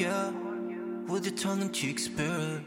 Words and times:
yeah, 0.00 0.32
with 1.08 1.26
your 1.26 1.34
tongue-in-cheek 1.34 1.98
spirit 1.98 2.59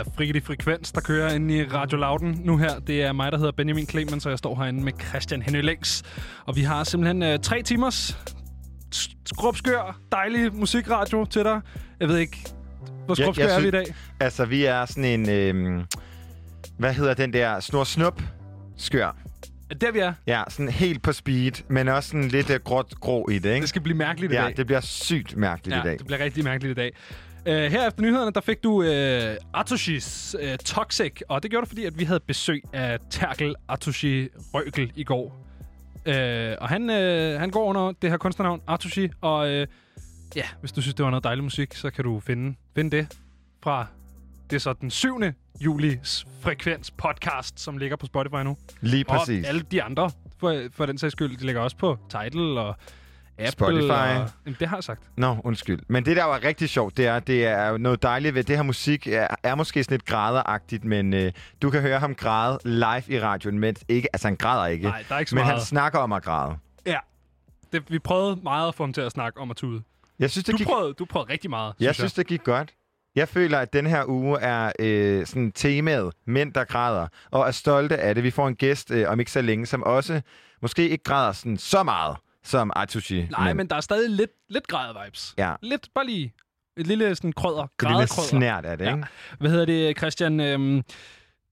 er 0.00 0.40
frekvens, 0.44 0.92
der 0.92 1.00
kører 1.00 1.34
ind 1.34 1.50
i 1.50 1.64
Radio 1.64 1.98
Louden 1.98 2.40
nu 2.44 2.56
her. 2.56 2.78
Det 2.78 3.02
er 3.02 3.12
mig, 3.12 3.32
der 3.32 3.38
hedder 3.38 3.52
Benjamin 3.52 3.86
Clemens, 3.86 4.26
og 4.26 4.30
jeg 4.30 4.38
står 4.38 4.56
herinde 4.56 4.84
med 4.84 4.92
Christian 5.08 5.42
Henry 5.42 5.60
Lengs. 5.60 6.02
Og 6.46 6.56
vi 6.56 6.62
har 6.62 6.84
simpelthen 6.84 7.22
øh, 7.22 7.38
tre 7.38 7.62
timers 7.62 8.18
skrubskør, 9.26 10.00
dejlig 10.12 10.54
musikradio 10.54 11.24
til 11.24 11.44
dig. 11.44 11.60
Jeg 12.00 12.08
ved 12.08 12.18
ikke, 12.18 12.36
hvor 13.06 13.14
Ja, 13.18 13.24
skrubskør 13.24 13.46
jeg 13.46 13.56
er 13.56 13.60
vi 13.60 13.68
i 13.68 13.70
dag? 13.70 13.84
Altså, 14.20 14.44
vi 14.44 14.64
er 14.64 14.84
sådan 14.84 15.04
en... 15.04 15.28
Øh, 15.30 15.84
hvad 16.78 16.92
hedder 16.94 17.14
den 17.14 17.32
der? 17.32 17.60
Snor 17.60 17.84
snup 17.84 18.22
skør. 18.76 19.06
Er 19.06 19.74
det 19.74 19.80
der, 19.80 19.92
vi 19.92 19.98
er? 19.98 20.12
Ja, 20.26 20.42
sådan 20.48 20.68
helt 20.68 21.02
på 21.02 21.12
speed, 21.12 21.52
men 21.68 21.88
også 21.88 22.08
sådan 22.08 22.28
lidt 22.28 22.50
uh, 22.50 22.56
gråt 22.56 22.94
grå 23.00 23.28
i 23.28 23.38
det, 23.38 23.50
ikke? 23.50 23.60
Det 23.60 23.68
skal 23.68 23.82
blive 23.82 23.96
mærkeligt 23.96 24.32
i 24.32 24.36
ja, 24.36 24.42
dag. 24.44 24.56
det 24.56 24.66
bliver 24.66 24.80
sygt 24.80 25.36
mærkeligt 25.36 25.76
ja, 25.76 25.82
i 25.82 25.84
dag. 25.84 25.98
det 25.98 26.06
bliver 26.06 26.24
rigtig 26.24 26.44
mærkeligt 26.44 26.70
i 26.70 26.74
dag. 26.74 26.92
Uh, 27.46 27.52
her 27.52 27.86
efter 27.86 28.02
nyhederne, 28.02 28.32
der 28.32 28.40
fik 28.40 28.62
du 28.62 28.72
uh, 28.72 29.60
Atoshis 29.60 30.36
uh, 30.42 30.56
Toxic, 30.56 31.20
og 31.28 31.42
det 31.42 31.50
gjorde 31.50 31.66
du, 31.66 31.68
fordi 31.68 31.84
at 31.84 31.98
vi 31.98 32.04
havde 32.04 32.20
besøg 32.20 32.62
af 32.72 32.98
Terkel 33.10 33.54
Atoshi 33.68 34.28
Røgel 34.54 34.92
i 34.96 35.04
går. 35.04 35.24
Uh, 36.06 36.12
og 36.60 36.68
han, 36.68 36.90
uh, 36.90 37.40
han 37.40 37.50
går 37.50 37.64
under 37.64 37.92
det 38.02 38.10
her 38.10 38.16
kunstnernavn, 38.16 38.62
Atoshi, 38.68 39.08
og 39.20 39.40
uh, 39.40 39.66
ja, 40.36 40.44
hvis 40.60 40.72
du 40.72 40.80
synes, 40.80 40.94
det 40.94 41.04
var 41.04 41.10
noget 41.10 41.24
dejlig 41.24 41.44
musik, 41.44 41.74
så 41.74 41.90
kan 41.90 42.04
du 42.04 42.20
finde, 42.20 42.56
finde 42.74 42.96
det 42.96 43.18
fra 43.62 43.86
det 44.50 44.56
er 44.56 44.60
så 44.60 44.72
den 44.72 44.90
7. 44.90 45.20
julis 45.60 46.26
frekvens 46.40 46.90
podcast, 46.90 47.60
som 47.60 47.78
ligger 47.78 47.96
på 47.96 48.06
Spotify 48.06 48.42
nu. 48.44 48.56
Lige 48.80 49.04
præcis. 49.04 49.44
Og 49.44 49.48
alle 49.48 49.60
de 49.60 49.82
andre, 49.82 50.10
for, 50.38 50.62
for 50.72 50.86
den 50.86 50.98
sags 50.98 51.12
skyld, 51.12 51.36
de 51.36 51.46
ligger 51.46 51.60
også 51.60 51.76
på 51.76 51.98
Tidal 52.10 52.58
og 52.58 52.76
Apple. 53.40 53.52
Spotify. 53.52 53.90
Og, 53.90 54.30
jamen, 54.46 54.56
det 54.60 54.68
har 54.68 54.76
jeg 54.76 54.84
sagt. 54.84 55.02
Nå, 55.16 55.36
undskyld. 55.44 55.80
Men 55.88 56.04
det, 56.04 56.16
der 56.16 56.24
var 56.24 56.44
rigtig 56.44 56.68
sjovt, 56.68 56.96
det 56.96 57.06
er, 57.06 57.18
det 57.18 57.46
er 57.46 57.76
noget 57.76 58.02
dejligt 58.02 58.34
ved 58.34 58.44
det 58.44 58.56
her 58.56 58.62
musik, 58.62 59.06
er, 59.06 59.26
er 59.42 59.54
måske 59.54 59.84
sådan 59.84 59.94
lidt 59.94 60.04
graderagtigt, 60.04 60.84
men 60.84 61.14
øh, 61.14 61.32
du 61.62 61.70
kan 61.70 61.80
høre 61.80 61.98
ham 61.98 62.14
græde 62.14 62.58
live 62.64 63.02
i 63.08 63.20
radioen, 63.20 63.58
men 63.58 63.76
ikke, 63.88 64.08
altså 64.12 64.28
han 64.28 64.36
græder 64.36 64.66
ikke. 64.66 64.88
Nej, 64.88 65.04
der 65.08 65.14
er 65.14 65.18
ikke 65.18 65.30
så 65.30 65.34
men 65.36 65.44
meget. 65.44 65.54
han 65.54 65.64
snakker 65.66 65.98
om 65.98 66.12
at 66.12 66.22
græde. 66.22 66.56
Ja. 66.86 66.98
Det, 67.72 67.82
vi 67.88 67.98
prøvede 67.98 68.40
meget 68.42 68.68
at 68.68 68.74
få 68.74 68.82
ham 68.82 68.92
til 68.92 69.00
at 69.00 69.12
snakke 69.12 69.40
om 69.40 69.50
at 69.50 69.56
tude. 69.56 69.82
Jeg 70.18 70.30
synes, 70.30 70.44
det 70.44 70.52
Du 70.52 70.56
gik, 70.56 70.66
prøvede, 70.66 70.92
du 70.94 71.04
prøvede 71.04 71.32
rigtig 71.32 71.50
meget, 71.50 71.74
jeg 71.80 71.94
synes, 71.94 72.12
det 72.12 72.26
gik 72.26 72.44
godt. 72.44 72.74
Jeg 73.16 73.28
føler, 73.28 73.58
at 73.58 73.72
den 73.72 73.86
her 73.86 74.04
uge 74.08 74.40
er 74.40 74.72
øh, 74.78 75.26
sådan 75.26 75.52
temaet 75.52 76.12
mænd, 76.26 76.52
der 76.52 76.64
græder, 76.64 77.06
og 77.30 77.46
er 77.46 77.50
stolte 77.50 77.96
af 77.96 78.14
det. 78.14 78.24
Vi 78.24 78.30
får 78.30 78.48
en 78.48 78.56
gæst 78.56 78.90
øh, 78.90 79.08
om 79.08 79.20
ikke 79.20 79.32
så 79.32 79.40
længe, 79.40 79.66
som 79.66 79.82
også 79.82 80.20
måske 80.62 80.88
ikke 80.88 81.04
græder 81.04 81.32
sådan 81.32 81.56
så 81.56 81.82
meget 81.82 82.16
som 82.44 82.70
Atushi. 82.76 83.26
Nej, 83.30 83.52
men 83.52 83.66
der 83.66 83.76
er 83.76 83.80
stadig 83.80 84.10
lidt, 84.10 84.30
lidt 84.48 84.66
græd-vibes. 84.68 85.34
Ja. 85.38 85.54
Lidt, 85.62 85.88
bare 85.94 86.06
lige 86.06 86.32
et 86.76 86.86
lille 86.86 87.14
sådan 87.14 87.32
krødder. 87.32 87.66
Det 87.80 87.88
lille 87.90 88.06
snært 88.08 88.64
af 88.64 88.78
det, 88.78 88.84
Ja. 88.84 88.94
ikke? 88.94 89.06
Hvad 89.38 89.50
hedder 89.50 89.64
det, 89.64 89.98
Christian? 89.98 90.40
Øhm, 90.40 90.76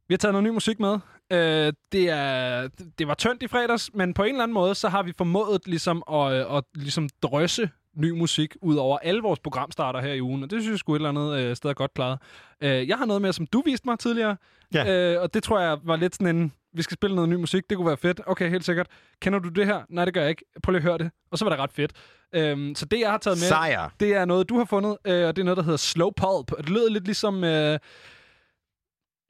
vi 0.08 0.14
har 0.14 0.16
taget 0.16 0.32
noget 0.32 0.44
ny 0.44 0.48
musik 0.48 0.80
med. 0.80 0.98
Øh, 1.32 1.72
det, 1.92 2.08
er, 2.10 2.68
det 2.98 3.08
var 3.08 3.14
tyndt 3.14 3.42
i 3.42 3.48
fredags, 3.48 3.90
men 3.94 4.14
på 4.14 4.22
en 4.22 4.28
eller 4.28 4.42
anden 4.42 4.54
måde, 4.54 4.74
så 4.74 4.88
har 4.88 5.02
vi 5.02 5.12
formået 5.18 5.60
ligesom 5.66 6.02
at, 6.12 6.32
øh, 6.32 6.56
at 6.56 6.64
ligesom 6.74 7.08
drøsse 7.22 7.70
ny 7.96 8.10
musik 8.10 8.56
ud 8.62 8.76
over 8.76 8.98
alle 8.98 9.22
vores 9.22 9.38
programstarter 9.40 10.00
her 10.00 10.12
i 10.12 10.22
ugen, 10.22 10.42
og 10.42 10.50
det 10.50 10.62
synes 10.62 10.72
jeg 10.72 10.78
sgu 10.78 10.92
et 10.94 10.98
eller 10.98 11.08
andet 11.08 11.38
øh, 11.38 11.56
sted 11.56 11.70
er 11.70 11.74
godt 11.74 11.94
klaret. 11.94 12.18
Øh, 12.60 12.88
jeg 12.88 12.98
har 12.98 13.06
noget 13.06 13.22
med, 13.22 13.32
som 13.32 13.46
du 13.46 13.62
viste 13.66 13.88
mig 13.88 13.98
tidligere, 13.98 14.36
Ja. 14.74 15.14
øh, 15.14 15.22
og 15.22 15.34
det 15.34 15.42
tror 15.42 15.60
jeg 15.60 15.78
var 15.84 15.96
lidt 15.96 16.14
sådan 16.14 16.36
en 16.36 16.52
vi 16.72 16.82
skal 16.82 16.94
spille 16.94 17.16
noget 17.16 17.28
ny 17.28 17.34
musik, 17.34 17.62
det 17.70 17.76
kunne 17.76 17.86
være 17.86 17.96
fedt. 17.96 18.20
Okay, 18.26 18.50
helt 18.50 18.64
sikkert. 18.64 18.86
Kender 19.20 19.38
du 19.38 19.48
det 19.48 19.66
her? 19.66 19.82
Nej, 19.88 20.04
det 20.04 20.14
gør 20.14 20.20
jeg 20.20 20.30
ikke. 20.30 20.44
Prøv 20.62 20.72
lige 20.72 20.78
at 20.78 20.82
høre 20.82 20.98
det. 20.98 21.10
Og 21.30 21.38
så 21.38 21.44
var 21.44 21.50
det 21.50 21.58
ret 21.58 21.72
fedt. 21.72 21.92
Øhm, 22.34 22.74
så 22.74 22.84
det, 22.86 23.00
jeg 23.00 23.10
har 23.10 23.18
taget 23.18 23.36
med, 23.36 23.48
Sejr. 23.48 23.90
det 24.00 24.14
er 24.14 24.24
noget, 24.24 24.48
du 24.48 24.58
har 24.58 24.64
fundet, 24.64 24.96
øh, 25.04 25.28
og 25.28 25.36
det 25.36 25.42
er 25.42 25.44
noget, 25.44 25.56
der 25.56 25.62
hedder 25.62 25.76
Slow 25.76 26.10
Pulp. 26.10 26.52
Og 26.52 26.58
det 26.58 26.68
lyder 26.68 26.90
lidt 26.90 27.04
ligesom 27.04 27.44
øh, 27.44 27.78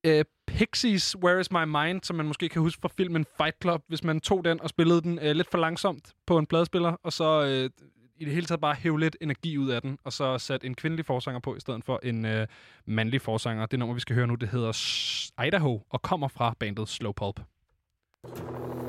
øh, 0.06 0.24
Pixies 0.46 1.16
Where 1.16 1.40
Is 1.40 1.50
My 1.50 1.64
Mind, 1.64 2.02
som 2.02 2.16
man 2.16 2.26
måske 2.26 2.48
kan 2.48 2.62
huske 2.62 2.80
fra 2.80 2.88
filmen 2.96 3.26
Fight 3.36 3.56
Club, 3.62 3.82
hvis 3.88 4.04
man 4.04 4.20
tog 4.20 4.44
den 4.44 4.60
og 4.60 4.68
spillede 4.68 5.02
den 5.02 5.18
øh, 5.22 5.32
lidt 5.36 5.50
for 5.50 5.58
langsomt 5.58 6.12
på 6.26 6.38
en 6.38 6.46
pladespiller, 6.46 6.96
og 7.02 7.12
så 7.12 7.44
øh, 7.44 7.70
i 8.18 8.24
det 8.24 8.32
hele 8.32 8.46
taget 8.46 8.60
bare 8.60 8.74
hæve 8.74 9.00
lidt 9.00 9.16
energi 9.20 9.58
ud 9.58 9.70
af 9.70 9.82
den, 9.82 9.98
og 10.04 10.12
så 10.12 10.38
sat 10.38 10.64
en 10.64 10.74
kvindelig 10.74 11.06
forsanger 11.06 11.40
på, 11.40 11.56
i 11.56 11.60
stedet 11.60 11.84
for 11.84 12.00
en 12.02 12.24
øh, 12.24 12.46
mandlig 12.86 13.20
forsanger. 13.20 13.66
Det 13.66 13.78
nummer, 13.78 13.94
vi 13.94 14.00
skal 14.00 14.16
høre 14.16 14.26
nu, 14.26 14.34
det 14.34 14.48
hedder 14.48 14.72
Idaho, 15.46 15.80
og 15.90 16.02
kommer 16.02 16.28
fra 16.28 16.54
bandet 16.58 16.88
Slow 16.88 17.12
Pulp. 17.12 17.40
you 18.24 18.87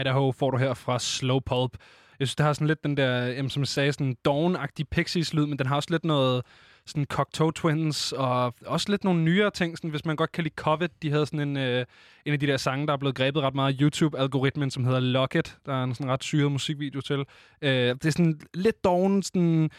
Idaho 0.00 0.32
får 0.32 0.50
du 0.50 0.56
her 0.56 0.74
fra 0.74 0.98
Slow 0.98 1.40
Pulp. 1.40 1.72
Jeg 2.18 2.28
synes, 2.28 2.36
det 2.36 2.46
har 2.46 2.52
sådan 2.52 2.66
lidt 2.66 2.84
den 2.84 2.96
der, 2.96 3.26
jamen, 3.26 3.50
som 3.50 3.62
jeg 3.62 3.68
sagde, 3.68 3.92
sådan 3.92 4.16
dawn-agtig 4.28 4.84
Pixies-lyd, 4.90 5.46
men 5.46 5.58
den 5.58 5.66
har 5.66 5.76
også 5.76 5.88
lidt 5.90 6.04
noget 6.04 6.42
sådan 6.86 7.04
Cocteau 7.04 7.50
Twins, 7.50 8.12
og 8.12 8.54
også 8.66 8.90
lidt 8.90 9.04
nogle 9.04 9.22
nyere 9.22 9.50
ting, 9.50 9.78
sådan, 9.78 9.90
hvis 9.90 10.04
man 10.04 10.16
godt 10.16 10.32
kan 10.32 10.44
lide 10.44 10.54
Covet. 10.56 11.02
De 11.02 11.10
havde 11.10 11.26
sådan 11.26 11.48
en, 11.48 11.56
øh, 11.56 11.84
en 12.24 12.32
af 12.32 12.40
de 12.40 12.46
der 12.46 12.56
sange, 12.56 12.86
der 12.86 12.92
er 12.92 12.96
blevet 12.96 13.16
grebet 13.16 13.42
ret 13.42 13.54
meget 13.54 13.72
af 13.72 13.78
YouTube-algoritmen, 13.82 14.70
som 14.70 14.84
hedder 14.84 15.00
Locket. 15.00 15.56
Der 15.66 15.72
er 15.72 15.84
en 15.84 15.94
sådan 15.94 16.12
ret 16.12 16.24
syret 16.24 16.52
musikvideo 16.52 17.00
til. 17.00 17.24
Øh, 17.62 17.70
det 17.70 18.06
er 18.06 18.10
sådan 18.10 18.40
lidt 18.54 18.84
dawn, 18.84 19.22
sådan 19.22 19.70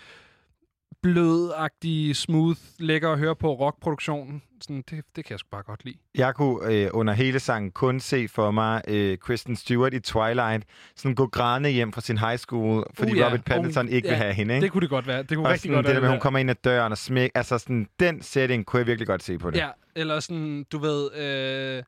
blød-agtig, 1.05 2.15
smooth, 2.15 2.59
lækker 2.79 3.11
at 3.11 3.19
høre 3.19 3.35
på 3.35 3.53
rockproduktion. 3.53 4.41
Sådan, 4.61 4.83
det, 4.89 5.03
det 5.15 5.25
kan 5.25 5.31
jeg 5.31 5.39
sgu 5.39 5.47
bare 5.51 5.63
godt 5.63 5.85
lide. 5.85 5.97
Jeg 6.15 6.35
kunne 6.35 6.73
øh, 6.73 6.89
under 6.93 7.13
hele 7.13 7.39
sangen 7.39 7.71
kun 7.71 7.99
se 7.99 8.27
for 8.27 8.51
mig 8.51 8.81
øh, 8.87 9.17
Kristen 9.17 9.55
Stewart 9.55 9.93
i 9.93 9.99
Twilight 9.99 10.63
sådan 10.95 11.15
gå 11.15 11.27
grædende 11.27 11.69
hjem 11.69 11.93
fra 11.93 12.01
sin 12.01 12.17
high 12.17 12.37
school, 12.37 12.83
fordi 12.93 13.11
Uh, 13.11 13.17
ja. 13.17 13.25
Robert 13.25 13.43
Pattinson 13.43 13.85
Uh, 13.85 13.93
ikke 13.93 14.07
vil 14.07 14.15
ja, 14.15 14.21
have 14.21 14.33
hende. 14.33 14.53
Ikke? 14.53 14.63
Det 14.63 14.71
kunne 14.71 14.81
det 14.81 14.89
godt 14.89 15.07
være. 15.07 15.23
Det 15.23 15.37
kunne 15.37 15.47
og 15.47 15.51
rigtig 15.51 15.61
sådan, 15.61 15.75
godt 15.75 15.85
det 15.85 15.89
der 15.89 15.93
være. 15.93 16.01
med, 16.01 16.09
at 16.09 16.13
hun 16.13 16.19
kommer 16.19 16.39
ind 16.39 16.49
ad 16.49 16.55
døren 16.63 16.91
og 16.91 16.97
smæk. 16.97 17.31
Altså 17.35 17.57
sådan, 17.57 17.87
den 17.99 18.21
setting 18.21 18.65
kunne 18.65 18.77
jeg 18.77 18.87
virkelig 18.87 19.07
godt 19.07 19.23
se 19.23 19.37
på 19.37 19.51
det. 19.51 19.57
Ja, 19.57 19.69
eller 19.95 20.19
sådan, 20.19 20.65
du 20.71 20.77
ved... 20.77 21.15
Øh, 21.15 21.83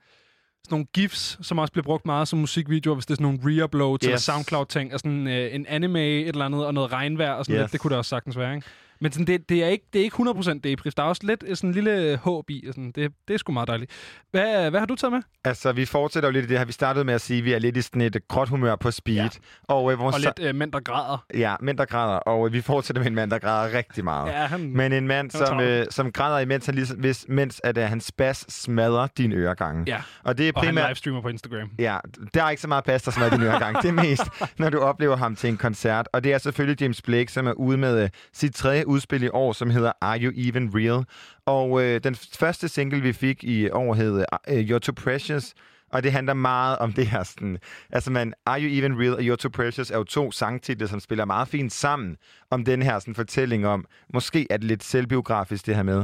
sådan 0.66 0.76
nogle 0.76 0.86
gifs, 0.94 1.38
som 1.42 1.60
også 1.60 1.72
bliver 1.72 1.84
brugt 1.84 2.06
meget 2.06 2.28
som 2.28 2.40
musikvideoer, 2.40 2.96
hvis 2.96 3.06
det 3.06 3.12
er 3.12 3.16
sådan 3.16 3.38
nogle 3.42 3.98
til 3.98 4.12
Yes. 4.12 4.22
SoundCloud-ting, 4.22 4.94
og 4.94 5.00
sådan 5.00 5.28
øh, 5.28 5.56
en 5.56 5.66
anime, 5.66 6.20
et 6.20 6.28
eller 6.28 6.46
andet, 6.46 6.66
og 6.66 6.74
noget 6.74 6.92
regnvejr 6.92 7.32
og 7.32 7.46
sådan 7.46 7.56
yes. 7.56 7.64
lidt. 7.64 7.72
Det 7.72 7.80
kunne 7.80 7.90
det 7.90 7.98
også 7.98 8.10
sagtens 8.10 8.38
være, 8.38 8.56
ikke? 8.56 8.68
Men 9.02 9.12
sådan, 9.12 9.28
det, 9.28 9.50
det, 9.50 9.64
er 9.64 9.68
ikke, 9.68 9.86
det 9.94 10.00
er 10.00 10.04
ikke 10.04 10.16
100% 10.16 10.60
depris. 10.64 10.96
Der 10.96 11.04
er 11.04 11.08
også 11.08 11.22
lidt 11.26 11.44
øh, 11.48 11.56
sådan 11.56 11.70
en 11.70 11.74
lille 11.74 12.18
håb 12.18 12.50
i, 12.50 12.66
og 12.68 12.74
sådan, 12.74 12.92
det, 12.96 13.12
det 13.28 13.34
er 13.34 13.38
sgu 13.38 13.52
meget 13.52 13.68
dejligt. 13.68 13.92
Hvad, 14.32 14.70
hvad 14.70 14.80
har 14.80 14.88
du 14.88 14.96
taget 14.96 15.14
med? 15.14 15.22
Altså, 15.46 15.72
vi 15.72 15.86
fortsætter 15.86 16.30
jo 16.30 16.34
lidt 16.34 16.46
i 16.46 16.48
det 16.50 16.58
her. 16.58 16.66
Vi 16.66 16.72
startede 16.72 17.06
med 17.06 17.14
at 17.14 17.22
sige, 17.22 17.38
at 17.40 17.46
vi 17.46 17.54
er 17.54 17.60
lidt 17.60 17.78
i 17.78 17.82
sådan 17.82 18.02
et 18.02 18.28
gråt 18.28 18.50
humør 18.50 18.76
på 18.76 18.92
speed. 18.92 19.16
Ja. 19.18 19.30
Og, 19.64 19.92
øh, 19.92 20.00
vores 20.00 20.16
Og 20.16 20.22
lidt 20.22 20.40
øh, 20.42 20.56
mænd, 20.56 20.72
der 20.72 20.80
græder. 20.80 21.26
Ja, 21.34 21.56
mænd, 21.62 21.78
der 21.78 21.86
græder. 21.86 22.16
Og 22.18 22.48
øh, 22.48 22.54
vi 22.54 22.62
fortsætter 22.62 23.02
med 23.02 23.08
en 23.08 23.16
mand, 23.16 23.32
der 23.32 23.40
græder 23.40 23.78
rigtig 23.78 24.04
meget. 24.04 24.32
Ja, 24.32 24.46
han, 24.46 24.72
Men 24.76 24.94
en 24.94 25.08
mand, 25.08 25.32
som, 25.32 25.60
øh, 25.60 25.86
som 25.90 26.12
græder 26.12 26.40
imens, 26.40 26.66
han 26.66 26.76
ligesom, 26.76 26.98
hvis, 27.00 27.26
mens 27.30 27.62
at, 27.64 27.78
øh, 27.78 27.84
hans 27.84 28.12
bas 28.12 28.46
smadrer 28.50 29.08
din 29.18 29.32
øregange. 29.32 29.84
ja, 29.88 30.02
Og 30.24 30.38
det 30.38 30.48
er 30.48 30.52
og 30.56 30.62
han 30.62 30.68
primært... 30.68 30.90
livestreamer 30.90 31.22
på 31.22 31.28
Instagram. 31.28 31.70
Ja, 31.80 31.98
der 32.34 32.44
er 32.44 32.50
ikke 32.50 32.62
så 32.62 32.68
meget 32.68 32.84
pas, 32.84 33.04
der 33.04 33.12
smadrer 33.12 33.30
din 33.38 33.44
øregang. 33.44 33.82
Det 33.82 33.88
er 33.88 33.92
mest, 33.94 34.24
når 34.60 34.70
du 34.70 34.80
oplever 34.80 35.16
ham 35.18 35.36
til 35.36 35.50
en 35.50 35.58
koncert. 35.58 36.10
Og 36.14 36.24
det 36.24 36.34
er 36.34 36.38
selvfølgelig 36.38 36.82
James 36.82 37.02
Blake, 37.02 37.32
som 37.32 37.48
er 37.48 37.54
ude 37.54 37.78
med 37.78 38.04
øh, 38.04 38.10
sit 38.34 38.56
tredje 38.56 38.87
udspil 38.88 39.24
i 39.24 39.30
år, 39.34 39.54
som 39.54 39.70
hedder 39.70 39.92
Are 40.02 40.20
You 40.20 40.32
Even 40.36 40.72
Real? 40.76 41.06
Og 41.46 41.84
øh, 41.84 42.04
den 42.04 42.16
første 42.16 42.68
single, 42.68 43.02
vi 43.02 43.14
fik 43.14 43.44
i 43.44 43.70
år, 43.70 43.94
hed 43.94 44.26
øh, 44.50 44.60
You're 44.60 44.80
Too 44.80 44.94
Precious. 45.04 45.54
Og 45.92 46.04
det 46.04 46.12
handler 46.12 46.34
meget 46.34 46.78
om 46.78 46.94
det 46.94 47.08
her 47.08 47.24
sådan... 47.24 47.58
Altså, 47.92 48.12
man, 48.12 48.34
Are 48.46 48.62
You 48.62 48.70
Even 48.72 49.00
Real 49.02 49.14
og 49.14 49.20
You're 49.20 49.36
Too 49.36 49.52
Precious 49.52 49.92
er 49.92 49.98
jo 49.98 50.04
to 50.04 50.32
sangtitler, 50.32 50.88
som 50.88 51.00
spiller 51.00 51.26
meget 51.26 51.48
fint 51.48 51.74
sammen 51.74 52.16
om 52.52 52.66
den 52.66 52.82
her 52.82 53.00
sådan, 53.00 53.16
fortælling 53.16 53.68
om... 53.68 53.86
Måske 54.14 54.48
er 54.50 54.58
det 54.58 54.66
lidt 54.66 54.84
selvbiografisk, 54.84 55.66
det 55.66 55.76
her 55.76 55.84
med, 55.84 56.04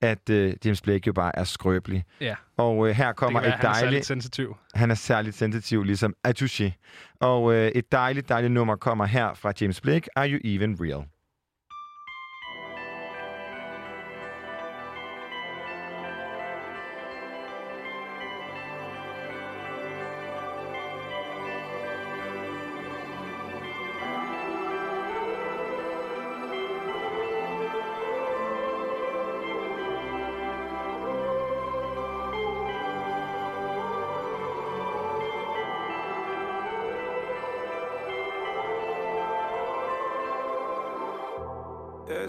at 0.00 0.30
øh, 0.30 0.54
James 0.64 0.82
Blake 0.82 1.02
jo 1.06 1.12
bare 1.12 1.38
er 1.38 1.44
skrøbelig. 1.44 2.04
Ja, 2.20 2.34
Og 2.56 2.88
øh, 2.88 2.94
her 2.94 3.12
kommer 3.12 3.40
være, 3.40 3.48
et 3.48 3.54
han 3.54 3.70
er 3.70 3.74
særligt 3.74 3.84
dejligt... 3.84 4.06
sensitiv. 4.06 4.56
Han 4.74 4.90
er 4.90 4.94
særligt 4.94 5.36
sensitiv, 5.36 5.82
ligesom 5.82 6.14
Atushi. 6.24 6.72
Og 7.20 7.54
øh, 7.54 7.68
et 7.68 7.92
dejligt, 7.92 8.28
dejligt 8.28 8.52
nummer 8.52 8.76
kommer 8.76 9.04
her 9.06 9.34
fra 9.34 9.52
James 9.60 9.80
Blake. 9.80 10.18
Are 10.18 10.30
You 10.30 10.40
Even 10.44 10.76
Real? 10.80 11.04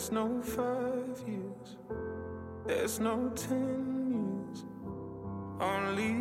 There's 0.06 0.14
no 0.14 0.40
five 0.44 1.28
years, 1.28 1.78
there's 2.68 3.00
no 3.00 3.32
ten 3.36 4.14
years, 4.14 4.64
only 5.60 6.12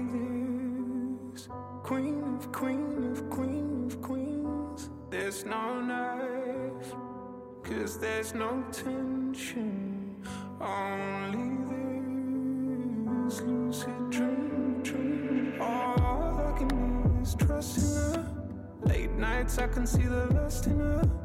this. 1.35 1.49
Queen 1.83 2.25
of 2.35 2.51
queen 2.51 3.13
of 3.13 3.29
queen 3.29 3.85
of 3.85 4.01
queens. 4.01 4.89
There's 5.11 5.45
no 5.45 5.83
knife, 5.83 6.95
cause 7.63 7.99
there's 7.99 8.33
no 8.33 8.65
tension, 8.73 10.17
only 10.63 11.51
this 13.29 13.43
lucid 13.43 14.11
dream, 14.11 14.81
dream. 14.83 15.61
All 15.61 16.41
I 16.41 16.57
can 16.57 16.69
do 16.69 17.21
is 17.21 17.35
trust 17.35 17.77
in 17.77 17.85
her. 17.85 18.33
Late 18.87 19.13
nights, 19.13 19.59
I 19.59 19.67
can 19.67 19.87
see 19.87 20.05
the 20.05 20.25
lust 20.33 20.69
in 20.69 20.79
her. 20.79 21.24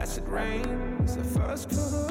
Acid 0.00 0.26
rains, 0.28 1.14
the 1.14 1.22
first 1.22 1.70
her. 1.72 2.08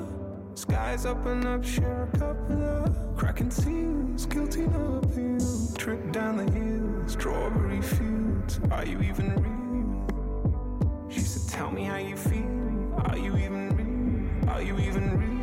Skies 0.53 1.08
open 1.08 1.48
up, 1.48 1.65
share 1.65 2.03
a 2.03 2.17
cup 2.19 2.38
with 2.48 2.60
her. 2.60 3.13
Cracking 3.17 3.50
seals, 3.50 4.27
guilty 4.27 4.67
no 4.67 5.01
appeal. 5.03 5.74
Trip 5.75 6.12
down 6.12 6.38
the 6.38 6.51
hill, 6.51 7.08
strawberry 7.08 7.81
fields. 7.81 8.60
Are 8.69 8.86
you 8.86 9.01
even 9.01 9.34
real? 9.41 11.10
She 11.10 11.22
said, 11.22 11.51
Tell 11.51 11.72
me 11.72 11.84
how 11.86 11.98
you 11.98 12.15
feel. 12.15 12.93
Are 13.08 13.17
you 13.17 13.36
even 13.38 13.69
real? 13.75 14.50
Are 14.51 14.62
you 14.62 14.77
even 14.77 15.17
real? 15.17 15.38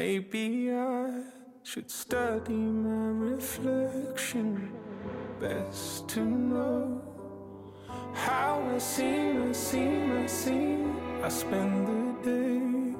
Maybe 0.00 0.72
I 0.72 1.10
should 1.62 1.90
study 1.90 2.62
my 2.86 3.08
reflection. 3.32 4.72
Best 5.38 6.08
to 6.12 6.20
know 6.20 7.02
how 8.14 8.62
I 8.74 8.78
seem, 8.78 9.50
I 9.50 9.52
seem, 9.52 10.12
I 10.16 10.26
seem. 10.26 10.96
I 11.22 11.28
spend 11.28 11.86
the 11.88 12.02
day 12.28 12.96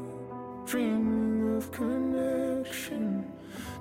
dreaming 0.71 1.57
of 1.57 1.73
connection 1.73 3.25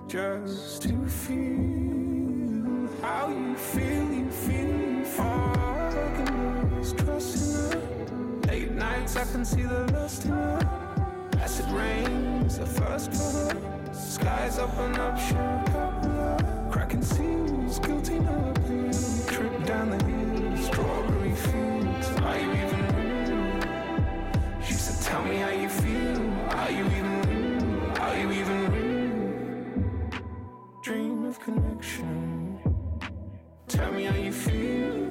just 0.07 0.83
to 0.83 0.95
feel 1.23 2.88
how 3.01 3.27
you 3.27 3.53
feel, 3.55 4.07
you 4.19 4.31
feel, 4.45 4.75
you 4.97 5.03
feel. 5.03 5.25
All 5.59 5.91
I 5.91 6.09
can 6.17 6.97
trust 6.99 7.35
in 7.35 7.51
her. 7.53 8.47
Late 8.47 8.71
nights, 8.71 9.17
I 9.17 9.25
can 9.31 9.43
see 9.43 9.63
the 9.63 9.81
lust 9.91 10.23
in 10.23 10.31
her. 10.31 10.88
Acid 11.50 11.72
rains, 11.72 12.60
the 12.60 12.65
first 12.68 13.12
her. 13.15 13.58
Skies 13.91 14.60
open 14.60 14.96
up, 15.00 15.18
her. 15.18 16.70
Cracking 16.70 17.01
seals, 17.01 17.79
guilty 17.79 18.20
no 18.20 18.53
appeal. 18.56 18.94
Trip 19.25 19.65
down 19.65 19.89
the 19.89 19.98
hill, 20.06 20.58
strawberry 20.58 21.34
fields. 21.34 22.08
Are 22.27 22.39
you 22.39 22.51
even 22.63 22.82
real? 22.98 24.62
She 24.63 24.74
said, 24.75 24.98
Tell 25.10 25.24
me 25.25 25.38
how 25.38 25.50
you 25.50 25.70
feel. 25.70 26.22
Are 26.62 26.70
you 26.70 26.86
even 26.98 27.22
real? 27.29 27.98
Are 28.00 28.15
you 28.22 28.32
even 28.41 28.60
real? 28.75 30.22
Dream 30.84 31.25
of 31.25 31.39
connection. 31.39 32.60
Tell 33.68 33.91
me 33.91 34.03
how 34.03 34.15
you 34.15 34.32
feel. 34.32 35.10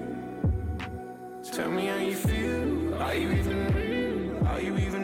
Tell 1.52 1.68
me 1.68 1.87
how 1.87 1.97
you 1.97 2.14
feel. 2.14 2.95
Are 2.95 3.14
you 3.16 3.28
even 3.33 3.59
real? 3.75 4.47
Are 4.47 4.61
you 4.61 4.78
even 4.78 4.98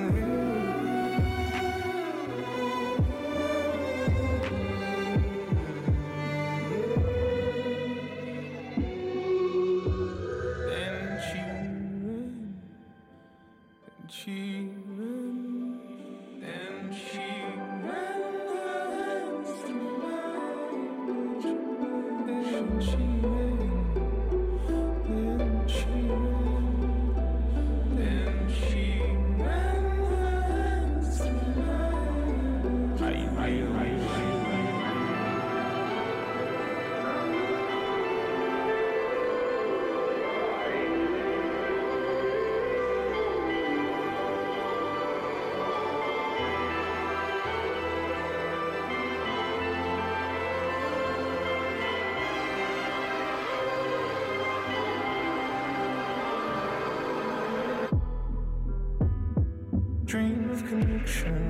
Dream 60.14 60.48
of 60.48 60.64
connection. 60.68 61.42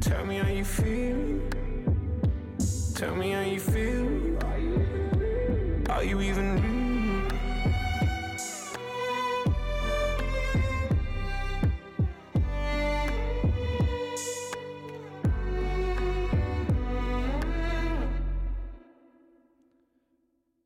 Tell 0.00 0.26
me 0.26 0.38
how 0.38 0.48
you 0.48 0.64
feel. 0.64 1.40
Tell 2.96 3.14
me 3.14 3.30
how 3.30 3.42
you 3.42 3.60
feel. 3.60 4.38
Are 5.88 6.02
you 6.02 6.20
even 6.20 6.56
real? 6.60 7.28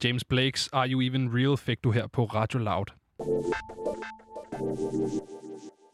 James 0.00 0.24
Blakes 0.24 0.70
Are 0.72 0.86
You 0.86 1.02
Even 1.02 1.28
Real 1.28 1.56
fik 1.56 1.84
du 1.84 1.92
her 1.92 2.06
på 2.06 2.24
Radio 2.24 2.60
Loud. 2.60 2.92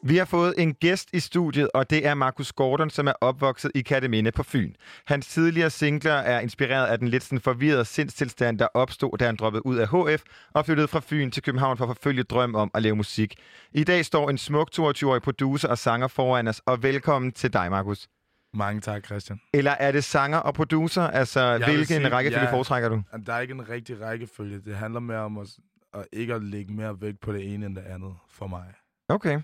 Vi 0.05 0.17
har 0.17 0.25
fået 0.25 0.55
en 0.59 0.75
gæst 0.75 1.09
i 1.13 1.21
studiet, 1.21 1.69
og 1.75 1.91
det 1.91 2.07
er 2.07 2.15
Markus 2.15 2.53
Gordon, 2.53 2.91
som 2.91 3.07
er 3.07 3.13
opvokset 3.21 3.71
i 3.75 3.83
Katteminde 3.83 4.33
på 4.33 4.43
Fyn. 4.43 4.73
Hans 5.07 5.27
tidligere 5.27 5.71
singler 5.71 6.13
er 6.13 6.41
inspireret 6.41 6.87
af 6.87 6.99
den 6.99 7.09
lidt 7.09 7.23
sådan 7.23 7.41
forvirrede 7.41 7.85
sindstilstand, 7.85 8.59
der 8.59 8.67
opstod, 8.75 9.19
da 9.19 9.27
han 9.27 9.37
droppede 9.37 9.67
ud 9.67 9.77
af 9.77 9.89
HF 9.89 10.23
og 10.55 10.65
flyttede 10.65 10.89
fra 10.89 11.01
Fyn 11.05 11.31
til 11.31 11.43
København 11.43 11.77
for 11.77 11.85
at 11.85 11.97
forfølge 11.97 12.23
drøm 12.23 12.55
om 12.55 12.71
at 12.75 12.83
lave 12.83 12.97
musik. 12.97 13.35
I 13.73 13.85
dag 13.85 14.05
står 14.05 14.31
en 14.31 14.39
smuk 14.39 14.71
22-årig 14.79 15.23
producer 15.23 15.69
og 15.69 15.79
sanger 15.79 16.09
foran 16.09 16.49
os, 16.49 16.63
og 16.67 16.83
velkommen 16.83 17.33
til 17.33 17.53
dig, 17.53 17.71
Markus. 17.71 18.09
Mange 18.55 18.81
tak, 18.81 19.05
Christian. 19.05 19.41
Eller 19.55 19.71
er 19.71 19.93
det 19.93 20.05
sanger 20.05 20.39
og 20.39 20.55
producer? 20.55 21.03
Altså, 21.03 21.59
vil 21.59 21.65
hvilken 21.65 21.87
sige, 21.87 22.09
rækkefølge 22.09 22.45
ja. 22.45 22.53
foretrækker 22.53 22.89
du? 22.89 23.03
Der 23.27 23.33
er 23.33 23.41
ikke 23.41 23.55
en 23.55 23.69
rigtig 23.69 24.01
rækkefølge. 24.01 24.61
Det 24.61 24.77
handler 24.77 25.01
mere 25.01 25.19
om 25.19 25.39
at, 25.39 25.49
at 25.95 26.07
ikke 26.13 26.35
at 26.35 26.43
lægge 26.43 26.73
mere 26.73 27.01
vægt 27.01 27.21
på 27.21 27.33
det 27.33 27.55
ene 27.55 27.67
end 27.67 27.77
det 27.77 27.83
andet 27.83 28.15
for 28.31 28.47
mig. 28.47 28.65
Okay. 29.09 29.41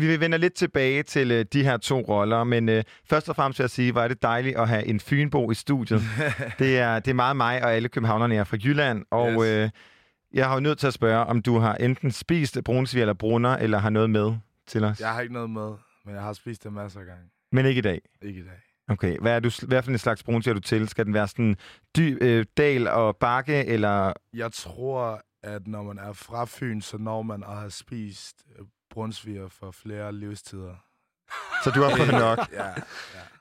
Vi 0.00 0.20
vender 0.20 0.38
lidt 0.38 0.54
tilbage 0.54 1.02
til 1.02 1.30
øh, 1.30 1.44
de 1.52 1.62
her 1.64 1.76
to 1.76 2.00
roller, 2.00 2.44
men 2.44 2.68
øh, 2.68 2.84
først 3.04 3.28
og 3.28 3.36
fremmest 3.36 3.58
vil 3.58 3.62
jeg 3.62 3.70
sige, 3.70 3.92
hvor 3.92 4.00
er 4.00 4.08
det 4.08 4.22
dejligt 4.22 4.56
at 4.56 4.68
have 4.68 4.86
en 4.86 5.00
Fynbo 5.00 5.50
i 5.50 5.54
studiet. 5.54 6.00
det, 6.58 6.78
er, 6.78 6.98
det 6.98 7.10
er 7.10 7.14
meget 7.14 7.36
mig 7.36 7.64
og 7.64 7.72
alle 7.74 7.88
københavnerne 7.88 8.34
er 8.36 8.44
fra 8.44 8.56
Jylland, 8.64 9.04
og 9.10 9.32
Yes. 9.32 9.42
øh, 9.42 9.70
jeg 10.34 10.46
har 10.48 10.54
jo 10.54 10.60
nødt 10.60 10.78
til 10.78 10.86
at 10.86 10.94
spørge, 10.94 11.24
om 11.24 11.42
du 11.42 11.58
har 11.58 11.74
enten 11.74 12.10
spist 12.10 12.58
brunsvig 12.64 13.00
eller 13.00 13.14
brunner, 13.14 13.56
eller 13.56 13.78
har 13.78 13.90
noget 13.90 14.10
med 14.10 14.34
til 14.66 14.84
os. 14.84 15.00
Jeg 15.00 15.12
har 15.12 15.20
ikke 15.20 15.34
noget 15.34 15.50
med, 15.50 15.72
men 16.04 16.14
jeg 16.14 16.22
har 16.22 16.32
spist 16.32 16.64
det 16.64 16.72
masser 16.72 17.00
af 17.00 17.06
gange. 17.06 17.24
Men 17.52 17.66
ikke 17.66 17.78
i 17.78 17.82
dag. 17.82 18.00
Ikke 18.22 18.40
i 18.40 18.44
dag. 18.44 18.58
Okay, 18.88 19.18
hvad 19.18 19.32
er, 19.36 19.40
du, 19.40 19.50
hvad 19.66 19.82
for 19.82 19.90
en 19.90 19.98
slags 19.98 20.22
brunsvig 20.22 20.50
er 20.50 20.54
du 20.54 20.60
til? 20.60 20.88
Skal 20.88 21.04
den 21.06 21.14
være 21.14 21.28
sådan 21.28 21.56
dy, 21.96 22.18
øh, 22.20 22.44
dal 22.56 22.88
og 22.88 23.16
bakke, 23.16 23.64
eller... 23.66 24.12
Jeg 24.34 24.52
tror, 24.52 25.22
at 25.42 25.66
når 25.66 25.82
man 25.82 25.98
er 25.98 26.12
fra 26.12 26.44
Fyn, 26.44 26.80
så 26.80 26.98
når 26.98 27.22
man 27.22 27.42
at 27.42 27.56
have 27.56 27.70
spist 27.70 28.36
øh, 28.58 28.64
brunsviger 28.92 29.48
for 29.48 29.70
flere 29.70 30.12
livstider. 30.12 30.74
Så 31.64 31.70
du 31.70 31.82
har 31.82 31.96
fået 31.96 32.10
nok. 32.28 32.38
Ja, 32.52 32.64
ja. 32.66 32.72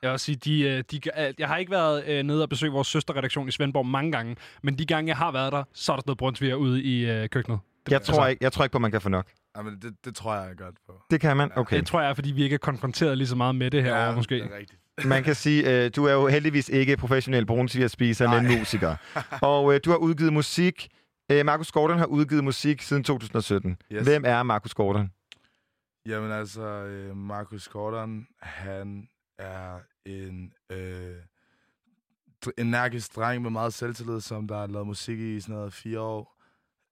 Jeg 0.01 0.07
vil 0.07 0.09
også 0.09 0.25
sige, 0.25 0.35
de, 0.35 0.61
øh, 0.61 0.83
de, 0.91 1.01
jeg 1.39 1.47
har 1.47 1.57
ikke 1.57 1.71
været 1.71 2.05
øh, 2.07 2.23
nede 2.23 2.43
og 2.43 2.49
besøge 2.49 2.71
vores 2.71 2.87
søsterredaktion 2.87 3.47
i 3.47 3.51
Svendborg 3.51 3.85
mange 3.85 4.11
gange, 4.11 4.35
men 4.63 4.77
de 4.77 4.85
gange, 4.85 5.07
jeg 5.09 5.17
har 5.17 5.31
været 5.31 5.51
der, 5.51 5.63
så 5.73 5.91
er 5.91 5.95
der 5.95 6.01
stået 6.01 6.17
brunsviger 6.17 6.55
ude 6.55 6.83
i 6.83 7.05
øh, 7.09 7.29
køkkenet. 7.29 7.59
Det, 7.85 7.91
Jeg 7.91 8.01
tror, 8.01 8.27
ikke, 8.27 8.43
jeg 8.43 8.51
tror 8.53 8.63
ikke 8.63 8.71
på, 8.71 8.77
at 8.77 8.81
man 8.81 8.91
kan 8.91 9.01
få 9.01 9.09
nok. 9.09 9.27
Jamen, 9.57 9.79
det, 9.81 9.93
det 10.05 10.15
tror 10.15 10.35
jeg 10.35 10.57
godt 10.57 10.75
på. 10.87 10.93
Det 11.11 11.21
kan 11.21 11.37
man? 11.37 11.51
Okay. 11.55 11.77
Det 11.77 11.87
tror 11.87 12.01
jeg 12.01 12.15
fordi 12.15 12.31
vi 12.31 12.43
ikke 12.43 12.53
er 12.53 12.57
konfronteret 12.57 13.17
lige 13.17 13.27
så 13.27 13.35
meget 13.35 13.55
med 13.55 13.71
det 13.71 13.83
herovre, 13.83 14.15
måske. 14.15 14.35
det 14.35 14.43
er 14.43 14.57
rigtigt. 14.57 14.79
Man 15.05 15.23
kan 15.23 15.35
sige, 15.35 15.85
øh, 15.85 15.91
du 15.95 16.05
er 16.05 16.13
jo 16.13 16.27
heldigvis 16.27 16.69
ikke 16.69 16.97
professionel 16.97 17.45
brunsvigerspiser, 17.45 18.41
men 18.41 18.57
musiker. 18.59 18.95
Og 19.41 19.73
øh, 19.73 19.79
du 19.85 19.89
har 19.89 19.97
udgivet 19.97 20.33
musik. 20.33 20.87
Øh, 21.31 21.45
Markus 21.45 21.71
Gordon 21.71 21.97
har 21.97 22.05
udgivet 22.05 22.43
musik 22.43 22.81
siden 22.81 23.03
2017. 23.03 23.77
Yes. 23.91 24.03
Hvem 24.03 24.23
er 24.25 24.43
Markus 24.43 24.73
Gordon? 24.73 25.11
Jamen 26.05 26.31
altså, 26.31 26.61
øh, 26.61 27.17
Markus 27.17 27.67
Gordon, 27.67 28.27
han 28.39 29.09
er 29.37 29.79
en 30.05 30.53
øh, 30.69 31.23
energisk 32.57 33.15
dreng 33.15 33.41
med 33.41 33.51
meget 33.51 33.73
selvtillid, 33.73 34.21
som 34.21 34.47
der 34.47 34.57
har 34.57 34.67
lavet 34.67 34.87
musik 34.87 35.19
i 35.19 35.39
sådan 35.39 35.55
noget 35.55 35.73
fire 35.73 35.99
år, 35.99 36.41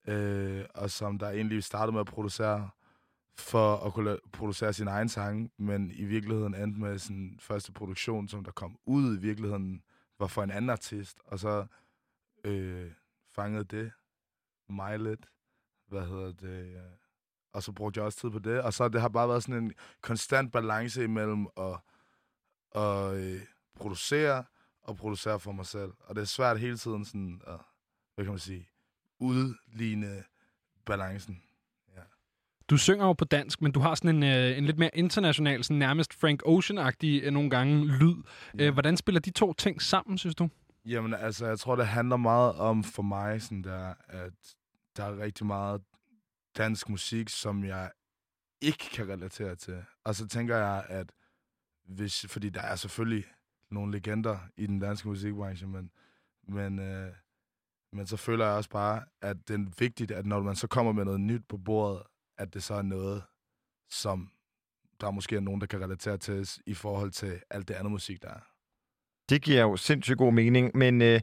øh, 0.07 0.65
og 0.75 0.91
som 0.91 1.19
der 1.19 1.29
egentlig 1.29 1.63
startede 1.63 1.91
med 1.91 1.99
at 1.99 2.07
producere 2.07 2.69
for 3.37 3.77
at 3.77 3.93
kunne 3.93 4.17
producere 4.33 4.73
sin 4.73 4.87
egen 4.87 5.09
sang, 5.09 5.51
men 5.57 5.91
i 5.91 6.05
virkeligheden 6.05 6.55
endte 6.55 6.79
med 6.79 6.99
sin 6.99 7.39
første 7.39 7.71
produktion, 7.71 8.27
som 8.27 8.43
der 8.43 8.51
kom 8.51 8.79
ud 8.85 9.17
i 9.17 9.21
virkeligheden, 9.21 9.83
var 10.19 10.27
for 10.27 10.43
en 10.43 10.51
anden 10.51 10.69
artist, 10.69 11.19
og 11.25 11.39
så 11.39 11.65
øh, 12.43 12.91
fangede 13.35 13.63
det 13.63 13.91
mig 14.69 14.99
lidt, 14.99 15.25
hvad 15.87 16.05
hedder 16.05 16.31
det, 16.31 16.75
øh, 16.75 16.81
og 17.53 17.63
så 17.63 17.71
brugte 17.71 17.97
jeg 17.97 18.05
også 18.05 18.19
tid 18.19 18.29
på 18.29 18.39
det. 18.39 18.61
Og 18.61 18.73
så 18.73 18.87
det 18.87 19.01
har 19.01 19.09
bare 19.09 19.29
været 19.29 19.43
sådan 19.43 19.63
en 19.63 19.73
konstant 20.01 20.51
balance 20.51 21.03
imellem 21.03 21.47
at, 21.57 21.77
at 22.75 23.13
øh, 23.13 23.41
producere 23.75 24.43
og 24.83 24.95
producere 24.95 25.39
for 25.39 25.51
mig 25.51 25.65
selv. 25.65 25.91
Og 25.99 26.15
det 26.15 26.21
er 26.21 26.25
svært 26.25 26.59
hele 26.59 26.77
tiden 26.77 27.05
sådan 27.05 27.41
at, 27.47 27.59
hvad 28.15 28.25
kan 28.25 28.31
man 28.31 28.39
sige, 28.39 28.69
udligne 29.19 30.23
balancen. 30.85 31.41
Du 32.69 32.77
synger 32.77 33.05
jo 33.05 33.13
på 33.13 33.25
dansk, 33.25 33.61
men 33.61 33.71
du 33.71 33.79
har 33.79 33.95
sådan 33.95 34.15
en, 34.15 34.23
øh, 34.23 34.57
en 34.57 34.65
lidt 34.65 34.79
mere 34.79 34.89
international, 34.93 35.63
sådan 35.63 35.79
nærmest 35.79 36.13
Frank 36.13 36.43
Ocean-agtig 36.45 37.23
øh, 37.23 37.31
nogle 37.31 37.49
gange 37.49 37.85
lyd. 37.85 38.15
Øh, 38.59 38.73
hvordan 38.73 38.97
spiller 38.97 39.21
de 39.21 39.31
to 39.31 39.53
ting 39.53 39.81
sammen, 39.81 40.17
synes 40.17 40.35
du? 40.35 40.49
Jamen, 40.85 41.13
altså, 41.13 41.45
jeg 41.45 41.59
tror, 41.59 41.75
det 41.75 41.87
handler 41.87 42.17
meget 42.17 42.55
om 42.55 42.83
for 42.83 43.01
mig, 43.01 43.41
sådan 43.41 43.63
der, 43.63 43.93
at 44.07 44.33
der 44.97 45.03
er 45.03 45.17
rigtig 45.17 45.45
meget 45.45 45.81
dansk 46.57 46.89
musik, 46.89 47.29
som 47.29 47.63
jeg 47.63 47.91
ikke 48.61 48.89
kan 48.91 49.09
relatere 49.09 49.55
til. 49.55 49.85
Og 50.03 50.15
så 50.15 50.27
tænker 50.27 50.57
jeg, 50.57 50.85
at 50.89 51.11
hvis, 51.85 52.25
fordi 52.29 52.49
der 52.49 52.61
er 52.61 52.75
selvfølgelig 52.75 53.25
nogle 53.71 53.91
legender 53.91 54.39
i 54.57 54.67
den 54.67 54.79
danske 54.79 55.07
musikbranche, 55.07 55.67
men, 55.67 55.91
men, 56.47 56.79
øh, 56.79 57.13
men 57.93 58.07
så 58.07 58.17
føler 58.17 58.45
jeg 58.45 58.55
også 58.55 58.69
bare, 58.69 59.03
at 59.21 59.37
det 59.47 59.53
er 59.53 59.65
vigtigt, 59.79 60.11
at 60.11 60.25
når 60.25 60.41
man 60.41 60.55
så 60.55 60.67
kommer 60.67 60.91
med 60.91 61.05
noget 61.05 61.21
nyt 61.21 61.41
på 61.49 61.57
bordet, 61.57 62.03
at 62.37 62.53
det 62.53 62.63
så 62.63 62.73
er 62.73 62.81
noget, 62.81 63.23
som 63.89 64.31
der 65.01 65.11
måske 65.11 65.35
er 65.35 65.39
nogen, 65.39 65.61
der 65.61 65.67
kan 65.67 65.81
relatere 65.81 66.17
til 66.17 66.49
i 66.65 66.73
forhold 66.73 67.11
til 67.11 67.41
alt 67.49 67.67
det 67.67 67.73
andet 67.73 67.91
musik, 67.91 68.21
der 68.21 68.29
er. 68.29 68.39
Det 69.29 69.41
giver 69.41 69.61
jo 69.61 69.77
sindssygt 69.77 70.17
god 70.17 70.33
mening, 70.33 70.77
men 70.77 71.01
øh, 71.01 71.19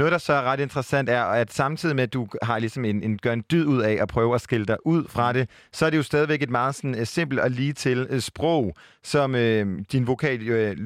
noget, 0.00 0.12
der 0.12 0.18
så 0.18 0.32
er 0.32 0.42
ret 0.42 0.60
interessant, 0.60 1.08
er, 1.08 1.22
at 1.24 1.52
samtidig 1.52 1.96
med, 1.96 2.02
at 2.02 2.12
du 2.12 2.28
har 2.42 2.58
ligesom 2.58 2.84
en, 2.84 3.02
en, 3.02 3.18
gør 3.18 3.32
en 3.32 3.44
dyd 3.50 3.66
ud 3.66 3.82
af 3.82 3.98
at 4.02 4.08
prøve 4.08 4.34
at 4.34 4.40
skille 4.40 4.66
dig 4.66 4.86
ud 4.86 5.08
fra 5.08 5.32
det, 5.32 5.50
så 5.72 5.86
er 5.86 5.90
det 5.90 5.96
jo 5.96 6.02
stadigvæk 6.02 6.42
et 6.42 6.50
meget 6.50 6.74
sådan, 6.74 6.94
uh, 7.00 7.04
simpelt 7.06 7.40
og 7.40 7.50
lige 7.50 7.72
til 7.72 8.14
uh, 8.14 8.18
sprog, 8.18 8.74
som 9.02 9.34
øh, 9.34 9.80
din 9.92 10.06
vokal 10.06 10.48
øh, 10.48 10.76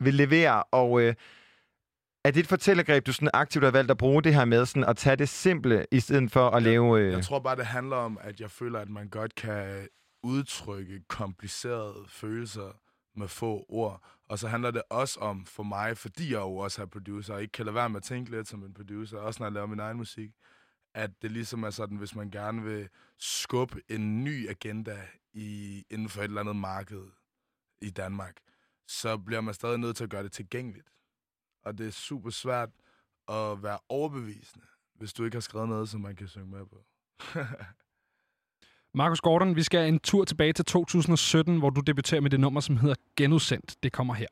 vil 0.00 0.14
levere, 0.14 0.62
og 0.62 1.00
øh, 1.02 1.14
er 2.24 2.30
det 2.30 2.40
et 2.40 2.46
fortællegreb, 2.46 3.06
du 3.06 3.12
sådan 3.12 3.30
aktivt 3.34 3.64
har 3.64 3.70
valgt 3.70 3.90
at 3.90 3.96
bruge 3.96 4.22
det 4.22 4.34
her 4.34 4.44
med, 4.44 4.66
sådan 4.66 4.84
at 4.84 4.96
tage 4.96 5.16
det 5.16 5.28
simple, 5.28 5.86
i 5.92 6.00
stedet 6.00 6.32
for 6.32 6.50
at 6.50 6.62
lave... 6.62 7.00
Øh, 7.00 7.12
Jeg 7.12 7.24
tror 7.24 7.38
bare, 7.38 7.56
det 7.56 7.66
handler 7.66 7.96
om, 7.96 8.18
at 8.20 8.40
jeg 8.40 8.50
føler, 8.50 8.78
at 8.78 8.88
man 8.88 9.08
godt 9.08 9.34
kan 9.34 9.88
udtrykke 10.22 11.00
komplicerede 11.08 12.04
følelser 12.08 12.76
med 13.18 13.28
få 13.28 13.66
ord. 13.68 14.02
Og 14.26 14.38
så 14.38 14.48
handler 14.48 14.70
det 14.70 14.82
også 14.90 15.20
om, 15.20 15.46
for 15.46 15.62
mig, 15.62 15.96
fordi 15.96 16.32
jeg 16.32 16.38
jo 16.38 16.56
også 16.56 16.82
er 16.82 16.86
producer, 16.86 17.34
og 17.34 17.42
ikke 17.42 17.52
kan 17.52 17.64
lade 17.64 17.74
være 17.74 17.88
med 17.88 17.96
at 17.96 18.02
tænke 18.02 18.30
lidt 18.30 18.48
som 18.48 18.64
en 18.64 18.74
producer, 18.74 19.18
også 19.18 19.42
når 19.42 19.46
jeg 19.46 19.52
laver 19.52 19.66
min 19.66 19.80
egen 19.80 19.96
musik, 19.96 20.30
at 20.94 21.22
det 21.22 21.30
ligesom 21.30 21.62
er 21.62 21.70
sådan, 21.70 21.96
hvis 21.96 22.14
man 22.14 22.30
gerne 22.30 22.62
vil 22.62 22.88
skubbe 23.18 23.82
en 23.88 24.24
ny 24.24 24.48
agenda 24.48 25.08
i, 25.32 25.84
inden 25.90 26.08
for 26.08 26.20
et 26.20 26.24
eller 26.24 26.40
andet 26.40 26.56
marked 26.56 27.02
i 27.80 27.90
Danmark, 27.90 28.36
så 28.86 29.18
bliver 29.18 29.40
man 29.40 29.54
stadig 29.54 29.78
nødt 29.78 29.96
til 29.96 30.04
at 30.04 30.10
gøre 30.10 30.22
det 30.22 30.32
tilgængeligt. 30.32 30.88
Og 31.62 31.78
det 31.78 31.86
er 31.86 31.90
super 31.90 32.30
svært 32.30 32.70
at 33.28 33.62
være 33.62 33.78
overbevisende, 33.88 34.66
hvis 34.94 35.12
du 35.12 35.24
ikke 35.24 35.34
har 35.34 35.40
skrevet 35.40 35.68
noget, 35.68 35.88
som 35.88 36.00
man 36.00 36.16
kan 36.16 36.28
synge 36.28 36.50
med 36.50 36.66
på. 36.66 36.84
Markus 38.98 39.20
Gordon, 39.20 39.56
vi 39.56 39.62
skal 39.62 39.88
en 39.88 39.98
tur 39.98 40.24
tilbage 40.24 40.52
til 40.52 40.64
2017, 40.64 41.58
hvor 41.58 41.70
du 41.70 41.80
debuterer 41.80 42.20
med 42.20 42.30
det 42.30 42.40
nummer, 42.40 42.60
som 42.60 42.76
hedder 42.76 42.94
Genudsendt. 43.16 43.74
Det 43.82 43.92
kommer 43.92 44.14
her. 44.14 44.26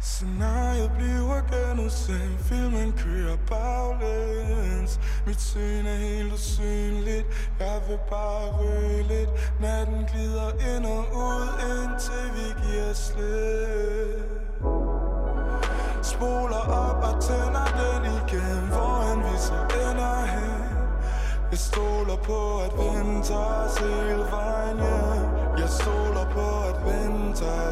Scenariet 0.00 0.90
bliver 0.98 1.40
genudsendt. 1.52 2.40
Filmen 2.48 2.92
kører 2.92 3.36
baglæns. 3.50 5.00
Mit 5.26 5.40
syn 5.40 5.86
er 5.86 5.96
helt 5.96 6.32
usynligt. 6.32 7.26
Jeg 7.60 7.78
vil 7.88 7.98
bare 8.10 8.46
røre 8.58 9.02
lidt. 9.12 9.30
Natten 9.60 10.04
glider 10.12 10.50
ind 10.70 10.86
og 10.86 11.04
ud 11.26 11.48
Indtil 11.72 12.26
vi 12.36 12.46
giver 12.64 12.92
slip. 12.92 14.28
Spoler 16.02 16.64
op 16.84 17.00
og 17.08 17.22
tænder 17.22 17.66
den 17.80 18.02
igen 18.20 18.60
Hvorhen 18.72 19.18
vi 19.26 19.36
så 19.48 19.58
ender 19.90 20.23
hen 21.54 21.60
Jeg 21.60 21.60
stoler 21.60 22.16
på 22.16 22.58
at 22.58 22.72
vinden 22.78 23.22
tager 23.22 23.64
os 23.64 23.78
hele 23.78 24.24
vejen 24.30 24.76
hjem 24.76 25.58
Jeg 25.58 25.68
stoler 25.68 26.26
på 26.34 26.46
at 26.68 26.76
vinden 26.84 27.32
tager 27.34 27.64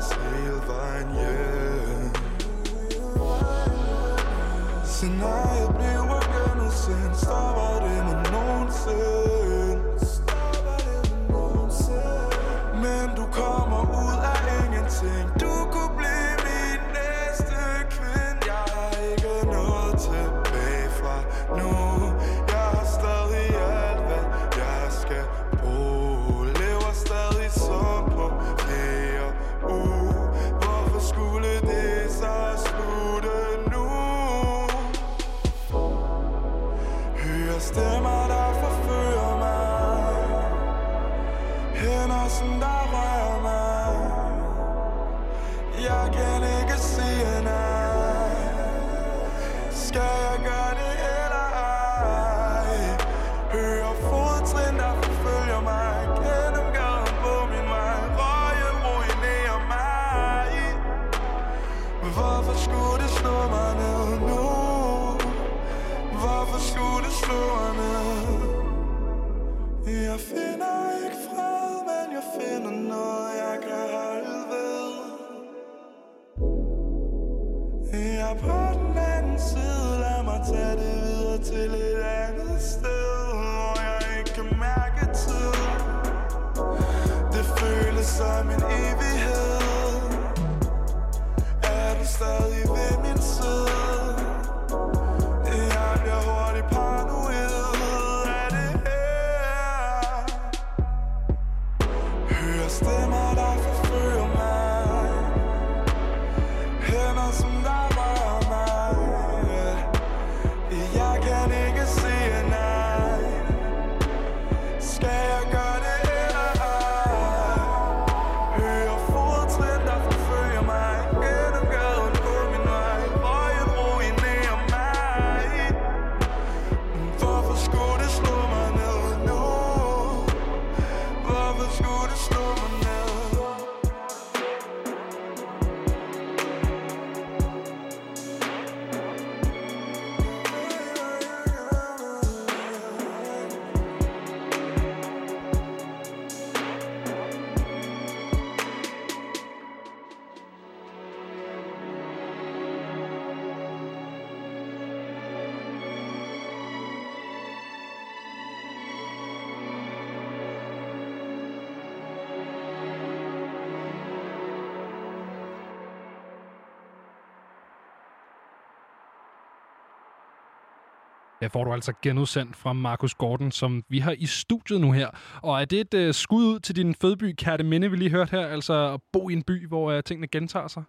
Ja, 171.43 171.47
får 171.47 171.65
du 171.65 171.73
altså 171.73 171.93
genudsendt 172.03 172.57
fra 172.57 172.73
Markus 172.73 173.15
Gordon, 173.15 173.53
som 173.53 173.85
vi 173.89 173.99
har 173.99 174.13
i 174.19 174.27
studiet 174.27 174.81
nu 174.81 174.93
her. 174.93 175.11
Og 175.43 175.61
er 175.61 175.65
det 175.65 175.95
et 175.95 176.09
uh, 176.09 176.15
skud 176.15 176.45
ud 176.45 176.61
til 176.61 176.77
din 176.77 176.95
fødeby, 176.95 177.35
Kærteminde, 177.39 177.91
vi 177.91 177.97
lige 177.97 178.11
hørte 178.11 178.31
her? 178.31 178.47
Altså 178.47 178.95
at 178.95 179.01
bo 179.13 179.29
i 179.29 179.33
en 179.33 179.43
by, 179.43 179.69
hvor 179.69 179.97
uh, 179.97 180.01
tingene 180.01 180.27
gentager 180.27 180.69
sig? 180.69 180.83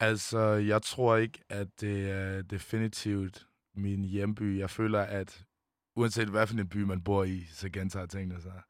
Altså, 0.00 0.40
jeg 0.40 0.82
tror 0.82 1.16
ikke, 1.16 1.38
at 1.48 1.66
det 1.80 2.10
er 2.10 2.42
definitivt 2.42 3.46
min 3.74 4.04
hjemby. 4.04 4.58
Jeg 4.58 4.70
føler, 4.70 5.00
at 5.00 5.44
uanset 5.96 6.28
hvad 6.28 6.46
for 6.46 6.54
en 6.54 6.68
by 6.68 6.76
man 6.76 7.02
bor 7.02 7.24
i, 7.24 7.46
så 7.52 7.70
gentager 7.70 8.06
tingene 8.06 8.42
sig. 8.42 8.60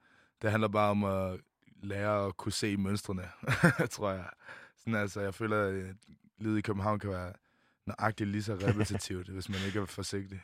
Det 0.42 0.50
handler 0.50 0.68
bare 0.68 0.90
om 0.90 1.04
at 1.04 1.40
lære 1.82 2.26
at 2.26 2.36
kunne 2.36 2.52
se 2.52 2.76
mønstrene, 2.76 3.28
tror 3.94 4.10
jeg. 4.10 4.28
Sådan, 4.76 4.94
altså, 4.94 5.20
jeg 5.20 5.34
føler, 5.34 5.62
at 5.62 5.96
livet 6.38 6.58
i 6.58 6.62
København 6.62 6.98
kan 6.98 7.10
være 7.10 7.32
nøjagtigt 7.86 8.30
lige 8.30 8.42
så 8.42 8.54
repetitivt, 8.54 9.28
hvis 9.28 9.48
man 9.48 9.58
ikke 9.66 9.80
er 9.80 9.84
forsigtig. 9.84 10.40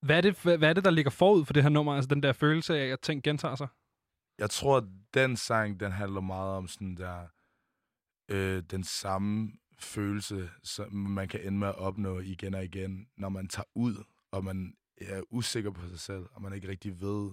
Hvad 0.00 0.16
er, 0.16 0.20
det, 0.20 0.42
hvad, 0.42 0.62
er 0.62 0.72
det, 0.72 0.84
der 0.84 0.90
ligger 0.90 1.10
forud 1.10 1.44
for 1.44 1.52
det 1.52 1.62
her 1.62 1.70
nummer? 1.70 1.94
Altså 1.94 2.08
den 2.08 2.22
der 2.22 2.32
følelse 2.32 2.78
af, 2.78 2.86
at 2.86 3.00
ting 3.00 3.22
gentager 3.22 3.54
sig? 3.54 3.68
Jeg 4.38 4.50
tror, 4.50 4.76
at 4.76 4.84
den 5.14 5.36
sang, 5.36 5.80
den 5.80 5.92
handler 5.92 6.20
meget 6.20 6.56
om 6.56 6.68
sådan 6.68 6.96
der, 6.96 7.26
øh, 8.28 8.62
den 8.62 8.84
samme 8.84 9.52
følelse, 9.78 10.50
som 10.62 10.92
man 10.92 11.28
kan 11.28 11.40
ende 11.40 11.58
med 11.58 11.68
at 11.68 11.78
opnå 11.78 12.18
igen 12.18 12.54
og 12.54 12.64
igen, 12.64 13.08
når 13.16 13.28
man 13.28 13.48
tager 13.48 13.68
ud, 13.74 14.04
og 14.30 14.44
man 14.44 14.74
er 15.00 15.22
usikker 15.30 15.70
på 15.70 15.88
sig 15.88 16.00
selv, 16.00 16.26
og 16.32 16.42
man 16.42 16.52
ikke 16.52 16.68
rigtig 16.68 17.00
ved, 17.00 17.30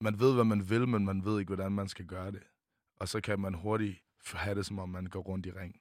man 0.00 0.20
ved, 0.20 0.34
hvad 0.34 0.44
man 0.44 0.70
vil, 0.70 0.88
men 0.88 1.04
man 1.04 1.24
ved 1.24 1.40
ikke, 1.40 1.54
hvordan 1.54 1.72
man 1.72 1.88
skal 1.88 2.06
gøre 2.06 2.30
det. 2.30 2.42
Og 3.00 3.08
så 3.08 3.20
kan 3.20 3.40
man 3.40 3.54
hurtigt 3.54 3.98
have 4.34 4.54
det, 4.54 4.66
som 4.66 4.78
om 4.78 4.88
man 4.88 5.06
går 5.06 5.20
rundt 5.20 5.46
i 5.46 5.50
ring. 5.50 5.80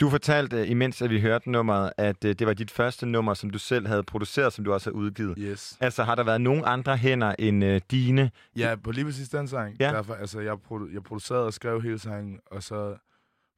Du 0.00 0.10
fortalte, 0.10 0.56
øh, 0.56 0.70
imens 0.70 1.02
at 1.02 1.10
vi 1.10 1.20
hørte 1.20 1.50
nummeret, 1.50 1.92
at 1.96 2.24
øh, 2.24 2.34
det 2.34 2.46
var 2.46 2.54
dit 2.54 2.70
første 2.70 3.06
nummer, 3.06 3.34
som 3.34 3.50
du 3.50 3.58
selv 3.58 3.86
havde 3.86 4.02
produceret, 4.02 4.52
som 4.52 4.64
du 4.64 4.72
også 4.72 4.90
har 4.90 4.94
udgivet. 4.94 5.34
Yes. 5.38 5.76
Altså, 5.80 6.04
har 6.04 6.14
der 6.14 6.24
været 6.24 6.40
nogen 6.40 6.62
andre 6.66 6.96
hænder 6.96 7.34
end 7.38 7.64
øh, 7.64 7.80
dine? 7.90 8.30
Ja, 8.56 8.76
på 8.84 8.90
lige 8.90 9.04
præcis 9.04 9.28
den 9.28 9.48
sang. 9.48 9.76
Ja. 9.80 9.92
Derfor, 9.92 10.14
altså, 10.14 10.40
jeg, 10.40 10.52
produ- 10.52 10.92
jeg 10.94 11.02
producerede 11.02 11.46
og 11.46 11.52
skrev 11.52 11.82
hele 11.82 11.98
sangen, 11.98 12.40
og 12.46 12.62
så 12.62 12.96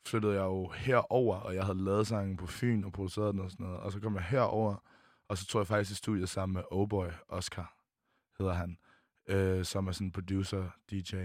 flyttede 0.07 0.35
jeg 0.35 0.43
jo 0.43 0.69
herover, 0.69 1.37
og 1.37 1.55
jeg 1.55 1.65
havde 1.65 1.85
lavet 1.85 2.07
sangen 2.07 2.37
på 2.37 2.47
Fyn 2.47 2.85
og 2.85 2.93
produceret 2.93 3.35
den 3.35 3.41
og 3.41 3.51
sådan 3.51 3.67
noget. 3.67 3.81
Og 3.81 3.93
så 3.93 4.01
kom 4.01 4.15
jeg 4.15 4.25
herover, 4.25 4.75
og 5.29 5.39
så 5.39 5.47
tog 5.47 5.59
jeg 5.59 5.67
faktisk 5.67 5.91
i 5.91 5.95
studiet 5.95 6.29
sammen 6.29 6.55
med 6.55 6.63
Oboy 6.71 7.07
Oscar, 7.29 7.75
hedder 8.39 8.55
han, 8.55 8.77
øh, 9.29 9.65
som 9.65 9.87
er 9.87 9.93
sådan 9.93 10.13
producer, 10.13 10.65
DJ, 10.91 11.17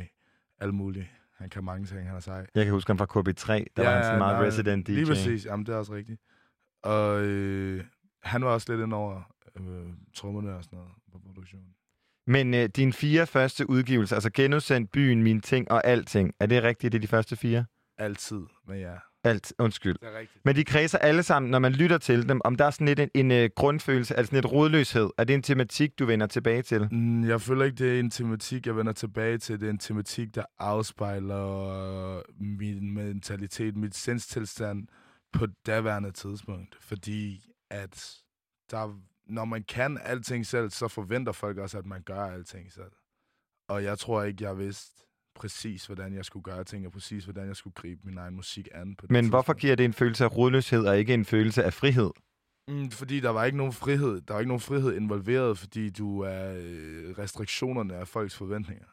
alt 0.60 0.74
muligt. 0.74 1.08
Han 1.38 1.50
kan 1.50 1.64
mange 1.64 1.86
ting, 1.86 2.08
han 2.08 2.16
er 2.16 2.20
sej. 2.20 2.48
Jeg 2.56 2.66
kan 2.66 2.74
huske 2.74 2.90
ham 2.90 2.98
fra 2.98 3.06
KB3, 3.06 3.54
der 3.78 3.84
ja, 3.84 3.90
var 3.90 3.96
han 3.96 4.04
sådan 4.04 4.18
meget 4.18 4.38
nej, 4.38 4.48
resident 4.48 4.88
DJ. 4.88 4.92
Lige 4.92 5.06
præcis, 5.06 5.46
jamen 5.46 5.66
det 5.66 5.74
er 5.74 5.78
også 5.78 5.94
rigtigt. 5.94 6.22
Og 6.84 7.22
øh, 7.22 7.84
han 8.24 8.46
var 8.46 8.50
også 8.52 8.74
lidt 8.74 8.82
ind 8.84 8.94
over 8.94 9.22
øh, 9.60 9.88
trommerne 10.16 10.56
og 10.56 10.64
sådan 10.64 10.78
noget 10.78 10.92
på 11.12 11.20
produktionen. 11.26 11.68
Men 12.28 12.54
øh, 12.54 12.70
dine 12.76 12.94
fire 12.94 13.28
første 13.28 13.70
udgivelser, 13.70 14.16
altså 14.16 14.30
genudsendt 14.34 14.92
byen, 14.92 15.24
mine 15.24 15.42
ting 15.42 15.72
og 15.72 15.86
alting, 15.86 16.34
er 16.40 16.46
det 16.46 16.64
rigtigt, 16.64 16.92
det 16.92 16.98
er 16.98 17.02
de 17.02 17.08
første 17.08 17.36
fire? 17.36 17.66
Altid 17.98 18.42
med 18.68 18.78
jer. 18.80 19.00
Alt, 19.28 19.54
undskyld. 19.60 19.96
Det 20.02 20.08
er 20.08 20.20
rigtigt. 20.20 20.46
Men 20.46 20.56
de 20.56 20.64
kredser 20.64 20.98
alle 20.98 21.24
sammen, 21.24 21.52
når 21.52 21.60
man 21.60 21.72
lytter 21.72 21.98
til 21.98 22.30
dem, 22.30 22.42
om 22.44 22.56
der 22.56 22.66
er 22.66 22.70
sådan 22.70 22.88
lidt 22.88 23.00
en, 23.00 23.10
en 23.14 23.32
øh, 23.32 23.50
grundfølelse, 23.56 24.16
altså 24.16 24.30
sådan 24.30 24.38
lidt 24.44 24.52
rodløshed. 24.54 25.10
Er 25.18 25.24
det 25.24 25.34
en 25.34 25.42
tematik, 25.44 26.00
du 26.00 26.06
vender 26.06 26.28
tilbage 26.28 26.62
til? 26.62 26.88
Mm, 26.92 27.28
Jeg 27.30 27.42
føler 27.42 27.66
ikke, 27.66 27.76
det 27.76 27.96
er 27.96 28.00
en 28.00 28.10
tematik, 28.10 28.68
jeg 28.68 28.76
vender 28.78 28.94
tilbage 28.94 29.38
til. 29.38 29.60
Det 29.60 29.66
er 29.66 29.70
en 29.70 29.78
tematik, 29.78 30.36
der 30.36 30.44
afspejler 30.60 32.22
min 32.44 32.94
mentalitet, 32.94 33.78
mit 33.78 33.96
sindstilstand 33.96 34.88
på 35.34 35.48
daværende 35.66 36.12
tidspunkt. 36.12 36.78
Fordi 36.82 37.42
at 37.70 38.14
der, 38.72 39.00
når 39.26 39.46
man 39.46 39.64
kan 39.64 40.00
alting 40.04 40.46
selv, 40.46 40.70
så 40.70 40.88
forventer 40.88 41.32
folk 41.32 41.58
også, 41.58 41.78
at 41.78 41.86
man 41.86 42.02
gør 42.02 42.22
alting 42.26 42.72
selv. 42.72 42.92
Og 43.70 43.84
jeg 43.84 44.00
tror 44.00 44.24
ikke, 44.24 44.44
jeg 44.44 44.58
vidste 44.58 45.04
præcis, 45.38 45.86
hvordan 45.86 46.14
jeg 46.16 46.26
skulle 46.26 46.44
gøre 46.44 46.64
ting, 46.64 46.86
og 46.86 46.92
præcis, 46.92 47.24
hvordan 47.24 47.48
jeg 47.48 47.56
skulle 47.56 47.74
gribe 47.74 48.02
min 48.04 48.18
egen 48.18 48.36
musik 48.36 48.68
an. 48.74 48.96
På 48.96 49.02
det 49.06 49.12
Men 49.12 49.30
hvorfor 49.30 49.42
tidspunkt. 49.54 49.62
giver 49.62 49.76
det 49.76 49.86
en 49.86 49.94
følelse 49.94 50.24
af 50.24 50.36
rodløshed 50.38 50.86
og 50.88 50.98
ikke 51.00 51.14
en 51.14 51.26
følelse 51.26 51.64
af 51.64 51.74
frihed? 51.74 52.10
Mm, 52.68 52.92
fordi 52.92 53.20
der 53.20 53.30
var 53.30 53.46
ikke 53.46 53.58
nogen 53.58 53.74
frihed. 53.74 54.22
Der 54.22 54.34
var 54.34 54.40
ikke 54.40 54.48
nogen 54.48 54.62
frihed 54.62 54.96
involveret, 54.96 55.58
fordi 55.58 55.90
du 55.90 56.20
er 56.20 56.54
øh, 56.58 57.18
restriktionerne 57.18 57.96
af 57.96 58.08
folks 58.08 58.36
forventninger. 58.36 58.86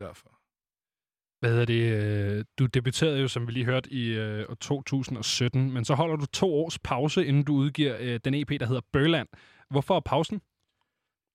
Derfor. 0.00 0.30
Hvad 1.40 1.50
hedder 1.50 1.64
det? 1.64 1.82
øh, 2.38 2.44
Du 2.58 2.66
debuterede 2.66 3.20
jo, 3.20 3.28
som 3.28 3.46
vi 3.46 3.52
lige 3.52 3.64
hørte, 3.64 3.90
i 3.92 4.08
øh, 4.18 4.46
år 4.48 4.54
2017, 4.54 5.72
men 5.72 5.84
så 5.84 5.94
holder 5.94 6.16
du 6.16 6.26
to 6.26 6.54
års 6.54 6.78
pause, 6.78 7.26
inden 7.26 7.44
du 7.44 7.54
udgiver 7.54 7.96
øh, 8.00 8.20
den 8.24 8.34
EP, 8.34 8.48
der 8.60 8.66
hedder 8.66 8.80
Børland. 8.92 9.28
Hvorfor 9.70 10.00
pausen? 10.00 10.40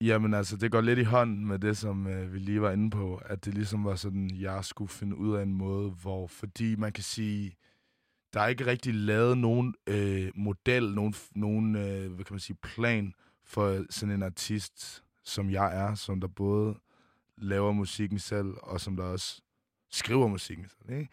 Jamen 0.02 0.34
altså, 0.34 0.58
det 0.58 0.72
går 0.72 0.82
lidt 0.82 1.00
i 1.00 1.04
hånd 1.04 1.40
med 1.40 1.60
det, 1.60 1.78
som 1.78 2.08
øh, 2.08 2.34
vi 2.34 2.40
lige 2.40 2.62
var 2.62 2.72
inde 2.72 2.90
på, 2.90 3.22
at 3.26 3.46
det 3.46 3.54
ligesom 3.54 3.86
var 3.86 3.96
sådan, 3.96 4.32
jeg 4.36 4.66
skulle 4.66 4.90
finde 4.90 5.16
ud 5.16 5.36
af 5.36 5.44
en 5.44 5.54
måde, 5.54 5.90
hvor, 5.90 6.28
fordi 6.28 6.76
man 6.76 6.92
kan 6.92 7.04
sige, 7.04 7.58
der 8.34 8.42
er 8.42 8.48
ikke 8.48 8.66
rigtig 8.66 8.94
lavet 8.94 9.38
nogen 9.38 9.76
øh, 9.88 10.32
model, 10.36 10.94
nogen, 10.94 11.16
nogen 11.36 11.76
øh, 11.76 12.14
hvad 12.14 12.26
kan 12.26 12.34
man 12.34 12.40
sige, 12.40 12.58
plan 12.64 13.14
for 13.44 13.86
sådan 13.90 14.16
en 14.16 14.24
artist, 14.24 15.04
som 15.24 15.50
jeg 15.50 15.78
er, 15.78 15.96
som 15.96 16.22
der 16.22 16.28
både 16.28 16.76
laver 17.38 17.72
musikken 17.72 18.20
selv, 18.20 18.54
og 18.62 18.82
som 18.82 18.96
der 18.96 19.04
også 19.04 19.42
skriver 19.92 20.28
musikken 20.28 20.66
selv, 20.70 20.98
ikke? 21.00 21.10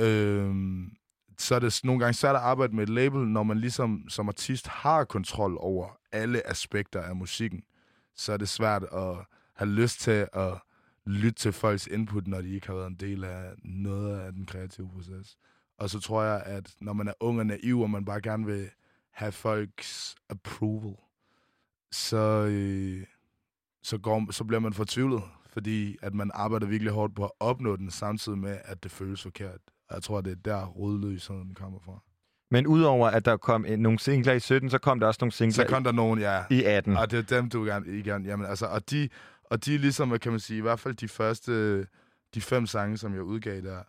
Øhm, 0.00 0.92
så 1.38 1.54
er 1.54 1.58
det 1.58 1.80
nogle 1.84 2.00
gange 2.00 2.14
svært 2.14 2.36
at 2.36 2.42
arbejde 2.42 2.76
med 2.76 2.82
et 2.82 2.88
label, 2.88 3.28
når 3.28 3.42
man 3.42 3.58
ligesom 3.58 4.08
som 4.08 4.28
artist 4.28 4.66
har 4.66 5.04
kontrol 5.04 5.56
over 5.60 5.98
alle 6.12 6.50
aspekter 6.50 7.02
af 7.02 7.16
musikken 7.16 7.62
så 8.18 8.32
er 8.32 8.36
det 8.36 8.48
svært 8.48 8.82
at 8.82 9.16
have 9.54 9.70
lyst 9.70 10.00
til 10.00 10.28
at 10.32 10.54
lytte 11.06 11.38
til 11.38 11.52
folks 11.52 11.86
input, 11.86 12.26
når 12.26 12.40
de 12.40 12.54
ikke 12.54 12.66
har 12.66 12.74
været 12.74 12.86
en 12.86 12.94
del 12.94 13.24
af 13.24 13.52
noget 13.64 14.20
af 14.20 14.32
den 14.32 14.46
kreative 14.46 14.88
proces. 14.88 15.38
Og 15.78 15.90
så 15.90 16.00
tror 16.00 16.22
jeg, 16.22 16.42
at 16.46 16.74
når 16.80 16.92
man 16.92 17.08
er 17.08 17.12
ung 17.20 17.38
og 17.38 17.46
naiv, 17.46 17.80
og 17.80 17.90
man 17.90 18.04
bare 18.04 18.20
gerne 18.20 18.46
vil 18.46 18.70
have 19.10 19.32
folks 19.32 20.16
approval, 20.28 20.94
så, 21.90 22.46
øh, 22.50 23.06
så, 23.82 23.98
går, 23.98 24.32
så 24.32 24.44
bliver 24.44 24.60
man 24.60 24.72
fortvivlet, 24.72 25.22
fordi 25.46 25.96
at 26.02 26.14
man 26.14 26.30
arbejder 26.34 26.66
virkelig 26.66 26.92
hårdt 26.92 27.14
på 27.14 27.24
at 27.24 27.30
opnå 27.40 27.76
den, 27.76 27.90
samtidig 27.90 28.38
med, 28.38 28.58
at 28.64 28.82
det 28.82 28.90
føles 28.90 29.22
forkert. 29.22 29.60
Og 29.88 29.94
jeg 29.94 30.02
tror, 30.02 30.20
det 30.20 30.30
er 30.30 30.36
der 30.36 30.66
rodløsheden 30.66 31.54
kommer 31.54 31.78
fra. 31.78 32.00
Men 32.50 32.66
udover 32.66 33.08
at 33.08 33.24
der 33.24 33.36
kom 33.36 33.64
en, 33.64 33.78
nogle 33.78 33.98
singler 33.98 34.32
i 34.32 34.40
17, 34.40 34.70
så 34.70 34.78
kom 34.78 35.00
der 35.00 35.06
også 35.06 35.18
nogle 35.20 35.32
Så 35.32 35.36
singler 35.36 35.66
kom 35.66 35.84
der 35.84 35.92
nogen, 35.92 36.18
ja. 36.20 36.44
i 36.50 36.64
18. 36.64 36.96
Og 36.96 37.10
det 37.10 37.18
er 37.18 37.36
dem, 37.36 37.50
du 37.50 37.64
gerne, 37.64 38.02
gerne 38.02 38.28
jamen, 38.28 38.46
altså, 38.46 38.66
og 38.66 38.90
de, 38.90 39.08
og 39.44 39.64
de 39.64 39.74
er 39.74 39.78
ligesom, 39.78 40.08
hvad 40.08 40.18
kan 40.18 40.32
man 40.32 40.40
sige, 40.40 40.58
i 40.58 40.60
hvert 40.60 40.80
fald 40.80 40.94
de 40.94 41.08
første, 41.08 41.80
de 42.34 42.40
fem 42.40 42.66
sange, 42.66 42.98
som 42.98 43.14
jeg 43.14 43.22
udgav 43.22 43.60
der, 43.60 43.82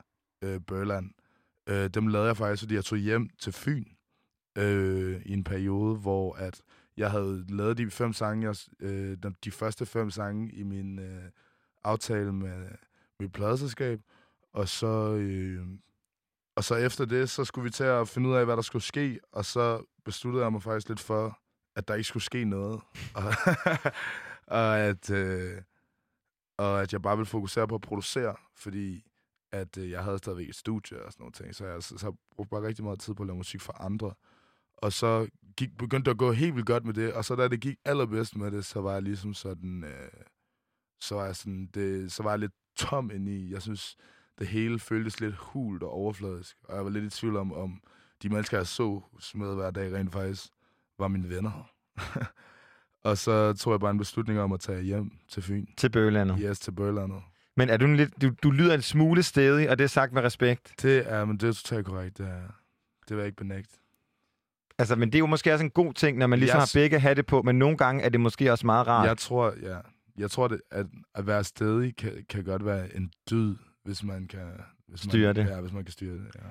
øh, 0.43 0.59
Børland, 0.67 1.11
øh, 1.69 1.89
dem 1.89 2.07
lavede 2.07 2.27
jeg 2.27 2.37
faktisk, 2.37 2.63
fordi 2.63 2.75
jeg 2.75 2.85
tog 2.85 2.97
hjem 2.97 3.29
til 3.39 3.53
Fyn 3.53 3.83
øh, 4.57 5.21
i 5.25 5.33
en 5.33 5.43
periode, 5.43 5.95
hvor 5.95 6.35
at 6.35 6.61
jeg 6.97 7.11
havde 7.11 7.45
lavet 7.49 7.77
de 7.77 7.89
fem 7.91 8.13
sange, 8.13 8.47
jeg, 8.47 8.55
øh, 8.79 9.17
de, 9.23 9.33
de 9.43 9.51
første 9.51 9.85
fem 9.85 10.09
sange 10.09 10.51
i 10.51 10.63
min 10.63 10.99
øh, 10.99 11.23
aftale 11.83 12.33
med 12.33 12.67
mit 13.19 13.31
pladeselskab, 13.31 13.99
og 14.53 14.67
så, 14.67 15.13
øh, 15.13 15.65
og 16.59 16.63
så 16.63 16.75
efter 16.75 17.05
det, 17.05 17.29
så 17.29 17.45
skulle 17.45 17.63
vi 17.63 17.69
til 17.69 17.83
at 17.83 18.07
finde 18.07 18.29
ud 18.29 18.35
af, 18.35 18.45
hvad 18.45 18.55
der 18.55 18.61
skulle 18.61 18.83
ske, 18.83 19.19
og 19.31 19.45
så 19.45 19.83
besluttede 20.05 20.43
jeg 20.43 20.51
mig 20.51 20.63
faktisk 20.63 20.89
lidt 20.89 20.99
for, 20.99 21.39
at 21.75 21.87
der 21.87 21.93
ikke 21.93 22.07
skulle 22.07 22.23
ske 22.23 22.45
noget. 22.45 22.81
Og, 23.15 23.23
og, 24.59 24.79
at, 24.79 25.09
øh, 25.09 25.61
og 26.57 26.81
at 26.81 26.93
jeg 26.93 27.01
bare 27.01 27.17
ville 27.17 27.25
fokusere 27.25 27.67
på 27.67 27.75
at 27.75 27.81
producere, 27.81 28.35
fordi 28.55 29.03
at 29.51 29.77
øh, 29.77 29.91
jeg 29.91 30.03
havde 30.03 30.17
stadigvæk 30.17 30.49
et 30.49 30.55
studie 30.55 31.05
og 31.05 31.11
sådan 31.11 31.21
nogle 31.21 31.33
ting, 31.33 31.55
så 31.55 31.65
jeg 31.65 31.83
så, 31.83 31.97
så 31.97 32.15
brugte 32.35 32.49
bare 32.49 32.67
rigtig 32.67 32.83
meget 32.83 32.99
tid 32.99 33.13
på 33.13 33.23
at 33.23 33.27
lave 33.27 33.37
musik 33.37 33.61
for 33.61 33.81
andre. 33.81 34.13
Og 34.77 34.93
så 34.93 35.27
gik, 35.57 35.77
begyndte 35.77 36.09
det 36.09 36.15
at 36.15 36.19
gå 36.19 36.31
helt 36.31 36.55
vildt 36.55 36.67
godt 36.67 36.85
med 36.85 36.93
det, 36.93 37.13
og 37.13 37.25
så 37.25 37.35
da 37.35 37.47
det 37.47 37.61
gik 37.61 37.77
allerbedst 37.85 38.35
med 38.35 38.51
det, 38.51 38.65
så 38.65 38.81
var 38.81 38.93
jeg 38.93 39.01
ligesom 39.01 39.33
sådan, 39.33 39.83
øh, 39.83 40.23
så 41.01 41.15
var 41.15 41.25
jeg 41.25 41.35
sådan, 41.35 41.69
det, 41.73 42.11
så 42.11 42.23
var 42.23 42.29
jeg 42.29 42.39
lidt 42.39 42.53
tom 42.75 43.11
ind 43.11 43.29
i. 43.29 43.51
Jeg 43.51 43.61
synes, 43.61 43.95
det 44.39 44.47
hele 44.47 44.79
føltes 44.79 45.19
lidt 45.19 45.35
hult 45.35 45.83
og 45.83 45.91
overfladisk, 45.91 46.57
og 46.63 46.75
jeg 46.75 46.83
var 46.85 46.91
lidt 46.91 47.05
i 47.05 47.09
tvivl 47.09 47.37
om, 47.37 47.53
om 47.53 47.81
de 48.23 48.29
mennesker, 48.29 48.57
jeg 48.57 48.67
så 48.67 49.01
med 49.35 49.55
hver 49.55 49.71
dag, 49.71 49.93
rent 49.93 50.13
faktisk 50.13 50.47
var 50.99 51.07
mine 51.07 51.29
venner. 51.29 51.71
og 53.03 53.17
så 53.17 53.53
tog 53.53 53.73
jeg 53.73 53.79
bare 53.79 53.91
en 53.91 53.97
beslutning 53.97 54.39
om 54.39 54.51
at 54.51 54.59
tage 54.59 54.81
hjem 54.81 55.11
til 55.27 55.43
Fyn. 55.43 55.65
Til 55.77 55.89
Bøgelandet. 55.89 56.37
Yes, 56.41 56.59
til 56.59 56.71
Børlandet. 56.71 57.21
Men 57.57 57.69
er 57.69 57.77
du, 57.77 57.85
lidt, 57.85 58.21
du, 58.21 58.31
du 58.43 58.51
lyder 58.51 58.73
en 58.73 58.81
smule 58.81 59.23
stedig, 59.23 59.69
og 59.69 59.77
det 59.77 59.83
er 59.83 59.87
sagt 59.87 60.13
med 60.13 60.21
respekt. 60.21 60.73
Det 60.81 61.11
er, 61.11 61.25
men 61.25 61.37
det 61.37 61.49
er 61.49 61.53
totalt 61.53 61.85
korrekt. 61.85 62.17
Det, 62.17 62.27
er, 62.27 62.41
det 63.07 63.09
vil 63.09 63.17
jeg 63.17 63.25
ikke 63.25 63.37
benægte. 63.37 63.79
Altså, 64.77 64.95
men 64.95 65.09
det 65.09 65.15
er 65.15 65.19
jo 65.19 65.25
måske 65.25 65.53
også 65.53 65.65
en 65.65 65.71
god 65.71 65.93
ting, 65.93 66.17
når 66.17 66.27
man 66.27 66.39
ligesom 66.39 66.57
Jeg 66.57 66.61
har 66.61 66.71
begge 66.73 66.99
hatte 66.99 67.23
på, 67.23 67.41
men 67.41 67.59
nogle 67.59 67.77
gange 67.77 68.03
er 68.03 68.09
det 68.09 68.19
måske 68.19 68.51
også 68.51 68.65
meget 68.65 68.87
rart. 68.87 69.07
Jeg 69.07 69.17
tror, 69.17 69.53
ja, 69.61 69.77
jeg 70.17 70.31
tror 70.31 70.47
det, 70.47 70.61
at, 70.71 70.85
at 71.15 71.27
være 71.27 71.43
stedig 71.43 71.95
kan, 71.95 72.25
kan 72.29 72.43
godt 72.43 72.65
være 72.65 72.95
en 72.95 73.11
dyd, 73.31 73.55
hvis 73.89 74.03
man 74.03 74.27
kan... 74.27 74.47
Hvis 74.87 74.99
Styre 74.99 75.33
man, 75.33 75.35
det. 75.35 75.51
Ja, 75.51 75.61
hvis 75.61 75.73
man 75.73 75.83
kan 75.83 75.91
styre 75.91 76.13
det, 76.13 76.27
ja. 76.35 76.49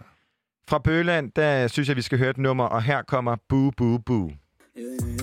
Fra 0.69 0.79
Bøgeland, 0.79 1.33
der 1.37 1.69
synes 1.69 1.89
jeg, 1.89 1.97
vi 1.97 2.03
skal 2.03 2.19
høre 2.19 2.31
et 2.31 2.39
nummer, 2.39 2.65
og 2.65 2.83
her 2.83 3.03
kommer 3.03 3.37
Boo 3.49 3.71
Boo 3.77 3.99
Boo. 3.99 4.31
Hvem 4.75 5.18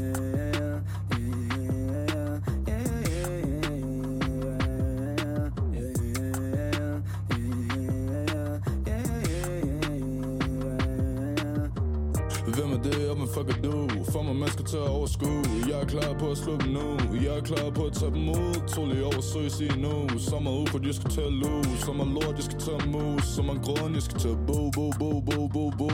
er 13.37 13.43
fuck 13.43 13.57
er 13.57 13.61
du? 13.61 14.03
For 14.11 14.23
mig, 14.23 14.35
man 14.35 14.49
skal 14.49 14.65
til 14.65 14.77
at 14.77 14.87
overskue 14.87 15.43
Jeg 15.69 15.81
er 15.81 15.85
klar 15.85 16.13
på 16.19 16.31
at 16.31 16.37
slå 16.37 16.57
dem 16.57 16.69
nu. 16.77 16.85
Jeg 17.25 17.37
er 17.37 17.41
klar 17.41 17.69
på 17.69 17.83
at 17.85 17.93
tage 17.93 18.11
dem 18.11 18.29
ud. 18.29 18.67
Trolig 18.67 19.03
oversøg 19.03 19.61
i 19.61 19.81
nu. 19.81 20.19
Som 20.19 20.47
er 20.47 20.51
ufort, 20.51 20.85
jeg 20.85 20.95
skal 20.95 21.09
til 21.09 21.21
at 21.21 21.33
lose 21.33 21.77
Så 21.85 21.93
meget 21.93 22.11
lort, 22.13 22.35
jeg 22.35 22.43
skal 22.43 22.59
til 22.59 22.71
at 22.71 22.87
mus. 22.87 23.23
Som 23.35 23.49
er 23.49 23.57
grøn, 23.65 23.93
jeg 23.93 24.01
skal 24.01 24.19
til 24.19 24.27
at 24.27 24.39
bo, 24.47 24.71
bo, 24.75 24.91
bo, 24.99 25.09
bo, 25.27 25.47
bo, 25.47 25.69
bo. 25.79 25.91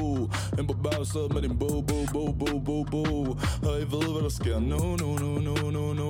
Ind 0.59 0.67
på 0.67 0.75
bagsædet 0.83 1.33
med 1.33 1.41
din 1.41 1.57
bo, 1.59 1.67
bo, 1.89 1.97
bo, 2.13 2.23
bo, 2.39 2.59
bo, 2.67 2.83
bo. 2.91 3.03
Og 3.69 3.73
I 3.83 3.85
ved, 3.93 4.07
hvad 4.13 4.23
der 4.23 4.33
sker 4.39 4.59
nu, 4.59 4.81
nu, 5.01 5.09
nu, 5.23 5.31
nu, 5.47 5.55
nu, 5.75 5.83
nu. 5.93 6.09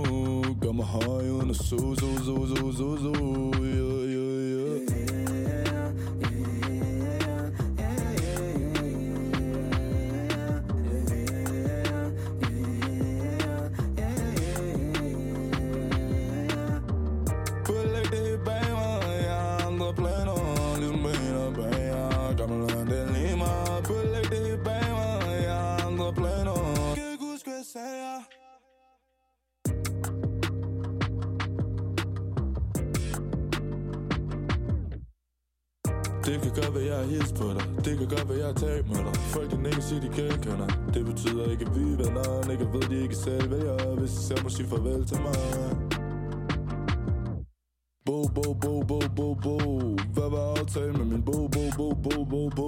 Gør 0.62 0.72
mig 0.72 0.86
høj 0.86 1.30
uden 1.30 1.50
at 1.50 1.56
su, 1.56 1.96
su, 2.00 2.10
su, 2.26 2.36
su, 2.48 2.72
su, 2.78 2.98
su 3.04 3.61
sige 44.62 44.70
farvel 44.70 45.06
til 45.06 45.18
mig. 45.22 45.36
Bo, 48.06 48.28
bo, 48.36 48.54
bo, 48.54 48.84
bo, 48.88 49.00
bo, 49.16 49.34
bo. 49.44 49.58
Hvad 50.14 50.30
var 50.32 50.60
aftalen 50.60 50.98
med 50.98 51.06
min 51.06 51.24
bo, 51.24 51.48
bo, 51.48 51.64
bo, 51.78 51.94
bo, 52.04 52.26
bo, 52.26 52.50
bo? 52.56 52.68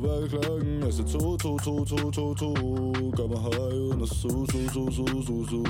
Hvad 0.00 0.22
er 0.22 0.28
klokken? 0.28 0.82
Altså 0.82 1.02
to, 1.12 1.36
to, 1.36 1.58
to, 1.58 1.84
to, 1.84 2.10
to, 2.10 2.34
to. 2.34 2.50
Gør 3.16 3.26
mig 3.26 3.38
høj 3.38 3.72
uden 3.72 4.02
at 4.02 4.08
su, 4.08 4.46
su, 4.50 4.68
su, 4.74 4.92
su, 4.96 5.06
su, 5.26 5.44
su, 5.50 5.62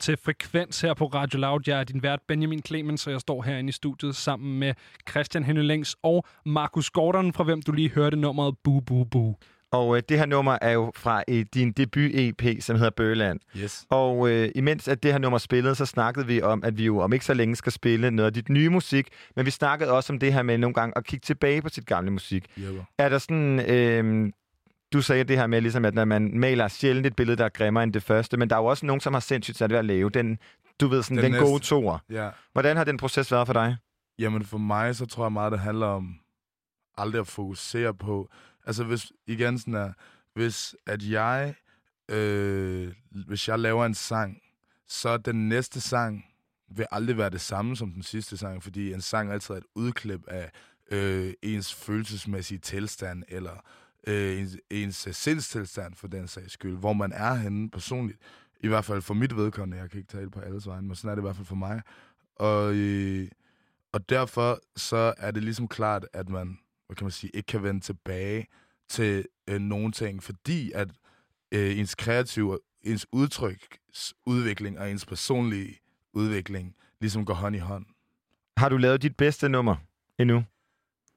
til 0.00 0.16
Frekvens 0.16 0.80
her 0.80 0.94
på 0.94 1.06
Radio 1.06 1.38
Loud. 1.38 1.60
Jeg 1.66 1.80
er 1.80 1.84
din 1.84 2.02
vært 2.02 2.20
Benjamin 2.28 2.62
Clemens, 2.66 3.06
og 3.06 3.12
jeg 3.12 3.20
står 3.20 3.42
herinde 3.42 3.68
i 3.68 3.72
studiet 3.72 4.16
sammen 4.16 4.58
med 4.58 4.74
Christian 5.10 5.44
Henning 5.44 5.66
Længs 5.66 5.96
og 6.02 6.24
Markus 6.46 6.90
Gordon, 6.90 7.32
fra 7.32 7.44
hvem 7.44 7.62
du 7.62 7.72
lige 7.72 7.90
hørte 7.90 8.16
nummeret 8.16 8.54
Boo 8.64 8.80
Boo 8.80 9.04
Boo. 9.04 9.36
Og 9.72 9.96
øh, 9.96 10.02
det 10.08 10.18
her 10.18 10.26
nummer 10.26 10.58
er 10.62 10.70
jo 10.70 10.92
fra 10.96 11.22
øh, 11.28 11.44
din 11.54 11.72
debut-EP, 11.72 12.60
som 12.60 12.76
hedder 12.76 12.90
Bøgeland. 12.90 13.40
Yes. 13.56 13.86
Og 13.90 14.30
øh, 14.30 14.48
imens 14.54 14.88
at 14.88 15.02
det 15.02 15.12
her 15.12 15.18
nummer 15.18 15.38
spillede, 15.38 15.74
så 15.74 15.86
snakkede 15.86 16.26
vi 16.26 16.42
om, 16.42 16.64
at 16.64 16.78
vi 16.78 16.84
jo 16.84 16.98
om 16.98 17.12
ikke 17.12 17.24
så 17.24 17.34
længe 17.34 17.56
skal 17.56 17.72
spille 17.72 18.10
noget 18.10 18.26
af 18.26 18.34
dit 18.34 18.48
nye 18.48 18.68
musik. 18.68 19.08
Men 19.36 19.46
vi 19.46 19.50
snakkede 19.50 19.92
også 19.92 20.12
om 20.12 20.18
det 20.18 20.32
her 20.32 20.42
med 20.42 20.58
nogle 20.58 20.74
gange 20.74 20.92
at 20.96 21.04
kigge 21.04 21.24
tilbage 21.24 21.62
på 21.62 21.68
sit 21.68 21.86
gamle 21.86 22.10
musik. 22.10 22.46
Hjælper. 22.56 22.82
Er 22.98 23.08
der 23.08 23.18
sådan... 23.18 23.70
Øh, 23.70 24.32
du 24.92 25.02
sagde 25.02 25.24
det 25.24 25.36
her 25.36 25.46
med, 25.46 25.60
ligesom, 25.60 25.84
at 25.84 25.94
når 25.94 26.04
man 26.04 26.38
maler 26.38 26.68
sjældent 26.68 27.06
et 27.06 27.16
billede, 27.16 27.36
der 27.36 27.44
er 27.44 27.48
grimmere 27.48 27.84
end 27.84 27.92
det 27.92 28.02
første, 28.02 28.36
men 28.36 28.50
der 28.50 28.56
er 28.56 28.60
jo 28.60 28.66
også 28.66 28.86
nogen, 28.86 29.00
som 29.00 29.12
har 29.12 29.20
sindssygt 29.20 29.56
sat 29.58 29.70
ved 29.70 29.78
at 29.78 29.84
lave 29.84 30.10
den, 30.10 30.38
du 30.80 30.88
ved, 30.88 31.02
sådan, 31.02 31.16
den, 31.16 31.32
Den 31.32 31.40
gode 31.42 31.52
næste. 31.52 31.66
toer. 31.66 31.98
Ja. 32.10 32.30
Hvordan 32.52 32.76
har 32.76 32.84
den 32.84 32.96
proces 32.96 33.32
været 33.32 33.46
for 33.46 33.52
dig? 33.52 33.76
Jamen 34.18 34.44
for 34.44 34.58
mig, 34.58 34.96
så 34.96 35.06
tror 35.06 35.24
jeg 35.24 35.32
meget, 35.32 35.52
det 35.52 35.60
handler 35.60 35.86
om 35.86 36.14
aldrig 36.98 37.20
at 37.20 37.26
fokusere 37.26 37.94
på... 37.94 38.28
Altså 38.66 38.84
hvis, 38.84 39.12
igen 39.26 39.58
sådan 39.58 39.74
er, 39.74 39.92
hvis 40.34 40.74
at 40.86 41.02
jeg, 41.02 41.54
øh, 42.08 42.92
hvis 43.26 43.48
jeg 43.48 43.58
laver 43.58 43.86
en 43.86 43.94
sang, 43.94 44.38
så 44.88 45.16
den 45.16 45.48
næste 45.48 45.80
sang 45.80 46.24
vil 46.76 46.86
aldrig 46.90 47.18
være 47.18 47.30
det 47.30 47.40
samme 47.40 47.76
som 47.76 47.92
den 47.92 48.02
sidste 48.02 48.36
sang, 48.36 48.62
fordi 48.62 48.92
en 48.92 49.00
sang 49.00 49.32
altid 49.32 49.54
er 49.54 49.58
et 49.58 49.64
udklip 49.74 50.20
af 50.28 50.50
øh, 50.90 51.32
ens 51.42 51.74
følelsesmæssige 51.74 52.58
tilstand, 52.58 53.22
eller 53.28 53.64
øh, 54.06 54.40
ens, 54.40 54.56
ens 54.70 55.08
sindstilstand 55.12 55.94
for 55.94 56.08
den 56.08 56.28
sags 56.28 56.52
skyld, 56.52 56.76
hvor 56.76 56.92
man 56.92 57.12
er 57.12 57.34
henne 57.34 57.70
personligt. 57.70 58.18
I 58.60 58.68
hvert 58.68 58.84
fald 58.84 59.02
for 59.02 59.14
mit 59.14 59.36
vedkommende, 59.36 59.82
jeg 59.82 59.90
kan 59.90 59.98
ikke 59.98 60.12
tale 60.12 60.30
på 60.30 60.40
alles 60.40 60.66
vegne, 60.66 60.86
men 60.86 60.96
sådan 60.96 61.10
er 61.10 61.14
det 61.14 61.22
i 61.22 61.26
hvert 61.26 61.36
fald 61.36 61.46
for 61.46 61.54
mig. 61.54 61.82
Og, 62.36 62.74
øh, 62.74 63.28
og 63.92 64.08
derfor 64.08 64.60
så 64.76 65.14
er 65.18 65.30
det 65.30 65.42
ligesom 65.42 65.68
klart, 65.68 66.06
at 66.12 66.28
man, 66.28 66.58
hvad 66.86 66.96
kan 66.96 67.04
man 67.04 67.12
sige, 67.12 67.30
ikke 67.34 67.46
kan 67.46 67.62
vende 67.62 67.80
tilbage 67.80 68.46
til 68.88 69.26
øh, 69.48 69.60
nogle 69.60 69.92
ting, 69.92 70.22
fordi 70.22 70.72
at 70.74 70.88
øh, 71.52 71.78
ens 71.78 71.94
kreative, 71.94 72.58
ens 72.82 73.06
udtryksudvikling 73.12 74.78
og 74.78 74.90
ens 74.90 75.06
personlige 75.06 75.78
udvikling 76.12 76.74
ligesom 77.00 77.24
går 77.24 77.34
hånd 77.34 77.56
i 77.56 77.58
hånd. 77.58 77.86
Har 78.56 78.68
du 78.68 78.76
lavet 78.76 79.02
dit 79.02 79.16
bedste 79.16 79.48
nummer 79.48 79.76
endnu? 80.18 80.44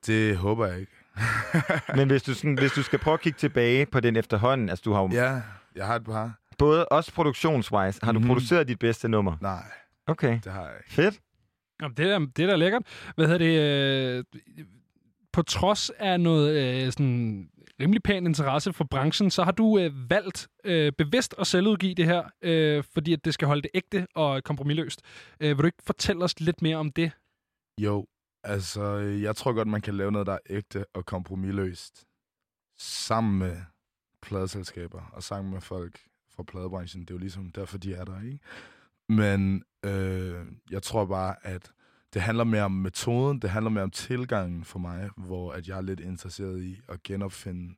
Det 0.05 0.37
håber 0.37 0.67
jeg 0.67 0.79
ikke. 0.79 0.91
Men 1.97 2.07
hvis 2.07 2.23
du, 2.23 2.33
sådan, 2.33 2.57
hvis 2.57 2.71
du 2.71 2.83
skal 2.83 2.99
prøve 2.99 3.13
at 3.13 3.21
kigge 3.21 3.37
tilbage 3.37 3.85
på 3.85 3.99
den 3.99 4.15
efterhånden, 4.15 4.69
altså 4.69 4.81
du 4.85 4.93
har 4.93 5.01
jo 5.01 5.09
ja, 5.11 5.41
jeg 5.75 5.85
har 5.87 5.95
et 5.95 6.03
par. 6.03 6.39
både 6.57 6.85
også 6.85 7.13
produktionswise, 7.13 7.99
har 8.03 8.11
du 8.11 8.19
Mhm. 8.19 8.27
produceret 8.27 8.67
dit 8.67 8.79
bedste 8.79 9.07
nummer? 9.09 9.37
Nej, 9.41 9.63
Okay, 10.07 10.39
det 10.43 10.51
har 10.51 10.61
jeg 10.65 10.71
ikke. 10.79 10.93
fedt. 10.93 11.19
Jamen, 11.81 11.97
det, 11.97 12.11
er, 12.11 12.19
det 12.19 12.43
er 12.43 12.47
da 12.47 12.55
lækkert. 12.55 12.81
Hvad 13.15 13.27
hedder 13.27 13.37
det? 13.37 13.59
Øh, 14.17 14.23
på 15.33 15.41
trods 15.41 15.89
af 15.99 16.19
noget 16.19 16.83
øh, 16.85 16.91
sådan 16.91 17.49
rimelig 17.81 18.03
pæn 18.03 18.25
interesse 18.27 18.73
for 18.73 18.83
branchen, 18.83 19.31
så 19.31 19.43
har 19.43 19.51
du 19.51 19.79
øh, 19.79 20.09
valgt 20.09 20.47
øh, 20.63 20.91
bevidst 20.97 21.35
at 21.39 21.47
selvudgive 21.47 21.93
det 21.95 22.05
her, 22.05 22.23
øh, 22.41 22.83
fordi 22.93 23.13
at 23.13 23.25
det 23.25 23.33
skal 23.33 23.47
holde 23.47 23.61
det 23.61 23.69
ægte 23.73 24.07
og 24.15 24.43
kompromilløst. 24.43 25.01
Øh, 25.39 25.49
vil 25.49 25.57
du 25.57 25.65
ikke 25.65 25.83
fortælle 25.85 26.23
os 26.23 26.39
lidt 26.39 26.61
mere 26.61 26.77
om 26.77 26.91
det? 26.91 27.11
Jo, 27.81 28.05
altså, 28.43 28.95
jeg 28.97 29.35
tror 29.35 29.53
godt, 29.53 29.67
man 29.67 29.81
kan 29.81 29.97
lave 29.97 30.11
noget, 30.11 30.27
der 30.27 30.33
er 30.33 30.39
ægte 30.49 30.85
og 30.93 31.05
kompromilløst. 31.05 32.05
Sammen 32.77 33.39
med 33.39 33.57
pladeselskaber 34.21 35.01
og 35.13 35.23
sammen 35.23 35.53
med 35.53 35.61
folk 35.61 35.99
fra 36.35 36.43
pladebranchen. 36.43 37.01
Det 37.01 37.09
er 37.09 37.15
jo 37.15 37.19
ligesom 37.19 37.51
derfor, 37.51 37.77
de 37.77 37.93
er 37.93 38.05
der, 38.05 38.21
ikke? 38.21 38.39
Men 39.09 39.63
øh, 39.85 40.45
jeg 40.71 40.83
tror 40.83 41.05
bare, 41.05 41.35
at 41.45 41.71
det 42.13 42.21
handler 42.21 42.43
mere 42.43 42.63
om 42.63 42.71
metoden, 42.71 43.39
det 43.39 43.49
handler 43.49 43.69
mere 43.69 43.83
om 43.83 43.91
tilgangen 43.91 44.63
for 44.63 44.79
mig, 44.79 45.09
hvor 45.17 45.51
at 45.51 45.67
jeg 45.67 45.77
er 45.77 45.81
lidt 45.81 45.99
interesseret 45.99 46.63
i 46.63 46.81
at 46.89 47.03
genopfinde 47.03 47.75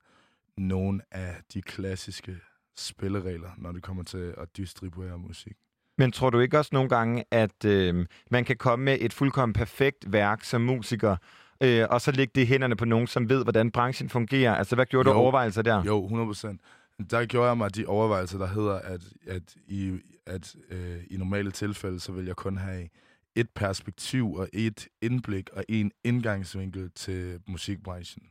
nogle 0.57 1.01
af 1.11 1.41
de 1.53 1.61
klassiske 1.61 2.37
spilleregler, 2.77 3.51
når 3.57 3.71
det 3.71 3.83
kommer 3.83 4.03
til 4.03 4.33
at 4.37 4.57
distribuere 4.57 5.17
musik. 5.17 5.57
Men 5.97 6.11
tror 6.11 6.29
du 6.29 6.39
ikke 6.39 6.57
også 6.59 6.69
nogle 6.73 6.89
gange, 6.89 7.23
at 7.31 7.65
øh, 7.65 8.05
man 8.31 8.45
kan 8.45 8.55
komme 8.57 8.85
med 8.85 8.97
et 9.01 9.13
fuldkommen 9.13 9.53
perfekt 9.53 10.13
værk 10.13 10.43
som 10.43 10.61
musiker, 10.61 11.15
øh, 11.61 11.85
og 11.89 12.01
så 12.01 12.11
lægge 12.11 12.31
det 12.35 12.41
i 12.41 12.45
hænderne 12.45 12.75
på 12.75 12.85
nogen, 12.85 13.07
som 13.07 13.29
ved, 13.29 13.43
hvordan 13.43 13.71
branchen 13.71 14.09
fungerer? 14.09 14.55
Altså, 14.55 14.75
hvad 14.75 14.85
gjorde 14.85 15.09
du 15.09 15.13
Jo. 15.13 15.19
overvejelser 15.21 15.61
der? 15.61 15.83
Jo, 15.83 16.03
100 16.03 16.27
procent. 16.27 16.61
Der 17.09 17.25
gjorde 17.25 17.47
jeg 17.47 17.57
mig 17.57 17.75
de 17.75 17.85
overvejelser, 17.85 18.37
der 18.37 18.47
hedder, 18.47 18.73
at, 18.79 19.01
at, 19.27 19.55
i, 19.67 19.99
at 20.25 20.55
øh, 20.71 20.97
i 21.09 21.17
normale 21.17 21.51
tilfælde, 21.51 21.99
så 21.99 22.11
vil 22.11 22.25
jeg 22.25 22.35
kun 22.35 22.57
have 22.57 22.87
et 23.35 23.49
perspektiv 23.49 24.33
og 24.33 24.49
et 24.53 24.87
indblik 25.01 25.49
og 25.53 25.63
en 25.69 25.91
indgangsvinkel 26.03 26.91
til 26.91 27.39
musikbranchen. 27.47 28.23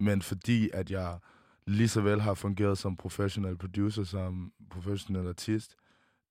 Men 0.00 0.22
fordi 0.22 0.70
at 0.74 0.90
jeg 0.90 1.18
lige 1.66 1.88
så 1.88 2.00
vel 2.00 2.20
har 2.20 2.34
fungeret 2.34 2.78
som 2.78 2.96
professionel 2.96 3.56
producer, 3.56 4.04
som 4.04 4.52
professionel 4.70 5.28
artist, 5.28 5.74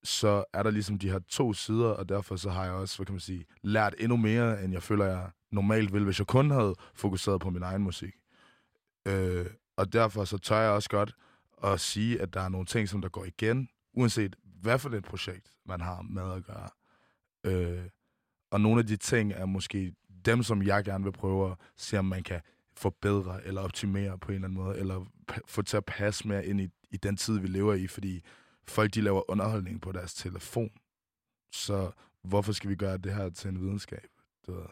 så 0.03 0.43
er 0.53 0.63
der 0.63 0.71
ligesom 0.71 0.99
de 0.99 1.09
her 1.09 1.19
to 1.19 1.53
sider, 1.53 1.87
og 1.89 2.09
derfor 2.09 2.35
så 2.35 2.49
har 2.49 2.63
jeg 2.63 2.73
også, 2.73 2.97
hvad 2.97 3.05
kan 3.05 3.13
man 3.13 3.19
sige, 3.19 3.45
lært 3.61 3.95
endnu 3.99 4.17
mere, 4.17 4.63
end 4.63 4.73
jeg 4.73 4.83
føler, 4.83 5.05
jeg 5.05 5.29
normalt 5.51 5.93
ville, 5.93 6.05
hvis 6.05 6.19
jeg 6.19 6.27
kun 6.27 6.51
havde 6.51 6.75
fokuseret 6.93 7.41
på 7.41 7.49
min 7.49 7.63
egen 7.63 7.81
musik. 7.83 8.13
Øh, 9.07 9.45
og 9.77 9.93
derfor 9.93 10.25
så 10.25 10.37
tør 10.37 10.59
jeg 10.59 10.71
også 10.71 10.89
godt 10.89 11.15
at 11.63 11.79
sige, 11.79 12.21
at 12.21 12.33
der 12.33 12.41
er 12.41 12.49
nogle 12.49 12.65
ting, 12.65 12.89
som 12.89 13.01
der 13.01 13.09
går 13.09 13.25
igen, 13.25 13.69
uanset 13.93 14.35
hvad 14.61 14.79
for 14.79 14.89
et 14.89 15.03
projekt, 15.03 15.51
man 15.65 15.81
har 15.81 16.01
med 16.01 16.33
at 16.33 16.45
gøre. 16.45 16.69
Øh, 17.43 17.85
og 18.51 18.61
nogle 18.61 18.79
af 18.79 18.87
de 18.87 18.95
ting 18.95 19.33
er 19.33 19.45
måske 19.45 19.93
dem, 20.25 20.43
som 20.43 20.63
jeg 20.63 20.83
gerne 20.83 21.03
vil 21.03 21.11
prøve 21.11 21.51
at 21.51 21.57
se, 21.77 21.99
om 21.99 22.05
man 22.05 22.23
kan 22.23 22.41
forbedre 22.77 23.45
eller 23.45 23.61
optimere 23.61 24.17
på 24.17 24.27
en 24.27 24.35
eller 24.35 24.47
anden 24.47 24.63
måde, 24.63 24.77
eller 24.77 25.05
få 25.47 25.61
til 25.61 25.77
at 25.77 25.85
passe 25.85 26.27
mere 26.27 26.45
ind 26.45 26.61
i, 26.61 26.67
i 26.91 26.97
den 26.97 27.17
tid, 27.17 27.39
vi 27.39 27.47
lever 27.47 27.73
i, 27.73 27.87
fordi 27.87 28.23
folk 28.69 28.93
de 28.93 29.01
laver 29.01 29.31
underholdning 29.31 29.81
på 29.81 29.91
deres 29.91 30.13
telefon. 30.13 30.71
Så 31.53 31.91
hvorfor 32.23 32.51
skal 32.51 32.69
vi 32.69 32.75
gøre 32.75 32.97
det 32.97 33.13
her 33.13 33.29
til 33.29 33.49
en 33.49 33.61
videnskab? 33.61 34.07
Du 34.47 34.53
ved. 34.53 34.65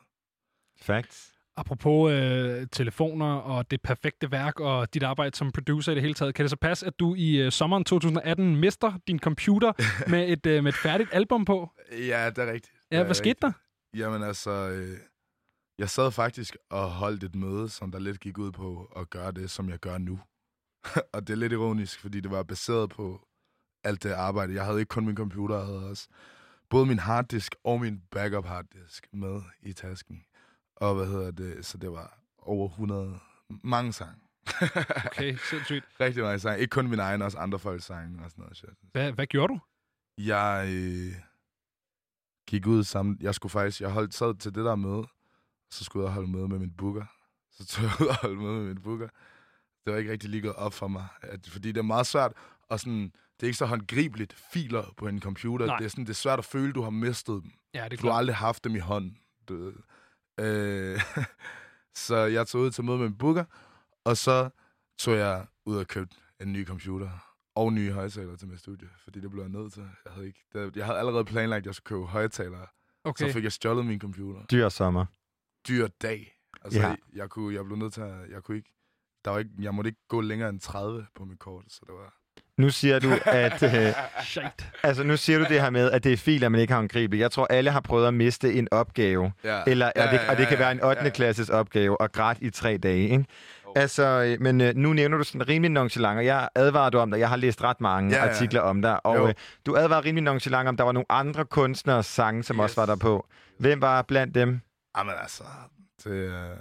Facts. 0.77 1.31
Apropos 1.57 2.11
øh, 2.11 2.67
telefoner 2.71 3.35
og 3.35 3.71
det 3.71 3.81
perfekte 3.81 4.31
værk 4.31 4.59
og 4.59 4.93
dit 4.93 5.03
arbejde 5.03 5.35
som 5.35 5.51
producer 5.51 5.91
i 5.91 5.95
det 5.95 6.01
hele 6.01 6.13
taget, 6.13 6.35
kan 6.35 6.43
det 6.43 6.49
så 6.49 6.57
passe, 6.57 6.85
at 6.85 6.99
du 6.99 7.15
i 7.15 7.37
øh, 7.37 7.51
sommeren 7.51 7.83
2018 7.83 8.55
mister 8.55 8.93
din 9.07 9.19
computer 9.19 9.73
med 10.11 10.29
et, 10.29 10.45
øh, 10.45 10.63
med 10.63 10.71
et 10.71 10.77
færdigt 10.77 11.09
album 11.13 11.45
på? 11.45 11.71
Ja, 11.91 12.29
det 12.29 12.37
er 12.37 12.51
rigtigt. 12.51 12.73
Ja, 12.91 12.99
er 12.99 13.03
hvad 13.03 13.15
skete 13.15 13.39
der? 13.41 13.51
Jamen 13.93 14.23
altså, 14.23 14.51
øh, 14.51 14.97
jeg 15.79 15.89
sad 15.89 16.11
faktisk 16.11 16.57
og 16.69 16.91
holdt 16.91 17.23
et 17.23 17.35
møde, 17.35 17.69
som 17.69 17.91
der 17.91 17.99
lidt 17.99 18.19
gik 18.19 18.37
ud 18.37 18.51
på 18.51 18.91
at 18.95 19.09
gøre 19.09 19.31
det, 19.31 19.51
som 19.51 19.69
jeg 19.69 19.79
gør 19.79 19.97
nu. 19.97 20.19
og 21.13 21.27
det 21.27 21.33
er 21.33 21.37
lidt 21.37 21.53
ironisk, 21.53 21.99
fordi 21.99 22.19
det 22.19 22.31
var 22.31 22.43
baseret 22.43 22.89
på 22.89 23.27
alt 23.85 24.03
det 24.03 24.11
arbejde. 24.11 24.53
Jeg 24.53 24.65
havde 24.65 24.79
ikke 24.79 24.89
kun 24.89 25.05
min 25.05 25.15
computer, 25.15 25.55
jeg 25.55 25.65
havde 25.65 25.89
også 25.89 26.07
både 26.69 26.85
min 26.85 26.99
harddisk 26.99 27.55
og 27.63 27.81
min 27.81 28.01
backup 28.11 28.45
harddisk 28.45 29.07
med 29.13 29.41
i 29.61 29.73
tasken. 29.73 30.25
Og 30.75 30.95
hvad 30.95 31.07
hedder 31.07 31.31
det? 31.31 31.65
Så 31.65 31.77
det 31.77 31.91
var 31.91 32.19
over 32.37 32.69
100, 32.69 33.19
mange 33.63 33.93
sange. 33.93 34.15
Okay, 35.05 35.37
sindssygt. 35.49 35.85
Rigtig 35.99 36.23
mange 36.23 36.39
sange. 36.39 36.59
Ikke 36.59 36.71
kun 36.71 36.87
min 36.87 36.99
egen, 36.99 37.21
også 37.21 37.37
andre 37.37 37.59
folks 37.59 37.85
sange 37.85 38.23
og 38.23 38.31
sådan 38.31 38.41
noget 38.41 38.57
shit. 38.57 38.69
Hvad, 38.91 39.11
hvad 39.11 39.27
gjorde 39.27 39.53
du? 39.53 39.59
Jeg 40.17 40.65
øh, 40.69 41.15
gik 42.47 42.67
ud 42.67 42.83
sammen. 42.83 43.17
Jeg 43.21 43.35
skulle 43.35 43.51
faktisk, 43.51 43.81
jeg 43.81 43.89
holdt 43.89 44.13
sad 44.13 44.35
til 44.35 44.55
det 44.55 44.65
der 44.65 44.75
møde, 44.75 45.07
så 45.71 45.83
skulle 45.83 46.05
jeg 46.05 46.13
holde 46.13 46.31
møde 46.31 46.47
med 46.47 46.59
min 46.59 46.71
booker. 46.71 47.05
Så 47.51 47.65
tog 47.65 47.83
jeg 47.83 48.01
ud 48.01 48.07
og 48.07 48.15
holdt 48.15 48.39
møde 48.39 48.53
med 48.53 48.65
min 48.65 48.81
booker. 48.81 49.07
Det 49.85 49.93
var 49.93 49.99
ikke 49.99 50.11
rigtig 50.11 50.29
lige 50.29 50.41
gået 50.41 50.55
op 50.55 50.73
for 50.73 50.87
mig, 50.87 51.07
at, 51.21 51.47
fordi 51.51 51.71
det 51.71 51.77
er 51.77 51.83
meget 51.83 52.07
svært, 52.07 52.33
og 52.69 52.79
sådan, 52.79 53.11
det 53.39 53.43
er 53.43 53.47
ikke 53.47 53.57
så 53.57 53.65
håndgribeligt 53.65 54.33
filer 54.33 54.93
på 54.97 55.07
en 55.07 55.21
computer. 55.21 55.65
Nej. 55.65 55.77
Det 55.77 55.85
er, 55.85 55.89
sådan, 55.89 56.03
det 56.03 56.09
er 56.09 56.13
svært 56.13 56.39
at 56.39 56.45
føle, 56.45 56.73
du 56.73 56.81
har 56.81 56.89
mistet 56.89 57.43
dem. 57.43 57.51
Ja, 57.73 57.83
det 57.89 57.93
er 57.97 58.01
Du 58.01 58.07
har 58.07 58.13
aldrig 58.17 58.35
haft 58.35 58.63
dem 58.63 58.75
i 58.75 58.79
hånden. 58.79 59.17
Du 59.49 59.55
ved. 59.55 59.73
Øh, 60.39 61.01
så 62.05 62.15
jeg 62.15 62.47
tog 62.47 62.61
ud 62.61 62.71
til 62.71 62.83
møde 62.83 62.97
med 62.97 63.05
min 63.07 63.17
booker, 63.17 63.45
og 64.03 64.17
så 64.17 64.49
tog 64.99 65.15
jeg 65.15 65.45
ud 65.65 65.77
og 65.77 65.87
købte 65.87 66.15
en 66.41 66.53
ny 66.53 66.67
computer 66.67 67.09
og 67.55 67.73
nye 67.73 67.91
højtalere 67.91 68.37
til 68.37 68.47
mit 68.47 68.59
studie, 68.59 68.89
fordi 69.03 69.19
det 69.19 69.31
blev 69.31 69.41
jeg 69.43 69.49
nødt 69.51 69.73
til. 69.73 69.81
Jeg 70.05 70.13
havde, 70.13 70.27
ikke, 70.27 70.39
det, 70.53 70.75
jeg 70.75 70.85
havde 70.85 70.99
allerede 70.99 71.25
planlagt, 71.25 71.59
at 71.61 71.65
jeg 71.65 71.75
skulle 71.75 71.97
købe 71.97 72.05
højtalere. 72.05 72.67
Okay. 73.03 73.27
Så 73.27 73.33
fik 73.33 73.43
jeg 73.43 73.51
stjålet 73.51 73.85
min 73.85 73.99
computer. 73.99 74.45
Dyr 74.45 74.69
sommer. 74.69 75.05
Dyr 75.67 75.87
dag. 75.87 76.31
Altså, 76.61 76.79
Ja. 76.79 76.87
jeg, 76.87 76.97
jeg, 77.13 77.29
kunne, 77.29 77.55
jeg 77.55 77.65
blev 77.65 77.77
nødt 77.77 77.93
til 77.93 78.01
at... 78.01 78.29
Jeg, 78.29 78.43
kunne 78.43 78.57
ikke, 78.57 78.73
der 79.25 79.31
var 79.31 79.39
ikke, 79.39 79.51
jeg 79.59 79.73
måtte 79.75 79.87
ikke 79.87 80.01
gå 80.07 80.21
længere 80.21 80.49
end 80.49 80.59
30 80.59 81.07
på 81.15 81.25
mit 81.25 81.39
kort, 81.39 81.65
så 81.67 81.79
det 81.87 81.93
var... 81.95 82.13
Nu 82.57 82.69
siger 82.69 82.99
du, 82.99 83.09
at... 83.25 83.63
Øh, 83.63 83.93
Shit. 84.23 84.43
altså, 84.83 85.03
nu 85.03 85.17
siger 85.17 85.39
du 85.39 85.45
det 85.49 85.61
her 85.61 85.69
med, 85.69 85.91
at 85.91 86.03
det 86.03 86.13
er 86.13 86.17
filer, 86.17 86.49
man 86.49 86.61
ikke 86.61 86.73
har 86.73 86.79
håndgribeligt. 86.79 87.21
Jeg 87.21 87.31
tror, 87.31 87.47
alle 87.49 87.71
har 87.71 87.79
prøvet 87.81 88.07
at 88.07 88.13
miste 88.13 88.53
en 88.53 88.67
opgave. 88.71 89.31
Ja, 89.43 89.61
Eller, 89.67 89.91
ja, 89.95 90.11
det, 90.11 90.19
og 90.29 90.37
det 90.37 90.47
kan 90.47 90.59
være 90.59 90.71
en 90.71 90.83
8. 90.83 91.01
ja. 91.03 91.09
klasses 91.09 91.49
opgave 91.49 92.01
og 92.01 92.11
græt 92.11 92.37
i 92.41 92.49
tre 92.49 92.77
dage, 92.77 93.09
ikke? 93.09 93.25
Altså, 93.75 94.03
øh, 94.23 94.41
men 94.41 94.61
øh, 94.61 94.75
nu 94.75 94.93
nævner 94.93 95.17
du 95.17 95.23
sådan 95.23 95.47
rimelig 95.47 95.71
nonchalant, 95.71 96.17
og 96.17 96.25
jeg 96.25 96.49
advarer 96.55 96.89
du 96.89 96.97
om 96.97 97.11
dig. 97.11 97.19
Jeg 97.19 97.29
har 97.29 97.35
læst 97.35 97.63
ret 97.63 97.81
mange 97.81 98.15
Ja, 98.15 98.25
ja. 98.25 98.29
artikler 98.31 98.61
om 98.61 98.81
dig, 98.81 99.05
og 99.05 99.15
Jo. 99.17 99.27
øh, 99.27 99.33
du 99.65 99.75
advarer 99.77 100.05
rimelig 100.05 100.23
nonchalant 100.23 100.67
om, 100.69 100.77
der 100.77 100.83
var 100.83 100.91
nogle 100.91 101.05
andre 101.11 101.45
kunstnere 101.45 102.03
sange, 102.03 102.43
som 102.43 102.55
Yes. 102.55 102.61
også 102.63 102.81
var 102.81 102.85
der 102.85 102.95
på. 102.95 103.27
Hvem 103.59 103.81
var 103.81 104.01
blandt 104.01 104.35
dem? 104.35 104.59
Jamen 104.97 105.13
altså, 105.21 105.43
det, 106.03 106.25
er- 106.27 106.55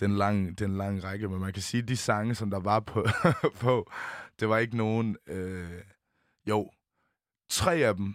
det, 0.00 0.02
er 0.02 0.06
en 0.06 0.16
lang, 0.16 0.48
det 0.48 0.60
er 0.60 0.68
en 0.68 0.76
lang 0.78 1.04
række, 1.04 1.28
men 1.28 1.40
man 1.40 1.52
kan 1.52 1.62
sige, 1.62 1.82
at 1.82 1.88
de 1.88 1.96
sange, 1.96 2.34
som 2.34 2.50
der 2.50 2.60
var 2.60 2.80
på, 2.80 3.06
på 3.60 3.90
det 4.40 4.48
var 4.48 4.58
ikke 4.58 4.76
nogen... 4.76 5.16
Øh, 5.26 5.80
jo, 6.48 6.70
tre 7.48 7.74
af 7.74 7.94
dem 7.96 8.14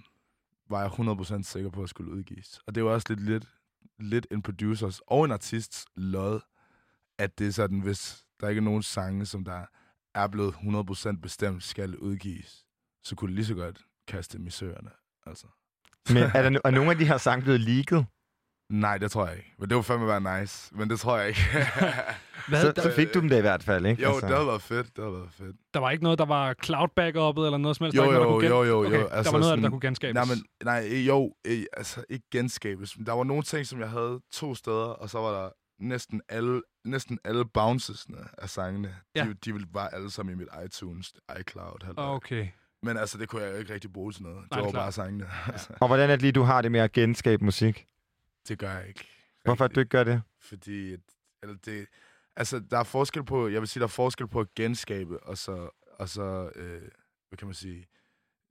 var 0.70 0.82
jeg 0.82 0.91
100% 1.39 1.43
sikker 1.43 1.70
på 1.70 1.84
at 1.84 1.89
skulle 1.89 2.11
udgives. 2.11 2.61
Og 2.67 2.76
det 2.76 2.84
var 2.86 2.91
også 2.91 3.05
lidt, 3.09 3.20
lidt, 3.20 3.45
lidt 3.99 4.28
en 4.32 4.41
producers 4.41 5.01
og 5.07 5.26
en 5.26 5.32
artists 5.32 5.86
lod, 5.95 6.39
at 7.17 7.39
det 7.39 7.47
er 7.47 7.51
sådan, 7.51 7.80
hvis 7.80 8.26
der 8.41 8.49
ikke 8.49 8.59
er 8.59 8.63
nogen 8.63 8.84
sange, 8.84 9.26
som 9.26 9.43
der 9.45 9.65
er 10.15 10.28
blevet 10.28 10.53
100% 10.53 11.20
bestemt 11.22 11.63
skal 11.63 11.97
udgives, 11.97 12.65
så 13.03 13.15
kunne 13.15 13.28
det 13.28 13.36
lige 13.36 13.45
så 13.45 13.55
godt 13.55 13.82
kaste 14.07 14.38
dem 14.38 14.47
i 14.47 14.49
søerne. 14.49 14.89
Altså. 15.26 15.47
Men 16.09 16.17
er, 16.24 16.41
der, 16.41 16.49
no- 16.49 16.61
er 16.65 16.72
nogle 16.72 16.91
af 16.91 16.97
de 16.97 17.05
her 17.05 17.17
sange 17.17 17.43
blevet 17.43 17.59
leaget? 17.61 18.05
Nej, 18.70 18.97
det 18.97 19.11
tror 19.11 19.28
jeg 19.28 19.38
ikke. 19.38 19.53
Men 19.59 19.70
det 19.70 19.76
var 19.76 19.82
fandme 19.82 20.07
være 20.07 20.41
nice. 20.41 20.76
Men 20.76 20.89
det 20.89 20.99
tror 20.99 21.17
jeg 21.17 21.28
ikke. 21.28 21.41
Hvad, 22.50 22.62
Så, 22.62 22.72
der, 22.72 22.82
så 22.82 22.91
fik 22.91 23.14
du 23.14 23.20
dem 23.20 23.30
da 23.30 23.38
i 23.38 23.41
hvert 23.41 23.64
fald, 23.64 23.86
ikke? 23.86 24.04
jo, 24.04 24.20
det 24.20 24.30
havde 24.30 24.47
været 24.47 24.62
fedt. 24.62 24.88
Det 24.95 25.04
havde 25.04 25.14
været 25.14 25.34
fedt. 25.34 25.56
der 25.74 25.80
var 25.80 25.91
ikke 25.91 26.04
noget, 26.04 26.20
der 26.20 26.26
var 26.26 26.54
cloud 26.64 26.88
backup'et 27.00 27.45
eller 27.45 27.58
noget 27.58 27.78
som 27.78 27.84
helst? 27.84 27.97
Jo, 27.97 28.02
der 28.04 28.08
var 28.08 28.16
ikke 28.16 28.24
noget, 28.30 28.43
der 28.43 28.50
jo, 28.50 28.56
kunne 28.56 28.68
jo, 28.68 28.82
jo, 28.82 28.88
okay, 28.88 28.97
jo. 29.00 29.04
der 29.08 29.10
Altså 29.10 29.32
var 29.32 29.39
noget 29.39 29.52
af 29.52 29.58
det, 29.58 29.64
der 29.64 29.68
sådan- 29.68 29.72
kunne 29.72 29.88
genskabes. 29.88 30.14
Nej, 30.16 30.26
men, 30.26 30.45
nej, 30.64 30.97
jo, 31.08 31.34
eh, 31.45 31.64
altså 31.78 32.04
ikke 32.10 32.26
genskabes. 32.32 32.97
Men 32.97 33.06
Der 33.06 33.14
var 33.14 33.24
nogle 33.24 33.43
ting, 33.43 33.66
som 33.68 33.80
jeg 33.80 33.89
havde 33.89 34.20
to 34.32 34.56
steder, 34.56 34.76
og 35.02 35.10
så 35.10 35.20
var 35.20 35.41
der 35.43 35.50
næsten 35.80 36.22
alle, 36.30 36.62
næsten 36.86 37.20
alle 37.24 37.45
bouncesne 37.45 38.18
af 38.38 38.50
sangene. 38.50 38.95
Ja. 39.16 39.24
De, 39.26 39.34
de 39.45 39.52
ville 39.54 39.68
bare 39.74 39.93
alle 39.93 40.12
sammen 40.12 40.36
i 40.36 40.38
mit 40.38 40.47
iTunes, 40.66 41.14
iCloud. 41.39 41.86
halløj. 41.86 42.06
Okay. 42.06 42.47
Men 42.84 42.97
altså, 42.97 43.18
det 43.18 43.30
kunne 43.30 43.41
jeg 43.43 43.52
jo 43.54 43.58
ikke 43.58 43.74
rigtig 43.74 43.93
bruge 43.93 44.12
til 44.12 44.24
noget. 44.24 44.38
Det 44.43 44.52
Nej, 44.52 44.60
det 44.60 44.66
var 44.66 44.72
klart. 44.72 44.82
bare 44.84 44.91
sangene. 44.91 45.26
Altså, 45.54 45.70
Og 45.82 45.88
hvordan 45.88 46.10
er 46.10 46.14
det 46.16 46.22
lige, 46.22 46.32
du 46.32 46.43
har 46.43 46.62
det 46.62 46.72
med 46.72 46.80
at 46.80 46.91
genskabe 46.91 47.45
musik? 47.45 47.86
det 48.47 48.60
gør 48.60 48.72
jeg 48.72 48.88
ikke. 48.88 49.08
Hvorfor 49.43 49.66
at 49.66 49.70
rigtig. 49.70 49.76
du 49.76 49.80
ikke 49.80 49.89
gør 49.89 50.04
det? 50.04 50.22
Fordi, 50.41 50.93
at- 50.93 51.00
eller 51.43 51.56
det, 51.66 51.86
altså, 52.39 52.59
der 52.59 52.77
er 52.77 52.83
forskel 52.83 53.23
på, 53.23 53.47
jeg 53.47 53.61
vil 53.61 53.67
sige, 53.67 53.81
der 53.81 53.87
er 53.87 53.91
forskel 54.03 54.27
på 54.27 54.39
at 54.39 54.55
genskabe, 54.55 55.23
og 55.23 55.37
så, 55.37 55.69
og 55.99 56.09
så 56.09 56.51
øh, 56.55 56.81
hvad 57.29 57.37
kan 57.37 57.47
man 57.47 57.55
sige, 57.55 57.87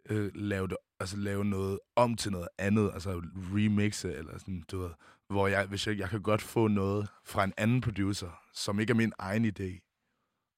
øh, 0.08 0.30
lave 0.34 0.68
det 0.68 0.76
altså, 1.00 1.16
lave 1.16 1.44
noget 1.44 1.78
om 1.96 2.16
til 2.16 2.32
noget 2.32 2.48
andet, 2.58 2.90
altså 2.94 3.22
remixe, 3.34 4.14
eller 4.14 4.38
sådan, 4.38 4.64
du 4.70 4.78
ved, 4.78 4.90
hvor 5.28 5.46
jeg, 5.46 5.66
hvis 5.66 5.86
jeg, 5.86 5.98
jeg 5.98 6.08
kan 6.10 6.22
godt 6.22 6.42
få 6.42 6.68
noget 6.68 7.08
fra 7.24 7.44
en 7.44 7.52
anden 7.56 7.80
producer, 7.80 8.40
som 8.52 8.80
ikke 8.80 8.90
er 8.90 8.94
min 8.94 9.12
egen 9.18 9.44
idé, 9.44 9.84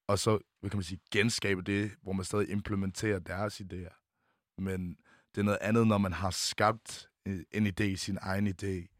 og 0.08 0.18
så, 0.18 0.38
hvad 0.60 0.70
kan 0.70 0.76
man 0.76 0.84
sige, 0.84 1.00
genskabe 1.10 1.62
det, 1.62 1.90
hvor 2.02 2.12
man 2.12 2.24
stadig 2.24 2.50
implementerer 2.50 3.18
deres 3.18 3.60
idéer. 3.60 3.96
Men 4.58 4.96
det 5.34 5.40
er 5.40 5.44
noget 5.44 5.58
andet, 5.60 5.86
når 5.86 5.98
man 5.98 6.12
har 6.12 6.30
skabt 6.30 7.08
en 7.26 7.44
en 7.52 7.66
idé, 7.66 7.96
sin 7.96 8.18
egen 8.20 8.46
idé, 8.46 8.96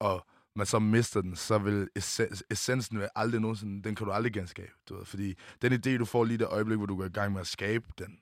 og 0.00 0.26
man 0.56 0.66
så 0.66 0.78
mister 0.78 1.20
den, 1.20 1.36
så 1.36 1.58
vil 1.58 1.88
essensen 2.50 2.98
vil 2.98 3.08
aldrig 3.14 3.40
nogensinde, 3.40 3.82
den 3.82 3.94
kan 3.94 4.06
du 4.06 4.12
aldrig 4.12 4.32
genskabe, 4.32 4.72
du 4.88 4.96
ved, 4.96 5.04
fordi 5.04 5.34
den 5.62 5.72
idé, 5.72 5.98
du 5.98 6.04
får 6.04 6.24
lige 6.24 6.38
det 6.38 6.46
øjeblik, 6.46 6.76
hvor 6.76 6.86
du 6.86 6.96
går 6.96 7.04
i 7.04 7.08
gang 7.08 7.32
med 7.32 7.40
at 7.40 7.46
skabe 7.46 7.86
den, 7.98 8.18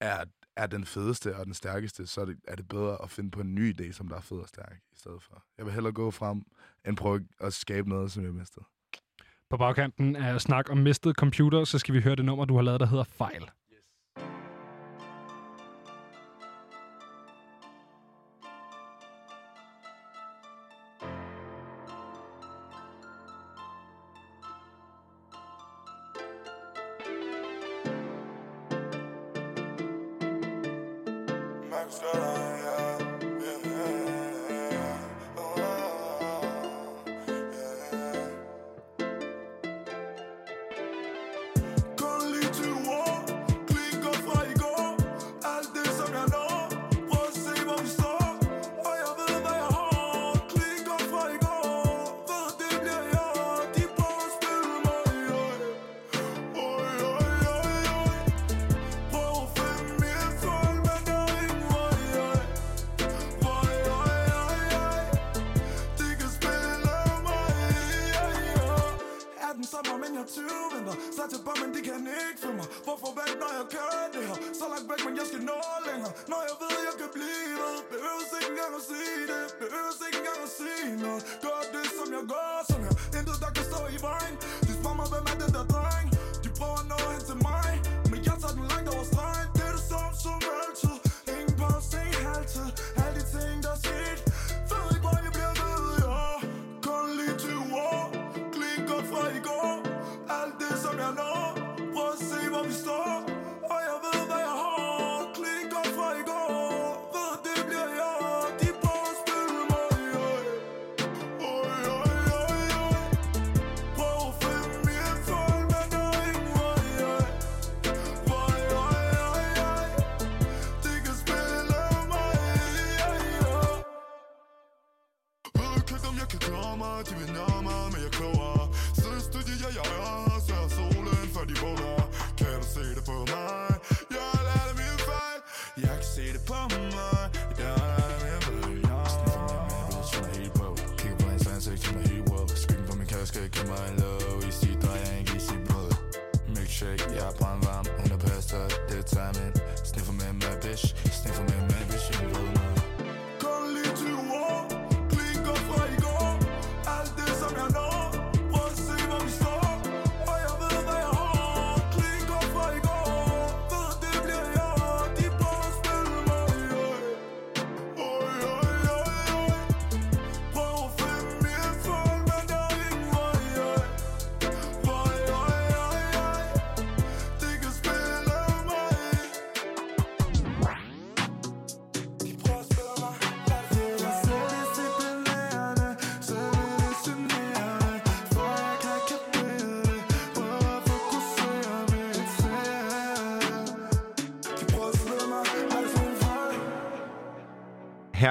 er, 0.00 0.24
er 0.56 0.66
den 0.66 0.84
fedeste 0.84 1.36
og 1.36 1.46
den 1.46 1.54
stærkeste, 1.54 2.06
så 2.06 2.20
er 2.20 2.24
det, 2.24 2.38
er 2.48 2.56
det 2.56 2.68
bedre 2.68 3.02
at 3.02 3.10
finde 3.10 3.30
på 3.30 3.40
en 3.40 3.54
ny 3.54 3.74
idé, 3.74 3.92
som 3.92 4.08
der 4.08 4.16
er 4.16 4.20
fed 4.20 4.38
og 4.38 4.48
stærk, 4.48 4.80
i 4.92 4.96
stedet 4.96 5.22
for. 5.22 5.44
Jeg 5.58 5.66
vil 5.66 5.74
hellere 5.74 5.92
gå 5.92 6.10
frem, 6.10 6.42
end 6.86 6.96
prøve 6.96 7.26
at 7.40 7.52
skabe 7.52 7.88
noget, 7.88 8.12
som 8.12 8.24
jeg 8.24 8.32
mistede. 8.32 8.64
På 9.50 9.56
bagkanten 9.56 10.16
af 10.16 10.40
snak 10.40 10.70
om 10.70 10.78
mistet 10.78 11.16
computer, 11.16 11.64
så 11.64 11.78
skal 11.78 11.94
vi 11.94 12.00
høre 12.00 12.16
det 12.16 12.24
nummer, 12.24 12.44
du 12.44 12.54
har 12.54 12.62
lavet, 12.62 12.80
der 12.80 12.86
hedder 12.86 13.04
Fejl. 13.04 13.50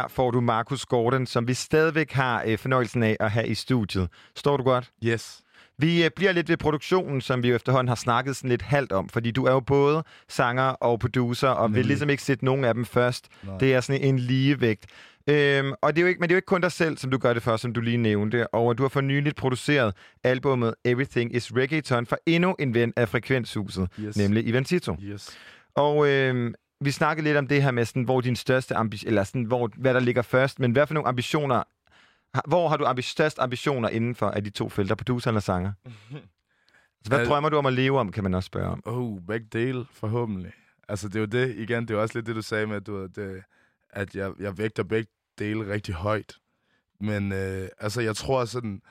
Her 0.01 0.07
får 0.07 0.31
du 0.31 0.41
Markus 0.41 0.85
Gordon, 0.85 1.25
som 1.25 1.47
vi 1.47 1.53
stadigvæk 1.53 2.11
har 2.11 2.43
øh, 2.47 2.57
fornøjelsen 2.57 3.03
af 3.03 3.17
at 3.19 3.31
have 3.31 3.47
i 3.47 3.53
studiet. 3.55 4.09
Står 4.35 4.57
du 4.57 4.63
godt? 4.63 4.91
Yes. 5.05 5.41
Vi 5.77 6.03
øh, 6.05 6.09
bliver 6.15 6.31
lidt 6.31 6.49
ved 6.49 6.57
produktionen, 6.57 7.21
som 7.21 7.43
vi 7.43 7.49
jo 7.49 7.55
efterhånden 7.55 7.87
har 7.87 7.95
snakket 7.95 8.35
sådan 8.35 8.49
lidt 8.49 8.61
halvt 8.61 8.91
om, 8.91 9.09
fordi 9.09 9.31
du 9.31 9.45
er 9.45 9.51
jo 9.51 9.59
både 9.59 10.03
sanger 10.29 10.63
og 10.63 10.99
producer, 10.99 11.47
og 11.47 11.69
vil 11.69 11.71
Nemlig. 11.73 11.85
ligesom 11.85 12.09
ikke 12.09 12.23
sætte 12.23 12.45
nogen 12.45 12.65
af 12.65 12.73
dem 12.73 12.85
først. 12.85 13.27
Nej. 13.43 13.57
Det 13.57 13.73
er 13.73 13.81
sådan 13.81 14.01
en 14.01 14.19
ligevægt. 14.19 14.85
Øhm, 15.29 15.73
og 15.81 15.95
det 15.95 15.97
er 15.97 16.01
jo 16.01 16.07
ikke, 16.07 16.19
men 16.19 16.29
det 16.29 16.33
er 16.33 16.35
jo 16.35 16.37
ikke 16.37 16.45
kun 16.45 16.61
dig 16.61 16.71
selv, 16.71 16.97
som 16.97 17.11
du 17.11 17.17
gør 17.17 17.33
det 17.33 17.43
for, 17.43 17.57
som 17.57 17.73
du 17.73 17.81
lige 17.81 17.97
nævnte. 17.97 18.53
Og 18.53 18.77
du 18.77 18.83
har 18.83 18.89
for 18.89 19.01
nyligt 19.01 19.35
produceret 19.35 19.93
albumet 20.23 20.73
Everything 20.85 21.35
is 21.35 21.51
Reggaeton 21.55 22.05
for 22.05 22.17
endnu 22.25 22.55
en 22.59 22.73
ven 22.73 22.93
af 22.97 23.09
Frekvenshuset, 23.09 23.87
Yes. 23.99 24.17
nemlig 24.17 24.47
Ivan 24.47 24.65
Tito. 24.65 24.95
Yes. 25.03 25.29
Og 25.75 26.07
øhm, 26.07 26.53
vi 26.81 26.91
snakkede 26.91 27.27
lidt 27.27 27.37
om 27.37 27.47
det 27.47 27.63
her 27.63 27.71
med, 27.71 27.85
sådan, 27.85 28.03
hvor 28.03 28.21
din 28.21 28.35
største 28.35 28.75
ambition, 28.75 29.07
eller 29.07 29.23
sådan, 29.23 29.43
hvor, 29.43 29.69
hvad 29.77 29.93
der 29.93 29.99
ligger 29.99 30.21
først, 30.21 30.59
men 30.59 30.71
hvad 30.71 30.87
for 30.87 30.93
nogle 30.93 31.07
ambitioner, 31.07 31.63
hvor 32.47 32.69
har 32.69 32.77
du 32.77 32.85
ambi- 32.85 33.01
størst 33.01 33.39
ambitioner 33.39 33.89
inden 33.89 34.15
for 34.15 34.29
af 34.29 34.43
de 34.43 34.49
to 34.49 34.69
felter, 34.69 34.95
produceren 34.95 35.35
og 35.35 35.43
sanger? 35.43 35.71
Så 37.03 37.09
hvad 37.09 37.19
Al- 37.19 37.27
drømmer 37.27 37.49
du 37.49 37.57
om 37.57 37.65
at 37.65 37.73
leve 37.73 37.99
om, 37.99 38.11
kan 38.11 38.23
man 38.23 38.33
også 38.33 38.47
spørge 38.47 38.67
om. 38.67 38.81
Oh, 38.85 39.19
begge 39.21 39.47
dele, 39.53 39.85
forhåbentlig. 39.93 40.51
Altså, 40.87 41.07
det 41.07 41.15
er 41.15 41.19
jo 41.19 41.25
det, 41.25 41.55
igen, 41.55 41.81
det 41.81 41.91
er 41.91 41.95
jo 41.95 42.01
også 42.01 42.17
lidt 42.17 42.25
det, 42.25 42.35
du 42.35 42.41
sagde 42.41 42.67
med, 42.67 42.75
at, 42.75 42.87
du, 42.87 42.97
ved, 42.97 43.09
det, 43.09 43.43
at 43.89 44.15
jeg, 44.15 44.31
jeg 44.39 44.57
vægter 44.57 44.83
begge 44.83 45.11
dele 45.39 45.73
rigtig 45.73 45.95
højt. 45.95 46.35
Men 46.99 47.31
øh, 47.31 47.67
altså, 47.79 48.01
jeg 48.01 48.15
tror 48.15 48.45
sådan, 48.45 48.81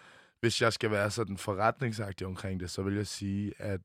hvis 0.41 0.63
jeg 0.63 0.73
skal 0.73 0.91
være 0.91 1.11
sådan 1.11 1.37
forretningsagtig 1.37 2.27
omkring 2.27 2.61
det, 2.61 2.71
så 2.71 2.83
vil 2.83 2.95
jeg 2.95 3.07
sige, 3.07 3.53
at 3.59 3.81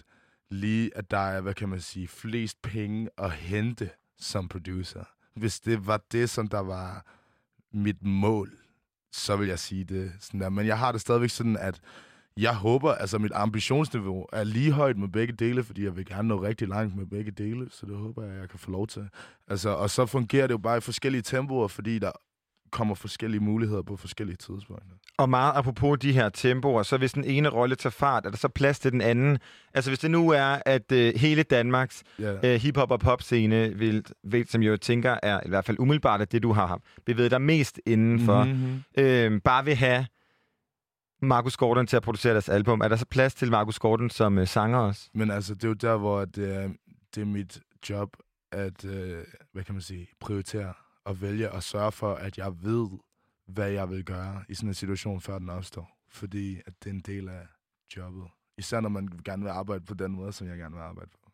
lige, 0.50 0.98
at 0.98 1.12
der 1.12 1.18
er, 1.18 1.42
hvad 1.42 1.54
kan 1.54 1.70
man 1.70 1.82
sige, 1.82 2.08
flest 2.08 2.62
penge 2.62 3.10
at 3.18 3.32
hente 3.32 3.90
som 4.18 4.48
producer. 4.48 5.04
Hvis 5.36 5.60
det 5.60 5.88
var 5.88 6.02
det, 6.12 6.30
som 6.30 6.48
der 6.48 6.60
var 6.60 7.06
mit 7.74 8.04
mål, 8.04 8.52
så 9.12 9.36
vil 9.36 9.48
jeg 9.48 9.60
sige 9.60 9.84
det 9.84 10.12
sådan 10.20 10.40
der. 10.40 10.50
Men 10.50 10.68
jeg 10.68 10.80
har 10.80 10.92
det 10.92 11.02
stadigvæk 11.02 11.30
sådan, 11.30 11.58
at 11.58 11.82
jeg 12.38 12.56
håber, 12.56 12.94
altså 12.94 13.18
mit 13.18 13.32
ambitionsniveau 13.36 14.26
er 14.34 14.44
lige 14.44 14.72
højt 14.72 14.98
med 14.98 15.08
begge 15.08 15.34
dele, 15.34 15.64
fordi 15.64 15.84
jeg 15.84 15.96
vil 15.96 16.06
gerne 16.06 16.28
nå 16.28 16.42
rigtig 16.42 16.68
langt 16.68 16.96
med 16.96 17.06
begge 17.06 17.32
dele, 17.32 17.68
så 17.72 17.86
det 17.86 17.98
håber 17.98 18.24
jeg, 18.24 18.40
jeg 18.40 18.50
kan 18.50 18.60
få 18.60 18.72
lov 18.72 18.88
til. 18.88 19.10
Altså, 19.48 19.70
og 19.70 19.90
så 19.90 20.06
fungerer 20.06 20.48
det 20.48 20.52
jo 20.52 20.58
bare 20.58 20.78
i 20.78 20.82
forskellige 20.82 21.22
tempoer, 21.22 21.68
fordi 21.68 22.00
der 22.00 22.12
kommer 22.72 22.96
forskellige 22.96 23.42
muligheder 23.42 23.82
på 23.82 23.96
forskellige 23.98 24.38
tidspunkter. 24.38 24.96
Og 25.18 25.30
meget 25.30 25.54
apropos 25.56 26.00
de 26.00 26.12
her 26.12 26.30
tempoer, 26.30 26.84
så 26.84 26.98
hvis 26.98 27.14
den 27.14 27.24
ene 27.24 27.50
rolle 27.50 27.76
tager 27.76 27.92
fart, 27.92 28.26
er 28.26 28.30
der 28.30 28.38
så 28.38 28.48
plads 28.48 28.80
til 28.80 28.92
den 28.92 29.02
anden? 29.02 29.40
Altså 29.74 29.90
hvis 29.92 30.00
det 30.00 30.12
nu 30.12 30.30
er, 30.30 30.58
at 30.66 30.92
øh, 30.92 31.14
hele 31.16 31.44
Danmarks 31.44 32.04
Ja. 32.20 32.54
øh, 32.54 32.62
hip-hop 32.62 32.92
og 32.92 33.00
pop-scene, 33.00 33.74
vil, 33.76 34.06
vil, 34.24 34.48
som 34.48 34.64
jeg 34.64 34.70
jo 34.70 34.78
tænker 34.78 35.18
er 35.24 35.40
i 35.46 35.50
hvert 35.50 35.66
fald 35.66 35.80
umiddelbart 35.80 36.22
er 36.22 36.26
det, 36.26 36.44
du 36.44 36.52
har 36.52 36.80
bevæget 37.06 37.32
dig 37.32 37.42
mest 37.42 37.80
indenfor, 37.86 38.44
mm-hmm. 38.44 38.60
Mm-hmm. 38.98 39.04
øh, 39.04 39.42
bare 39.42 39.66
vil 39.66 39.76
have 39.76 40.06
Markus 41.22 41.58
Gordon 41.58 41.88
til 41.88 41.96
at 41.98 42.04
producere 42.04 42.34
deres 42.34 42.50
album, 42.50 42.82
er 42.82 42.88
der 42.88 42.96
så 42.96 43.06
plads 43.06 43.36
til 43.36 43.52
Markus 43.52 43.80
Gordon 43.80 44.10
som 44.10 44.38
øh, 44.38 44.48
sanger 44.48 44.80
også? 44.80 45.10
Men 45.14 45.32
altså, 45.32 45.56
det 45.56 45.64
er 45.64 45.68
jo 45.68 45.74
der, 45.74 45.98
hvor 45.98 46.26
det 46.26 46.56
er, 46.56 46.70
det 47.16 47.22
er 47.22 47.26
mit 47.26 47.60
job 47.90 48.10
at, 48.52 48.86
øh, 48.86 49.18
hvad 49.54 49.64
kan 49.64 49.76
man 49.76 49.82
sige, 49.82 50.08
prioritere 50.20 50.74
og 51.06 51.22
vælge 51.22 51.52
og 51.52 51.64
sørge 51.64 51.92
for, 51.92 52.14
at 52.14 52.38
jeg 52.38 52.54
ved, 52.64 52.88
hvad 53.48 53.70
jeg 53.70 53.90
vil 53.90 54.06
gøre 54.06 54.44
i 54.50 54.56
sådan 54.56 54.70
en 54.70 54.74
situation, 54.74 55.22
før 55.22 55.40
den 55.40 55.50
opstår. 55.50 55.98
Fordi 56.10 56.56
at 56.66 56.74
det 56.84 56.90
er 56.90 56.94
en 56.94 57.00
del 57.00 57.30
af 57.30 57.48
jobbet. 57.98 58.24
Især 58.58 58.80
når 58.82 58.90
man 58.90 59.08
gerne 59.26 59.44
vil 59.44 59.50
arbejde 59.50 59.86
på 59.86 59.94
den 59.94 60.12
måde, 60.12 60.34
som 60.34 60.48
jeg 60.48 60.58
gerne 60.58 60.76
vil 60.76 60.82
arbejde 60.82 61.10
på. 61.12 61.32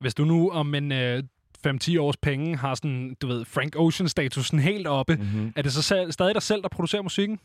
Hvis 0.00 0.14
du 0.14 0.24
nu 0.24 0.50
om 0.50 0.74
en 0.74 0.92
øh, 0.92 1.22
5-10 1.66 2.00
års 2.00 2.16
penge 2.16 2.56
har 2.56 2.74
sådan, 2.74 3.16
du 3.22 3.26
ved, 3.26 3.44
Frank 3.44 3.76
Ocean-statusen 3.76 4.58
helt 4.58 4.86
oppe, 4.86 5.16
mm. 5.16 5.22
Mm-hmm. 5.22 5.52
er 5.56 5.62
det 5.62 5.72
så 5.72 5.82
selv, 5.82 6.12
stadig 6.12 6.34
dig 6.34 6.42
selv, 6.42 6.62
der 6.62 6.68
producerer 6.68 7.02
musikken? 7.02 7.40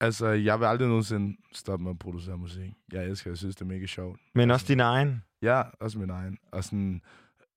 Altså, 0.00 0.26
jeg 0.28 0.60
vil 0.60 0.66
aldrig 0.66 0.88
nogensinde 0.88 1.36
stoppe 1.52 1.82
med 1.82 1.90
at 1.90 1.98
producere 1.98 2.38
musik. 2.38 2.70
Jeg 2.92 3.04
elsker, 3.04 3.30
jeg 3.30 3.38
synes, 3.38 3.56
det 3.56 3.62
er 3.62 3.68
mega 3.68 3.86
sjovt. 3.86 4.20
Men 4.34 4.50
også 4.50 4.66
din 4.68 4.80
egen? 4.80 5.22
Ja, 5.42 5.62
også 5.80 5.98
min 5.98 6.10
egen. 6.10 6.38
Og 6.52 6.64
sådan, 6.64 7.02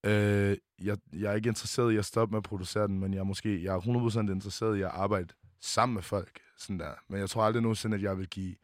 øh, 0.04 0.58
jeg, 0.82 0.98
jeg 1.14 1.32
er 1.32 1.36
ikke 1.36 1.50
interesseret 1.50 1.92
i 1.92 1.98
at 1.98 2.06
stoppe 2.06 2.34
med 2.34 2.38
at 2.38 2.44
producere 2.44 2.88
den, 2.88 3.00
men 3.00 3.14
jeg 3.14 3.20
er 3.20 3.24
måske 3.24 3.64
jeg 3.64 3.76
er 3.76 3.80
100% 3.80 4.20
interesseret 4.20 4.78
i 4.78 4.82
at 4.82 4.90
arbejde 4.94 5.34
sammen 5.60 5.94
med 5.94 6.04
folk. 6.04 6.40
Sådan 6.58 6.80
der. 6.80 6.94
Men 7.08 7.20
jeg 7.20 7.30
tror 7.30 7.44
aldrig 7.44 7.62
nogensinde, 7.62 7.96
at 7.96 8.04
jeg 8.04 8.18
vil 8.18 8.30
give... 8.30 8.56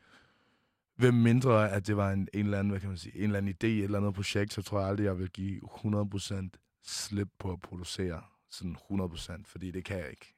Hvem 0.96 1.14
mindre, 1.14 1.72
at 1.72 1.88
det 1.88 1.98
var 1.98 2.12
en, 2.12 2.28
en 2.34 2.46
eller 2.46 2.60
anden, 2.60 2.70
hvad 2.70 2.80
kan 2.80 2.90
man 2.90 2.98
sige, 2.98 3.18
en 3.18 3.24
eller 3.24 3.38
anden 3.38 3.52
idé, 3.52 3.68
et 3.68 3.84
eller 3.84 3.98
andet 3.98 4.14
projekt, 4.14 4.54
så 4.54 4.62
tror 4.62 4.80
jeg 4.80 4.90
aldrig, 4.90 5.06
jeg 5.06 5.20
vil 5.20 5.30
give 5.30 5.62
100% 5.64 6.50
slip 6.84 7.28
på 7.40 7.52
at 7.52 7.60
producere. 7.60 8.22
Sådan 8.50 8.78
100%, 8.92 9.42
fordi 9.46 9.72
det 9.72 9.86
kan 9.86 9.98
jeg 9.98 10.10
ikke. 10.10 10.34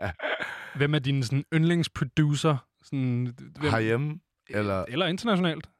Hvem 0.78 0.94
er 0.94 0.98
din 0.98 1.22
sådan, 1.22 1.44
yndlingsproducer? 1.54 2.56
Sådan, 2.82 3.34
hvem, 3.38 3.70
Herhjemme, 3.70 4.20
eller... 4.48 4.84
eller 4.88 5.06
internationalt? 5.06 5.70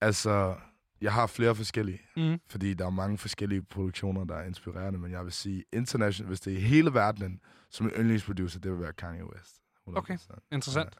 Altså, 0.00 0.54
jeg 1.00 1.12
har 1.12 1.26
flere 1.26 1.54
forskellige. 1.54 2.00
Mm. 2.16 2.40
fordi 2.48 2.74
der 2.74 2.86
er 2.86 2.90
mange 2.90 3.18
forskellige 3.18 3.62
produktioner, 3.62 4.24
der 4.24 4.34
er 4.34 4.44
inspirerende, 4.44 4.98
men 4.98 5.12
jeg 5.12 5.24
vil 5.24 5.32
sige, 5.32 5.64
international, 5.72 6.28
hvis 6.28 6.40
det 6.40 6.54
er 6.54 6.60
hele 6.60 6.94
verden, 6.94 7.40
som 7.70 7.86
en 7.86 7.92
yndlingsproducer, 7.92 8.60
det 8.60 8.72
vil 8.72 8.80
være 8.80 8.92
Kanye 8.92 9.24
West. 9.24 9.56
100%. 9.88 9.96
Okay, 9.96 10.18
Interessant. 10.52 10.96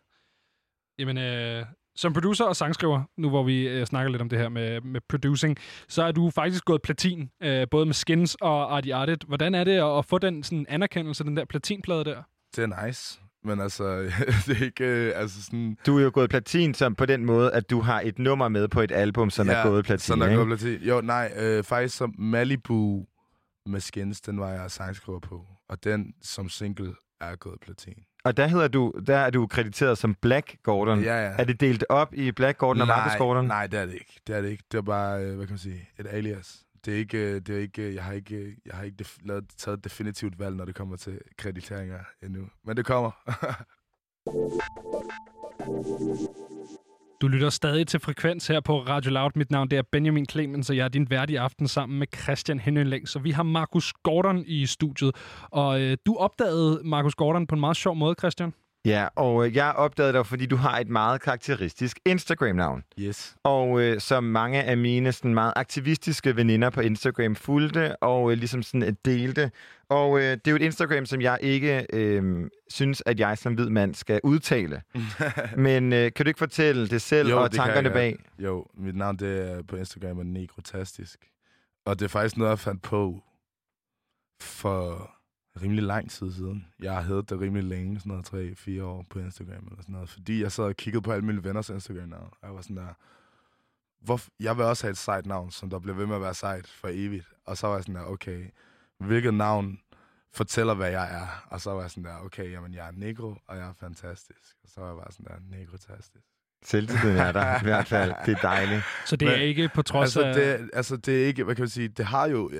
Jamen, 0.99 1.19
øh, 1.19 1.67
som 1.97 2.13
producer 2.13 2.45
og 2.45 2.57
sangskriver, 2.57 3.03
nu 3.17 3.29
hvor 3.29 3.43
vi 3.43 3.69
øh, 3.69 3.87
snakker 3.87 4.11
lidt 4.11 4.23
om 4.23 4.29
det 4.29 4.39
her 4.39 4.49
med, 4.49 4.81
med 4.81 5.01
producing, 5.09 5.57
så 5.89 6.03
er 6.03 6.13
du 6.13 6.31
faktisk 6.31 6.65
gået 6.65 6.83
platin, 6.83 7.31
øh, 7.43 7.67
både 7.71 7.87
med 7.87 7.95
Skins 7.95 8.35
og 8.35 8.77
Artie 8.77 8.95
Artit. 8.95 9.23
Hvordan 9.23 9.55
er 9.55 9.65
det 9.65 9.73
at, 9.73 9.99
at 9.99 10.05
få 10.05 10.19
den 10.19 10.43
sådan, 10.43 10.67
anerkendelse, 10.69 11.25
den 11.25 11.37
der 11.37 11.45
platinplade 11.45 12.05
der? 12.05 12.23
Det 12.57 12.65
er 12.65 12.87
nice, 12.87 13.21
men 13.47 13.61
altså, 13.61 13.99
det 14.47 14.61
er 14.61 14.65
ikke, 14.65 14.85
øh, 14.85 15.13
altså 15.15 15.43
sådan... 15.43 15.77
Du 15.87 15.99
er 15.99 16.03
jo 16.03 16.11
gået 16.15 16.31
platin 16.31 16.75
som 16.75 16.95
på 16.95 17.07
den 17.07 17.25
måde, 17.25 17.53
at 17.53 17.71
du 17.71 17.81
har 17.81 18.01
et 18.05 18.19
nummer 18.19 18.49
med 18.49 18.69
på 18.69 18.81
et 18.81 18.93
album, 18.93 19.31
som 19.31 19.49
er 19.49 19.63
gået 19.63 19.85
platin, 19.85 20.07
Sådan 20.07 20.23
er 20.23 20.27
ikke? 20.27 20.37
gået 20.37 20.59
platin. 20.59 20.81
Jo, 20.81 21.01
nej, 21.01 21.33
øh, 21.37 21.65
faktisk 21.65 21.97
som 21.97 22.15
Malibu 22.19 23.07
med 23.67 23.81
Skins, 23.81 24.21
den 24.21 24.41
var 24.41 24.51
jeg 24.51 24.71
sangskriver 24.71 25.21
på, 25.21 25.47
og 25.69 25.85
den 25.85 26.15
som 26.23 26.49
single 26.49 26.95
er 27.21 27.37
gået 27.37 27.61
platin. 27.61 27.95
Og 28.25 28.37
der, 28.37 28.47
hedder 28.47 28.69
du, 28.69 28.93
der 29.07 29.17
er 29.17 29.31
du 29.31 29.47
krediteret 29.47 29.99
som 29.99 30.15
Black 30.15 30.57
Gordon. 30.63 31.03
Ja, 31.03 31.25
ja. 31.27 31.35
Er 31.39 31.45
det 31.45 31.61
delt 31.61 31.85
op 31.89 32.15
i 32.15 32.33
Black 32.33 32.59
Gordon 32.59 32.81
og 32.81 32.87
Marcus 32.87 33.19
Gordon? 33.19 33.47
Nej, 33.47 33.67
det 33.67 33.81
er 33.81 33.87
det 33.87 33.95
ikke. 33.95 34.21
Det 34.27 34.37
er 34.37 34.41
det 34.41 34.51
ikke. 34.51 34.65
Det 34.73 34.79
er 34.79 34.83
bare, 34.83 35.25
øh, 35.25 35.37
hvad 35.37 35.47
kan 35.47 35.53
man 35.53 35.59
sige, 35.59 35.89
et 35.99 36.07
alias. 36.11 36.66
Det 36.87 36.95
er 36.95 36.99
ikke, 36.99 37.19
øh, 37.19 37.41
det 37.41 37.57
er 37.57 37.61
ikke, 37.61 37.83
øh, 37.83 37.95
jeg 37.95 38.05
har 38.05 38.13
ikke, 38.13 38.37
øh, 38.37 38.53
jeg 38.67 38.75
har 38.75 38.85
ikke 38.85 38.97
def- 39.03 39.27
lavet, 39.27 39.45
taget 39.57 39.85
definitivt 39.85 40.39
valg, 40.39 40.57
når 40.57 40.65
det 40.65 40.75
kommer 40.75 40.97
til 40.97 41.21
krediteringer 41.39 41.99
endnu. 42.23 42.49
Men 42.65 42.77
det 42.77 42.85
kommer. 42.85 43.11
Du 47.21 47.29
lytter 47.29 47.51
stadig 47.51 47.87
til 47.87 48.01
Frekvens 48.01 48.47
her 48.47 48.61
på 48.61 48.79
Radio 48.81 49.11
Loud. 49.11 49.31
Mit 49.35 49.51
navn 49.51 49.71
det 49.71 49.79
er 49.79 49.83
Benjamin 49.93 50.27
Clemens, 50.27 50.71
og 50.71 50.77
jeg 50.77 50.85
er 50.85 50.89
din 50.89 51.11
vært 51.11 51.31
i 51.31 51.35
aften 51.35 51.69
sammen 51.69 51.99
med 51.99 52.07
Christian 52.23 52.61
Henning 52.61 53.09
Så 53.09 53.19
vi 53.19 53.31
har 53.31 53.43
Markus 53.43 53.93
Gordon 53.93 54.45
i 54.47 54.67
studiet. 54.67 55.17
Og 55.51 55.81
øh, 55.81 55.97
du 56.07 56.17
opdagede 56.17 56.81
Markus 56.85 57.15
Gordon 57.15 57.47
på 57.47 57.55
en 57.55 57.61
meget 57.61 57.77
sjov 57.77 57.97
måde, 57.97 58.15
Christian. 58.19 58.53
Ja, 58.87 59.09
og 59.15 59.47
øh, 59.47 59.57
jeg 59.57 59.73
opdagede 59.73 60.13
dig, 60.13 60.27
fordi 60.27 60.47
du 60.47 60.57
har 60.57 60.79
et 60.79 60.89
meget 60.89 61.21
karakteristisk 61.21 61.99
Instagram-navn. 62.05 62.85
yes. 62.99 63.37
Og 63.43 63.81
øh, 63.81 64.01
som 64.01 64.25
mange 64.25 64.63
af 64.63 64.77
mine 64.77 65.13
sådan 65.13 65.35
meget 65.35 65.53
aktivistiske 65.57 66.37
veninder 66.37 66.71
på 66.71 66.81
Instagram 66.81 67.37
fulgte 67.37 67.97
og 67.97 68.33
øh, 68.33 68.39
ligesom 68.39 68.63
sådan 68.63 68.83
øh, 68.83 68.95
delte. 69.05 69.51
Og 69.89 70.19
øh, 70.19 70.23
det 70.23 70.47
er 70.47 70.51
jo 70.51 70.57
et 70.57 70.63
Instagram, 70.63 71.07
som 71.07 71.21
jeg 71.21 71.39
ikke 71.41 71.87
øh, 71.93 72.51
synes, 72.69 73.03
at 73.07 73.21
jeg 73.21 73.39
som 73.39 73.55
hvid 73.55 73.69
mand 73.69 73.95
skal 73.95 74.21
udtale. 74.25 74.83
Men 75.57 75.93
øh, 75.93 76.13
kan 76.13 76.25
du 76.25 76.29
ikke 76.29 76.39
fortælle 76.39 76.89
det 76.89 77.03
selv 77.03 77.29
Jo, 77.29 77.43
og 77.43 77.51
det 77.51 77.57
tankerne 77.57 77.89
jeg 77.89 77.93
bag? 77.93 78.17
Jo, 78.39 78.67
mit 78.75 78.97
navn 78.97 79.17
det 79.17 79.51
er 79.51 79.63
på 79.63 79.77
Instagram 79.77 80.19
er 80.19 80.25
Negrotastisk. 80.25 81.19
Og 81.87 81.99
det 81.99 82.05
er 82.05 82.09
faktisk 82.09 82.37
noget, 82.37 82.51
jeg 82.51 82.59
fandt 82.59 82.83
på 82.83 83.23
for 84.41 85.16
rimelig 85.63 85.85
lang 85.85 86.11
tid 86.11 86.33
siden. 86.33 86.67
Jeg 86.81 86.95
har 86.95 87.01
heddet 87.01 87.31
det 87.31 87.41
rimelig 87.41 87.65
længe, 87.65 88.01
sådan 88.01 88.23
noget 88.33 88.59
3-4 88.81 88.83
år 88.83 89.07
på 89.11 89.19
Instagram 89.19 89.65
eller 89.67 89.83
sådan 89.83 89.93
noget. 89.93 90.09
Fordi 90.09 90.43
jeg 90.43 90.53
sad 90.53 90.65
og 90.65 90.77
kiggede 90.77 91.03
på 91.03 91.13
alle 91.13 91.25
mine 91.25 91.45
venners 91.45 91.69
Instagram 91.71 92.13
og 92.13 92.33
jeg 92.43 92.55
var 92.55 92.61
sådan 92.61 92.77
der, 92.77 92.89
hvor, 94.05 94.21
jeg 94.41 94.57
vil 94.57 94.65
også 94.65 94.85
have 94.87 94.91
et 94.91 94.97
sejt 94.99 95.27
navn, 95.27 95.51
som 95.51 95.71
der 95.71 95.79
bliver 95.79 95.97
ved 95.97 96.07
med 96.07 96.15
at 96.17 96.23
være 96.23 96.35
sejt 96.35 96.67
for 96.67 96.89
evigt. 96.93 97.27
Og 97.47 97.57
så 97.57 97.67
var 97.67 97.75
jeg 97.75 97.83
sådan 97.85 97.95
der, 97.95 98.05
okay, 98.05 98.45
hvilket 98.99 99.35
navn 99.35 99.79
fortæller, 100.33 100.75
hvad 100.75 100.91
jeg 100.91 101.15
er? 101.15 101.47
Og 101.51 101.61
så 101.61 101.71
var 101.71 101.81
jeg 101.81 101.91
sådan 101.91 102.05
der, 102.05 102.17
okay, 102.25 102.53
jamen 102.53 102.75
jeg 102.75 102.87
er 102.89 102.93
negro, 102.97 103.37
og 103.49 103.57
jeg 103.57 103.69
er 103.69 103.73
fantastisk. 103.81 104.57
Og 104.65 104.69
så 104.75 104.81
var 104.81 104.87
jeg 104.89 104.97
bare 104.97 105.13
sådan 105.13 105.27
der, 105.27 105.57
negrotastisk. 105.59 106.25
Selvtilliden 106.65 107.17
er 107.17 107.33
der 107.33 107.61
i 107.61 107.63
hvert 107.69 107.87
fald. 107.87 108.13
Det 108.27 108.35
er 108.37 108.41
dejligt. 108.41 108.83
Så 109.07 109.17
det 109.17 109.27
Men- 109.29 109.35
er 109.35 109.41
ikke 109.43 109.71
på 109.75 109.83
trods 109.83 110.17
Altså 110.17 110.23
af... 110.29 110.35
det, 110.59 110.71
altså, 110.73 110.97
det 110.97 111.23
er 111.23 111.27
ikke, 111.27 111.45
hvad 111.45 111.55
kan 111.55 111.63
man 111.63 111.69
sige, 111.69 111.89
det 111.89 112.05
har 112.05 112.27
jo 112.29 112.51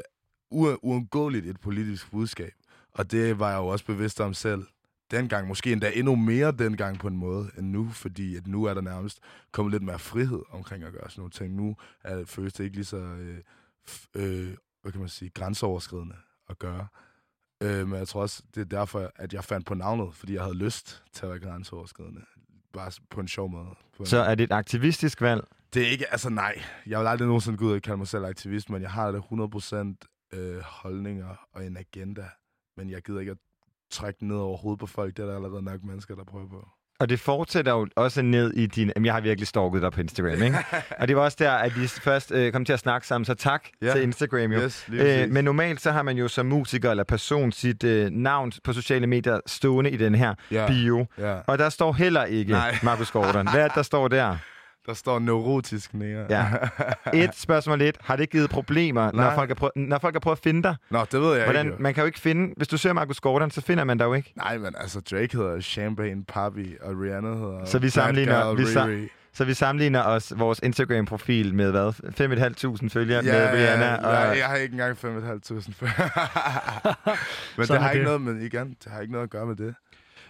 u- 0.55 0.79
uundgåeligt 0.83 1.47
et 1.47 1.61
politisk 1.61 2.11
budskab. 2.11 2.53
Og 2.97 3.11
det 3.11 3.39
var 3.39 3.51
jeg 3.51 3.59
jo 3.59 3.67
også 3.67 3.85
bevidst 3.85 4.21
om 4.21 4.35
selv. 4.35 4.67
Dengang, 5.11 5.49
måske 5.49 5.73
endda 5.73 5.91
endnu 5.95 6.17
mere 6.17 6.53
dengang 6.53 6.99
på 6.99 7.09
en 7.09 7.17
måde 7.17 7.51
end 7.59 7.67
nu, 7.67 7.91
fordi 7.91 8.37
at 8.37 8.47
nu 8.47 8.65
er 8.65 8.75
der 8.75 8.81
nærmest 8.81 9.19
kommet 9.53 9.73
lidt 9.73 9.83
mere 9.83 9.99
frihed 9.99 10.43
omkring 10.51 10.85
at 10.85 10.93
gøre 10.93 11.11
sådan 11.11 11.21
nogle 11.21 11.31
ting. 11.31 11.55
Nu 11.55 11.77
er, 12.05 12.25
føles 12.25 12.53
det 12.53 12.65
ikke 12.65 12.77
lige 12.77 12.85
så, 12.85 12.97
øh, 12.97 13.39
øh, 14.15 14.57
hvad 14.83 14.93
kan 14.93 15.01
man 15.01 15.09
sige, 15.09 15.31
grænseoverskridende 15.31 16.17
at 16.49 16.59
gøre. 16.59 16.87
Øh, 17.63 17.89
men 17.89 17.99
jeg 17.99 18.09
tror 18.09 18.23
også, 18.23 18.43
det 18.55 18.61
er 18.61 18.65
derfor, 18.65 19.13
at 19.17 19.35
jeg 19.35 19.45
fandt 19.45 19.67
på 19.67 19.75
navnet, 19.75 20.15
fordi 20.15 20.35
jeg 20.35 20.43
havde 20.43 20.57
lyst 20.57 21.03
til 21.13 21.27
at 21.27 21.31
være 21.31 21.41
grænseoverskridende. 21.41 22.21
Bare 22.73 22.91
på 23.11 23.21
en 23.21 23.29
sjov 23.29 23.51
måde. 23.51 23.69
En 24.01 24.07
Så 24.07 24.19
er 24.19 24.35
det 24.35 24.45
et 24.45 24.53
aktivistisk 24.53 25.21
valg? 25.21 25.45
det 25.75 25.87
er 25.87 25.91
ikke, 25.91 26.13
altså 26.13 26.31
nej, 26.31 26.63
jeg 26.87 27.01
vil 27.01 27.07
aldrig 27.07 27.27
nogensinde 27.27 27.59
gå 27.59 27.65
ud 27.65 27.73
og 27.73 27.83
kalde 27.83 27.97
mig 27.97 28.09
selv 28.09 28.25
aktivist, 28.25 28.71
men 28.71 28.83
jeg 28.83 28.91
har 28.91 29.13
da 29.13 29.19
100% 29.19 30.39
øh, 30.39 30.61
holdninger 30.61 31.49
og 31.53 31.67
en 31.67 31.77
agenda. 31.77 32.25
Men 32.77 32.91
jeg 32.91 33.03
gider 33.03 33.21
ikke 33.21 33.33
at 33.33 33.39
trække 33.91 34.27
ned 34.29 34.37
over 34.37 34.57
hovedet 34.57 34.81
på 34.81 34.87
folk. 34.87 35.17
Det 35.17 35.23
er 35.23 35.27
der 35.27 35.37
allerede 35.37 35.63
nok 35.63 35.85
mennesker, 35.85 36.15
der 36.15 36.25
prøver 36.25 36.49
på. 36.49 36.69
Og 37.01 37.09
det 37.09 37.21
fortsætter 37.21 37.73
jo 37.73 37.89
også 37.97 38.23
ned 38.23 38.53
i 38.53 38.67
din... 38.67 38.93
Jamen, 38.97 39.07
jeg 39.07 39.15
har 39.15 39.21
virkelig 39.21 39.49
stalket 39.49 39.83
dig 39.83 39.93
på 39.93 40.01
Instagram, 40.01 40.43
ikke? 40.43 40.57
og 41.01 41.09
det 41.09 41.17
var 41.17 41.23
også 41.23 41.37
der, 41.41 41.53
at 41.53 41.81
vi 41.81 41.87
først 41.87 42.33
øh, 42.33 42.53
kom 42.53 42.65
til 42.65 42.73
at 42.73 42.79
snakke 42.79 43.07
sammen. 43.07 43.25
Så 43.25 43.35
tak 43.35 43.65
Ja. 43.83 43.93
til 43.93 44.03
Instagram 44.03 44.53
jo. 44.53 44.61
Yes, 44.61 44.89
Øh, 44.93 45.31
men 45.31 45.45
normalt 45.45 45.81
så 45.81 45.93
har 45.93 46.03
man 46.03 46.17
jo 46.17 46.29
som 46.29 46.47
musiker 46.47 46.91
eller 46.91 47.05
person 47.05 47.53
sit 47.53 47.85
øh, 47.85 48.11
navn 48.11 48.53
på 48.65 48.73
sociale 48.73 49.07
medier 49.07 49.41
stående 49.47 49.91
i 49.91 49.97
den 49.97 50.15
her 50.15 50.35
ja, 50.51 50.67
bio. 50.67 51.07
ja. 51.19 51.39
Og 51.47 51.59
der 51.59 51.69
står 51.69 51.93
heller 51.93 52.25
ikke. 52.25 52.57
Markus 52.83 53.11
Gordon. 53.11 53.51
Hvad 53.51 53.61
er 53.61 53.69
det, 53.69 53.75
der 53.77 53.83
står 53.83 54.09
der? 54.09 54.37
Der 54.87 54.95
står 54.95 55.19
neurotisk 55.19 55.95
nære. 55.95 56.27
Ja. 56.31 56.47
Et 57.25 57.31
spørgsmål 57.35 57.79
lidt. 57.79 57.97
Har 58.01 58.17
det 58.17 58.31
givet 58.31 58.51
problemer, 58.51 59.13
når 59.13 59.33
folk, 59.35 59.51
har 59.51 59.55
prøvet, 59.55 59.73
når 59.77 59.99
folk 59.99 60.15
har 60.15 60.21
prøvet 60.21 60.37
at 60.37 60.43
finde 60.43 60.63
dig? 60.63 60.77
Nå, 60.91 61.05
det 61.13 61.21
ved 61.21 61.35
jeg 61.37 61.45
Hvordan, 61.45 61.67
ikke. 61.67 61.77
jo. 61.77 61.83
man 61.83 61.95
kan 61.95 62.03
jo 62.03 62.07
ikke 62.07 62.21
finde... 62.21 62.55
Hvis 62.57 62.69
du 62.69 62.77
søger 62.77 62.95
Markus 62.95 63.21
Gordon, 63.21 63.51
så 63.51 63.61
finder 63.61 63.85
man 63.85 63.99
dig 63.99 64.05
jo 64.05 64.15
ikke. 64.15 64.33
Nej, 64.37 64.59
men 64.59 64.75
altså, 64.81 65.01
Drake 65.01 65.37
hedder 65.37 65.61
Champagne 65.61 66.25
Papi, 66.25 66.75
og 66.83 66.95
Rihanna 67.01 67.29
hedder 67.29 67.65
Så 67.65 67.79
vi 67.79 67.89
sammenligner- 67.89 68.55
vi 68.55 68.65
sa-. 68.65 69.13
Så 69.33 69.45
vi 69.45 69.55
sammenligner 69.55 70.03
os 70.03 70.33
vores 70.37 70.61
Instagram-profil 70.63 71.55
med 71.55 71.71
hvad? 71.71 71.93
5.500 72.83 72.89
følgere 72.89 73.25
Ja, 73.25 73.33
med 73.33 73.53
Rihanna. 73.61 73.85
ja, 73.87 73.97
og, 73.97 74.13
ja, 74.13 74.39
jeg 74.39 74.47
har 74.47 74.57
ikke 74.57 74.73
engang 74.73 74.93
5.500 74.97 75.73
før. 75.81 75.87
men 77.57 77.59
det 77.59 77.67
Sådan 77.67 77.83
er 77.83 77.85
har 77.87 77.91
ikke 77.91 77.99
det. 77.99 78.05
noget 78.05 78.21
med, 78.21 78.37
igen, 78.45 78.77
det 78.85 78.93
har 78.93 79.01
ikke 79.01 79.13
noget 79.13 79.25
at 79.25 79.31
gøre 79.31 79.47
med 79.47 79.57
det. 79.57 79.75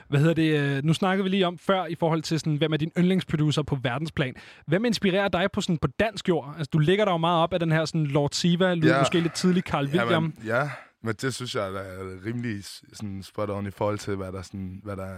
Hvad 0.09 0.21
hedder 0.21 0.35
det? 0.35 0.61
øh, 0.77 0.85
Nu 0.85 0.95
snakkede 0.95 1.23
vi 1.25 1.29
lige 1.31 1.47
om 1.47 1.59
før 1.59 1.87
i 1.87 1.95
forhold 1.95 2.23
til, 2.23 2.41
sådan, 2.41 2.57
hvem 2.57 2.73
er 2.73 2.77
din 2.77 2.91
yndlingsproducer 2.99 3.63
på 3.63 3.79
verdensplan. 3.83 4.35
Hvem 4.67 4.85
inspirerer 4.85 5.29
dig 5.29 5.49
på, 5.53 5.61
sådan, 5.61 5.79
på 5.79 5.89
dansk 6.01 6.29
jord? 6.29 6.55
Altså, 6.59 6.71
du 6.73 6.79
ligger 6.79 7.05
der 7.05 7.13
jo 7.13 7.19
meget 7.19 7.43
op 7.43 7.53
af 7.53 7.61
den 7.61 7.73
her 7.73 7.85
sådan, 7.85 8.07
Lord 8.07 8.31
Siva, 8.33 8.75
lyder 8.75 8.95
Ja. 8.95 9.01
måske 9.01 9.21
lidt 9.21 9.35
tidlig 9.35 9.63
Carl 9.63 9.85
William. 9.85 10.09
Jamen, 10.11 10.35
ja, 10.45 10.71
men 11.03 11.15
det 11.15 11.35
synes 11.35 11.55
jeg 11.55 11.73
der 11.73 11.81
er 11.81 12.25
rimelig 12.27 12.65
sådan, 12.93 13.23
spot 13.23 13.51
on 13.51 13.67
i 13.67 13.71
forhold 13.71 13.99
til, 13.99 14.17
hvad 14.17 14.33
der, 14.33 14.43
sådan, 14.43 14.81
hvad 14.85 14.97
der 14.97 15.17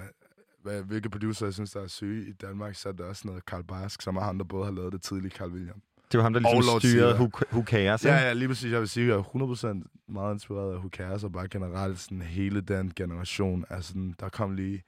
hvad, 0.62 0.82
hvilke 0.82 1.10
producer 1.10 1.46
jeg 1.46 1.54
synes, 1.54 1.70
der 1.70 1.82
er 1.82 1.86
syge 1.86 2.28
i 2.28 2.32
Danmark, 2.32 2.74
så 2.74 2.88
er 2.88 2.92
der 2.92 3.04
også 3.04 3.22
noget 3.24 3.42
Carl 3.42 3.64
Barsk, 3.64 4.02
som 4.02 4.16
er 4.16 4.20
ham, 4.20 4.38
der 4.38 4.44
både 4.44 4.64
har 4.64 4.72
lavet 4.72 4.92
det 4.92 5.02
tidlige 5.02 5.30
Carl 5.30 5.50
William. 5.52 5.82
Det 6.12 6.18
var 6.18 6.22
ham, 6.22 6.32
der 6.32 6.40
ligesom 6.40 6.62
Lord 6.72 6.80
styrede. 6.80 7.14
Who, 7.14 7.30
who 7.52 7.62
Cares, 7.66 8.04
Ja, 8.04 8.14
ikke? 8.16 8.26
ja, 8.26 8.32
lige 8.32 8.48
præcis. 8.48 8.72
Jeg 8.72 8.80
vil 8.80 8.88
sige, 8.88 9.04
at 9.04 9.08
jeg 9.10 9.16
er 9.18 9.82
100% 9.82 10.12
meget 10.12 10.34
inspireret 10.34 10.72
af 10.72 10.76
Who 10.78 10.88
Cares, 10.88 11.24
og 11.24 11.32
bare 11.32 11.48
generelt 11.48 12.00
sådan 12.00 12.22
hele 12.22 12.60
den 12.60 12.92
generation. 12.96 13.64
Altså, 13.70 13.92
der 14.20 14.28
kom 14.28 14.54
lige, 14.54 14.82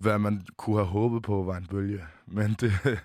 hvad 0.00 0.18
man 0.18 0.42
kunne 0.56 0.76
have 0.76 0.86
håbet 0.86 1.22
på, 1.22 1.42
var 1.42 1.56
en 1.56 1.66
bølge. 1.70 2.00
Men 2.26 2.56
det, 2.60 2.72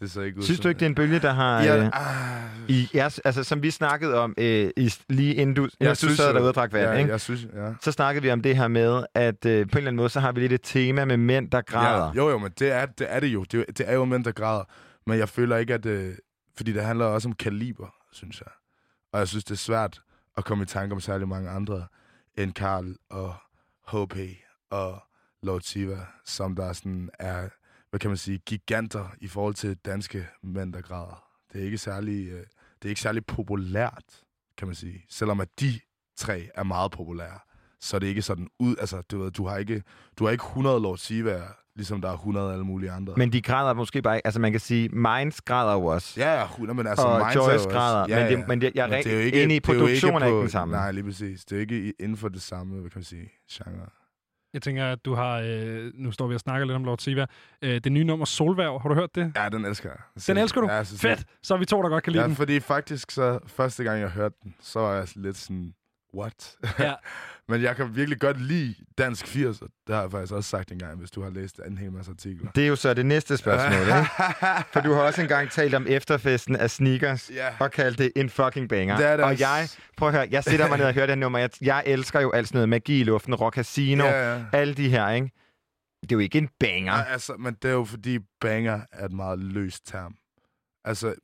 det 0.00 0.10
så 0.10 0.20
ikke 0.20 0.38
ud 0.38 0.42
Synes 0.42 0.60
du 0.60 0.68
ikke, 0.68 0.78
det 0.78 0.84
er 0.86 0.90
en 0.90 0.94
bølge, 0.94 1.18
der 1.18 1.32
har... 1.32 1.62
Ja, 1.62 1.76
øh, 1.84 1.90
ah, 1.92 2.42
i 2.68 2.88
jeres, 2.94 3.18
altså, 3.18 3.44
som 3.44 3.62
vi 3.62 3.70
snakkede 3.70 4.14
om 4.18 4.34
øh, 4.38 4.70
i, 4.76 4.92
lige 5.08 5.34
inden 5.34 5.56
du, 5.56 5.68
jeg 5.80 5.90
du 5.90 5.94
sad 6.08 6.34
derude 6.34 6.48
og 6.48 6.54
drak 6.54 6.72
vand, 6.72 6.90
ja, 6.90 6.92
ikke? 6.98 7.10
Jeg 7.10 7.20
synes, 7.20 7.46
ja. 7.54 7.72
så 7.82 7.92
snakkede 7.92 8.22
vi 8.22 8.30
om 8.30 8.40
det 8.42 8.56
her 8.56 8.68
med, 8.68 9.04
at 9.14 9.46
øh, 9.46 9.50
på 9.50 9.50
en 9.50 9.58
eller 9.60 9.78
anden 9.78 9.96
måde, 9.96 10.08
så 10.08 10.20
har 10.20 10.32
vi 10.32 10.40
lidt 10.40 10.52
et 10.52 10.60
tema 10.62 11.04
med 11.04 11.16
mænd, 11.16 11.50
der 11.50 11.60
græder. 11.60 12.04
Ja, 12.04 12.12
jo, 12.16 12.30
jo, 12.30 12.38
men 12.38 12.50
det 12.58 12.72
er 12.72 12.86
det, 12.86 13.06
er 13.10 13.20
det 13.20 13.26
jo. 13.26 13.44
Det, 13.44 13.60
er- 13.68 13.72
det 13.72 13.88
er 13.90 13.94
jo 13.94 14.04
mænd, 14.04 14.24
der 14.24 14.32
græder. 14.32 14.64
Men 15.06 15.18
jeg 15.18 15.28
føler 15.28 15.56
ikke, 15.56 15.74
at 15.74 15.84
det... 15.84 16.16
Fordi 16.56 16.72
det 16.72 16.84
handler 16.84 17.04
også 17.04 17.28
om 17.28 17.34
kaliber, 17.34 17.94
synes 18.12 18.40
jeg. 18.40 18.52
Og 19.12 19.18
jeg 19.18 19.28
synes, 19.28 19.44
det 19.44 19.50
er 19.50 19.56
svært 19.56 20.02
at 20.36 20.44
komme 20.44 20.62
i 20.62 20.66
tanke 20.66 20.92
om 20.92 21.00
særlig 21.00 21.28
mange 21.28 21.50
andre 21.50 21.86
end 22.38 22.52
Karl 22.52 22.96
og 23.10 23.34
HP 23.88 24.16
og 24.70 25.02
Lord 25.42 25.60
Siva, 25.60 26.06
som 26.24 26.56
der 26.56 26.72
sådan 26.72 27.10
er, 27.18 27.48
hvad 27.90 28.00
kan 28.00 28.10
man 28.10 28.16
sige, 28.16 28.38
giganter 28.38 29.08
i 29.20 29.28
forhold 29.28 29.54
til 29.54 29.76
danske 29.76 30.28
mænd, 30.42 30.72
der 30.72 30.80
græder. 30.80 31.24
Det 31.52 31.60
er 31.60 31.64
ikke 31.64 31.78
særlig, 31.78 32.28
øh, 32.28 32.46
det 32.82 32.84
er 32.84 32.88
ikke 32.88 33.00
særlig 33.00 33.26
populært, 33.26 34.22
kan 34.56 34.68
man 34.68 34.74
sige. 34.74 35.04
Selvom 35.08 35.40
at 35.40 35.60
de 35.60 35.80
tre 36.16 36.50
er 36.54 36.62
meget 36.62 36.92
populære, 36.92 37.38
så 37.80 37.96
er 37.96 37.98
det 37.98 38.06
ikke 38.06 38.22
sådan 38.22 38.48
ud, 38.58 38.76
altså 38.80 39.02
du, 39.02 39.18
ved, 39.18 39.30
du 39.30 39.46
har 39.46 39.56
ikke, 39.56 39.82
du 40.18 40.24
har 40.24 40.32
ikke 40.32 40.44
100 40.44 40.80
Lord 40.80 40.98
Sivaer, 40.98 41.48
ligesom 41.76 42.00
der 42.00 42.08
er 42.08 42.12
100 42.14 42.52
alle 42.52 42.64
mulige 42.64 42.90
andre. 42.90 43.14
Men 43.16 43.32
de 43.32 43.42
græder 43.42 43.72
måske 43.74 44.02
bare 44.02 44.16
ikke. 44.16 44.26
Altså 44.26 44.40
man 44.40 44.50
kan 44.52 44.60
sige, 44.60 44.88
Minds 44.88 45.40
græder 45.40 45.72
jo 45.72 45.84
også. 45.86 46.20
Ja, 46.20 46.34
ja, 46.38 46.44
100, 46.44 46.74
men 46.76 46.86
altså... 46.86 47.06
og 47.06 47.18
Minds 47.18 47.36
er 47.36 47.40
jo 47.40 47.44
Joyce 47.46 47.54
også- 47.56 47.68
græder. 47.68 47.98
Ja, 48.08 48.22
men, 48.22 48.30
ja. 48.32 48.36
det, 48.36 48.48
men 48.48 48.60
det, 48.60 48.72
jeg 48.74 48.82
er 48.82 48.86
Men 48.86 48.96
rigtig 48.96 49.12
det 49.12 49.18
er 49.18 49.22
jo 49.22 49.42
ikke- 49.42 49.56
i, 49.56 49.60
produktionen 49.60 50.22
er 50.22 50.26
ikke 50.26 50.36
på- 50.36 50.40
den 50.40 50.50
samme. 50.50 50.74
Nej, 50.74 50.92
lige 50.92 51.04
præcis. 51.04 51.44
Det 51.44 51.56
er 51.56 51.60
ikke 51.60 51.94
inden 52.00 52.16
for 52.16 52.28
det 52.28 52.42
samme, 52.42 52.80
hvad 52.80 52.90
kan 52.90 52.98
man 52.98 53.04
sige, 53.04 53.28
genre. 53.52 53.86
Jeg 54.54 54.62
tænker, 54.62 54.86
at 54.92 55.04
du 55.04 55.14
har... 55.14 55.40
Øh, 55.46 55.90
nu 55.94 56.10
står 56.12 56.26
vi 56.26 56.34
og 56.34 56.40
snakker 56.40 56.66
lidt 56.66 56.76
om 56.76 56.84
Lord 56.84 56.98
Siva. 56.98 57.26
Øh, 57.62 57.80
det 57.84 57.92
nye 57.92 58.04
nummer 58.04 58.24
Solværv, 58.26 58.80
har 58.82 58.88
du 58.88 58.94
hørt 58.94 59.14
det? 59.14 59.32
Ja, 59.36 59.48
den 59.48 59.64
elsker 59.64 59.88
jeg. 59.88 59.98
Den 60.26 60.36
elsker 60.36 60.60
du? 60.60 60.66
Ja, 60.70 60.80
Fedt! 60.82 61.24
Så 61.42 61.54
er 61.54 61.58
vi 61.58 61.64
to, 61.64 61.82
der 61.82 61.88
godt 61.88 62.04
kan 62.04 62.12
lide 62.12 62.22
Ja, 62.22 62.28
den. 62.28 62.36
fordi 62.36 62.60
faktisk 62.60 63.10
så, 63.10 63.38
første 63.46 63.84
gang 63.84 64.00
jeg 64.00 64.08
hørte 64.08 64.34
den, 64.42 64.54
så 64.60 64.80
var 64.80 64.94
jeg 64.94 65.06
lidt 65.16 65.36
sådan, 65.36 65.72
what? 66.16 66.56
Ja. 66.78 66.94
Men 67.48 67.62
jeg 67.62 67.76
kan 67.76 67.96
virkelig 67.96 68.20
godt 68.20 68.40
lide 68.40 68.74
dansk 68.98 69.26
80'er. 69.26 69.66
Det 69.86 69.94
har 69.94 70.00
jeg 70.02 70.10
faktisk 70.10 70.32
også 70.32 70.50
sagt 70.50 70.72
engang, 70.72 70.98
hvis 70.98 71.10
du 71.10 71.22
har 71.22 71.30
læst 71.30 71.60
en 71.66 71.78
hel 71.78 71.92
masse 71.92 72.10
artikler. 72.10 72.50
Det 72.50 72.64
er 72.64 72.68
jo 72.68 72.76
så 72.76 72.94
det 72.94 73.06
næste 73.06 73.36
spørgsmål, 73.36 73.80
ikke? 73.80 74.08
For 74.72 74.80
du 74.80 74.92
har 74.92 75.00
også 75.02 75.22
engang 75.22 75.50
talt 75.50 75.74
om 75.74 75.86
efterfesten 75.88 76.56
af 76.56 76.70
sneakers, 76.70 77.30
Ja. 77.34 77.48
og 77.60 77.70
kaldt 77.70 77.98
det 77.98 78.12
en 78.16 78.30
fucking 78.30 78.68
banger. 78.68 78.96
Det 78.96 79.06
er 79.06 79.16
det 79.16 79.24
og 79.24 79.40
jeg, 79.40 79.68
prøv 79.96 80.08
at 80.08 80.14
høre, 80.14 80.28
jeg 80.30 80.44
sætter 80.44 80.68
mig 80.68 80.78
ned 80.78 80.86
og 80.86 80.94
hører 80.94 81.06
det 81.06 81.14
her 81.16 81.20
nummer. 81.20 81.38
Jeg, 81.38 81.50
jeg 81.60 81.82
elsker 81.86 82.20
jo 82.20 82.30
alt 82.30 82.48
sådan 82.48 82.56
noget 82.56 82.68
magi 82.68 83.00
i 83.00 83.04
luften, 83.04 83.34
rock 83.34 83.54
casino, 83.54 84.04
Ja, 84.04 84.34
ja. 84.34 84.44
alle 84.52 84.74
de 84.74 84.88
her, 84.88 85.08
ikke? 85.10 85.30
Det 86.02 86.12
er 86.12 86.16
jo 86.16 86.20
ikke 86.20 86.38
en 86.38 86.48
banger. 86.60 86.92
Nej, 86.92 87.06
altså, 87.10 87.32
men 87.38 87.54
det 87.62 87.68
er 87.68 87.72
jo 87.74 87.84
fordi 87.84 88.18
banger 88.40 88.80
er 88.92 89.04
et 89.04 89.12
meget 89.12 89.38
løst 89.38 89.86
term. 89.86 90.14
Altså, 90.84 91.14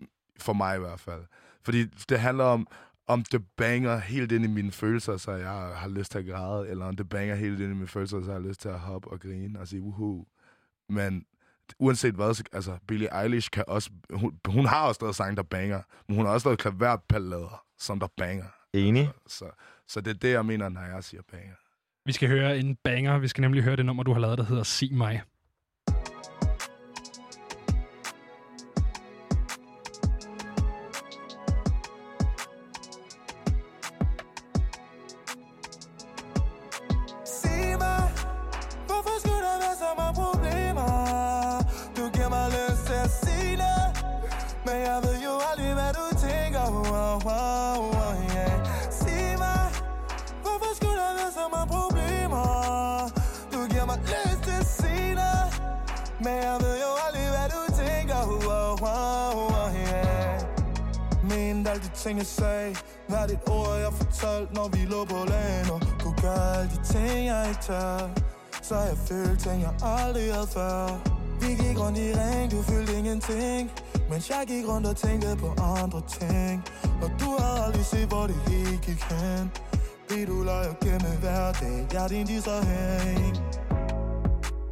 for 0.40 0.52
mig 0.52 0.76
i 0.76 0.80
hvert 0.80 1.00
fald. 1.00 1.20
Fordi 1.64 1.84
det 2.08 2.20
handler 2.20 2.44
om, 2.44 2.66
om 3.10 3.24
det 3.24 3.42
banger 3.56 3.98
helt 3.98 4.32
ind 4.32 4.44
i 4.44 4.48
mine 4.48 4.72
følelser, 4.72 5.16
så 5.16 5.32
jeg 5.32 5.50
har 5.76 5.88
lyst 5.88 6.12
til 6.12 6.18
at 6.18 6.26
græde, 6.26 6.68
eller 6.68 6.84
om 6.84 6.96
det 6.96 7.08
banger 7.08 7.34
helt 7.34 7.60
ind 7.60 7.72
i 7.72 7.74
mine 7.74 7.88
følelser, 7.88 8.20
så 8.20 8.30
jeg 8.30 8.40
har 8.40 8.48
lyst 8.48 8.60
til 8.60 8.68
at 8.68 8.78
hoppe 8.78 9.08
og 9.08 9.20
grine 9.20 9.60
og 9.60 9.68
sige 9.68 9.82
uhu. 9.82 10.26
Men 10.88 11.24
uanset 11.78 12.14
hvad, 12.14 12.34
så, 12.34 12.44
altså 12.52 12.78
Billie 12.88 13.22
Eilish 13.22 13.50
kan 13.50 13.64
også, 13.68 13.90
hun, 14.12 14.40
hun 14.46 14.66
har 14.66 14.86
også 14.88 15.00
lavet 15.02 15.16
sange, 15.16 15.36
der 15.36 15.42
banger, 15.42 15.82
men 16.08 16.16
hun 16.16 16.26
har 16.26 16.32
også 16.32 16.48
lavet 16.48 16.58
klaverballader, 16.58 17.64
som 17.78 18.00
der 18.00 18.06
banger. 18.16 18.44
Enig. 18.72 19.10
Så, 19.26 19.44
så 19.88 20.00
det 20.00 20.10
er 20.10 20.18
det, 20.18 20.30
jeg 20.30 20.46
mener, 20.46 20.68
når 20.68 20.80
jeg 20.80 21.04
siger 21.04 21.22
banger. 21.32 21.54
Vi 22.04 22.12
skal 22.12 22.28
høre 22.28 22.58
en 22.58 22.76
banger. 22.84 23.18
Vi 23.18 23.28
skal 23.28 23.42
nemlig 23.42 23.62
høre 23.62 23.76
det 23.76 23.86
nummer, 23.86 24.02
du 24.02 24.12
har 24.12 24.20
lavet, 24.20 24.38
der 24.38 24.44
hedder 24.44 24.62
Sig 24.62 24.94
mig. 24.94 25.22
Men 56.24 56.36
jeg 56.48 56.56
ved 56.64 56.76
jo 56.86 56.90
aldrig, 57.04 57.26
hvad 57.34 57.48
du 57.54 57.60
tænker. 57.82 58.20
Wow, 58.46 58.70
wow, 58.84 59.32
wow, 59.52 59.68
yeah. 59.82 60.40
Mente 61.30 61.70
alle 61.70 61.82
de 61.82 61.90
ting, 62.02 62.18
jeg 62.18 62.26
sagde. 62.26 62.76
Hvert 63.08 63.30
et 63.30 63.40
ord, 63.48 63.76
jeg 63.86 63.92
fortalte, 63.92 64.54
når 64.54 64.68
vi 64.68 64.80
lå 64.92 65.04
på 65.04 65.20
lagen 65.32 65.70
Og 65.74 65.80
kunne 66.02 66.18
gøre 66.22 66.56
alle 66.56 66.70
de 66.74 66.80
ting, 66.92 67.26
jeg 67.26 67.48
ikke 67.48 67.62
tør. 67.62 67.98
Så 68.62 68.74
jeg 68.74 68.96
følte 69.08 69.36
ting, 69.48 69.62
jeg 69.62 69.74
aldrig 69.82 70.34
havde 70.34 70.46
før. 70.46 70.86
Vi 71.40 71.50
gik 71.62 71.76
rundt 71.82 71.98
i 71.98 72.08
ring, 72.20 72.50
du 72.50 72.62
følte 72.62 72.92
ingenting. 72.98 73.70
Mens 74.10 74.30
jeg 74.30 74.42
gik 74.46 74.68
rundt 74.68 74.86
og 74.86 74.96
tænkte 74.96 75.36
på 75.36 75.48
andre 75.82 76.00
ting. 76.18 76.64
Og 77.02 77.10
du 77.20 77.28
har 77.38 77.64
aldrig 77.64 77.84
set, 77.84 78.08
hvor 78.08 78.26
det 78.26 78.36
hele 78.46 78.76
gik 78.86 79.02
hen. 79.10 79.50
Fordi 80.10 80.24
du 80.24 80.42
løjer 80.42 80.74
gemme 80.84 81.16
hver 81.20 81.52
dag 81.52 81.88
Jeg 81.92 82.04
er 82.04 82.08
din 82.08 82.26
distrahering 82.26 83.36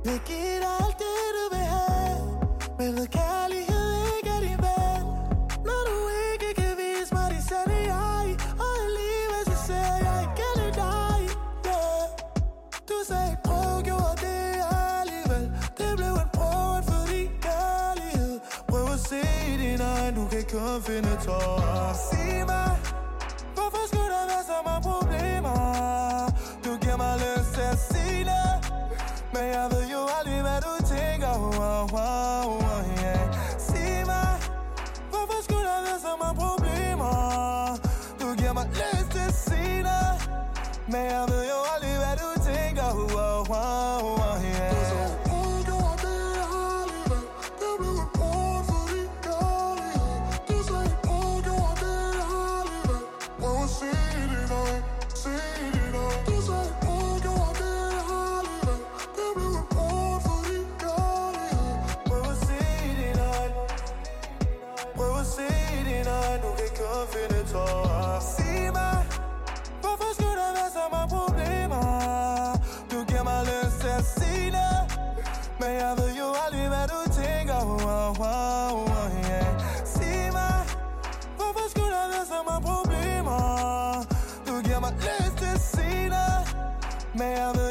Vil 0.05 0.21
give 0.27 0.59
dig 0.65 0.75
alt 0.81 0.99
det, 0.99 1.18
men 2.79 2.97
ved 2.97 3.07
kærlighed 3.07 3.89
ikke 4.17 4.31
er 4.37 4.41
din 4.47 4.59
ven. 4.67 5.05
Når 5.69 5.81
du 5.91 5.99
ikke 6.33 6.49
kan 6.61 6.73
vise 6.83 7.15
mig 7.15 7.29
de 7.35 7.41
sande 7.49 7.79
jeg 7.95 8.27
Og 8.65 8.73
alligevel 8.87 9.43
så 9.51 9.57
ser 9.67 9.93
jeg 10.07 10.17
ikke 10.25 10.49
det 10.61 10.75
dig. 10.83 11.21
Yeah. 11.67 12.05
Du 12.91 12.97
sagde 13.09 13.37
prøv, 13.45 13.83
gjorde 13.89 14.17
det 14.27 14.45
alligevel. 15.01 15.45
Det 15.79 15.91
blev 15.99 16.15
en 16.25 16.31
prøve 16.39 16.79
for 16.89 17.03
din 17.13 17.31
kærlighed. 17.49 18.33
Prøv 18.71 18.85
at 18.97 19.01
se 19.11 19.21
i 19.53 19.55
dine 19.63 19.85
øjne, 19.95 20.17
du 20.19 20.25
kan 20.33 20.45
kun 20.53 20.83
finde 20.89 21.13
tårer. 21.27 21.93
Sig 22.09 22.35
mig, 22.53 22.71
hvorfor 23.57 23.83
skulle 23.91 24.11
der 24.17 24.25
være 24.33 24.45
så 24.53 24.59
mange 24.69 24.83
problemer? 24.91 25.59
Du 26.65 26.71
giver 26.83 26.99
mig 27.05 27.15
lyst 27.25 27.51
til 27.57 27.67
at 27.75 27.79
sige 27.89 28.21
det 28.31 28.49
Men 29.35 29.45
jeg 29.57 29.67
ved 29.73 29.78
wow, 31.79 31.87
wow, 31.87 32.59
wow, 32.61 32.83
yeah. 33.03 33.59
Sig 33.59 34.07
mig, 34.07 34.31
hvorfor 35.11 35.43
skulle 35.43 35.65
der 35.71 35.81
være 35.87 36.01
så 36.01 36.13
mange 36.23 36.41
problemer? 36.41 37.15
Du 38.21 38.35
giver 38.39 38.53
mig 38.53 38.67
lyst 38.67 39.11
til 39.11 39.19
at 39.19 39.35
Men 40.89 41.05
jeg 41.15 41.25
ved 41.29 41.45
jo 41.53 41.59
aldrig, 41.75 41.97
hvad 42.03 42.17
du 42.23 42.29
tænker 42.51 42.89
wow, 43.15 43.39
wow, 43.53 44.03
wow, 44.19 44.38
nu 66.43 66.51
kan 66.59 66.71
kun 66.79 67.05
finde 67.15 67.41
tårer 67.53 68.21
Sig 68.21 68.73
mig 68.79 68.99
Hvorfor 69.83 70.09
skulle 70.17 70.37
der 70.43 70.51
være 70.59 70.71
så 70.79 70.85
mange 70.95 71.09
problemer? 71.17 71.87
Du 72.93 72.99
giver 73.09 73.25
mig 73.31 73.41
lyst 73.53 73.77
til 73.83 73.93
at 74.01 74.05
sige 74.17 74.51
det 74.59 74.77
Men 75.61 75.71
jeg 75.83 75.93
ved 75.99 76.11
jo 76.23 76.29
aldrig, 76.45 76.69
hvad 76.75 76.87
du 76.95 77.01
tænker 77.21 77.59
wow, 77.71 78.11
wow, 78.23 78.73
wow, 78.91 79.09
yeah. 79.31 79.51
Sig 79.95 80.21
mig 80.39 80.59
Hvorfor 81.39 81.65
skulle 81.73 81.93
der 81.99 82.07
være 82.15 82.27
så 82.35 82.39
mange 82.49 82.63
problemer? 82.71 83.43
Du 84.49 84.55
giver 84.67 84.81
mig 84.87 84.93
lyst 85.07 85.35
til 85.41 85.51
at 85.57 85.61
sige 85.75 86.05
det 86.17 86.35
Men 87.19 87.29
jeg 87.41 87.51
ved 87.59 87.68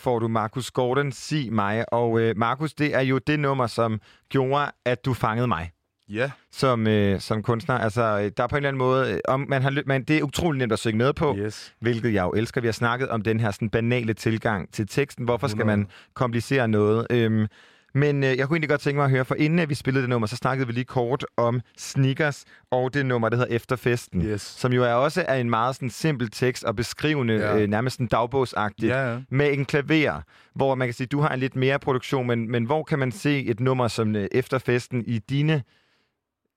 får 0.00 0.18
du 0.18 0.28
Markus 0.28 0.70
Gordon, 0.70 1.12
Sig 1.12 1.52
mig. 1.52 1.92
Og 1.92 2.20
øh, 2.20 2.36
Markus, 2.36 2.74
det 2.74 2.94
er 2.94 3.00
jo 3.00 3.18
det 3.18 3.40
nummer, 3.40 3.66
som 3.66 4.00
gjorde, 4.28 4.70
at 4.84 5.04
du 5.04 5.14
fangede 5.14 5.46
mig 5.46 5.70
Ja, 6.10 6.30
som, 6.50 6.86
øh, 6.86 7.20
som 7.20 7.42
kunstner. 7.42 7.78
Altså, 7.78 8.02
øh, 8.02 8.30
der 8.36 8.42
er 8.42 8.46
på 8.46 8.56
en 8.56 8.56
eller 8.56 8.68
anden 8.68 8.78
måde... 8.78 9.12
Øh, 9.12 9.20
om 9.28 9.46
man 9.48 9.62
har, 9.62 9.82
man, 9.86 10.02
det 10.02 10.18
er 10.18 10.22
utrolig 10.22 10.58
nemt 10.58 10.72
at 10.72 10.78
synge 10.78 10.98
med 10.98 11.12
på, 11.12 11.36
yes. 11.38 11.74
hvilket 11.80 12.14
jeg 12.14 12.22
jo 12.22 12.30
elsker. 12.30 12.60
Vi 12.60 12.66
har 12.66 12.72
snakket 12.72 13.08
om 13.08 13.22
den 13.22 13.40
her 13.40 13.50
sådan, 13.50 13.70
banale 13.70 14.14
tilgang 14.14 14.72
til 14.72 14.88
teksten. 14.88 15.24
Hvorfor 15.24 15.46
skal 15.46 15.60
100. 15.60 15.78
man 15.78 15.86
komplicere 16.14 16.68
noget? 16.68 17.06
Øhm, 17.10 17.46
men 17.94 18.24
øh, 18.24 18.36
jeg 18.36 18.46
kunne 18.48 18.56
egentlig 18.56 18.68
godt 18.68 18.80
tænke 18.80 18.96
mig 18.96 19.04
at 19.04 19.10
høre, 19.10 19.24
for 19.24 19.34
inden 19.34 19.58
at 19.58 19.68
vi 19.68 19.74
spillede 19.74 20.02
det 20.02 20.08
nummer, 20.10 20.26
så 20.26 20.36
snakkede 20.36 20.66
vi 20.66 20.72
lige 20.72 20.84
kort 20.84 21.26
om 21.36 21.60
sneakers 21.76 22.44
og 22.70 22.94
det 22.94 23.06
nummer, 23.06 23.28
der 23.28 23.36
hedder 23.36 23.54
Efterfesten. 23.54 24.22
Yes. 24.22 24.40
Som 24.42 24.72
jo 24.72 24.84
er 24.84 24.92
også 24.92 25.24
er 25.28 25.34
en 25.34 25.50
meget 25.50 25.74
sådan, 25.74 25.90
simpel 25.90 26.30
tekst 26.30 26.64
og 26.64 26.76
beskrivende, 26.76 27.34
Ja. 27.34 27.58
øh, 27.58 27.66
nærmest 27.68 28.00
en 28.00 28.06
dagbogsagtigt, 28.06 28.90
Ja, 28.92 29.12
ja. 29.12 29.20
med 29.30 29.52
en 29.52 29.64
klaver, 29.64 30.20
hvor 30.54 30.74
man 30.74 30.88
kan 30.88 30.94
sige, 30.94 31.06
du 31.06 31.20
har 31.20 31.28
en 31.28 31.40
lidt 31.40 31.56
mere 31.56 31.78
produktion, 31.78 32.26
men, 32.26 32.50
men 32.50 32.64
hvor 32.64 32.82
kan 32.82 32.98
man 32.98 33.12
se 33.12 33.44
et 33.44 33.60
nummer 33.60 33.88
som 33.88 34.16
øh, 34.16 34.28
Efterfesten 34.32 35.04
i 35.06 35.18
dine, 35.18 35.62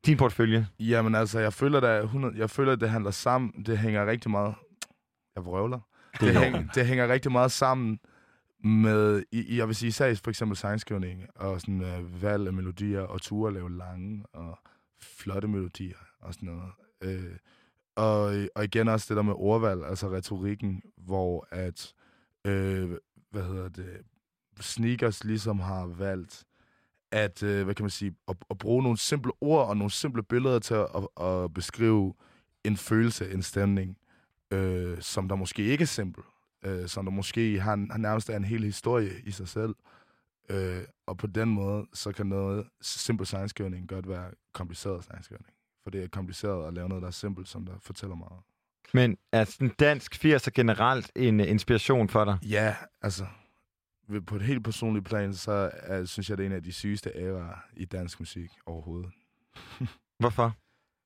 din 0.05 0.17
portefølje? 0.17 0.67
Jamen 0.79 1.15
altså, 1.15 1.39
jeg 1.39 1.53
føler, 1.53 1.81
at 1.81 2.03
100, 2.03 2.34
jeg 2.38 2.49
føler, 2.49 2.71
at 2.73 2.81
det 2.81 2.89
handler 2.89 3.11
sammen. 3.11 3.51
Det 3.65 3.77
hænger 3.77 4.05
rigtig 4.05 4.31
meget... 4.31 4.53
Jeg 5.36 5.45
vrøvler. 5.45 5.79
Det 6.13 6.21
Det, 6.21 6.36
hænger, 6.36 6.63
det 6.75 6.86
hænger 6.86 7.07
rigtig 7.07 7.31
meget 7.31 7.51
sammen 7.51 7.99
med, 8.64 9.24
jeg 9.32 9.68
vil 9.68 9.76
sige, 9.76 9.88
især 9.88 10.16
for 10.16 10.30
eksempel 10.30 10.57
sangskrivning, 10.57 11.26
og 11.36 11.61
sådan 11.61 11.82
øh, 11.82 12.22
valg 12.22 12.47
af 12.47 12.53
melodier 12.53 13.01
og 13.01 13.22
ture 13.22 13.47
at 13.47 13.53
lave 13.53 13.78
lange 13.78 14.26
og 14.34 14.59
flotte 15.01 15.47
melodier 15.47 15.97
og 16.20 16.34
sådan 16.34 16.49
noget. 16.49 16.72
Øh, 17.01 17.38
og, 17.95 18.34
og 18.55 18.64
igen 18.64 18.88
også 18.88 19.05
det 19.09 19.18
der 19.18 19.24
med 19.24 19.34
ordvalg, 19.38 19.86
altså 19.86 20.11
retorikken, 20.11 20.82
hvor 20.97 21.47
at, 21.51 21.93
øh, 22.45 22.91
hvad 23.30 23.43
hedder 23.43 23.70
det, 23.70 24.01
sneakers 24.59 25.24
ligesom 25.24 25.59
har 25.59 25.86
valgt 25.86 26.45
at, 27.14 27.43
øh, 27.43 27.64
hvad 27.64 27.76
kan 27.76 27.84
man 27.84 27.89
sige, 27.89 28.16
at, 28.28 28.36
at 28.49 28.57
bruge 28.57 28.84
nogle 28.84 28.97
simple 28.97 29.32
ord 29.41 29.68
og 29.68 29.78
nogle 29.78 29.91
simple 29.91 30.24
billeder 30.24 30.59
til 30.59 30.74
at, 30.74 30.88
at, 30.95 31.26
at 31.26 31.53
beskrive 31.53 32.14
en 32.64 32.78
følelse, 32.78 33.32
en 33.32 33.41
stemning, 33.41 33.97
øh, 34.51 35.01
som 35.01 35.28
der 35.28 35.36
måske 35.36 35.64
ikke 35.64 35.82
er 35.82 35.86
simpel, 35.86 36.24
øh, 36.66 36.88
som 36.88 37.05
der 37.05 37.11
måske 37.11 37.59
har, 37.59 37.88
har 37.91 37.97
nærmest 37.97 38.30
er 38.30 38.38
en 38.38 38.43
hel 38.43 38.64
historie 38.64 39.11
i 39.24 39.32
sig 39.32 39.47
selv. 39.47 39.76
Øh, 40.49 40.82
og 41.05 41.18
på 41.18 41.28
den 41.28 41.49
måde, 41.49 41.88
så 41.93 42.11
kan 42.11 42.26
noget 42.26 42.68
simpel 42.82 43.26
sangsskrivning 43.28 43.88
godt 43.88 44.09
være 44.09 44.32
kompliceret 44.53 45.03
sangsskrivning. 45.03 45.53
For 45.84 45.89
det 45.89 46.03
er 46.03 46.07
kompliceret 46.07 46.68
at 46.68 46.74
lave 46.74 46.89
noget, 46.89 47.01
der 47.01 47.07
er 47.07 47.11
simpelt, 47.11 47.47
som 47.47 47.66
der 47.66 47.74
fortæller 47.82 48.16
meget. 48.16 48.39
Men 48.93 49.18
er 49.32 49.43
sådan 49.43 49.76
dansk 49.80 50.26
80'er 50.26 50.49
generelt 50.49 51.11
en 51.16 51.39
øh, 51.39 51.49
inspiration 51.49 52.09
for 52.09 52.26
dig? 52.26 52.38
Ja, 52.41 52.76
altså, 53.01 53.26
på 54.28 54.36
et 54.36 54.41
helt 54.41 54.64
personligt 54.64 55.05
plan, 55.05 55.34
så 55.34 55.72
er, 55.74 56.05
synes 56.05 56.30
jeg, 56.30 56.38
det 56.38 56.43
er 56.43 56.47
en 56.47 56.55
af 56.55 56.64
de 56.64 56.72
sygeste 56.72 57.11
æraer 57.16 57.66
i 57.74 57.86
dansk 57.86 58.20
musik 58.20 58.51
overhovedet. 58.66 59.11
Hvorfor? 60.20 60.55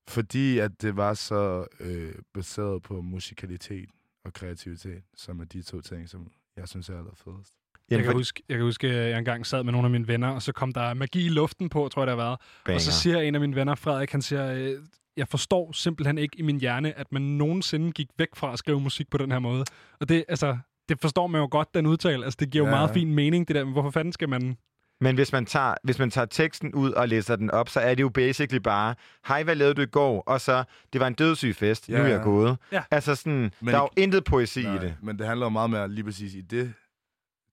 Fordi 0.07 0.59
at 0.59 0.81
det 0.81 0.95
var 0.95 1.13
så 1.13 1.65
øh, 1.79 2.15
baseret 2.33 2.83
på 2.83 3.01
musikalitet 3.01 3.89
og 4.27 4.33
kreativitet, 4.33 5.03
som 5.15 5.39
er 5.39 5.45
de 5.45 5.61
to 5.61 5.81
ting, 5.81 6.09
som 6.09 6.27
jeg 6.57 6.67
synes 6.67 6.89
er 6.89 6.97
allerfedest. 6.97 7.53
Jeg 7.89 8.03
kan, 8.03 8.13
huske, 8.13 8.43
jeg 8.49 8.57
kan 8.57 8.65
huske, 8.65 8.87
at 8.87 9.09
jeg 9.09 9.17
engang 9.19 9.45
sad 9.45 9.63
med 9.63 9.71
nogle 9.71 9.85
af 9.85 9.91
mine 9.91 10.07
venner, 10.07 10.27
og 10.27 10.41
så 10.41 10.51
kom 10.51 10.73
der 10.73 10.93
magi 10.93 11.25
i 11.25 11.29
luften 11.29 11.69
på, 11.69 11.89
tror 11.89 12.01
jeg, 12.01 12.07
det 12.07 12.17
har 12.17 12.23
været. 12.25 12.39
Banger. 12.65 12.75
Og 12.77 12.81
så 12.81 12.91
siger 12.91 13.19
en 13.21 13.35
af 13.35 13.41
mine 13.41 13.55
venner, 13.55 13.75
Frederik, 13.75 14.11
han 14.11 14.21
siger, 14.21 14.53
øh, 14.53 14.71
jeg 15.17 15.27
forstår 15.27 15.71
simpelthen 15.71 16.17
ikke 16.17 16.39
i 16.39 16.41
min 16.41 16.59
hjerne, 16.59 16.93
at 16.99 17.11
man 17.11 17.21
nogensinde 17.21 17.91
gik 17.91 18.07
væk 18.17 18.27
fra 18.35 18.53
at 18.53 18.59
skrive 18.59 18.81
musik 18.81 19.09
på 19.09 19.17
den 19.17 19.31
her 19.31 19.39
måde. 19.39 19.63
Og 19.99 20.09
det, 20.09 20.25
altså, 20.27 20.57
det 20.89 21.01
forstår 21.01 21.27
man 21.27 21.41
jo 21.41 21.47
godt, 21.51 21.73
den 21.73 21.85
udtale. 21.85 22.23
Altså, 22.25 22.37
det 22.39 22.49
giver 22.51 22.63
jo 22.65 22.69
Ja. 22.69 22.75
meget 22.75 22.89
fin 22.89 23.13
mening, 23.13 23.47
det 23.47 23.55
der. 23.55 23.63
Men 23.63 23.73
hvorfor 23.73 23.89
fanden 23.91 24.13
skal 24.13 24.29
man... 24.29 24.57
Men 25.01 25.15
hvis 25.15 25.31
man, 25.31 25.45
tager, 25.45 25.75
hvis 25.83 25.99
man 25.99 26.11
tager 26.11 26.25
teksten 26.25 26.73
ud 26.73 26.91
og 26.91 27.07
læser 27.07 27.35
den 27.35 27.51
op, 27.51 27.69
så 27.69 27.79
er 27.79 27.95
det 27.95 28.01
jo 28.03 28.09
basically 28.09 28.59
bare, 28.59 28.95
hej, 29.27 29.43
hvad 29.43 29.55
lavede 29.55 29.73
du 29.73 29.81
i 29.81 29.85
går? 29.85 30.21
Og 30.21 30.41
så, 30.41 30.63
det 30.93 31.01
var 31.01 31.07
en 31.07 31.13
dødssyg 31.13 31.55
fest, 31.55 31.89
Ja, 31.89 31.97
nu 31.97 32.03
er 32.03 32.07
jeg 32.07 32.21
gået. 32.23 32.57
Ja. 32.71 32.83
Altså 32.91 33.15
sådan, 33.15 33.51
Men 33.61 33.67
der 33.67 33.77
er 33.77 33.81
jo 33.81 33.89
intet 33.97 34.23
poesi 34.23 34.61
i 34.61 34.63
Nej, 34.63 34.77
det. 34.77 34.95
Men 35.01 35.19
det 35.19 35.27
handler 35.27 35.45
jo 35.45 35.49
meget 35.49 35.69
mere 35.69 35.89
lige 35.89 36.03
præcis 36.03 36.33
i 36.33 36.41
det 36.41 36.73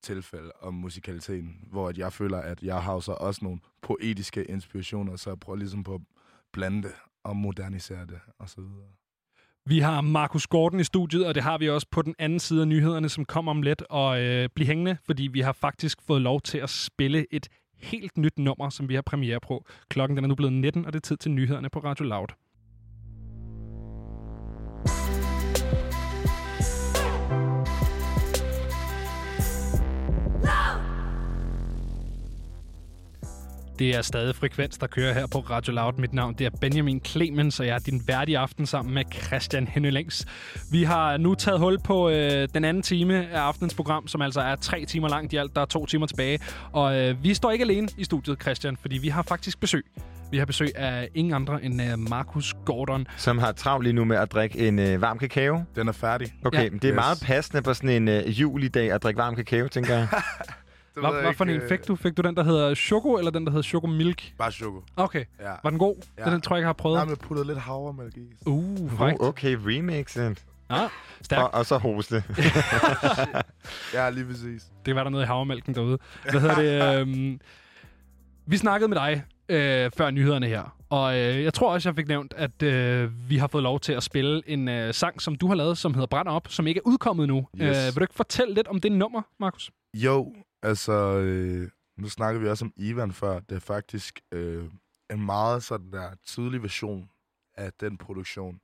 tilfælde 0.03 0.53
om 0.61 0.75
musikaliteten, 0.75 1.57
hvor 1.71 1.89
at 1.89 1.99
jeg 1.99 2.13
føler, 2.13 2.39
at 2.39 2.63
jeg 2.63 2.83
har 2.83 3.01
så 3.01 3.13
også 3.13 3.41
nogle 3.45 3.61
poetiske 3.83 4.45
inspirationer, 4.45 5.17
så 5.17 5.31
jeg 5.31 5.41
prøver 5.41 5.57
ligesom 5.57 5.85
på 5.85 5.95
at 5.95 6.01
blande 6.53 6.83
det 6.83 6.93
og 7.25 7.37
modernisere 7.37 8.07
det 8.07 8.21
og 8.39 8.49
så 8.49 8.61
videre. 8.61 8.89
Vi 9.67 9.79
har 9.79 10.01
Markus 10.01 10.47
Gordon 10.47 10.81
i 10.81 10.85
studiet, 10.85 11.27
og 11.27 11.35
det 11.35 11.43
har 11.43 11.59
vi 11.59 11.69
også 11.69 11.87
på 11.91 12.03
den 12.03 12.15
anden 12.19 12.39
side 12.39 12.61
af 12.61 12.69
nyhederne, 12.69 13.09
som 13.09 13.25
kommer 13.25 13.51
om 13.51 13.63
lidt. 13.63 13.83
Og 13.91 14.23
øh, 14.23 14.49
bliv 14.55 14.67
hængende, 14.67 14.97
fordi 15.07 15.29
vi 15.33 15.41
har 15.41 15.53
faktisk 15.53 15.99
fået 16.07 16.23
lov 16.23 16.41
til 16.41 16.59
at 16.59 16.71
spille 16.71 17.27
et 17.31 17.49
helt 17.79 18.17
nyt 18.17 18.39
nummer, 18.39 18.71
som 18.71 18.89
vi 18.89 18.95
har 18.95 19.03
premiere 19.03 19.41
på. 19.41 19.65
Klokken 19.89 20.17
den 20.17 20.25
er 20.25 20.29
nu 20.29 20.35
blevet 20.35 20.53
19, 20.53 20.87
og 20.87 20.93
det 20.93 20.99
er 20.99 21.01
tid 21.01 21.17
til 21.17 21.31
nyhederne 21.31 21.71
på 21.71 21.79
Radio 21.79 22.05
Loud. 22.05 22.29
Det 33.79 33.97
er 33.97 34.03
stadig 34.03 34.35
frekvens, 34.37 34.79
der 34.79 34.87
kører 34.87 35.15
her 35.15 35.27
på 35.27 35.39
Radio 35.39 35.73
Loud. 35.73 35.93
Mit 35.99 36.13
navn 36.13 36.35
det 36.35 36.47
er 36.47 36.51
Benjamin 36.61 37.01
Clemens, 37.05 37.61
og 37.61 37.67
jeg 37.67 37.75
er 37.75 37.79
din 37.79 38.03
vært 38.07 38.29
i 38.29 38.35
aften 38.35 38.67
sammen 38.67 38.95
med 38.95 39.03
Christian 39.13 39.69
Hennelings. 39.69 40.27
Vi 40.73 40.83
har 40.83 41.17
nu 41.17 41.35
taget 41.35 41.61
hul 41.61 41.79
på 41.85 42.09
øh, 42.11 42.49
den 42.55 42.65
anden 42.65 42.83
time 42.83 43.29
af 43.31 43.41
aftens 43.41 43.75
program, 43.75 44.09
som 44.09 44.23
altså 44.23 44.41
er 44.41 44.57
tre 44.57 44.85
timer 44.85 45.09
langt 45.09 45.33
i 45.33 45.37
alt. 45.37 45.55
Der 45.57 45.61
er 45.61 45.67
to 45.67 45.87
timer 45.87 46.07
tilbage. 46.07 46.39
Og 46.73 46.97
øh, 47.01 47.23
vi 47.25 47.35
står 47.35 47.51
ikke 47.51 47.63
alene 47.65 47.89
i 47.99 48.05
studiet, 48.05 48.43
Christian, 48.43 48.77
fordi 48.77 48.99
vi 48.99 49.09
har 49.09 49.23
faktisk 49.23 49.61
besøg. 49.61 49.85
Vi 50.31 50.39
har 50.39 50.45
besøg 50.47 50.77
af 50.77 51.09
ingen 51.15 51.35
andre 51.35 51.65
end 51.65 51.83
øh, 51.83 51.99
Markus 51.99 52.55
Gordon. 52.65 53.07
Som 53.17 53.39
har 53.39 53.53
travlt 53.53 53.85
lige 53.85 53.93
nu 53.93 54.05
med 54.05 54.17
at 54.17 54.33
drikke 54.33 54.69
en 54.69 54.79
øh, 54.79 55.01
varm 55.01 55.19
kakao. 55.19 55.65
Den 55.77 55.89
er 55.89 55.93
færdig. 55.93 56.35
Okay, 56.45 56.59
Ja. 56.59 56.65
det 56.69 56.85
er 56.85 56.89
Yes. 56.91 56.95
meget 56.95 57.19
passende 57.23 57.63
på 57.63 57.75
sådan 57.75 57.91
en 57.91 58.09
øh, 58.09 58.29
julidag 58.41 58.93
at 58.93 59.03
drikke 59.03 59.19
varm 59.19 59.37
kakao, 59.37 59.69
tænker 59.69 59.95
jeg. 59.99 60.09
Det 60.95 61.03
Hvad, 61.03 61.23
hvad 61.23 61.35
for 61.35 61.45
en 61.45 61.51
øh, 61.51 61.69
fik 61.69 61.89
du? 61.89 61.97
Fik 61.97 62.17
du 62.17 62.23
den, 62.23 62.37
der 62.37 62.43
hedder 62.45 62.75
Choco, 62.75 63.17
eller 63.19 63.31
den, 63.31 63.45
der 63.45 63.51
hedder 63.51 63.63
Choco 63.63 63.87
Milk? 63.87 64.33
Bare 64.39 64.53
choco. 64.53 64.83
Okay. 64.97 65.25
Ja. 65.41 65.53
Var 65.63 65.71
den 65.71 65.79
god? 65.79 65.95
Ja. 66.19 66.25
Den, 66.25 66.33
den 66.33 66.41
tror 66.41 66.57
jeg 66.57 66.59
ikke, 66.61 66.65
jeg 66.65 66.69
har 66.69 66.73
prøvet. 66.73 66.97
Nej, 66.97 67.05
men 67.05 67.11
jeg 67.11 67.19
puttede 67.19 67.47
lidt 67.47 67.59
havremælk 67.59 68.17
i. 68.17 68.21
Uh, 68.47 68.83
Oh, 68.83 68.91
frækt. 68.91 69.21
okay, 69.21 69.57
remixet. 69.61 70.45
Ja, 70.71 70.89
stærkt. 71.23 71.43
Og, 71.43 71.55
og 71.55 71.67
så 71.67 71.79
hoste. 71.79 72.25
Ja, 73.95 74.11
lige 74.11 74.25
præcis. 74.27 74.63
Det 74.87 74.95
var 74.95 75.03
der 75.03 75.11
noget 75.11 75.25
i 75.25 75.27
havremælken 75.27 75.75
derude. 75.75 75.99
Hvad 76.31 76.41
hedder 76.41 76.55
det? 76.55 76.99
Øhm, 77.01 77.41
vi 78.47 78.57
snakkede 78.57 78.89
med 78.89 78.97
dig 78.97 79.23
øh, 79.49 79.91
før 79.97 80.11
nyhederne 80.11 80.47
her, 80.47 80.77
og 80.91 81.19
øh, 81.19 81.43
jeg 81.45 81.55
tror 81.55 81.73
også, 81.73 81.89
jeg 81.89 81.97
fik 81.97 82.09
nævnt, 82.09 82.35
at 82.37 82.63
øh, 82.63 83.11
vi 83.31 83.37
har 83.37 83.47
fået 83.47 83.63
lov 83.63 83.81
til 83.81 83.93
at 83.93 84.03
spille 84.03 84.43
en 84.47 84.69
øh, 84.69 84.95
sang, 84.95 85.23
som 85.23 85.35
du 85.37 85.47
har 85.49 85.55
lavet, 85.55 85.79
som 85.79 85.95
hedder 85.95 86.07
Brænder 86.07 86.33
op, 86.33 86.47
som 86.51 86.67
ikke 86.67 86.79
er 86.79 86.89
udkommet 86.89 87.29
nu. 87.29 87.47
Yes. 87.57 87.77
Øh, 87.79 87.85
vil 87.85 87.95
du 87.97 88.01
ikke 88.01 88.15
fortælle 88.15 88.55
lidt 88.55 88.69
om 88.69 88.81
det 88.81 88.93
nummer, 88.93 89.23
Markus? 89.41 89.71
Jo, 89.95 90.35
altså, 90.65 90.93
øh, 91.19 91.71
nu 91.97 92.09
snakker 92.09 92.41
vi 92.41 92.49
også 92.49 92.65
om 92.65 92.73
Ivan 92.77 93.13
før. 93.13 93.41
Det 93.41 93.57
er 93.57 93.61
faktisk 93.61 94.21
øh, 94.33 94.65
en 95.11 95.25
meget 95.27 95.63
sådan 95.63 95.93
der 95.93 96.11
tydelig 96.27 96.63
version 96.63 97.11
af 97.55 97.73
den 97.81 97.97
produktion, 97.97 98.61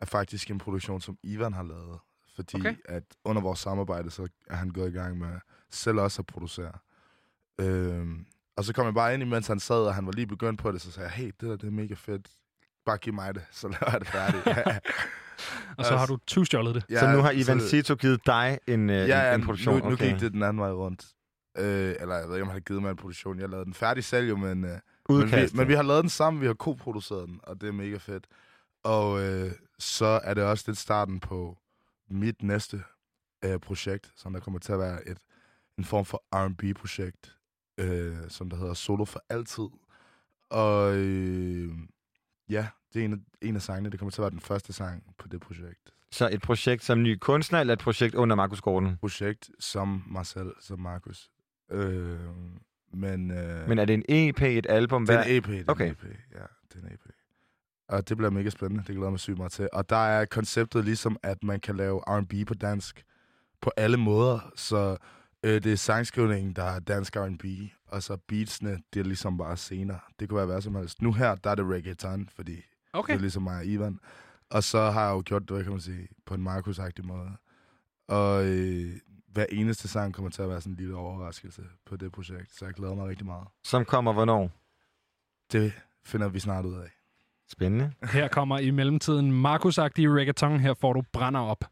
er 0.00 0.06
faktisk 0.06 0.50
en 0.50 0.58
produktion, 0.58 1.00
som 1.00 1.18
Ivan 1.22 1.52
har 1.52 1.62
lavet. 1.62 1.98
Fordi 2.36 2.56
Okay. 2.56 2.74
at 2.84 3.02
under 3.24 3.42
vores 3.42 3.58
samarbejde, 3.58 4.10
så 4.10 4.28
er 4.50 4.56
han 4.56 4.70
gået 4.70 4.88
i 4.88 4.92
gang 4.92 5.18
med 5.18 5.38
selv 5.70 5.98
også 6.00 6.22
at 6.22 6.26
producere. 6.26 6.72
Øh, 7.60 8.06
og 8.56 8.64
så 8.64 8.72
kom 8.72 8.86
jeg 8.86 8.94
bare 8.94 9.14
ind, 9.14 9.22
imens 9.22 9.46
han 9.46 9.60
sad, 9.60 9.76
og 9.86 9.94
han 9.94 10.06
var 10.06 10.12
lige 10.12 10.26
begyndt 10.26 10.60
på 10.60 10.72
det, 10.72 10.80
så 10.80 10.90
sagde 10.92 11.08
jeg, 11.08 11.16
hey, 11.16 11.26
det 11.26 11.40
der 11.40 11.56
det 11.56 11.66
er 11.66 11.70
mega 11.70 11.94
fedt. 11.94 12.28
Bare 12.86 12.98
giv 12.98 13.14
mig 13.14 13.34
det, 13.34 13.42
så 13.50 13.68
laver 13.68 13.90
jeg 13.90 14.00
det 14.00 14.08
færdigt. 14.08 14.46
Og 15.78 15.84
så 15.84 15.96
har 15.96 16.06
du 16.06 16.18
tyvstjålet 16.26 16.74
det. 16.74 16.84
ja, 16.90 17.00
så 17.00 17.12
nu 17.12 17.18
har 17.18 17.30
Ivan 17.30 17.60
Sito 17.60 17.94
givet 17.94 18.26
dig 18.26 18.58
en, 18.66 18.90
øh, 18.90 18.96
ja, 18.96 19.02
en, 19.02 19.08
ja, 19.08 19.34
en 19.34 19.44
produktion. 19.44 19.78
Nu, 19.78 19.84
nu 19.84 19.92
okay. 19.92 20.12
gik 20.12 20.20
det 20.20 20.32
den 20.32 20.42
anden 20.42 20.60
vej 20.60 20.70
rundt. 20.72 21.06
Øh, 21.58 21.94
eller 22.00 22.14
jeg 22.14 22.28
ved 22.28 22.34
ikke, 22.34 22.42
om 22.42 22.48
han 22.48 22.54
har 22.54 22.60
givet 22.60 22.82
mig 22.82 22.90
en 22.90 22.96
produktion. 22.96 23.38
Jeg 23.38 23.48
lavede 23.48 23.64
den 23.64 23.74
færdig 23.74 24.04
selv 24.04 24.28
jo, 24.28 24.36
men, 24.36 24.64
øh, 24.64 24.78
men, 25.08 25.32
vi, 25.32 25.48
men 25.54 25.68
vi 25.68 25.74
har 25.74 25.82
lavet 25.82 26.02
den 26.02 26.10
sammen. 26.10 26.40
Vi 26.40 26.46
har 26.46 26.54
koproduceret 26.54 27.28
den, 27.28 27.40
og 27.42 27.60
det 27.60 27.68
er 27.68 27.72
mega 27.72 27.96
fedt. 27.96 28.26
Og 28.82 29.20
øh, 29.22 29.52
så 29.78 30.20
er 30.24 30.34
det 30.34 30.44
også 30.44 30.64
lidt 30.66 30.78
starten 30.78 31.20
på 31.20 31.58
mit 32.10 32.42
næste 32.42 32.82
øh, 33.44 33.58
projekt, 33.58 34.12
som 34.16 34.32
der 34.32 34.40
kommer 34.40 34.60
til 34.60 34.72
at 34.72 34.78
være 34.78 35.08
et, 35.08 35.18
en 35.78 35.84
form 35.84 36.04
for 36.04 36.24
R&B-projekt, 36.32 37.36
øh, 37.78 38.16
som 38.28 38.50
der 38.50 38.56
hedder 38.56 38.74
Solo 38.74 39.04
for 39.04 39.24
Altid. 39.28 39.68
Og 40.50 40.96
øh, 40.96 41.70
ja, 42.48 42.66
det 42.92 43.00
er 43.00 43.04
en 43.04 43.12
af, 43.12 43.46
en 43.48 43.56
af 43.56 43.62
sangene. 43.62 43.90
Det 43.90 43.98
kommer 43.98 44.10
til 44.10 44.20
at 44.20 44.22
være 44.22 44.30
den 44.30 44.40
første 44.40 44.72
sang 44.72 45.14
på 45.18 45.28
det 45.28 45.40
projekt. 45.40 45.92
Så 46.10 46.28
et 46.32 46.42
projekt 46.42 46.84
som 46.84 47.02
ny 47.02 47.18
kunstner, 47.18 47.60
eller 47.60 47.72
et 47.72 47.78
projekt 47.78 48.14
under 48.14 48.36
Markus 48.36 48.60
Gordon? 48.60 48.96
projekt 48.96 49.50
som 49.58 50.04
mig 50.06 50.26
selv, 50.26 50.54
som 50.60 50.78
Markus. 50.78 51.30
Øh, 51.72 52.18
men, 52.94 53.30
øh, 53.30 53.68
Men 53.68 53.78
er 53.78 53.84
det 53.84 53.94
en 53.94 54.04
EP, 54.08 54.42
et 54.42 54.66
album? 54.68 55.06
det 55.06 55.14
er 55.14 55.18
Hvad? 55.18 55.30
en 55.30 55.36
EP. 55.36 55.46
Det 55.46 55.58
er 55.68 55.72
Okay. 55.72 55.84
en 55.86 55.90
EP. 55.92 56.04
Ja, 56.04 56.38
det 56.72 56.82
er 56.82 56.86
en 56.86 56.92
EP. 56.92 57.00
Og 57.88 58.08
det 58.08 58.16
bliver 58.16 58.30
mega 58.30 58.50
spændende. 58.50 58.84
Det 58.86 58.96
glæder 58.96 59.10
mig 59.10 59.20
sygt 59.20 59.38
meget 59.38 59.52
til. 59.52 59.68
Og 59.72 59.88
der 59.90 59.96
er 59.96 60.24
konceptet 60.24 60.84
ligesom, 60.84 61.16
at 61.22 61.44
man 61.44 61.60
kan 61.60 61.76
lave 61.76 62.00
R&B 62.06 62.46
på 62.46 62.54
dansk 62.54 63.04
på 63.60 63.70
alle 63.76 63.96
måder. 63.96 64.52
Så 64.56 64.96
Øh, 65.44 65.62
det 65.64 65.72
er 65.72 65.76
sangskrivningen, 65.76 66.52
der 66.52 66.62
er 66.64 66.78
dansk 66.80 67.16
R&B, 67.16 67.44
og 67.86 68.02
så 68.02 68.16
beatsene, 68.28 68.78
det 68.94 69.00
er 69.00 69.04
ligesom 69.04 69.38
bare 69.38 69.56
scener. 69.56 69.94
Det 70.20 70.28
kunne 70.28 70.36
være 70.36 70.46
hvad 70.46 70.60
som 70.60 70.74
helst. 70.74 71.02
Nu 71.02 71.12
her, 71.12 71.34
der 71.34 71.50
er 71.50 71.54
det 71.54 71.64
reggaeton, 71.64 72.28
fordi 72.36 72.62
Okay. 72.92 73.12
det 73.12 73.18
er 73.18 73.20
ligesom 73.20 73.42
mig 73.42 73.56
og 73.56 73.66
Ivan. 73.66 73.98
Og 74.50 74.64
så 74.64 74.90
har 74.90 75.04
jeg 75.06 75.12
jo 75.12 75.22
gjort 75.26 75.42
det, 75.42 75.50
hvad 75.50 75.62
kan 75.62 75.72
man 75.72 75.80
sige, 75.80 76.08
på 76.26 76.34
en 76.34 76.42
markus 76.42 76.80
måde. 77.04 77.30
Og 78.08 78.46
øh, 78.46 78.92
hver 79.32 79.46
eneste 79.50 79.88
sang 79.88 80.14
kommer 80.14 80.30
til 80.30 80.42
at 80.42 80.48
være 80.48 80.60
sådan 80.60 80.72
en 80.72 80.76
lille 80.76 80.96
overraskelse 80.96 81.62
på 81.86 81.96
det 81.96 82.12
projekt, 82.12 82.54
så 82.56 82.64
jeg 82.64 82.74
glæder 82.74 82.94
mig 82.94 83.08
rigtig 83.08 83.26
meget. 83.26 83.48
Som 83.64 83.84
kommer 83.84 84.12
hvornår? 84.12 84.50
Det 85.52 85.72
finder 86.04 86.28
vi 86.28 86.38
snart 86.40 86.64
ud 86.64 86.74
af. 86.74 86.90
Spændende. 87.52 87.92
Her 88.04 88.28
kommer 88.28 88.58
i 88.58 88.70
mellemtiden 88.70 89.32
Markus-agtige 89.32 90.08
reggaeton. 90.08 90.60
Her 90.60 90.74
får 90.74 90.92
du 90.92 91.02
brænder 91.12 91.40
op. 91.40 91.64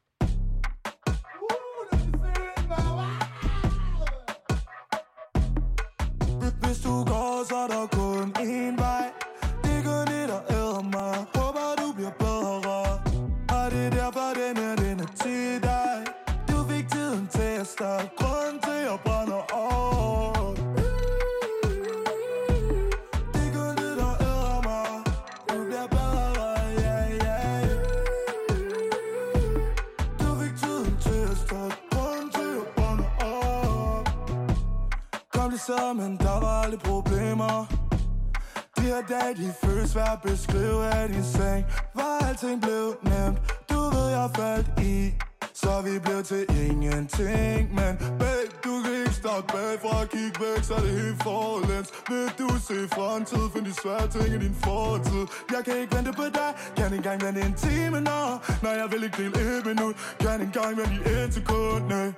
beskrive 40.22 40.86
af 40.86 41.08
din 41.08 41.24
seng 41.24 41.64
Var 41.94 42.18
alting 42.28 42.60
blev 42.62 42.86
nemt, 43.02 43.38
du 43.70 43.80
ved 43.94 44.08
jeg 44.16 44.30
faldt 44.36 44.68
i 44.94 45.14
Så 45.54 45.80
vi 45.84 45.98
blev 45.98 46.22
til 46.22 46.44
ingenting. 46.66 47.74
Men 47.74 47.92
babe, 48.20 48.52
du 48.64 48.72
kan 48.82 48.92
ikke 49.00 49.14
starte 49.22 49.46
bagfra 49.52 50.04
Kig 50.12 50.32
væk 50.40 50.64
Så 50.68 50.74
er 50.74 50.80
det 50.80 50.92
helt 51.00 51.22
forlæns. 51.22 51.88
Vil 52.08 52.28
du 52.38 52.48
se 52.68 52.88
fremtid, 52.96 53.44
find 53.54 53.64
de 53.66 53.74
svære 53.82 54.06
ting 54.14 54.28
i 54.36 54.38
din 54.44 54.56
fortid. 54.64 55.24
Jeg 55.54 55.62
kan 55.64 55.74
ikke 55.80 55.96
vente 55.96 56.12
på 56.12 56.24
dig, 56.38 56.50
kan 56.76 56.84
ikke 56.86 56.96
engang 56.96 57.18
vente 57.24 57.40
en 57.48 57.54
time 57.54 58.00
nå. 58.10 58.20
Når 58.62 58.72
jeg 58.80 58.86
vil 58.92 59.02
ikke 59.04 59.16
dele 59.22 59.58
et 59.58 59.66
minut. 59.66 59.94
Kan 60.20 60.40
ikke 60.40 60.44
engang 60.44 60.72
vente 60.80 60.96
i 61.10 61.24
et 61.24 61.34
sekund, 61.34 61.84
nej. 61.94 62.12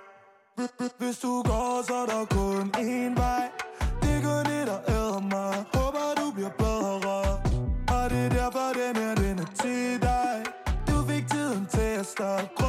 Hvis 0.98 1.18
du 1.18 1.42
går, 1.42 1.84
så 1.88 1.94
er 2.02 2.06
der 2.12 2.24
kun 2.36 2.64
én 2.76 3.20
vej. 3.20 3.61
Til 12.22 12.61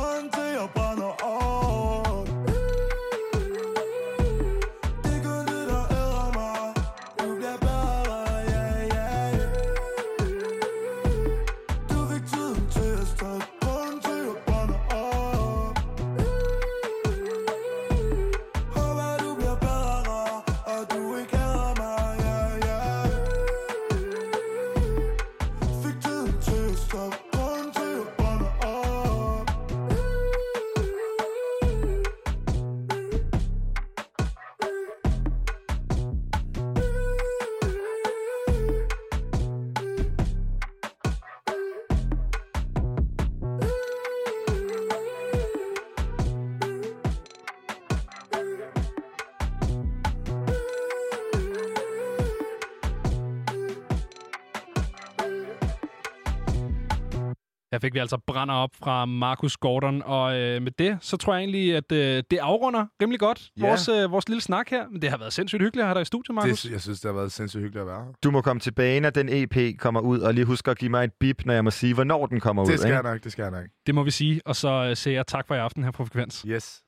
fik 57.83 57.93
vi 57.93 57.99
altså 57.99 58.17
brænder 58.27 58.55
op 58.55 58.69
fra 58.83 59.05
Markus 59.05 59.57
Gordon, 59.57 60.01
og 60.05 60.39
øh, 60.39 60.61
med 60.61 60.71
det, 60.71 60.97
så 61.01 61.17
tror 61.17 61.33
jeg 61.33 61.39
egentlig, 61.41 61.75
at 61.75 61.91
øh, 61.91 62.23
det 62.31 62.37
afrunder 62.37 62.85
rimelig 63.01 63.19
godt 63.19 63.49
Ja. 63.57 63.67
vores, 63.67 63.87
øh, 63.89 64.11
vores 64.11 64.29
lille 64.29 64.41
snak 64.41 64.69
her. 64.69 64.89
Men 64.89 65.01
det 65.01 65.09
har 65.09 65.17
været 65.17 65.33
sindssygt 65.33 65.61
hyggeligt 65.61 65.81
at 65.81 65.87
have 65.87 65.95
dig 65.95 66.01
i 66.01 66.05
studiet, 66.05 66.35
Markus. 66.35 66.61
Det, 66.61 66.71
jeg 66.71 66.81
synes, 66.81 66.99
det 67.01 67.09
har 67.11 67.15
været 67.17 67.31
sindssygt 67.31 67.61
hyggeligt 67.61 67.81
at 67.81 67.87
være 67.87 68.05
her. 68.05 68.11
Du 68.23 68.31
må 68.31 68.41
komme 68.41 68.59
tilbage, 68.59 68.99
når 68.99 69.09
den 69.09 69.29
EP 69.31 69.77
kommer 69.79 69.99
ud, 69.99 70.19
og 70.19 70.33
lige 70.33 70.45
husk 70.45 70.67
at 70.67 70.77
give 70.77 70.91
mig 70.91 71.03
et 71.03 71.11
bip, 71.19 71.45
når 71.45 71.53
jeg 71.53 71.63
må 71.63 71.71
sige, 71.71 71.93
hvornår 71.93 72.25
den 72.25 72.39
kommer 72.39 72.63
ud. 72.63 72.67
Det 72.67 72.79
skal 72.79 72.87
ikke? 72.89 72.95
jeg 72.95 73.13
nok, 73.13 73.23
det 73.23 73.31
skal 73.31 73.43
jeg 73.43 73.51
nok. 73.51 73.65
Det 73.85 73.95
må 73.95 74.03
vi 74.03 74.11
sige, 74.11 74.41
og 74.45 74.55
så 74.55 74.69
øh, 74.89 74.95
siger 74.95 75.13
jeg 75.13 75.27
tak 75.27 75.47
for 75.47 75.55
i 75.55 75.57
aften 75.57 75.83
her 75.83 75.91
på 75.91 76.05
Frekvens. 76.05 76.45
Yes. 76.47 76.81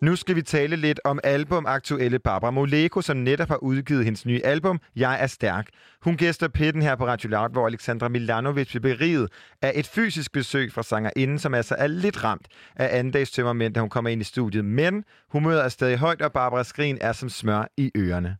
Nu 0.00 0.16
skal 0.16 0.36
vi 0.36 0.42
tale 0.42 0.76
lidt 0.76 1.00
om 1.04 1.20
albumaktuelle 1.24 2.18
Barbara 2.18 2.50
Moleko, 2.50 3.00
som 3.00 3.16
netop 3.16 3.48
har 3.48 3.56
udgivet 3.56 4.04
hendes 4.04 4.26
nye 4.26 4.40
album, 4.44 4.80
Jeg 4.96 5.22
er 5.22 5.26
stærk. 5.26 5.68
Hun 6.02 6.16
gæster 6.16 6.48
pitten 6.48 6.82
her 6.82 6.96
på 6.96 7.06
Radio 7.06 7.30
Loud, 7.30 7.50
hvor 7.50 7.66
Alexandra 7.66 8.08
Milanovic 8.08 8.68
bliver 8.68 8.80
beriget 8.80 9.32
af 9.62 9.72
et 9.74 9.86
fysisk 9.86 10.32
besøg 10.32 10.72
fra 10.72 10.82
sangerinden, 10.82 11.38
som 11.38 11.54
altså 11.54 11.74
er 11.78 11.86
lidt 11.86 12.24
ramt 12.24 12.48
af 12.76 12.98
andagstømmermænd, 12.98 13.74
da 13.74 13.80
hun 13.80 13.90
kommer 13.90 14.10
ind 14.10 14.20
i 14.20 14.24
studiet. 14.24 14.64
Men 14.64 15.04
humøret 15.32 15.64
er 15.64 15.68
stadig 15.68 15.98
højt, 15.98 16.22
og 16.22 16.32
Barbaras 16.32 16.66
skrin 16.66 16.98
er 17.00 17.12
som 17.12 17.28
smør 17.28 17.68
i 17.76 17.90
ørerne. 17.96 18.36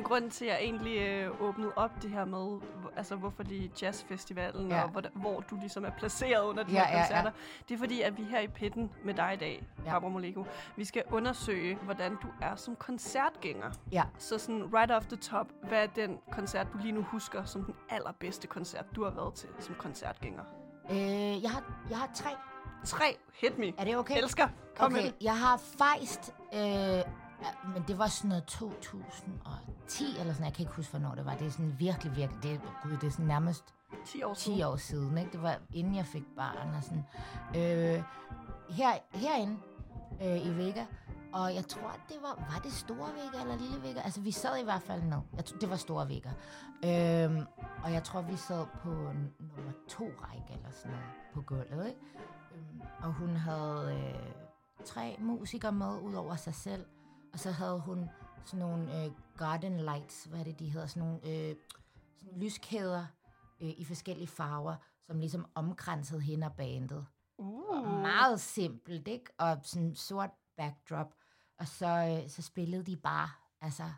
Men 0.00 0.04
grunden 0.08 0.30
til, 0.30 0.44
at 0.44 0.50
jeg 0.50 0.58
egentlig 0.62 0.98
øh, 0.98 1.40
åbnede 1.42 1.72
op 1.76 1.90
det 2.02 2.10
her 2.10 2.24
med, 2.24 2.60
altså 2.96 3.16
hvorfor 3.16 3.42
lige 3.42 3.72
jazzfestivalen, 3.82 4.68
Ja. 4.68 4.76
ja. 4.76 4.82
og 4.82 4.88
hvor, 4.90 5.02
hvor 5.14 5.40
du 5.40 5.56
ligesom 5.60 5.84
er 5.84 5.90
placeret 5.90 6.42
under 6.44 6.62
de 6.62 6.72
Ja, 6.72 6.84
her 6.84 6.88
ja, 6.90 6.96
ja. 6.98 7.02
koncerter, 7.02 7.30
det 7.68 7.74
er 7.74 7.78
fordi, 7.78 8.00
at 8.02 8.18
vi 8.18 8.22
her 8.22 8.40
i 8.40 8.46
pitten 8.48 8.90
med 9.04 9.14
dig 9.14 9.30
i 9.34 9.36
dag, 9.36 9.62
Ja. 9.78 9.84
ja. 9.84 9.90
Barbara 9.92 10.10
Moleko, 10.10 10.44
vi 10.76 10.84
skal 10.84 11.02
undersøge, 11.10 11.74
hvordan 11.82 12.10
du 12.22 12.26
er 12.42 12.56
som 12.56 12.76
koncertgænger. 12.76 13.70
Ja. 13.92 14.02
Så 14.18 14.38
sådan 14.38 14.74
right 14.74 14.90
off 14.90 15.06
the 15.06 15.16
top, 15.16 15.46
hvad 15.68 15.82
er 15.82 15.86
den 15.86 16.18
koncert, 16.32 16.66
du 16.72 16.78
lige 16.78 16.92
nu 16.92 17.02
husker 17.02 17.44
som 17.44 17.64
den 17.64 17.74
allerbedste 17.90 18.46
koncert, 18.46 18.84
du 18.96 19.04
har 19.04 19.10
været 19.10 19.34
til 19.34 19.48
som 19.58 19.74
koncertgænger? 19.74 20.42
Øh, 20.90 21.42
jeg, 21.42 21.50
har, 21.50 21.62
jeg 21.90 21.98
har 21.98 22.10
tre. 22.14 22.30
Tre, 22.84 23.16
hit 23.40 23.58
me. 23.58 23.72
Er 23.78 23.84
det 23.84 23.96
okay? 23.96 24.16
Elsker. 24.22 24.48
Kom 24.76 24.92
med 24.92 25.00
Okay, 25.00 25.08
det. 25.10 25.16
jeg 25.24 25.36
har 25.38 25.56
fejst, 25.78 26.34
øh, 26.54 26.60
ja, 27.42 27.68
men 27.74 27.84
det 27.88 27.98
var 27.98 28.06
sådan 28.06 28.28
noget 28.28 28.44
2010 28.44 30.04
eller 30.18 30.32
sådan, 30.32 30.44
jeg 30.44 30.54
kan 30.54 30.62
ikke 30.62 30.72
huske, 30.72 30.90
hvornår 30.90 31.14
det 31.14 31.24
var. 31.24 31.34
Det 31.34 31.46
er 31.46 31.50
sådan 31.50 31.74
virkelig, 31.78 32.16
virkelig, 32.16 32.42
det, 32.42 32.60
gud, 32.82 32.90
det 32.90 33.04
er 33.04 33.10
sådan 33.10 33.26
nærmest 33.26 33.64
10 34.06 34.22
år 34.22 34.34
siden. 34.34 34.58
10 34.58 34.62
år 34.62 34.76
siden, 34.76 35.18
ikke? 35.18 35.32
Det 35.32 35.42
var 35.42 35.58
inden 35.72 35.94
jeg 35.94 36.06
fik 36.06 36.24
barn 36.36 36.74
og 36.74 36.82
sådan. 36.82 37.04
Øh, 37.56 38.02
her, 38.70 38.92
herinde 39.14 39.56
øh, 40.22 40.46
i 40.46 40.50
Vega, 40.50 40.84
og 41.32 41.54
jeg 41.54 41.66
tror, 41.66 41.96
det 42.08 42.16
var, 42.22 42.34
var 42.34 42.60
det 42.64 42.72
Store 42.72 43.08
Vega 43.14 43.42
eller 43.42 43.58
Lille 43.58 43.82
Vega? 43.82 44.00
Altså, 44.00 44.20
vi 44.20 44.30
sad 44.30 44.60
i 44.60 44.64
hvert 44.64 44.82
fald 44.82 45.02
ned. 45.02 45.18
Jeg 45.36 45.44
tror, 45.44 45.58
det 45.58 45.70
var 45.70 45.76
Store 45.76 46.08
Vega. 46.08 46.30
Øh, 46.84 47.46
og 47.84 47.92
jeg 47.92 48.04
tror, 48.04 48.20
vi 48.22 48.36
sad 48.36 48.66
på 48.82 48.88
nummer 48.88 49.72
to 49.88 50.04
række 50.04 50.52
eller 50.52 50.70
sådan 50.70 50.90
noget 50.90 51.06
på 51.34 51.40
gulvet, 51.40 51.86
ikke? 51.86 52.00
Øhm, 52.54 52.80
og 53.02 53.12
hun 53.12 53.36
havde 53.36 53.94
øh, 53.94 54.32
tre 54.84 55.16
musikere 55.18 55.72
med, 55.72 56.00
ud 56.02 56.14
over 56.14 56.36
sig 56.36 56.54
selv. 56.54 56.86
Og 57.32 57.38
så 57.38 57.50
havde 57.50 57.80
hun 57.80 58.10
sådan 58.44 58.66
nogle 58.66 59.04
øh, 59.04 59.10
garden 59.36 59.80
lights, 59.80 60.24
hvad 60.24 60.40
er 60.40 60.44
det, 60.44 60.58
de 60.58 60.68
hedder? 60.68 60.86
Sådan 60.86 61.08
nogle 61.08 61.26
øh, 61.26 61.56
sådan 62.16 62.38
lyskæder 62.40 63.06
øh, 63.60 63.70
i 63.76 63.84
forskellige 63.84 64.28
farver, 64.28 64.76
som 65.06 65.20
ligesom 65.20 65.46
omkransede 65.54 66.20
hende 66.20 66.46
og 66.46 66.52
bandet. 66.52 67.06
Uh. 67.38 68.00
Meget 68.02 68.40
simpelt, 68.40 69.08
ikke? 69.08 69.32
Og 69.38 69.58
sådan 69.62 69.94
sort 69.94 70.30
backdrop. 70.56 71.14
Og 71.58 71.68
så, 71.68 71.86
øh, 71.86 72.30
så 72.30 72.42
spillede 72.42 72.82
de 72.82 72.96
bare, 72.96 73.28
altså, 73.60 73.92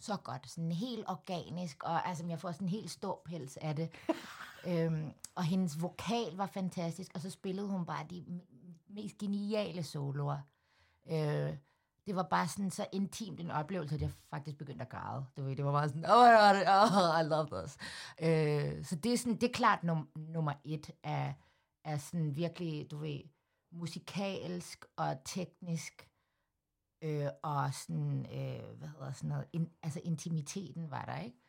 så 0.00 0.16
godt. 0.16 0.50
Sådan 0.50 0.72
helt 0.72 1.04
organisk, 1.08 1.82
og 1.82 2.08
altså, 2.08 2.26
jeg 2.26 2.40
får 2.40 2.52
sådan 2.52 2.66
en 2.66 2.70
helt 2.70 2.90
stor 2.90 3.22
pels 3.24 3.56
af 3.56 3.76
det. 3.76 3.90
øhm, 4.68 5.12
og 5.34 5.44
hendes 5.44 5.82
vokal 5.82 6.36
var 6.36 6.46
fantastisk, 6.46 7.10
og 7.14 7.20
så 7.20 7.30
spillede 7.30 7.68
hun 7.68 7.86
bare 7.86 8.06
de 8.10 8.40
mest 8.88 9.18
geniale 9.18 9.82
soloer. 9.82 10.38
Øh, 11.10 11.56
det 12.06 12.16
var 12.16 12.22
bare 12.22 12.48
sådan 12.48 12.70
så 12.70 12.86
intimt 12.92 13.40
en 13.40 13.50
oplevelse, 13.50 13.94
at 13.94 14.00
jeg 14.00 14.10
faktisk 14.30 14.58
begyndte 14.58 14.82
at 14.82 14.88
græde. 14.88 15.26
Du 15.36 15.42
ved, 15.42 15.56
det 15.56 15.64
var 15.64 15.72
bare 15.72 15.88
sådan, 15.88 16.04
oh 16.04 16.26
my 16.26 16.64
god, 16.64 16.88
oh, 16.98 17.20
I 17.20 17.28
love 17.28 17.48
this. 17.60 17.76
Øh, 18.22 18.84
så 18.84 18.96
det 18.96 19.12
er, 19.12 19.16
sådan, 19.16 19.34
det 19.40 19.48
er 19.48 19.52
klart 19.52 19.84
num- 19.84 20.12
nummer 20.16 20.52
et 20.64 20.90
af, 21.02 21.34
af 21.84 22.00
sådan 22.00 22.36
virkelig, 22.36 22.90
du 22.90 22.98
ved, 22.98 23.20
musikalsk 23.72 24.84
og 24.96 25.24
teknisk, 25.24 26.08
øh, 27.04 27.28
og 27.42 27.74
sådan, 27.74 28.26
øh, 28.26 28.78
hvad 28.78 28.88
hedder 28.88 29.12
sådan 29.12 29.28
noget, 29.28 29.46
in, 29.52 29.70
altså 29.82 30.00
intimiteten 30.04 30.90
var 30.90 31.04
der, 31.04 31.18
ikke? 31.18 31.41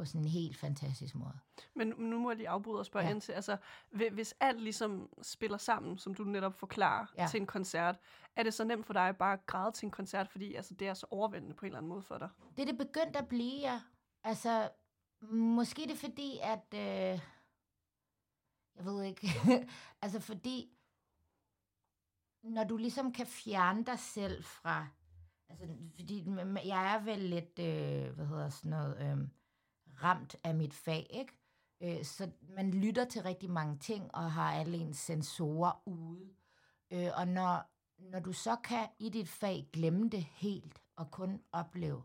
På 0.00 0.04
sådan 0.04 0.20
en 0.20 0.28
helt 0.28 0.56
fantastisk 0.56 1.14
måde. 1.14 1.38
Men 1.74 1.88
nu 1.98 2.18
må 2.18 2.30
jeg 2.30 2.36
lige 2.36 2.48
afbryde 2.48 2.78
og 2.78 2.86
spørge 2.86 3.06
Ja. 3.06 3.10
ind 3.12 3.20
til, 3.20 3.32
altså, 3.32 3.56
hvi- 3.90 4.08
hvis 4.08 4.34
alt 4.40 4.60
ligesom 4.60 5.08
spiller 5.22 5.56
sammen, 5.58 5.98
som 5.98 6.14
du 6.14 6.24
netop 6.24 6.54
forklarer 6.54 7.06
Ja. 7.18 7.26
til 7.30 7.40
en 7.40 7.46
koncert, 7.46 7.98
er 8.36 8.42
det 8.42 8.54
så 8.54 8.64
nemt 8.64 8.86
for 8.86 8.92
dig 8.92 9.16
bare 9.16 9.32
at 9.32 9.46
græde 9.46 9.72
til 9.72 9.86
en 9.86 9.90
koncert, 9.90 10.28
fordi 10.28 10.54
altså, 10.54 10.74
det 10.74 10.88
er 10.88 10.94
så 10.94 11.06
overvældende 11.10 11.54
på 11.54 11.66
en 11.66 11.66
eller 11.66 11.78
anden 11.78 11.88
måde 11.88 12.02
for 12.02 12.18
dig? 12.18 12.28
Det 12.56 12.62
er 12.62 12.66
det 12.66 12.78
begyndt 12.78 13.16
at 13.16 13.28
blive, 13.28 13.60
ja. 13.60 13.80
Altså, 14.24 14.70
måske 15.32 15.82
det 15.82 15.90
er 15.90 15.96
fordi, 15.96 16.38
at... 16.42 16.64
Øh, 16.74 17.20
jeg 18.76 18.84
ved 18.84 19.02
ikke. 19.02 19.28
altså, 20.02 20.20
fordi... 20.20 20.70
Når 22.42 22.64
du 22.64 22.76
ligesom 22.76 23.12
kan 23.12 23.26
fjerne 23.26 23.84
dig 23.84 23.98
selv 23.98 24.44
fra... 24.44 24.86
Altså, 25.48 25.66
fordi 25.94 26.24
jeg 26.64 26.94
er 26.94 27.00
vel 27.04 27.18
lidt, 27.18 27.58
øh, 27.58 28.14
hvad 28.14 28.26
hedder 28.26 28.48
sådan 28.48 28.70
noget, 28.70 28.96
øh, 29.00 29.28
ramt 30.02 30.36
af 30.44 30.54
mit 30.54 30.74
fag, 30.74 31.06
ikke? 31.10 31.32
Øh, 31.80 32.04
så 32.04 32.30
man 32.42 32.70
lytter 32.70 33.04
til 33.04 33.22
rigtig 33.22 33.50
mange 33.50 33.78
ting, 33.78 34.14
og 34.14 34.32
har 34.32 34.52
alle 34.52 34.78
ens 34.78 34.98
sensorer 34.98 35.82
ude. 35.86 36.30
Øh, 36.90 37.08
og 37.16 37.28
når, 37.28 37.70
når 38.10 38.20
du 38.20 38.32
så 38.32 38.56
kan 38.56 38.88
i 38.98 39.08
dit 39.08 39.28
fag 39.28 39.68
glemme 39.72 40.08
det 40.08 40.24
helt, 40.24 40.82
og 40.96 41.10
kun 41.10 41.42
opleve 41.52 42.02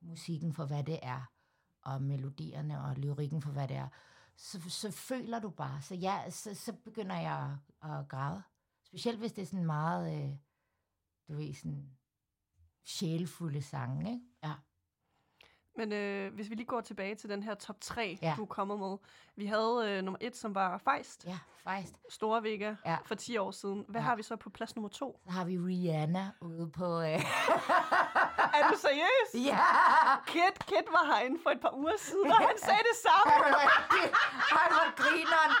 musikken 0.00 0.52
for, 0.52 0.64
hvad 0.64 0.84
det 0.84 0.98
er, 1.02 1.32
og 1.82 2.02
melodierne 2.02 2.84
og 2.84 2.96
lyrikken 2.96 3.42
for, 3.42 3.50
hvad 3.50 3.68
det 3.68 3.76
er, 3.76 3.88
så, 4.36 4.70
så 4.70 4.90
føler 4.90 5.38
du 5.38 5.50
bare. 5.50 5.82
Så, 5.82 5.94
ja, 5.94 6.30
så, 6.30 6.54
så 6.54 6.72
begynder 6.72 7.16
jeg 7.16 7.58
at, 7.82 7.90
at 7.90 8.08
græde. 8.08 8.42
Specielt 8.84 9.18
hvis 9.18 9.32
det 9.32 9.42
er 9.42 9.46
sådan 9.46 9.66
meget, 9.66 10.24
øh, 10.24 10.36
du 11.28 11.36
ved, 11.36 11.54
sådan 11.54 11.90
sjælfulde 12.84 13.62
sange, 13.62 14.12
ikke? 14.12 14.24
Ja. 14.42 14.54
Men 15.76 15.92
øh, 15.92 16.34
hvis 16.34 16.50
vi 16.50 16.54
lige 16.54 16.66
går 16.66 16.80
tilbage 16.80 17.14
til 17.14 17.30
den 17.30 17.42
her 17.42 17.54
top 17.54 17.76
3, 17.80 18.18
Ja. 18.22 18.34
du 18.36 18.42
er 18.42 18.46
kommet 18.46 18.78
med. 18.78 18.96
Vi 19.36 19.46
havde 19.46 19.82
øh, 19.86 20.02
nummer 20.04 20.18
1, 20.20 20.36
som 20.36 20.54
var 20.54 20.78
Feist. 20.78 21.24
Ja, 21.26 21.38
Feist. 21.64 21.94
Store 22.10 22.42
Vega 22.42 22.74
Ja. 22.86 22.96
for 23.04 23.14
10 23.14 23.36
år 23.36 23.50
siden. 23.50 23.84
Hvad 23.88 24.00
Ja. 24.00 24.04
har 24.06 24.16
vi 24.16 24.22
så 24.22 24.36
på 24.36 24.50
plads 24.50 24.76
nummer 24.76 24.88
2? 24.88 25.20
Så 25.26 25.30
har 25.32 25.44
vi 25.44 25.58
Rihanna 25.58 26.30
ude 26.40 26.70
på... 26.70 27.00
Øh, 27.00 27.06
Er 28.58 28.68
du 28.70 28.76
seriøs? 28.78 29.46
ja! 29.46 29.58
Kit, 30.26 30.66
Kit 30.66 30.86
var 30.96 31.04
herinde 31.14 31.38
for 31.42 31.50
et 31.50 31.60
par 31.60 31.74
uger 31.74 31.92
siden, 31.98 32.30
og 32.32 32.36
han 32.38 32.58
sagde 32.58 32.80
det 32.90 32.96
samme. 33.06 33.32
Han 34.60 34.70
var 34.78 34.94
grineren. 34.96 35.52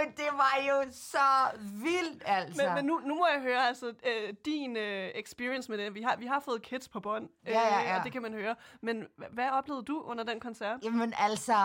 Men 0.00 0.12
det 0.16 0.28
var 0.32 0.54
jo 0.68 0.90
så 0.92 1.58
vildt, 1.60 2.22
altså. 2.26 2.62
Men, 2.64 2.74
men 2.74 2.84
nu, 2.84 3.00
nu 3.04 3.14
må 3.14 3.26
jeg 3.32 3.40
høre 3.42 3.66
altså, 3.68 3.86
øh, 3.86 4.34
din 4.44 4.76
øh, 4.76 5.10
experience 5.14 5.70
med 5.70 5.78
det. 5.78 5.94
Vi 5.94 6.02
har, 6.02 6.16
vi 6.16 6.26
har 6.26 6.40
fået 6.40 6.62
Kids 6.62 6.88
på 6.88 7.00
bånd, 7.00 7.28
øh, 7.46 7.52
Ja, 7.52 7.60
ja, 7.60 7.82
ja. 7.82 7.98
og 7.98 8.04
det 8.04 8.12
kan 8.12 8.22
man 8.22 8.32
høre. 8.32 8.54
Men 8.82 9.02
hva- 9.02 9.32
hvad 9.34 9.50
oplevede 9.50 9.84
du 9.84 10.00
under 10.02 10.24
den 10.24 10.40
koncert? 10.40 10.78
Jamen 10.84 11.14
altså, 11.18 11.56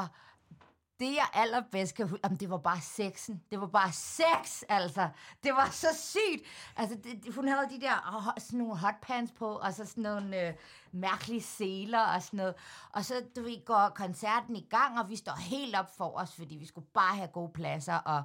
det 1.02 1.16
jeg 1.16 1.28
allerbedst 1.34 1.96
kan 1.96 2.08
huske, 2.08 2.20
jamen, 2.24 2.40
det 2.40 2.50
var 2.50 2.58
bare 2.58 2.82
sexen. 2.82 3.44
Det 3.52 3.62
var 3.62 3.68
bare 3.68 3.92
sex, 3.92 4.64
altså. 4.70 5.10
Det 5.44 5.54
var 5.54 5.70
så 5.72 5.88
sygt. 5.96 6.48
Altså, 6.76 6.98
det, 7.04 7.34
hun 7.36 7.48
havde 7.48 7.70
de 7.70 7.82
der 7.82 8.14
oh, 8.16 8.42
sådan 8.44 8.60
nogle 8.60 8.78
hotpants 8.78 9.32
på, 9.32 9.56
og 9.56 9.74
så 9.74 9.86
sådan 9.86 10.04
nogle 10.04 10.48
øh, 10.48 10.54
mærkelige 10.92 11.42
seler 11.42 12.00
og 12.00 12.22
sådan 12.22 12.38
noget. 12.38 12.56
Og 12.94 13.06
så, 13.06 13.14
du 13.36 13.42
ved, 13.42 13.66
går 13.66 13.92
koncerten 13.96 14.56
i 14.56 14.68
gang, 14.70 15.00
og 15.00 15.10
vi 15.10 15.16
står 15.16 15.36
helt 15.40 15.76
op 15.76 15.98
for 15.98 16.18
os, 16.18 16.36
fordi 16.36 16.56
vi 16.56 16.66
skulle 16.66 16.88
bare 16.94 17.16
have 17.16 17.28
gode 17.28 17.52
pladser, 17.54 17.96
og 17.96 18.24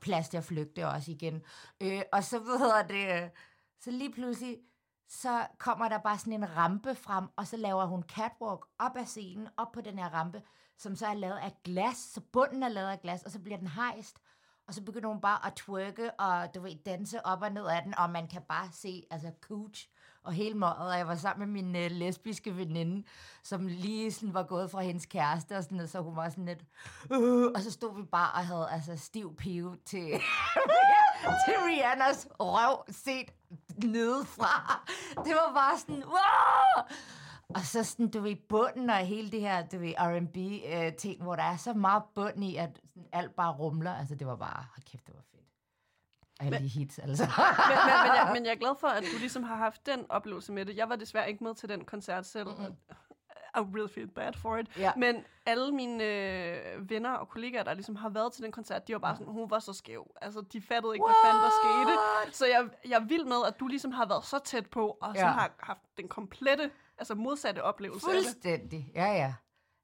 plads 0.00 0.28
til 0.28 0.36
at 0.36 0.44
flygte 0.44 0.88
også 0.88 1.10
igen. 1.10 1.42
Øh, 1.80 2.02
og 2.12 2.24
så, 2.24 2.38
hvad 2.38 2.58
hedder 2.58 2.82
det, 2.82 3.22
øh, 3.22 3.30
så 3.80 3.90
lige 3.90 4.12
pludselig, 4.12 4.58
så 5.08 5.46
kommer 5.58 5.88
der 5.88 5.98
bare 5.98 6.18
sådan 6.18 6.32
en 6.32 6.56
rampe 6.56 6.94
frem, 6.94 7.24
og 7.36 7.46
så 7.46 7.56
laver 7.56 7.84
hun 7.84 8.02
catwalk 8.02 8.66
op 8.78 8.96
ad 8.96 9.06
scenen, 9.06 9.48
op 9.56 9.72
på 9.72 9.80
den 9.80 9.98
her 9.98 10.08
rampe, 10.08 10.42
som 10.78 10.96
så 10.96 11.06
er 11.06 11.14
lavet 11.14 11.38
af 11.38 11.52
glas, 11.64 11.96
så 11.96 12.20
bunden 12.20 12.62
er 12.62 12.68
lavet 12.68 12.88
af 12.88 13.00
glas, 13.00 13.22
og 13.22 13.30
så 13.30 13.38
bliver 13.38 13.58
den 13.58 13.66
hejst, 13.68 14.20
og 14.68 14.74
så 14.74 14.82
begynder 14.82 15.08
hun 15.08 15.20
bare 15.20 15.46
at 15.46 15.54
twerke, 15.54 16.10
og 16.20 16.54
du 16.54 16.60
ved, 16.60 16.84
danse 16.86 17.26
op 17.26 17.42
og 17.42 17.52
ned 17.52 17.66
af 17.66 17.82
den, 17.82 17.98
og 17.98 18.10
man 18.10 18.28
kan 18.28 18.42
bare 18.48 18.68
se, 18.72 19.02
altså, 19.10 19.30
cooch 19.40 19.88
og 20.22 20.32
hele 20.32 20.54
måret, 20.54 20.90
og 20.92 20.98
jeg 20.98 21.08
var 21.08 21.14
sammen 21.16 21.52
med 21.52 21.62
min 21.62 21.76
øh, 21.76 21.90
lesbiske 21.90 22.56
veninde, 22.56 23.06
som 23.42 23.66
lige 23.66 24.12
sådan 24.12 24.34
var 24.34 24.42
gået 24.42 24.70
fra 24.70 24.80
hendes 24.80 25.06
kæreste, 25.06 25.56
og 25.56 25.62
sådan 25.62 25.76
noget, 25.76 25.90
så 25.90 26.00
hun 26.00 26.16
var 26.16 26.28
sådan 26.28 26.44
lidt, 26.44 26.64
uh, 27.10 27.52
og 27.54 27.60
så 27.60 27.70
stod 27.70 27.96
vi 27.96 28.02
bare 28.02 28.32
og 28.32 28.46
havde 28.46 28.68
altså 28.70 28.96
stiv 28.96 29.36
pive 29.36 29.76
til, 29.84 30.06
til 31.44 31.54
Rihannas 31.66 32.28
røv 32.40 32.84
set 32.88 33.30
nedefra. 33.84 34.84
Det 35.24 35.34
var 35.34 35.52
bare 35.54 35.78
sådan, 35.78 36.04
wow! 36.04 36.84
Og 37.54 37.60
så 37.60 37.84
sådan, 37.84 38.10
du 38.10 38.20
ved, 38.20 38.36
bunden 38.48 38.90
og 38.90 38.96
hele 38.96 39.30
det 39.30 39.40
her, 39.40 39.66
du 39.66 39.78
ved, 39.78 39.94
R&B-ting, 39.98 41.22
hvor 41.22 41.36
der 41.36 41.42
er 41.42 41.56
så 41.56 41.72
meget 41.72 42.02
bund 42.14 42.44
i, 42.44 42.56
at 42.56 42.80
sådan, 42.88 43.08
alt 43.12 43.34
bare 43.36 43.52
rumler. 43.52 43.94
Altså, 43.94 44.14
det 44.14 44.26
var 44.26 44.36
bare, 44.36 44.64
hold 44.74 44.84
kæft, 44.90 45.06
det 45.06 45.14
var 45.14 45.22
fedt. 45.30 45.46
Alle 46.40 46.58
de 46.58 46.68
hits, 46.68 46.98
altså. 46.98 47.24
men, 47.68 47.78
men, 47.86 47.96
men, 48.06 48.16
jeg, 48.16 48.30
men 48.34 48.44
jeg 48.44 48.52
er 48.52 48.56
glad 48.56 48.74
for, 48.80 48.88
at 48.88 49.02
du 49.02 49.18
ligesom 49.18 49.42
har 49.42 49.56
haft 49.56 49.86
den 49.86 50.06
oplevelse 50.08 50.52
med 50.52 50.66
det. 50.66 50.76
Jeg 50.76 50.88
var 50.88 50.96
desværre 50.96 51.28
ikke 51.30 51.44
med 51.44 51.54
til 51.54 51.68
den 51.68 51.84
koncert 51.84 52.26
selv. 52.26 52.48
Mm-hmm. 52.48 52.76
I 53.56 53.58
really 53.58 53.88
feel 53.94 54.06
bad 54.08 54.32
for 54.32 54.56
it. 54.56 54.76
Ja. 54.78 54.92
Men 54.96 55.24
alle 55.46 55.72
mine 55.72 56.04
øh, 56.04 56.90
venner 56.90 57.12
og 57.12 57.28
kollegaer, 57.28 57.62
der 57.62 57.74
ligesom 57.74 57.96
har 57.96 58.08
været 58.08 58.32
til 58.32 58.42
den 58.44 58.52
koncert, 58.52 58.88
de 58.88 58.92
var 58.92 58.98
bare 58.98 59.16
sådan, 59.16 59.32
hun 59.32 59.50
var 59.50 59.58
så 59.58 59.72
skæv. 59.72 60.10
Altså, 60.22 60.40
de 60.52 60.60
fattede 60.62 60.94
ikke, 60.94 61.06
hvad 61.06 61.14
fanden 61.24 61.42
der 61.42 61.50
skete. 61.62 62.36
Så 62.36 62.46
jeg, 62.46 62.68
jeg 62.90 63.00
er 63.00 63.04
vild 63.04 63.24
med, 63.24 63.36
at 63.46 63.60
du 63.60 63.66
ligesom 63.66 63.92
har 63.92 64.06
været 64.06 64.24
så 64.24 64.38
tæt 64.38 64.66
på, 64.70 64.98
og 65.00 65.14
så 65.14 65.20
Ja. 65.20 65.26
har 65.30 65.52
haft 65.58 65.80
den 65.96 66.08
komplette, 66.08 66.70
altså 66.98 67.14
modsatte 67.14 67.62
oplevelse. 67.62 68.06
Fuldstændig, 68.06 68.92
ja, 68.94 69.06
ja. 69.12 69.34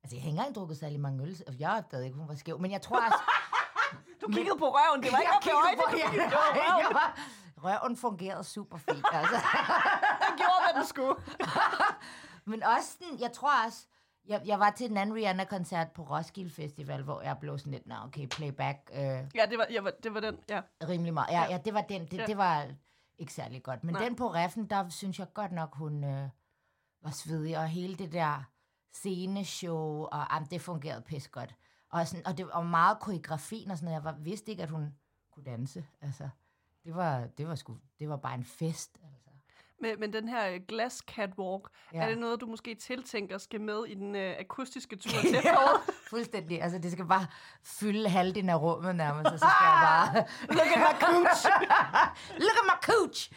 Altså, 0.04 0.16
jeg 0.16 0.22
har 0.22 0.28
ikke 0.28 0.38
engang 0.38 0.54
drukket 0.54 0.78
særlig 0.78 1.00
mange 1.00 1.22
øl, 1.22 1.36
og 1.46 1.54
jeg 1.58 1.70
opdagede 1.70 2.06
ikke, 2.06 2.18
hun 2.18 2.28
var 2.28 2.34
skæv. 2.34 2.58
Men 2.60 2.70
jeg 2.70 2.82
tror 2.82 2.96
også... 2.96 3.18
Du 4.20 4.26
kiggede 4.26 4.58
på 4.58 4.64
røven, 4.68 5.02
det 5.02 5.12
var 5.12 5.18
ikke 5.18 5.32
op 5.36 5.42
kiggede 5.42 5.60
øjnene, 5.66 5.82
du 5.82 6.10
kiggede 6.10 6.30
på 6.30 6.36
røven. 6.36 6.80
jeg 6.84 6.88
var- 7.00 7.18
Røven 7.64 7.96
fungerede 7.96 8.44
super 8.44 8.78
fint, 8.78 9.06
altså. 9.12 9.34
Den 10.28 10.36
gjorde, 10.36 10.60
hvad 10.64 10.74
den 10.80 10.86
skulle. 10.86 11.14
Men 12.50 12.62
også 12.62 12.92
sådan, 12.92 13.20
jeg 13.20 13.32
tror 13.32 13.64
også, 13.66 13.86
jeg, 14.26 14.42
jeg 14.44 14.60
var 14.60 14.70
til 14.70 14.90
en 14.90 14.96
anden 14.96 15.16
Rihanna-koncert 15.16 15.90
på 15.92 16.02
Roskilde 16.02 16.50
Festival, 16.50 17.02
hvor 17.02 17.20
jeg 17.22 17.38
blev 17.38 17.58
sådan 17.58 17.72
lidt, 17.72 17.86
nå 17.86 17.94
okay, 18.04 18.26
playback, 18.26 18.78
øh, 18.94 18.98
Ja, 19.00 19.46
det 19.50 19.58
var, 19.58 19.66
jeg 19.70 19.84
var, 19.84 19.90
det 20.02 20.14
var 20.14 20.20
den, 20.20 20.38
ja. 20.48 20.60
rimelig 20.88 21.14
meget. 21.14 21.32
Ja, 21.32 21.42
Ja. 21.42 21.50
ja, 21.50 21.58
det 21.58 21.74
var 21.74 21.80
den, 21.80 22.06
det, 22.06 22.18
Ja. 22.18 22.26
det 22.26 22.36
var 22.36 22.66
ikke 23.18 23.32
særlig 23.32 23.62
godt. 23.62 23.84
Men 23.84 23.94
Nej. 23.94 24.04
den 24.04 24.16
på 24.16 24.28
reffen, 24.34 24.66
der 24.70 24.88
synes 24.88 25.18
jeg 25.18 25.26
godt 25.34 25.52
nok, 25.52 25.74
hun 25.76 26.04
øh, 26.04 26.28
var 27.02 27.10
svedig, 27.10 27.58
og 27.58 27.68
hele 27.68 27.94
det 27.94 28.12
der 28.12 28.42
sceneshow, 28.92 30.02
og 30.02 30.26
jamen, 30.30 30.48
det 30.50 30.60
fungerede 30.60 31.02
pis 31.02 31.28
godt. 31.28 31.54
Og, 31.88 32.08
sådan, 32.08 32.26
og 32.26 32.38
det 32.38 32.46
var 32.46 32.62
meget 32.62 33.00
koreografien 33.00 33.70
og 33.70 33.78
sådan 33.78 33.84
noget. 33.84 33.94
Jeg 33.94 34.04
var, 34.04 34.12
vidste 34.12 34.50
ikke, 34.50 34.62
at 34.62 34.70
hun 34.70 34.94
kunne 35.30 35.44
danse. 35.44 35.86
Altså, 36.00 36.28
det 36.84 36.94
var, 36.94 37.26
det 37.26 37.48
var, 37.48 37.54
sgu, 37.54 37.78
det 37.98 38.08
var 38.08 38.16
bare 38.16 38.34
en 38.34 38.44
fest. 38.44 38.98
Altså. 39.04 39.21
Men, 39.82 40.00
men 40.00 40.12
den 40.12 40.28
her 40.28 40.48
øh, 40.48 40.60
glas 40.68 41.02
catwalk, 41.06 41.68
ja. 41.92 42.02
Er 42.02 42.08
det 42.08 42.18
noget, 42.18 42.40
du 42.40 42.46
måske 42.46 42.74
tiltænker 42.74 43.38
skal 43.38 43.60
med 43.60 43.84
i 43.86 43.94
den 43.94 44.16
øh, 44.16 44.36
akustiske 44.38 44.96
tur 44.96 45.20
til 45.20 45.36
efteråret? 45.36 45.80
Fuldstændig. 46.10 46.62
Altså, 46.62 46.78
det 46.78 46.92
skal 46.92 47.04
bare 47.06 47.26
fylde 47.64 48.08
halvdelen 48.08 48.48
af 48.48 48.60
rummet 48.60 48.96
nærmest, 48.96 49.26
og 49.32 49.38
så 49.38 49.46
skal 49.58 49.66
jeg 49.66 49.78
bare... 49.88 50.24
Look 50.56 50.66
at 50.66 50.78
my 50.78 51.00
cooch! 51.06 51.46
Look 52.44 52.56
at 52.60 52.66
my 52.70 52.78
cooch! 52.92 53.32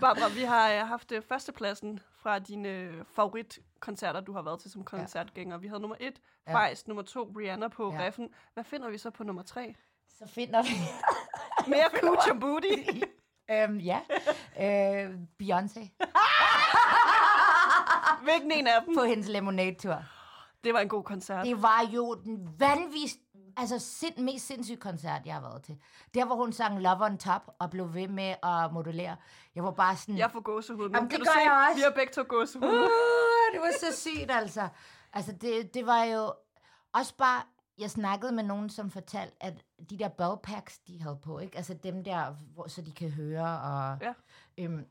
Barbara, 0.00 0.28
vi 0.28 0.42
har 0.42 0.72
øh, 0.72 0.88
haft 0.88 1.12
øh, 1.12 1.22
førstepladsen 1.22 2.00
fra 2.22 2.38
dine 2.38 2.92
favoritkoncerter, 3.14 4.20
du 4.20 4.32
har 4.32 4.42
været 4.42 4.60
til 4.60 4.70
som 4.70 4.84
koncertgænger. 4.84 5.58
Vi 5.58 5.66
havde 5.68 5.80
nummer 5.80 5.96
et, 6.00 6.20
Ja. 6.46 6.66
Feist, 6.66 6.88
nummer 6.88 7.02
to, 7.02 7.32
Rihanna 7.38 7.68
på 7.68 7.92
ja. 7.92 8.00
Reffen. 8.00 8.28
Hvad 8.54 8.64
finder 8.64 8.90
vi 8.90 8.98
så 8.98 9.10
på 9.10 9.24
nummer 9.24 9.42
tre? 9.42 9.74
Så 10.18 10.26
finder 10.28 10.62
vi... 10.62 10.68
Mere 11.70 11.88
cooch 12.00 12.30
og 12.30 12.40
booty. 12.40 13.00
Øhm, 13.50 13.78
ja. 13.78 14.00
Øh, 14.60 15.10
Beyoncé 15.42 15.88
Hvilken 18.24 18.52
en 18.52 18.66
af 18.66 18.82
dem? 18.86 18.94
på 18.96 19.02
hendes 19.02 19.28
Lemonade-tur. 19.28 19.96
Det 20.64 20.74
var 20.74 20.80
en 20.80 20.88
god 20.88 21.04
koncert. 21.04 21.46
Det 21.46 21.62
var 21.62 21.88
jo 21.94 22.14
den 22.14 22.48
vanvittigste, 22.58 23.20
altså 23.56 23.78
sind, 23.78 24.18
mest 24.18 24.46
sindssyge 24.46 24.76
koncert, 24.76 25.20
jeg 25.24 25.34
har 25.34 25.40
været 25.40 25.62
til. 25.62 25.76
Der, 26.14 26.24
hvor 26.24 26.34
hun 26.36 26.52
sang 26.52 26.80
Love 26.80 27.04
on 27.04 27.18
Top 27.18 27.42
og 27.58 27.70
blev 27.70 27.94
ved 27.94 28.08
med 28.08 28.34
at 28.42 28.72
modellere. 28.72 29.16
Jeg 29.54 29.64
var 29.64 29.70
bare 29.70 29.96
sådan... 29.96 30.18
Jeg 30.18 30.30
får 30.30 30.40
gåsehud 30.40 30.88
nu. 30.88 30.96
Jamen, 30.96 31.10
kan 31.10 31.20
det 31.20 31.28
gør 31.28 31.32
se? 31.32 31.40
jeg 31.40 31.66
også. 31.68 31.76
Vi 31.76 31.82
har 31.82 31.90
begge 31.90 32.12
to 32.12 32.22
gåsehud. 32.28 32.68
Uh, 32.68 33.52
det 33.52 33.60
var 33.60 33.72
så 33.80 33.96
sygt, 34.00 34.30
altså. 34.30 34.68
Altså, 35.12 35.32
det, 35.32 35.74
det 35.74 35.86
var 35.86 36.04
jo 36.04 36.32
også 36.94 37.16
bare... 37.16 37.42
jeg 37.78 37.90
snakkede 37.90 38.32
med 38.32 38.42
nogen, 38.44 38.70
som 38.70 38.90
fortalte, 38.90 39.36
at 39.40 39.64
de 39.90 39.98
der 39.98 40.08
bellpacks, 40.08 40.78
de 40.78 41.02
havde 41.02 41.16
på, 41.22 41.38
ikke? 41.38 41.56
Altså 41.56 41.74
dem 41.74 42.04
der, 42.04 42.30
hvor, 42.32 42.66
så 42.68 42.82
de 42.82 42.92
kan 42.92 43.10
høre, 43.10 43.60
og 43.60 43.98
Ja. 44.02 44.12
øhm, 44.58 44.86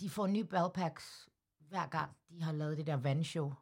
de 0.00 0.10
får 0.10 0.26
nye 0.26 0.44
bellpacks 0.44 1.28
hver 1.68 1.86
gang, 1.86 2.10
de 2.30 2.42
har 2.42 2.52
lavet 2.52 2.76
det 2.78 2.86
der 2.86 2.96
vandshow. 2.96 3.52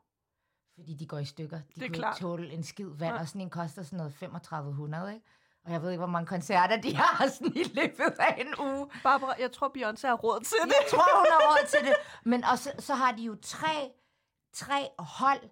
Fordi 0.75 0.95
de 0.95 1.07
går 1.07 1.19
i 1.19 1.25
stykker. 1.25 1.57
De 1.59 1.65
Det 1.75 1.83
er 1.83 1.87
kunne 1.89 1.95
klart. 1.95 2.17
ikke 2.17 2.23
tåle 2.27 2.53
en 2.53 2.63
skid 2.65 2.87
vand, 2.87 3.13
Nej. 3.13 3.21
og 3.21 3.29
sådan 3.29 3.41
en 3.41 3.51
koster 3.51 3.83
sådan 3.83 3.97
noget 3.97 4.15
3500, 4.15 5.15
ikke? 5.15 5.27
Og 5.65 5.73
jeg 5.73 5.83
ved 5.83 5.91
ikke, 5.91 5.99
hvor 6.01 6.07
mange 6.07 6.27
koncerter 6.27 6.81
de 6.81 6.97
har 6.97 7.27
sådan 7.37 7.57
i 7.57 7.63
løbet 7.65 8.17
af 8.19 8.37
en 8.41 8.55
uge. 8.61 8.91
Barbara, 9.03 9.35
jeg 9.39 9.53
tror, 9.53 9.69
Beyoncé 9.69 10.07
har 10.07 10.15
råd 10.15 10.41
til 10.41 10.57
det. 10.65 10.69
Jeg 10.81 10.87
tror, 10.91 11.19
hun 11.19 11.27
har 11.31 11.41
råd 11.51 11.67
til 11.69 11.79
det. 11.89 11.95
Men 12.25 12.45
og 12.45 12.59
så, 12.59 12.73
så 12.79 12.95
har 12.95 13.13
de 13.13 13.23
jo 13.23 13.37
tre, 13.43 13.93
tre 14.53 14.89
hold 14.99 15.51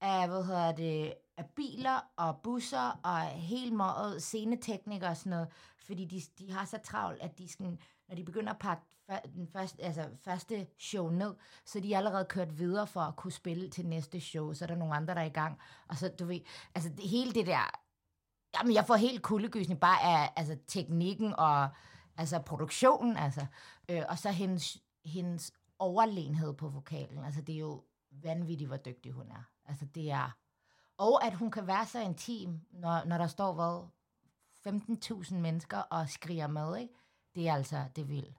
af, 0.00 0.28
hvad 0.28 0.44
hedder 0.44 0.72
det, 0.72 1.14
af 1.38 1.46
biler 1.56 2.00
og 2.16 2.40
busser 2.42 3.00
og 3.02 3.20
helt 3.20 3.72
meget 3.72 4.22
sceneteknikere 4.22 5.10
og 5.10 5.16
sådan 5.16 5.30
noget. 5.30 5.48
Fordi 5.78 6.04
de, 6.04 6.22
de 6.38 6.52
har 6.52 6.64
så 6.64 6.78
travlt, 6.84 7.20
at 7.22 7.38
de 7.38 7.48
sådan, 7.48 7.78
når 8.08 8.14
de 8.14 8.24
begynder 8.24 8.52
at 8.52 8.58
pakke 8.58 8.82
den 9.34 9.48
første, 9.48 9.82
altså 9.82 10.08
første 10.20 10.66
show 10.78 11.10
ned, 11.10 11.34
så 11.64 11.80
de 11.80 11.94
er 11.94 11.98
allerede 11.98 12.24
kørt 12.24 12.58
videre 12.58 12.86
for 12.86 13.00
at 13.00 13.16
kunne 13.16 13.32
spille 13.32 13.70
til 13.70 13.86
næste 13.86 14.20
show. 14.20 14.52
Så 14.52 14.64
er 14.64 14.66
der 14.66 14.74
nogle 14.74 14.94
andre, 14.94 15.14
der 15.14 15.20
er 15.20 15.24
i 15.24 15.28
gang. 15.28 15.58
Og 15.88 15.96
så, 15.96 16.08
du 16.08 16.24
ved, 16.24 16.40
altså 16.74 16.90
det, 16.90 17.08
hele 17.08 17.32
det 17.32 17.46
der... 17.46 17.70
Jamen, 18.58 18.74
jeg 18.74 18.86
får 18.86 18.96
helt 18.96 19.22
kuldegysning 19.22 19.80
bare 19.80 20.02
af 20.02 20.32
altså, 20.36 20.56
teknikken 20.66 21.34
og 21.38 21.68
altså 22.16 22.38
produktionen, 22.38 23.16
altså. 23.16 23.46
Øh, 23.88 24.02
og 24.08 24.18
så 24.18 24.30
hendes, 24.30 24.78
hendes 25.04 25.52
overlegenhed 25.78 26.54
på 26.54 26.68
vokalen. 26.68 27.24
Altså, 27.24 27.40
det 27.40 27.54
er 27.54 27.58
jo 27.58 27.84
vanvittigt, 28.10 28.68
hvor 28.68 28.76
dygtig 28.76 29.12
hun 29.12 29.30
er. 29.30 29.42
Altså, 29.64 29.84
det 29.94 30.10
er... 30.10 30.30
Og 30.98 31.24
at 31.24 31.34
hun 31.34 31.50
kan 31.50 31.66
være 31.66 31.86
så 31.86 31.98
intim, 32.00 32.60
når, 32.70 33.04
når 33.04 33.18
der 33.18 33.26
står, 33.26 33.52
hvad, 33.52 33.88
15.000 35.22 35.34
mennesker 35.34 35.78
og 35.78 36.08
skriger 36.08 36.46
med, 36.46 36.76
ikke? 36.76 36.94
Det 37.34 37.48
er 37.48 37.54
altså, 37.54 37.84
det 37.96 38.02
er 38.02 38.06
vildt. 38.06 38.36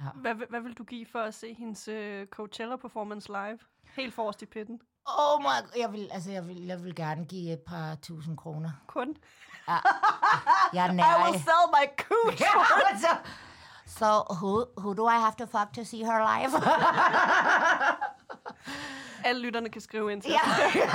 Ja. 0.00 0.04
Hvad, 0.14 0.34
vil- 0.34 0.46
hvad 0.50 0.60
vil 0.60 0.74
du 0.74 0.84
give 0.84 1.06
for 1.12 1.18
at 1.20 1.34
se 1.34 1.54
hendes 1.54 1.88
uh, 1.88 1.94
Coachella-performance 2.30 3.28
live? 3.28 3.58
Helt 3.96 4.14
forrest 4.14 4.42
i 4.42 4.46
pitten. 4.46 4.80
Oh 5.18 5.40
my, 5.42 5.78
jeg 5.80 5.92
vil, 5.92 6.08
altså, 6.12 6.30
jeg 6.30 6.48
vil, 6.48 6.64
jeg 6.66 6.84
vil 6.84 6.94
gerne 6.94 7.24
give 7.24 7.52
et 7.52 7.60
par 7.66 7.94
tusind 7.94 8.36
kroner. 8.36 8.70
Kun. 8.86 9.16
Jeg 10.72 10.86
er 10.86 10.90
I 10.92 10.94
nær. 10.94 11.24
will 11.30 11.40
sell 11.40 11.66
my 11.72 11.86
cooch. 12.08 12.40
Ja, 12.40 12.88
altså. 12.90 13.08
So, 13.86 14.06
who, 14.34 14.64
who 14.76 14.94
do 14.94 15.06
I 15.08 15.14
have 15.18 15.32
to 15.38 15.46
fuck 15.46 15.72
to 15.74 15.84
see 15.84 16.04
her 16.04 16.18
live? 16.18 16.52
Alle 19.24 19.42
lytterne 19.42 19.68
kan 19.68 19.80
skrive 19.80 20.12
ind 20.12 20.22
til. 20.22 20.30
ja. 20.30 20.38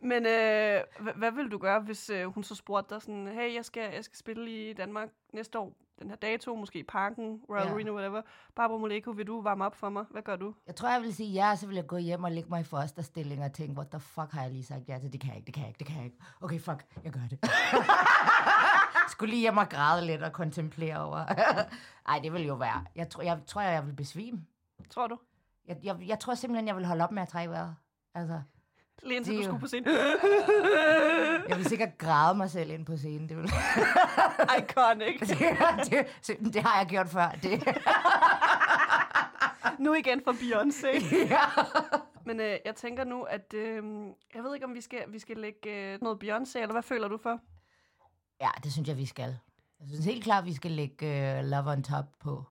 Men 0.00 0.26
øh, 0.26 0.80
hvad, 1.00 1.12
hvad 1.16 1.30
vil 1.32 1.48
du 1.50 1.58
gøre, 1.58 1.80
hvis 1.80 2.10
øh, 2.10 2.26
hun 2.34 2.44
så 2.44 2.54
spurgte 2.54 2.94
dig 2.94 3.02
sådan, 3.02 3.26
hey, 3.28 3.54
jeg 3.54 3.64
skal, 3.64 3.94
jeg 3.94 4.04
skal 4.04 4.18
spille 4.18 4.70
i 4.70 4.72
Danmark 4.72 5.08
næste 5.32 5.58
år, 5.58 5.72
den 5.98 6.08
her 6.08 6.16
dato, 6.16 6.54
måske 6.54 6.78
i 6.78 6.82
Parken, 6.82 7.40
Royal 7.50 7.66
Ja. 7.66 7.72
Arena, 7.72 7.90
whatever. 7.92 8.22
Barbara 8.56 8.78
Moleko, 8.78 9.10
vil 9.10 9.26
du 9.26 9.42
varme 9.42 9.64
op 9.64 9.74
for 9.74 9.88
mig? 9.88 10.04
Hvad 10.10 10.22
gør 10.22 10.36
du? 10.36 10.54
Jeg 10.66 10.76
tror, 10.76 10.90
jeg 10.90 11.02
vil 11.02 11.14
sige 11.14 11.32
ja, 11.32 11.56
så 11.56 11.66
vil 11.66 11.74
jeg 11.76 11.86
gå 11.86 11.96
hjem 11.96 12.24
og 12.24 12.32
lægge 12.32 12.48
mig 12.50 12.60
i 12.60 12.64
fosterstilling 12.64 13.44
og 13.44 13.52
tænke, 13.52 13.72
what 13.78 13.90
the 13.90 14.00
fuck 14.00 14.32
har 14.32 14.42
jeg 14.42 14.50
lige 14.50 14.64
sagt 14.64 14.88
ja 14.88 14.98
til? 14.98 15.12
Det 15.12 15.20
kan 15.20 15.28
jeg 15.30 15.36
ikke, 15.36 15.46
det 15.46 15.54
kan 15.54 15.62
jeg 15.62 15.68
ikke, 15.68 15.78
det 15.78 15.86
kan 15.86 15.96
jeg 15.96 16.04
ikke. 16.04 16.16
Okay, 16.40 16.60
fuck, 16.60 16.84
jeg 17.04 17.12
gør 17.12 17.20
det. 17.30 17.38
Skulle 19.10 19.30
lige 19.30 19.40
hjem 19.40 19.56
og 19.56 19.68
græde 19.68 20.06
lidt 20.06 20.22
og 20.22 20.32
kontemplere 20.32 21.04
over. 21.04 21.18
Ej, 22.08 22.18
det 22.22 22.32
vil 22.32 22.46
jo 22.46 22.54
være. 22.54 22.84
Jeg 22.94 23.08
tror, 23.08 23.22
jeg, 23.22 23.38
tror, 23.46 23.60
jeg 23.60 23.86
vil 23.86 23.92
besvime. 23.92 24.40
Tror 24.90 25.06
du? 25.06 25.18
Jeg, 25.68 25.76
jeg, 25.82 25.96
jeg 26.06 26.18
tror 26.20 26.34
simpelthen, 26.34 26.68
jeg 26.68 26.76
vil 26.76 26.86
holde 26.86 27.04
op 27.04 27.12
med 27.12 27.22
at 27.22 27.28
trække 27.28 27.50
vejret. 27.50 27.76
Altså, 28.14 28.42
Lige 29.02 29.16
indtil 29.16 29.36
du 29.38 29.42
skulle 29.42 29.60
på 29.60 29.66
scenen. 29.66 29.88
jeg 31.48 31.56
vil 31.56 31.64
sikkert 31.64 31.98
græde 31.98 32.36
mig 32.36 32.50
selv 32.50 32.70
ind 32.70 32.86
på 32.86 32.96
scenen. 32.96 33.28
Det, 33.28 33.36
vil, 33.36 33.44
Iconic. 34.58 35.18
det, 35.90 36.06
det, 36.26 36.54
det 36.54 36.62
har 36.62 36.78
jeg 36.78 36.86
gjort 36.88 37.08
før. 37.08 37.28
Det, 37.42 37.62
nu 39.84 39.94
igen 39.94 40.20
for 40.24 40.32
Beyoncé. 40.32 41.16
ja. 41.34 41.40
Men 42.24 42.40
øh, 42.40 42.58
jeg 42.64 42.74
tænker 42.76 43.04
nu, 43.04 43.22
at 43.22 43.54
øh, 43.54 43.84
jeg 44.34 44.42
ved 44.42 44.54
ikke, 44.54 44.66
om 44.66 44.74
vi 44.74 44.80
skal, 44.80 45.04
vi 45.08 45.18
skal 45.18 45.36
lægge 45.36 45.92
øh, 45.92 45.98
noget 46.02 46.24
Beyoncé, 46.24 46.58
eller 46.58 46.72
hvad 46.72 46.82
føler 46.82 47.08
du 47.08 47.18
for? 47.22 47.40
ja, 48.40 48.48
det 48.64 48.72
synes 48.72 48.88
jeg, 48.88 48.96
vi 48.96 49.06
skal. 49.06 49.38
Jeg 49.80 49.88
synes 49.88 50.04
helt 50.04 50.24
klart, 50.24 50.44
vi 50.44 50.54
skal 50.54 50.70
lægge 50.70 51.06
uh, 51.38 51.44
Love 51.44 51.70
on 51.72 51.82
Top 51.82 52.04
på. 52.20 52.44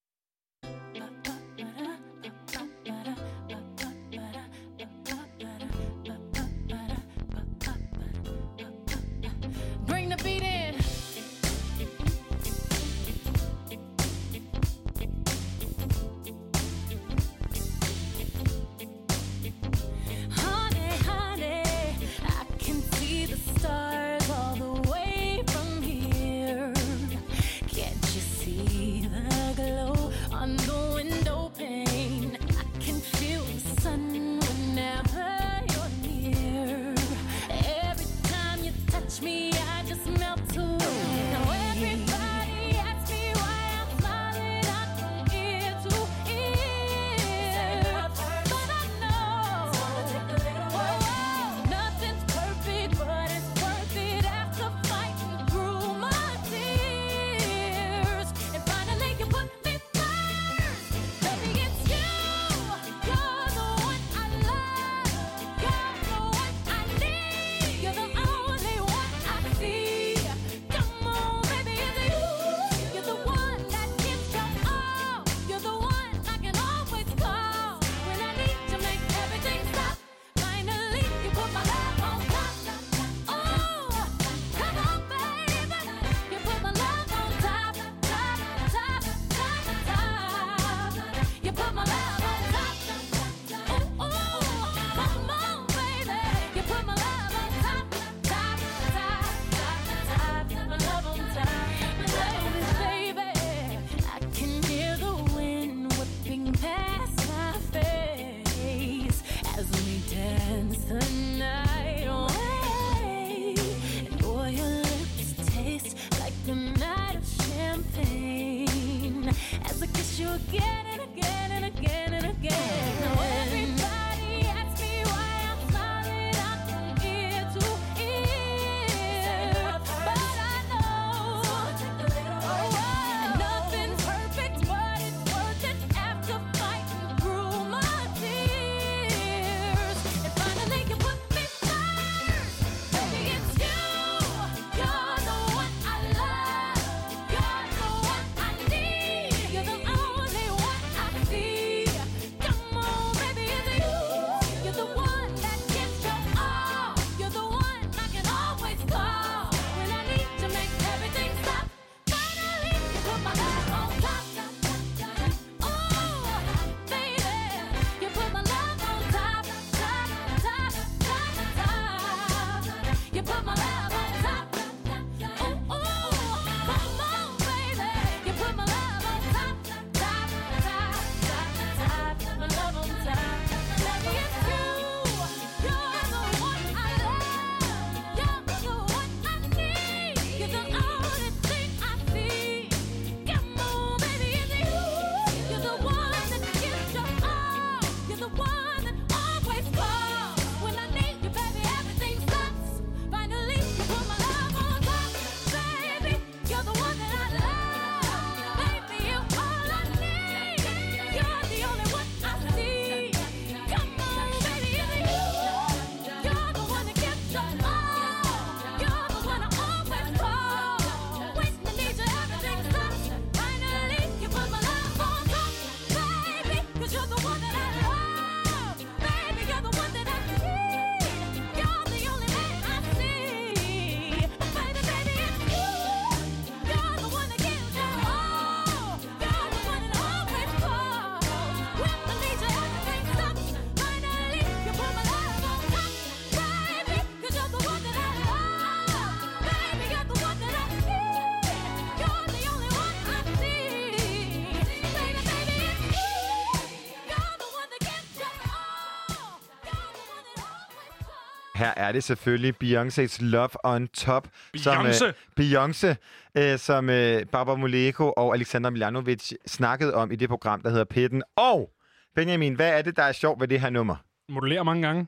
Er 261.88 261.92
det 261.92 262.04
selvfølgelig 262.04 262.54
Beyoncé's 262.64 263.18
Love 263.24 263.50
on 263.64 263.88
Top. 263.88 264.28
Som, 264.56 264.86
Beyoncé. 264.86 265.06
øh, 265.06 265.14
Beyoncé, 265.40 265.96
øh, 266.38 266.60
som 266.60 266.90
øh, 266.90 267.26
Barbara 267.26 267.56
Moleko 267.56 268.14
og 268.18 268.36
Alexander 268.36 268.70
Milanovic 268.70 269.32
snakkede 269.48 269.94
om 269.94 270.12
i 270.12 270.16
det 270.16 270.30
program, 270.30 270.62
der 270.62 270.70
hedder 270.70 270.86
Pitten. 270.86 271.24
Og 271.36 271.72
Benjamin, 272.16 272.56
hvad 272.56 272.78
er 272.78 272.82
det, 272.82 272.96
der 272.98 273.04
er 273.04 273.12
sjovt 273.12 273.42
ved 273.42 273.48
det 273.48 273.62
her 273.62 273.70
nummer? 273.70 273.96
Modulerer 274.30 274.64
mange 274.64 274.88
gange. 274.88 275.08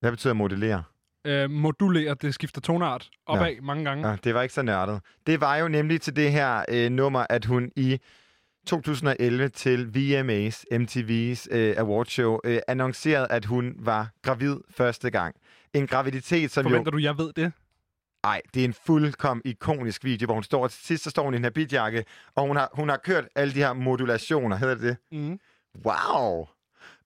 Hvad 0.00 0.10
betyder 0.10 0.34
modellere? 0.34 0.82
Øh, 1.24 1.50
modulerer, 1.50 2.14
det 2.14 2.34
skifter 2.34 2.60
tonart 2.60 3.08
opad 3.26 3.60
mange 3.62 3.84
gange. 3.84 4.08
Ja, 4.08 4.16
det 4.24 4.34
var 4.34 4.42
ikke 4.42 4.54
så 4.54 4.62
nørdet. 4.62 5.00
Det 5.26 5.40
var 5.40 5.56
jo 5.56 5.68
nemlig 5.68 6.00
til 6.00 6.16
det 6.16 6.32
her 6.32 6.64
øh, 6.68 6.90
nummer, 6.90 7.26
at 7.30 7.44
hun 7.44 7.70
i 7.76 8.00
2011 8.66 9.48
til 9.48 9.84
VMA's, 9.96 10.64
MTV's 10.72 11.46
øh, 11.56 11.74
awardshow, 11.78 12.38
øh, 12.44 12.58
annoncerede, 12.68 13.26
at 13.30 13.44
hun 13.44 13.74
var 13.78 14.08
gravid 14.22 14.56
første 14.70 15.10
gang. 15.10 15.36
En 15.74 15.86
graviditet, 15.86 16.50
som 16.50 16.64
jo... 16.64 16.68
Forventer 16.70 16.90
du, 16.90 16.98
jeg 16.98 17.18
ved 17.18 17.32
det? 17.32 17.52
Nej, 18.22 18.42
det 18.54 18.60
er 18.60 18.64
en 18.64 18.74
fuldkommen 18.86 19.42
ikonisk 19.44 20.04
video, 20.04 20.26
hvor 20.26 20.34
hun 20.34 20.42
står, 20.42 20.68
til 20.68 20.86
sidst 20.86 21.04
så 21.04 21.10
står 21.10 21.24
hun 21.24 21.34
i 21.34 21.36
en 21.36 21.44
habitjakke, 21.44 22.04
og 22.36 22.46
hun 22.46 22.56
har, 22.56 22.70
hun 22.72 22.88
har 22.88 22.96
kørt 22.96 23.24
alle 23.36 23.54
de 23.54 23.58
her 23.58 23.72
modulationer, 23.72 24.56
hedder 24.56 24.74
det 24.74 24.82
det? 24.82 25.18
Mm. 25.18 25.38
Wow! 25.86 26.46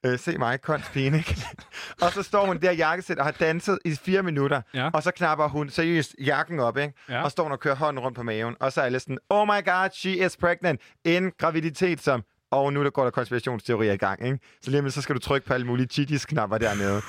Øh, 0.06 0.18
se 0.18 0.38
mig, 0.38 0.60
konstpigen, 0.60 1.14
ikke? 1.14 1.36
og 2.02 2.12
så 2.12 2.22
står 2.22 2.46
hun 2.46 2.58
der 2.62 2.70
i 2.70 2.76
jakkesæt 2.76 3.18
og 3.18 3.24
har 3.24 3.32
danset 3.32 3.78
i 3.84 3.94
fire 3.94 4.22
minutter, 4.22 4.62
Ja. 4.74 4.90
og 4.94 5.02
så 5.02 5.10
knapper 5.10 5.48
hun 5.48 5.70
seriøst 5.70 6.14
jakken 6.20 6.60
op, 6.60 6.76
ikke? 6.76 6.94
Ja. 7.08 7.22
Og 7.22 7.30
står 7.30 7.42
hun 7.42 7.52
og 7.52 7.60
kører 7.60 7.74
hånden 7.74 8.02
rundt 8.04 8.16
på 8.16 8.22
maven, 8.22 8.56
og 8.60 8.72
så 8.72 8.80
er 8.80 8.84
alle 8.84 9.00
sådan, 9.00 9.18
oh 9.30 9.46
my 9.46 9.64
god, 9.64 9.88
she 9.94 10.26
is 10.26 10.36
pregnant. 10.36 10.80
En 11.04 11.32
graviditet 11.38 12.00
som, 12.02 12.24
og 12.50 12.72
nu 12.72 12.84
der 12.84 12.90
går 12.90 13.02
der 13.04 13.10
konspirationsteorier 13.10 13.92
i 13.92 13.96
gang, 13.96 14.26
ikke? 14.26 14.38
Så 14.62 14.70
lige 14.70 14.80
om 14.80 14.90
så 14.90 15.02
skal 15.02 15.14
du 15.14 15.20
trykke 15.20 15.46
på 15.46 15.54
alle 15.54 15.66
mulige 15.66 15.86
chittis-knapper 15.86 16.58
dernede. 16.58 17.00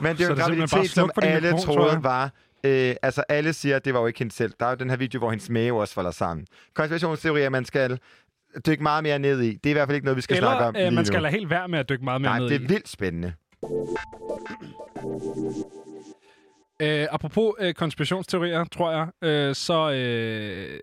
Men 0.00 0.16
det 0.16 0.22
er 0.22 0.26
jo 0.26 0.32
en 0.32 0.36
det 0.36 0.44
graviditet, 0.44 0.90
som 0.90 1.10
alle 1.22 1.52
mikrofon, 1.52 1.74
troede 1.74 2.02
var... 2.02 2.30
Øh, 2.64 2.94
altså, 3.02 3.22
alle 3.28 3.52
siger, 3.52 3.76
at 3.76 3.84
det 3.84 3.94
var 3.94 4.00
jo 4.00 4.06
ikke 4.06 4.18
hende 4.18 4.34
selv. 4.34 4.52
Der 4.60 4.66
er 4.66 4.70
jo 4.70 4.76
den 4.76 4.90
her 4.90 4.96
video, 4.96 5.18
hvor 5.18 5.30
hendes 5.30 5.50
mave 5.50 5.80
også 5.80 5.94
falder 5.94 6.10
sammen. 6.10 6.46
Konspirationsteorier, 6.74 7.48
man 7.48 7.64
skal 7.64 7.98
dykke 8.66 8.82
meget 8.82 9.02
mere 9.02 9.18
ned 9.18 9.40
i. 9.40 9.54
Det 9.54 9.66
er 9.66 9.70
i 9.70 9.72
hvert 9.72 9.88
fald 9.88 9.94
ikke 9.94 10.04
noget, 10.04 10.16
vi 10.16 10.22
skal 10.22 10.36
snakke 10.36 10.64
om 10.64 10.74
Eller 10.74 10.86
øh, 10.86 10.90
lige 10.90 10.96
man 10.96 11.04
skal 11.04 11.22
lade 11.22 11.32
helt 11.32 11.50
være 11.50 11.68
med 11.68 11.78
at 11.78 11.88
dykke 11.88 12.04
meget 12.04 12.20
mere 12.20 12.30
Nej, 12.30 12.38
ned 12.38 12.48
det 12.48 12.60
i. 12.60 12.64
er 12.64 12.68
vildt 12.68 12.88
spændende. 12.88 13.32
Øh, 16.82 17.06
apropos 17.10 17.54
øh, 17.58 17.74
konspirationsteorier, 17.74 18.64
tror 18.64 18.90
jeg, 18.92 19.08
øh, 19.22 19.54
så... 19.54 19.90
Øh, 19.90 20.80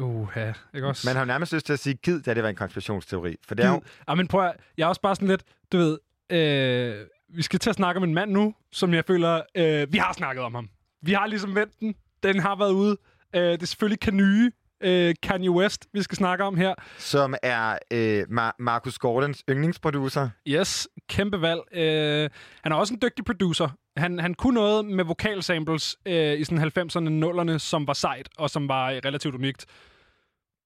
uh, 0.00 0.28
ja, 0.36 0.52
ikke 0.74 0.86
også? 0.86 1.08
Man 1.08 1.16
har 1.16 1.22
jo 1.22 1.26
nærmest 1.26 1.52
lyst 1.52 1.66
til 1.66 1.72
at 1.72 1.78
sige, 1.78 1.94
gid, 1.94 2.20
da 2.22 2.34
det 2.34 2.42
var 2.42 2.48
en 2.48 2.56
konspirationsteori. 2.56 3.36
For 3.48 3.54
det 3.54 3.64
er 3.64 3.68
jo... 3.68 3.82
Ja, 4.08 4.14
men 4.14 4.28
prøv 4.28 4.44
at, 4.46 4.52
jeg 4.78 4.84
er 4.84 4.88
også 4.88 5.00
bare 5.00 5.14
sådan 5.14 5.28
lidt, 5.28 5.42
du 5.72 5.78
ved, 5.78 5.98
øh, 6.30 7.06
vi 7.34 7.42
skal 7.42 7.58
til 7.58 7.70
at 7.70 7.76
snakke 7.76 7.98
om 7.98 8.04
en 8.04 8.14
mand 8.14 8.30
nu, 8.30 8.54
som 8.72 8.94
jeg 8.94 9.04
føler, 9.04 9.40
øh, 9.54 9.92
vi 9.92 9.98
har 9.98 10.12
snakket 10.12 10.44
om 10.44 10.54
ham. 10.54 10.68
Vi 11.02 11.12
har 11.12 11.26
ligesom 11.26 11.54
vendt 11.54 11.80
den. 11.80 11.94
Den 12.22 12.38
har 12.40 12.56
været 12.56 12.72
ude. 12.72 12.96
Øh, 13.36 13.42
det 13.42 13.62
er 13.62 13.66
selvfølgelig 13.66 14.00
Kanye, 14.00 14.50
øh, 14.82 15.14
Kanye 15.22 15.50
West, 15.50 15.86
vi 15.92 16.02
skal 16.02 16.16
snakke 16.16 16.44
om 16.44 16.56
her. 16.56 16.74
Som 16.98 17.34
er 17.42 17.78
øh, 17.90 18.22
Mar- 18.30 18.56
Marcus 18.58 18.98
Gordons 18.98 19.44
yndlingsproducer. 19.50 20.28
Yes, 20.48 20.88
kæmpe 21.08 21.40
valg. 21.40 21.60
Øh, 21.72 22.30
han 22.62 22.72
er 22.72 22.76
også 22.76 22.94
en 22.94 23.00
dygtig 23.02 23.24
producer. 23.24 23.68
Han, 23.96 24.18
han 24.18 24.34
kunne 24.34 24.54
noget 24.54 24.84
med 24.84 25.04
vokalsamples 25.04 25.96
øh, 26.06 26.40
i 26.40 26.44
sådan 26.44 26.64
90'erne, 26.78 27.24
0'erne, 27.52 27.58
som 27.58 27.86
var 27.86 27.92
sejt, 27.92 28.28
og 28.38 28.50
som 28.50 28.68
var 28.68 28.90
øh, 28.90 29.00
relativt 29.04 29.34
unikt. 29.34 29.66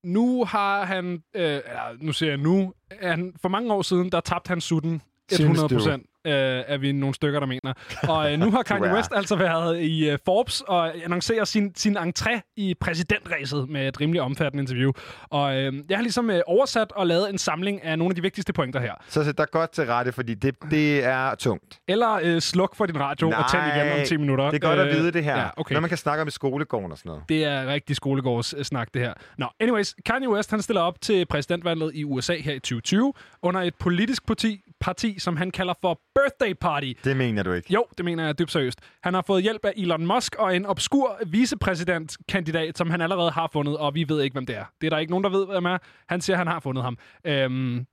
Nu 0.04 0.44
har 0.44 0.84
han, 0.84 1.12
øh, 1.34 1.42
eller 1.44 1.96
nu 2.00 2.12
siger 2.12 2.30
jeg 2.30 2.38
nu, 2.38 2.72
han, 3.02 3.34
for 3.42 3.48
mange 3.48 3.72
år 3.72 3.82
siden, 3.82 4.12
der 4.12 4.20
tabte 4.20 4.48
han 4.48 4.60
sutten 4.60 5.02
Synes 5.32 5.40
100 5.40 5.68
du? 5.68 5.74
procent. 5.74 6.06
Øh, 6.26 6.64
er 6.66 6.78
vi 6.78 6.92
nogle 6.92 7.14
stykker, 7.14 7.40
der 7.40 7.46
mener. 7.46 7.72
Og 8.14 8.32
øh, 8.32 8.38
nu 8.38 8.50
har 8.50 8.62
Kanye. 8.62 8.92
West 8.94 9.10
altså 9.14 9.36
været 9.36 9.80
i 9.80 10.10
øh, 10.10 10.18
Forbes 10.24 10.60
og 10.60 11.04
annoncerer 11.04 11.44
sin, 11.44 11.72
sin 11.76 11.96
entré 11.98 12.52
i 12.56 12.74
præsidentræset 12.80 13.68
med 13.68 13.88
et 13.88 14.00
rimelig 14.00 14.20
omfattende 14.22 14.62
interview. 14.62 14.92
Og 15.30 15.56
øh, 15.56 15.72
jeg 15.88 15.98
har 15.98 16.02
ligesom 16.02 16.30
øh, 16.30 16.40
oversat 16.46 16.92
og 16.92 17.06
lavet 17.06 17.30
en 17.30 17.38
samling 17.38 17.84
af 17.84 17.98
nogle 17.98 18.10
af 18.12 18.14
de 18.14 18.22
vigtigste 18.22 18.52
pointer 18.52 18.80
her. 18.80 18.92
Så 19.08 19.24
sæt 19.24 19.38
dig 19.38 19.46
godt 19.52 19.70
til 19.72 19.84
rette, 19.86 20.12
fordi 20.12 20.34
det, 20.34 20.54
det 20.70 21.04
er 21.04 21.34
tungt. 21.34 21.78
Eller 21.88 22.18
øh, 22.22 22.40
sluk 22.40 22.76
for 22.76 22.86
din 22.86 23.00
radio 23.00 23.28
og 23.30 23.50
tænd 23.50 23.62
igen 23.76 23.92
om 23.92 23.98
10 24.06 24.16
minutter. 24.16 24.50
det 24.50 24.64
er 24.64 24.68
godt 24.68 24.78
at 24.80 24.86
Øh, 24.86 24.92
vide 24.92 25.12
det 25.12 25.24
her. 25.24 25.38
Ja, 25.38 25.48
okay. 25.56 25.72
Når 25.72 25.80
man 25.80 25.88
kan 25.88 25.98
snakke 25.98 26.22
om 26.22 26.28
i 26.28 26.30
skolegården 26.30 26.92
og 26.92 26.98
sådan 26.98 27.10
noget. 27.10 27.22
Det 27.28 27.44
er 27.44 27.66
rigtig 27.66 27.96
skolegårdssnak, 27.96 28.88
det 28.94 29.02
her. 29.02 29.12
Nå, 29.38 29.46
anyways, 29.60 29.94
Kanye 30.06 30.28
West, 30.30 30.50
han 30.50 30.62
stiller 30.62 30.80
op 30.82 31.00
til 31.00 31.26
præsidentvalget 31.26 31.90
i 31.94 32.04
USA 32.04 32.34
her 32.36 32.52
i 32.52 32.58
2020, 32.58 33.12
under 33.42 33.60
et 33.60 33.74
politisk 33.74 34.26
parti, 34.26 34.60
parti 34.80 35.18
som 35.18 35.36
han 35.36 35.50
kalder 35.50 35.74
for 35.80 36.00
Birthday 36.14 36.54
Party. 36.60 36.92
Det 37.04 37.16
mener 37.16 37.42
du 37.42 37.52
ikke. 37.52 37.72
Jo, 37.72 37.84
det 37.96 38.04
mener 38.04 38.26
jeg 38.26 38.38
dybt 38.38 38.52
seriøst. 38.52 38.80
Han 39.02 39.14
har 39.14 39.22
fået 39.26 39.42
hjælp 39.42 39.64
af 39.64 39.72
Elon 39.76 40.06
Musk 40.06 40.34
og 40.34 40.56
en 40.56 40.66
obskur 40.66 41.18
vicepræsidentkandidat, 41.26 42.78
som 42.78 42.90
han 42.90 43.00
allerede 43.00 43.30
har 43.30 43.50
fundet, 43.52 43.76
og 43.76 43.94
vi 43.94 44.08
ved 44.08 44.22
ikke, 44.22 44.34
hvem 44.34 44.46
det 44.46 44.56
er. 44.56 44.64
Det 44.80 44.86
er 44.86 44.90
der 44.90 44.98
ikke 44.98 45.10
nogen, 45.10 45.24
der 45.24 45.30
ved, 45.30 45.46
hvem 45.46 45.64
er. 45.64 45.78
Han 46.08 46.20
siger, 46.20 46.36
han 46.36 46.46
har 46.46 46.60
fundet 46.60 46.84
ham. 46.84 46.98
Øhm, 47.24 47.86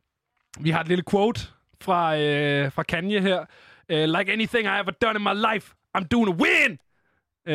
vi 0.59 0.69
har 0.69 0.81
et 0.81 0.87
lille 0.87 1.03
quote 1.11 1.41
fra, 1.81 2.17
øh, 2.17 2.71
fra 2.71 2.83
Kanye 2.83 3.21
her. 3.21 3.45
Uh, 3.93 4.17
like 4.19 4.33
anything 4.33 4.65
I 4.65 4.79
ever 4.79 4.91
done 5.01 5.15
in 5.15 5.23
my 5.23 5.53
life, 5.53 5.73
I'm 5.97 6.03
doing 6.11 6.29
a 6.29 6.35
win! 6.43 6.79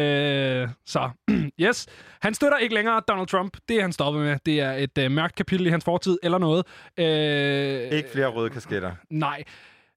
Øh, 0.01 0.69
så, 0.87 1.11
yes. 1.61 1.87
Han 2.21 2.35
støtter 2.35 2.59
ikke 2.59 2.75
længere 2.75 3.03
Donald 3.09 3.27
Trump. 3.27 3.57
Det 3.69 3.77
er 3.77 3.83
han 3.83 3.93
stoppet 3.93 4.23
med. 4.23 4.39
Det 4.47 4.61
er 4.61 4.73
et 4.73 4.99
øh, 4.99 5.11
mørkt 5.11 5.35
kapitel 5.35 5.67
i 5.67 5.71
hans 5.71 5.85
fortid, 5.85 6.19
eller 6.23 6.39
noget. 6.39 6.67
Øh, 6.99 7.99
Ikke 7.99 8.09
flere 8.13 8.27
røde 8.27 8.51
kasketter. 8.51 8.93
Nej. 9.11 9.45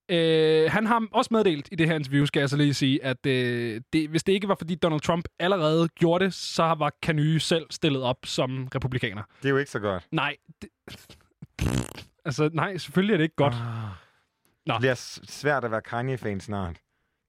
Øh, 0.09 0.71
han 0.71 0.85
har 0.85 1.07
også 1.11 1.27
meddelt 1.33 1.69
i 1.71 1.75
det 1.75 1.87
her 1.87 1.95
interview, 1.95 2.25
skal 2.25 2.39
jeg 2.39 2.49
så 2.49 2.57
lige 2.57 2.73
sige, 2.73 3.03
at 3.05 3.25
øh, 3.25 3.81
det, 3.93 4.09
hvis 4.09 4.23
det 4.23 4.33
ikke 4.33 4.47
var, 4.47 4.55
fordi 4.55 4.75
Donald 4.75 5.01
Trump 5.01 5.25
allerede 5.39 5.87
gjorde 5.87 6.25
det, 6.25 6.33
så 6.33 6.63
var 6.63 6.91
Kanye 7.01 7.39
selv 7.39 7.65
stillet 7.69 8.01
op 8.03 8.17
som 8.25 8.67
republikaner. 8.75 9.23
Det 9.41 9.45
er 9.45 9.49
jo 9.49 9.57
ikke 9.57 9.71
så 9.71 9.79
godt. 9.79 10.03
Nej. 10.11 10.35
Det, 10.61 10.69
altså, 12.25 12.49
nej, 12.53 12.77
selvfølgelig 12.77 13.13
er 13.13 13.17
det 13.17 13.23
ikke 13.23 13.35
godt. 13.35 13.53
Nå. 14.65 14.73
Det 14.73 14.79
bliver 14.79 14.95
svært 15.29 15.63
at 15.65 15.71
være 15.71 15.81
Kanye-fan 15.81 16.39
snart. 16.39 16.75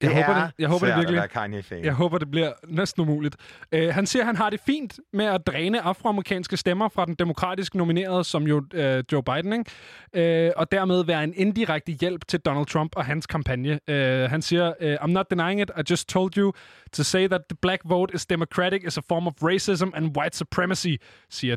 Jeg 0.01 0.09
det 0.09 0.17
håber 0.17 0.39
er 0.39 0.45
det. 0.45 0.53
Jeg 0.59 0.69
håber 0.69 0.87
det 0.87 0.97
virkelig. 0.97 1.29
Kanye-fan. 1.29 1.83
Jeg 1.83 1.93
håber, 1.93 2.17
det 2.17 2.31
bliver 2.31 2.51
næsten 2.67 3.01
umuligt. 3.01 3.35
Uh, 3.75 3.79
han 3.89 4.05
siger, 4.07 4.23
at 4.23 4.27
han 4.27 4.35
har 4.35 4.49
det 4.49 4.59
fint 4.65 4.99
med 5.13 5.25
at 5.25 5.47
dræne 5.47 5.81
afroamerikanske 5.81 6.57
stemmer 6.57 6.89
fra 6.89 7.05
den 7.05 7.15
demokratisk 7.15 7.75
nominerede, 7.75 8.23
som 8.23 8.43
jo 8.43 8.57
uh, 8.57 8.81
Joe 9.11 9.23
Biden, 9.23 9.65
ikke? 10.13 10.47
Uh, 10.47 10.61
og 10.61 10.71
dermed 10.71 11.05
være 11.05 11.23
en 11.23 11.33
indirekte 11.35 11.91
hjælp 11.91 12.27
til 12.27 12.39
Donald 12.39 12.65
Trump 12.65 12.95
og 12.95 13.05
hans 13.05 13.27
kampagne. 13.27 13.79
Uh, 13.87 13.95
han 14.29 14.41
siger, 14.41 14.73
uh, 14.81 14.93
I'm 14.93 15.11
not 15.11 15.25
denying 15.29 15.61
it, 15.61 15.71
I 15.77 15.81
just 15.89 16.09
told 16.09 16.37
you 16.37 16.53
to 16.91 17.03
say 17.03 17.27
that 17.27 17.41
the 17.49 17.57
black 17.61 17.81
vote 17.85 18.15
is 18.15 18.25
democratic 18.25 18.83
is 18.87 18.97
a 18.97 19.01
form 19.09 19.27
of 19.27 19.33
racism 19.41 19.87
and 19.93 20.17
white 20.17 20.37
supremacy, 20.37 20.95
siger 21.29 21.55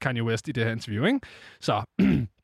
Kanye 0.00 0.24
West 0.24 0.48
i 0.48 0.52
det 0.52 0.64
her 0.64 0.72
interview, 0.72 1.04
ikke? 1.04 1.20
Så... 1.60 1.82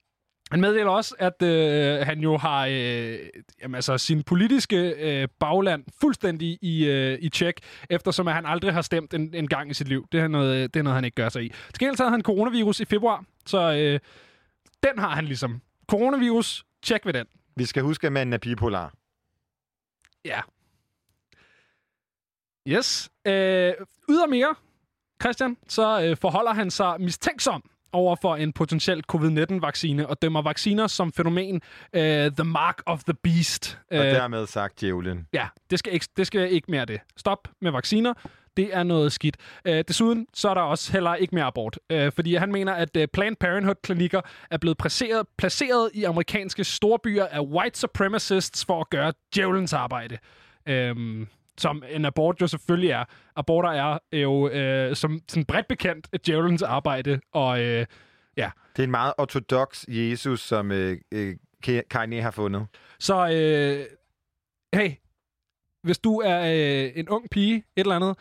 Han 0.52 0.60
meddeler 0.60 0.90
også, 0.90 1.14
at 1.18 1.42
øh, 1.42 2.06
han 2.06 2.20
jo 2.20 2.36
har 2.36 2.66
øh, 2.66 3.18
jamen, 3.62 3.74
altså, 3.74 3.98
sin 3.98 4.22
politiske 4.22 4.76
øh, 4.76 5.28
bagland 5.40 5.84
fuldstændig 6.00 6.58
i, 6.62 6.84
øh, 6.84 7.18
i 7.20 7.28
tjek, 7.28 7.60
eftersom 7.90 8.28
at 8.28 8.34
han 8.34 8.46
aldrig 8.46 8.72
har 8.72 8.82
stemt 8.82 9.14
en, 9.14 9.34
en 9.34 9.48
gang 9.48 9.70
i 9.70 9.74
sit 9.74 9.88
liv. 9.88 10.06
Det 10.12 10.20
er, 10.20 10.28
noget, 10.28 10.74
det 10.74 10.80
er 10.80 10.84
noget, 10.84 10.94
han 10.94 11.04
ikke 11.04 11.14
gør 11.14 11.28
sig 11.28 11.44
i. 11.44 11.48
Til 11.48 11.78
gengæld 11.78 11.96
havde 11.98 12.10
han 12.10 12.22
coronavirus 12.22 12.80
i 12.80 12.84
februar, 12.84 13.24
så 13.46 13.72
øh, 13.72 14.00
den 14.82 14.98
har 14.98 15.08
han 15.08 15.24
ligesom. 15.24 15.60
Coronavirus, 15.90 16.64
tjek 16.82 17.06
ved 17.06 17.12
den. 17.12 17.26
Vi 17.56 17.64
skal 17.64 17.82
huske, 17.82 18.06
at 18.06 18.12
manden 18.12 18.32
er 18.32 18.38
bipolar. 18.38 18.94
Ja. 20.24 20.40
Yes. 22.68 23.10
Øh, 23.26 23.32
ydermere, 24.10 24.54
Christian, 25.22 25.56
så 25.68 26.02
øh, 26.02 26.16
forholder 26.16 26.52
han 26.54 26.70
sig 26.70 27.00
mistænksom 27.00 27.71
over 27.92 28.16
for 28.22 28.36
en 28.36 28.52
potentiel 28.52 29.02
covid-19-vaccine 29.12 30.06
og 30.06 30.22
dømmer 30.22 30.42
vacciner 30.42 30.86
som 30.86 31.12
fænomen 31.12 31.60
øh, 31.92 32.30
the 32.32 32.44
mark 32.44 32.82
of 32.86 33.04
the 33.04 33.14
beast. 33.14 33.78
Og 33.90 33.96
Øh, 33.96 34.04
dermed 34.04 34.46
sagt 34.46 34.80
djævlen. 34.80 35.26
Ja, 35.32 35.46
det 35.70 35.78
skal, 35.78 35.92
ikke, 35.92 36.06
det 36.16 36.26
skal 36.26 36.52
ikke 36.52 36.70
mere 36.70 36.84
det. 36.84 37.00
Stop 37.16 37.48
med 37.60 37.70
vacciner. 37.70 38.14
Det 38.56 38.68
er 38.72 38.82
noget 38.82 39.12
skidt. 39.12 39.36
Øh, 39.64 39.84
desuden 39.88 40.26
så 40.34 40.48
er 40.48 40.54
der 40.54 40.60
også 40.60 40.92
heller 40.92 41.14
ikke 41.14 41.34
mere 41.34 41.44
abort. 41.44 41.78
Øh, 41.90 42.12
fordi 42.12 42.34
han 42.34 42.52
mener, 42.52 42.72
at 42.72 42.96
øh, 42.96 43.08
Planned 43.12 43.36
Parenthood-klinikker 43.36 44.20
er 44.50 44.56
blevet 44.56 44.78
placeret, 44.78 45.26
placeret 45.38 45.90
i 45.94 46.04
amerikanske 46.04 46.64
storbyer 46.64 47.26
af 47.26 47.40
white 47.40 47.78
supremacists 47.78 48.64
for 48.64 48.80
at 48.80 48.90
gøre 48.90 49.12
djævelens 49.34 49.72
arbejde. 49.72 50.18
Øh, 50.68 51.26
som 51.58 51.82
en 51.90 52.04
abort 52.04 52.40
jo 52.40 52.46
selvfølgelig 52.46 52.90
er. 52.90 53.04
Aborter 53.36 53.68
er 53.68 53.98
jo 54.12 54.48
øh, 54.48 54.96
som 54.96 55.20
sådan 55.28 55.44
bredt 55.44 55.68
bekendt 55.68 56.26
djævelens 56.26 56.62
arbejde, 56.62 57.20
og 57.32 57.62
øh, 57.62 57.86
ja. 58.36 58.50
Det 58.76 58.82
er 58.82 58.84
en 58.84 58.90
meget 58.90 59.14
ortodox 59.18 59.84
Jesus, 59.88 60.40
som 60.40 60.72
øh, 60.72 60.98
øh, 61.12 61.36
Kanye 61.90 62.22
har 62.22 62.30
fundet. 62.30 62.66
Så 62.98 63.28
øh, 63.28 63.86
hey, 64.74 64.90
hvis 65.82 65.98
du 65.98 66.20
er 66.20 66.40
øh, 66.40 66.92
en 66.94 67.08
ung 67.08 67.30
pige, 67.30 67.56
et 67.56 67.64
eller 67.76 67.96
andet, 67.96 68.18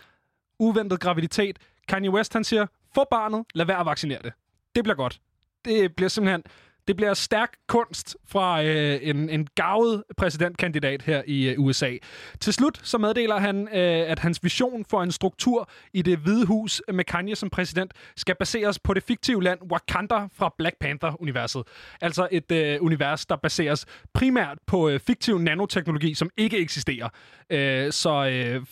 uventet 0.60 0.99
graviditet, 0.99 1.60
Kanye 1.88 2.10
West 2.10 2.34
han 2.34 2.44
siger, 2.44 2.66
få 2.95 3.06
barnet, 3.12 3.45
lad 3.53 3.66
være 3.66 3.80
at 3.80 3.86
vaccinere 3.86 4.20
det. 4.24 4.34
Det 4.76 4.84
bliver 4.84 4.95
godt. 4.95 5.22
Det 5.66 5.95
bliver 5.95 6.10
simpelthen, 6.10 6.44
det 6.88 6.95
bliver 6.95 7.14
stærk 7.14 7.49
kunst 7.68 8.18
fra 8.28 8.64
øh, 8.64 8.99
en, 9.02 9.30
en 9.30 9.48
gavet 9.56 10.03
præsidentkandidat 10.18 11.02
her 11.02 11.22
i 11.28 11.49
øh, 11.49 11.60
USA. 11.60 11.91
Til 12.40 12.53
slut 12.53 12.80
så 12.84 12.98
meddeler 12.98 13.40
han, 13.40 13.68
øh, 13.68 14.12
at 14.12 14.20
hans 14.20 14.44
vision 14.44 14.86
for 14.90 15.03
en 15.03 15.12
struktur 15.12 15.70
i 15.94 16.02
det 16.02 16.18
hvide 16.18 16.45
hus 16.45 16.82
med 16.94 17.03
Kanye 17.03 17.36
som 17.36 17.49
præsident 17.49 17.94
skal 18.16 18.36
baseres 18.36 18.80
på 18.80 18.94
det 18.94 19.03
fiktive 19.03 19.44
land 19.44 19.60
Wakanda 19.72 20.28
fra 20.34 20.53
Black 20.58 20.76
Panther-universet. 20.80 21.64
Altså 22.02 22.28
et 22.32 22.52
øh, 22.52 22.78
univers, 22.82 23.26
der 23.26 23.36
baseres 23.36 23.86
primært 24.14 24.58
på 24.68 24.90
øh, 24.90 24.99
fiktiv 24.99 25.40
nanoteknologi, 25.40 26.14
som 26.14 26.30
ikke 26.38 26.58
eksisterer. 26.58 27.10
Øh, 27.49 27.91
så... 27.91 28.26
Øh, 28.26 28.66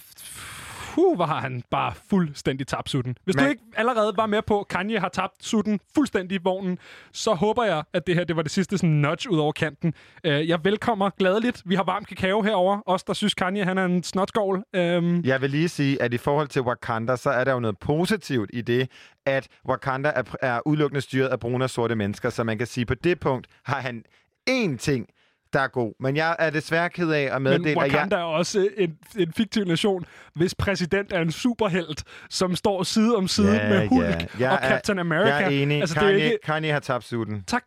Puh, 0.99 1.27
har 1.27 1.39
han 1.39 1.63
bare 1.69 1.93
fuldstændig 2.09 2.67
tabt 2.67 2.89
sutten. 2.89 3.17
Hvis 3.23 3.35
Men... 3.35 3.43
du 3.43 3.49
ikke 3.49 3.63
allerede 3.77 4.13
var 4.17 4.26
med 4.26 4.41
på, 4.41 4.65
Kanye 4.69 4.99
har 4.99 5.09
tabt 5.09 5.45
sutten 5.45 5.80
fuldstændig 5.95 6.35
i 6.35 6.39
vognen, 6.43 6.77
så 7.11 7.34
håber 7.34 7.63
jeg, 7.63 7.84
at 7.93 8.07
det 8.07 8.15
her 8.15 8.23
det 8.23 8.35
var 8.35 8.41
det 8.41 8.51
sidste 8.51 8.77
sådan 8.77 8.89
nudge 8.89 9.31
ud 9.31 9.38
over 9.39 9.51
kanten. 9.51 9.93
Uh, 10.27 10.49
jeg 10.49 10.59
velkommer 10.63 11.09
gladeligt. 11.09 11.61
Vi 11.65 11.76
har 11.76 11.84
varm 11.84 12.05
kakao 12.05 12.41
herover. 12.41 12.80
Os, 12.85 13.03
der 13.03 13.13
synes, 13.13 13.34
Kanye 13.34 13.63
han 13.63 13.77
er 13.77 13.85
en 13.85 14.03
snotskål. 14.03 14.55
Um, 14.55 15.21
Jeg 15.26 15.41
vil 15.41 15.49
lige 15.49 15.69
sige, 15.69 16.01
at 16.01 16.13
i 16.13 16.17
forhold 16.17 16.47
til 16.47 16.61
Wakanda, 16.61 17.15
så 17.15 17.30
er 17.30 17.43
der 17.43 17.53
jo 17.53 17.59
noget 17.59 17.77
positivt 17.77 18.49
i 18.53 18.61
det, 18.61 18.91
at 19.26 19.47
Wakanda 19.69 20.11
er, 20.15 20.23
er 20.41 20.67
udelukkende 20.67 21.01
styret 21.01 21.27
af 21.27 21.39
brune 21.39 21.63
og 21.63 21.69
sorte 21.69 21.95
mennesker, 21.95 22.30
så 22.30 22.43
man 22.43 22.57
kan 22.57 22.67
sige, 22.67 22.85
på 22.85 22.93
det 22.93 23.19
punkt 23.19 23.47
har 23.63 23.80
han 23.81 24.03
én 24.49 24.77
ting, 24.77 25.07
der 25.53 25.59
er 25.59 25.67
god. 25.67 25.93
Men 25.99 26.15
jeg 26.15 26.35
er 26.39 26.49
desværre 26.49 26.89
ked 26.89 27.11
af 27.11 27.21
at 27.21 27.41
men 27.41 27.43
meddele, 27.43 27.69
at 27.69 27.76
jeg... 27.76 27.77
Wakanda 27.93 28.15
er 28.15 28.19
også 28.19 28.69
en, 28.77 28.97
en 29.17 29.34
fiktiv 29.34 29.63
nation, 29.65 30.05
hvis 30.35 30.55
præsident 30.55 31.13
er 31.13 31.21
en 31.21 31.31
superhelt, 31.31 32.03
som 32.30 32.55
står 32.55 32.84
side 32.84 33.15
om 33.15 33.27
side 33.27 33.55
Ja, 33.55 33.69
med 33.69 33.88
Hulk 33.88 34.39
ja. 34.39 34.51
Og 34.51 34.59
er- 34.61 34.69
Captain 34.69 34.99
America. 34.99 35.34
Jeg 35.35 35.43
er 35.43 35.49
enig. 35.63 35.80
Altså, 35.81 35.95
Kanye, 35.95 36.13
det 36.13 36.21
er 36.21 36.26
ikke... 36.26 36.38
Kanye 36.43 36.71
har 36.71 36.80
tabt 36.80 37.03
sutten. 37.05 37.43
Tak. 37.47 37.63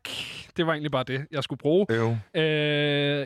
Det 0.57 0.67
var 0.67 0.73
egentlig 0.73 0.91
bare 0.93 1.05
det, 1.05 1.27
jeg 1.33 1.43
skulle 1.43 1.59
bruge. 1.59 1.87
Øv. 1.91 2.17
Øh, 2.35 2.43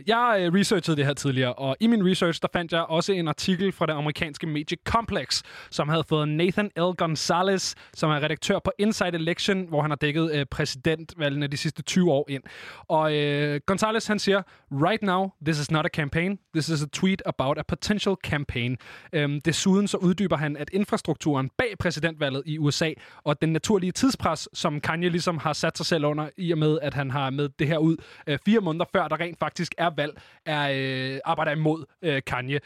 jeg 0.06 0.36
øh, 0.40 0.54
researchede 0.54 0.96
det 0.96 1.06
her 1.06 1.14
tidligere, 1.14 1.52
og 1.52 1.76
i 1.80 1.86
min 1.86 2.10
research, 2.10 2.42
der 2.42 2.48
fandt 2.52 2.72
jeg 2.72 2.80
også 2.82 3.12
en 3.12 3.28
artikel 3.28 3.72
fra 3.72 3.86
det 3.86 3.92
amerikanske 3.92 4.46
medie 4.46 4.76
Complex, 4.86 5.42
som 5.70 5.88
havde 5.88 6.04
fået 6.08 6.28
Nathan 6.28 6.70
L. 6.76 6.80
Gonzalez, 6.96 7.74
som 7.94 8.10
er 8.10 8.14
redaktør 8.22 8.58
på 8.64 8.72
Inside 8.78 9.14
Election, 9.14 9.68
hvor 9.68 9.82
han 9.82 9.90
har 9.90 9.96
dækket 9.96 10.30
øh, 10.34 10.46
præsidentvalgene 10.50 11.46
de 11.46 11.56
sidste 11.56 11.82
20 11.82 12.12
år 12.12 12.26
ind. 12.28 12.42
Og 12.88 13.14
øh, 13.16 13.60
Gonzalez, 13.66 14.06
han 14.06 14.18
siger, 14.18 14.42
Right 14.73 15.02
now, 15.02 15.31
this 15.44 15.59
is 15.59 15.70
not 15.70 15.86
a 15.86 15.89
campaign. 15.89 16.39
This 16.55 16.68
is 16.68 16.82
a 16.82 16.86
tweet 16.86 17.23
about 17.27 17.59
a 17.59 17.62
potential 17.62 18.16
campaign. 18.24 18.77
Øhm, 19.12 19.40
desuden 19.40 19.89
så 19.89 19.97
uddyber 19.97 20.36
han, 20.36 20.56
at 20.56 20.70
infrastrukturen 20.73 21.51
bag 21.59 21.74
præsidentvalget 21.78 22.43
i 22.47 22.59
USA, 22.59 22.90
og 23.24 23.43
den 23.43 23.52
naturlige 23.52 23.93
tidspres, 23.93 24.48
som 24.52 24.81
Kanye 24.81 25.09
ligesom 25.09 25.39
har 25.39 25.52
sat 25.52 25.77
sig 25.77 25.86
selv 25.86 26.05
under, 26.05 26.28
i 26.36 26.52
og 26.52 26.59
med, 26.59 26.78
at 26.82 26.94
han 26.94 27.10
har 27.10 27.31
med 27.31 27.48
det 27.48 27.66
her 27.66 27.78
ud 27.78 27.97
øh, 28.27 28.39
fire 28.44 28.60
måneder 28.60 28.85
før, 28.93 29.09
der 29.09 29.20
rent 29.20 29.39
faktisk 29.39 29.74
er 29.78 29.90
valg, 29.97 30.20
er, 30.47 30.70
øh, 31.14 31.20
arbejder 31.24 31.52
imod 31.52 31.85
øh, 32.02 32.23
Kanye. 32.27 32.60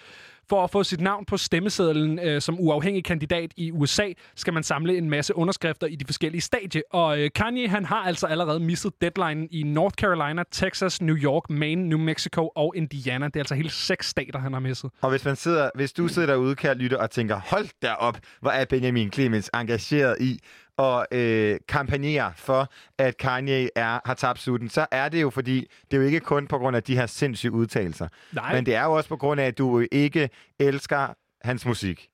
For 0.50 0.64
at 0.64 0.70
få 0.70 0.84
sit 0.84 1.00
navn 1.00 1.24
på 1.24 1.36
stemmesedlen 1.36 2.18
øh, 2.18 2.40
som 2.40 2.56
uafhængig 2.60 3.04
kandidat 3.04 3.50
i 3.56 3.72
USA, 3.72 4.12
skal 4.36 4.52
man 4.52 4.62
samle 4.62 4.96
en 4.96 5.10
masse 5.10 5.36
underskrifter 5.36 5.86
i 5.86 5.94
de 5.94 6.04
forskellige 6.04 6.40
stadier. 6.40 6.82
Og 6.90 7.20
øh, 7.20 7.30
Kanye, 7.34 7.68
han 7.68 7.84
har 7.84 7.96
altså 7.96 8.26
allerede 8.26 8.60
misset 8.60 8.92
deadline 9.00 9.46
i 9.46 9.62
North 9.62 9.94
Carolina, 9.94 10.42
Texas, 10.52 11.02
New 11.02 11.16
York, 11.16 11.50
Maine, 11.50 11.88
New 11.88 11.98
Mexico 11.98 12.50
og 12.56 12.72
Indiana. 12.76 13.26
Det 13.26 13.36
er 13.36 13.40
altså 13.40 13.54
hele 13.54 13.70
seks 13.70 14.08
stater, 14.08 14.38
han 14.38 14.52
har 14.52 14.60
misset. 14.60 14.90
Og 15.00 15.10
hvis, 15.10 15.24
man 15.24 15.36
sidder, 15.36 15.70
hvis 15.74 15.92
du 15.92 16.08
sidder 16.08 16.28
derude, 16.28 16.54
kan 16.54 16.76
lytte 16.76 17.00
og 17.00 17.10
tænker, 17.10 17.40
hold 17.50 17.68
da 17.82 17.92
op, 17.92 18.18
hvor 18.40 18.50
er 18.50 18.64
Benjamin 18.64 19.12
Clemens 19.12 19.50
engageret 19.54 20.16
i 20.20 20.38
at 20.80 21.06
øh, 21.18 21.58
kampagnere 21.68 22.32
for, 22.36 22.72
at 22.98 23.16
Kanye 23.16 23.68
er, 23.76 24.00
har 24.04 24.14
tabt 24.14 24.38
sutten, 24.38 24.68
så 24.68 24.86
er 24.90 25.08
det 25.08 25.22
jo 25.22 25.30
fordi, 25.30 25.66
det 25.90 25.96
er 25.96 26.00
jo 26.00 26.06
ikke 26.06 26.20
kun 26.20 26.46
på 26.46 26.58
grund 26.58 26.76
af 26.76 26.82
de 26.82 26.96
her 26.96 27.06
sindssyge 27.06 27.52
udtalelser. 27.52 28.08
Nej. 28.32 28.54
Men 28.54 28.66
det 28.66 28.74
er 28.74 28.84
jo 28.84 28.92
også 28.92 29.08
på 29.08 29.16
grund 29.16 29.40
af, 29.40 29.46
at 29.46 29.58
du 29.58 29.86
ikke 29.92 30.30
elsker 30.58 31.14
hans 31.42 31.66
musik. 31.66 32.08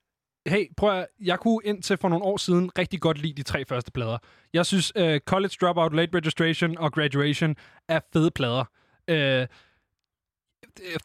Hey, 0.47 0.65
prøv 0.77 0.99
at, 0.99 1.07
jeg 1.19 1.39
kunne 1.39 1.59
indtil 1.65 1.97
for 1.97 2.09
nogle 2.09 2.25
år 2.25 2.37
siden 2.37 2.71
rigtig 2.77 3.01
godt 3.01 3.17
lide 3.17 3.33
de 3.33 3.43
tre 3.43 3.65
første 3.65 3.91
plader. 3.91 4.17
Jeg 4.53 4.65
synes, 4.65 4.95
uh, 4.95 5.17
College 5.17 5.53
Dropout, 5.61 5.93
Late 5.93 6.17
Registration 6.17 6.77
og 6.77 6.93
Graduation 6.93 7.55
er 7.89 7.99
fede 8.13 8.31
plader. 8.31 8.63
Uh, 9.11 9.47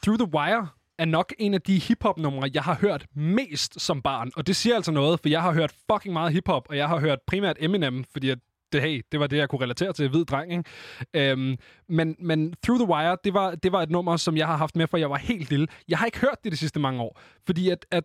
Through 0.02 0.18
the 0.18 0.34
Wire 0.34 0.68
er 0.98 1.04
nok 1.04 1.34
en 1.38 1.54
af 1.54 1.62
de 1.62 1.78
hiphop-numre, 1.78 2.50
jeg 2.54 2.62
har 2.62 2.74
hørt 2.74 3.06
mest 3.14 3.80
som 3.80 4.02
barn. 4.02 4.30
Og 4.36 4.46
det 4.46 4.56
siger 4.56 4.76
altså 4.76 4.92
noget, 4.92 5.20
for 5.20 5.28
jeg 5.28 5.42
har 5.42 5.52
hørt 5.52 5.74
fucking 5.92 6.12
meget 6.12 6.32
hiphop, 6.32 6.66
og 6.68 6.76
jeg 6.76 6.88
har 6.88 7.00
hørt 7.00 7.18
primært 7.26 7.56
Eminem, 7.60 8.04
fordi 8.12 8.30
at 8.30 8.38
det, 8.72 8.82
hey, 8.82 9.02
det 9.12 9.20
var 9.20 9.26
det, 9.26 9.36
jeg 9.36 9.48
kunne 9.48 9.62
relatere 9.62 9.92
til, 9.92 10.08
hvid 10.08 10.24
dreng, 10.24 10.52
ikke? 10.52 11.30
Øhm, 11.30 11.56
men, 11.88 12.16
men 12.18 12.54
Through 12.64 12.80
the 12.80 12.94
Wire, 12.94 13.16
det 13.24 13.34
var, 13.34 13.54
det 13.54 13.72
var 13.72 13.82
et 13.82 13.90
nummer, 13.90 14.16
som 14.16 14.36
jeg 14.36 14.46
har 14.46 14.56
haft 14.56 14.76
med, 14.76 14.86
for 14.86 14.96
jeg 14.96 15.10
var 15.10 15.16
helt 15.16 15.50
lille. 15.50 15.66
Jeg 15.88 15.98
har 15.98 16.06
ikke 16.06 16.18
hørt 16.18 16.38
det 16.44 16.52
de 16.52 16.56
sidste 16.56 16.80
mange 16.80 17.02
år, 17.02 17.20
fordi 17.46 17.68
at, 17.68 17.86
at 17.90 18.04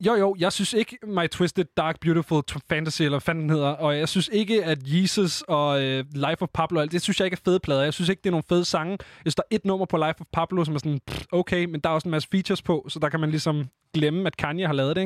jo, 0.00 0.14
jo, 0.14 0.36
jeg 0.38 0.52
synes 0.52 0.72
ikke 0.72 0.98
My 1.06 1.28
Twisted 1.28 1.64
Dark 1.76 2.00
Beautiful 2.00 2.42
Fantasy, 2.68 3.02
eller 3.02 3.10
hvad 3.10 3.20
fanden 3.20 3.42
den 3.42 3.50
hedder, 3.50 3.68
og 3.68 3.98
jeg 3.98 4.08
synes 4.08 4.30
ikke, 4.32 4.64
at 4.64 4.78
Jesus 4.84 5.42
og 5.48 5.82
øh, 5.82 6.04
Life 6.14 6.42
of 6.42 6.48
Pablo, 6.54 6.80
alt 6.80 6.92
det 6.92 7.02
synes 7.02 7.20
jeg 7.20 7.26
ikke 7.26 7.34
er 7.34 7.40
fede 7.44 7.60
plader. 7.60 7.82
Jeg 7.82 7.94
synes 7.94 8.08
ikke, 8.08 8.20
det 8.20 8.26
er 8.26 8.30
nogle 8.30 8.44
fede 8.48 8.64
sange. 8.64 8.90
Jeg 8.90 8.98
synes, 9.20 9.34
der 9.34 9.42
er 9.50 9.56
et 9.56 9.64
nummer 9.64 9.86
på 9.86 9.96
Life 9.96 10.20
of 10.20 10.26
Pablo, 10.32 10.64
som 10.64 10.74
er 10.74 10.78
sådan, 10.78 11.00
pff, 11.06 11.24
okay, 11.32 11.64
men 11.64 11.80
der 11.80 11.90
er 11.90 11.94
også 11.94 12.08
en 12.08 12.10
masse 12.10 12.28
features 12.32 12.62
på, 12.62 12.86
så 12.88 12.98
der 12.98 13.08
kan 13.08 13.20
man 13.20 13.30
ligesom 13.30 13.64
glemme, 13.94 14.26
at 14.26 14.36
Kanye 14.36 14.66
har 14.66 14.74
lavet 14.74 14.96
det, 14.96 15.04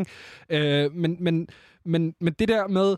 ikke? 0.51 0.85
Øh, 0.85 0.93
men, 0.94 1.16
men, 1.20 1.48
men, 1.85 2.15
men 2.20 2.32
det 2.32 2.48
der 2.48 2.69
med, 2.69 2.97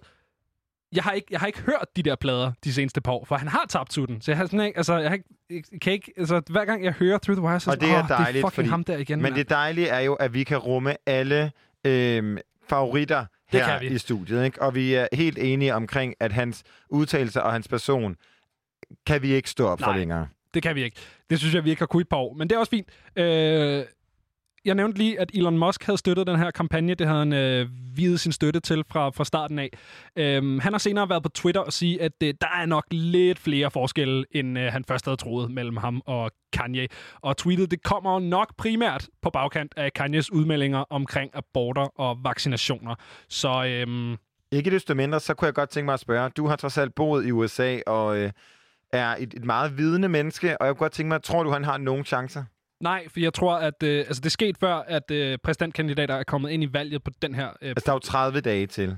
jeg 0.92 1.04
har, 1.04 1.12
ikke, 1.12 1.28
jeg 1.30 1.40
har 1.40 1.46
ikke 1.46 1.60
hørt 1.60 1.86
de 1.96 2.02
der 2.02 2.16
plader 2.16 2.52
de 2.64 2.72
seneste 2.72 3.00
par 3.00 3.12
år, 3.12 3.24
for 3.24 3.36
han 3.36 3.48
har 3.48 3.64
tabt 3.68 3.92
sutten. 3.92 4.20
Så 4.20 4.30
jeg 4.30 4.38
har 4.38 4.46
sådan 4.46 4.66
ikke, 4.66 4.76
altså, 4.76 4.96
jeg 4.98 5.10
har 5.10 5.18
ikke, 5.50 5.78
kan 5.78 5.92
ikke, 5.92 6.12
altså, 6.16 6.42
hver 6.50 6.64
gang 6.64 6.84
jeg 6.84 6.92
hører 6.92 7.18
Through 7.18 7.36
the 7.36 7.46
Wire, 7.46 7.60
så 7.60 7.70
Og 7.70 7.80
det 7.80 7.90
er 7.90 8.06
dejligt, 8.06 8.34
det 8.34 8.40
er 8.44 8.46
fucking 8.46 8.54
fordi, 8.54 8.68
ham 8.68 8.84
der 8.84 8.96
igen. 8.96 9.18
Men 9.18 9.22
mand." 9.22 9.34
det 9.34 9.50
dejlige 9.50 9.88
er 9.88 10.00
jo, 10.00 10.14
at 10.14 10.34
vi 10.34 10.44
kan 10.44 10.58
rumme 10.58 10.96
alle 11.06 11.52
øhm, 11.84 12.38
favoritter 12.68 13.24
her 13.48 13.80
i 13.80 13.98
studiet. 13.98 14.44
Ikke? 14.44 14.62
Og 14.62 14.74
vi 14.74 14.94
er 14.94 15.06
helt 15.12 15.38
enige 15.38 15.74
omkring, 15.74 16.14
at 16.20 16.32
hans 16.32 16.62
udtalelser 16.90 17.40
og 17.40 17.52
hans 17.52 17.68
person 17.68 18.16
kan 19.06 19.22
vi 19.22 19.32
ikke 19.34 19.50
stå 19.50 19.66
op 19.68 19.80
for 19.80 19.86
Nej. 19.86 19.98
længere. 19.98 20.28
Det 20.54 20.62
kan 20.62 20.74
vi 20.74 20.82
ikke. 20.82 20.96
Det 21.30 21.38
synes 21.38 21.54
jeg, 21.54 21.64
vi 21.64 21.70
ikke 21.70 21.80
har 21.80 21.86
kunnet 21.86 22.04
et 22.04 22.08
par 22.08 22.16
år. 22.16 22.34
Men 22.34 22.48
det 22.48 22.56
er 22.56 22.58
også 22.58 22.70
fint. 22.70 22.88
Øh, 23.16 23.84
jeg 24.64 24.74
nævnte 24.74 24.98
lige, 24.98 25.20
at 25.20 25.30
Elon 25.34 25.58
Musk 25.58 25.84
havde 25.84 25.98
støttet 25.98 26.26
den 26.26 26.36
her 26.36 26.50
kampagne. 26.50 26.94
Det 26.94 27.06
havde 27.06 27.18
han 27.18 27.32
øh, 27.32 27.68
videt 27.96 28.20
sin 28.20 28.32
støtte 28.32 28.60
til 28.60 28.84
fra, 28.90 29.10
fra 29.10 29.24
starten 29.24 29.58
af. 29.58 29.70
Øhm, 30.16 30.58
han 30.58 30.72
har 30.72 30.78
senere 30.78 31.08
været 31.08 31.22
på 31.22 31.28
Twitter 31.28 31.60
og 31.60 31.72
sige, 31.72 32.02
at 32.02 32.12
øh, 32.22 32.34
der 32.40 32.46
er 32.60 32.66
nok 32.66 32.84
lidt 32.90 33.38
flere 33.38 33.70
forskelle, 33.70 34.24
end 34.30 34.58
øh, 34.58 34.72
han 34.72 34.84
først 34.84 35.04
havde 35.04 35.16
troet 35.16 35.50
mellem 35.50 35.76
ham 35.76 36.02
og 36.06 36.30
Kanye. 36.52 36.88
Og 37.20 37.36
tweetet, 37.36 37.70
det 37.70 37.82
kommer 37.82 38.20
nok 38.20 38.56
primært 38.56 39.08
på 39.22 39.30
bagkant 39.30 39.74
af 39.76 39.92
Kanyes 39.92 40.32
udmeldinger 40.32 40.84
omkring 40.90 41.30
aborter 41.34 42.00
og 42.00 42.18
vaccinationer. 42.24 42.94
Så 43.28 43.64
øhm, 43.64 44.16
Ikke 44.52 44.70
desto 44.70 44.94
mindre, 44.94 45.20
så 45.20 45.34
kunne 45.34 45.46
jeg 45.46 45.54
godt 45.54 45.70
tænke 45.70 45.84
mig 45.84 45.94
at 45.94 46.00
spørge. 46.00 46.30
Du 46.30 46.46
har 46.46 46.56
trods 46.56 46.78
alt 46.78 46.94
boet 46.94 47.26
i 47.26 47.32
USA 47.32 47.78
og 47.86 48.18
øh, 48.18 48.30
er 48.92 49.16
et, 49.18 49.34
et 49.34 49.44
meget 49.44 49.78
vidende 49.78 50.08
menneske, 50.08 50.60
og 50.60 50.66
jeg 50.66 50.74
kunne 50.74 50.84
godt 50.84 50.92
tænke 50.92 51.08
mig, 51.08 51.22
tror 51.22 51.42
du, 51.42 51.50
han 51.50 51.64
har 51.64 51.78
nogen 51.78 52.04
chancer? 52.04 52.44
Nej, 52.82 53.08
for 53.12 53.20
jeg 53.20 53.34
tror, 53.34 53.54
at 53.56 53.82
øh, 53.82 53.98
altså, 53.98 54.20
det 54.20 54.32
skete 54.32 54.58
før, 54.60 54.74
at 54.74 55.10
øh, 55.10 55.38
præsidentkandidater 55.44 56.14
er 56.14 56.22
kommet 56.24 56.50
ind 56.50 56.62
i 56.64 56.68
valget 56.72 57.04
på 57.04 57.10
den 57.22 57.34
her... 57.34 57.48
Øh, 57.62 57.68
Altså, 57.68 57.82
der 57.86 57.92
er 57.92 57.96
jo 57.96 57.98
30 57.98 58.40
dage 58.40 58.66
til. 58.66 58.96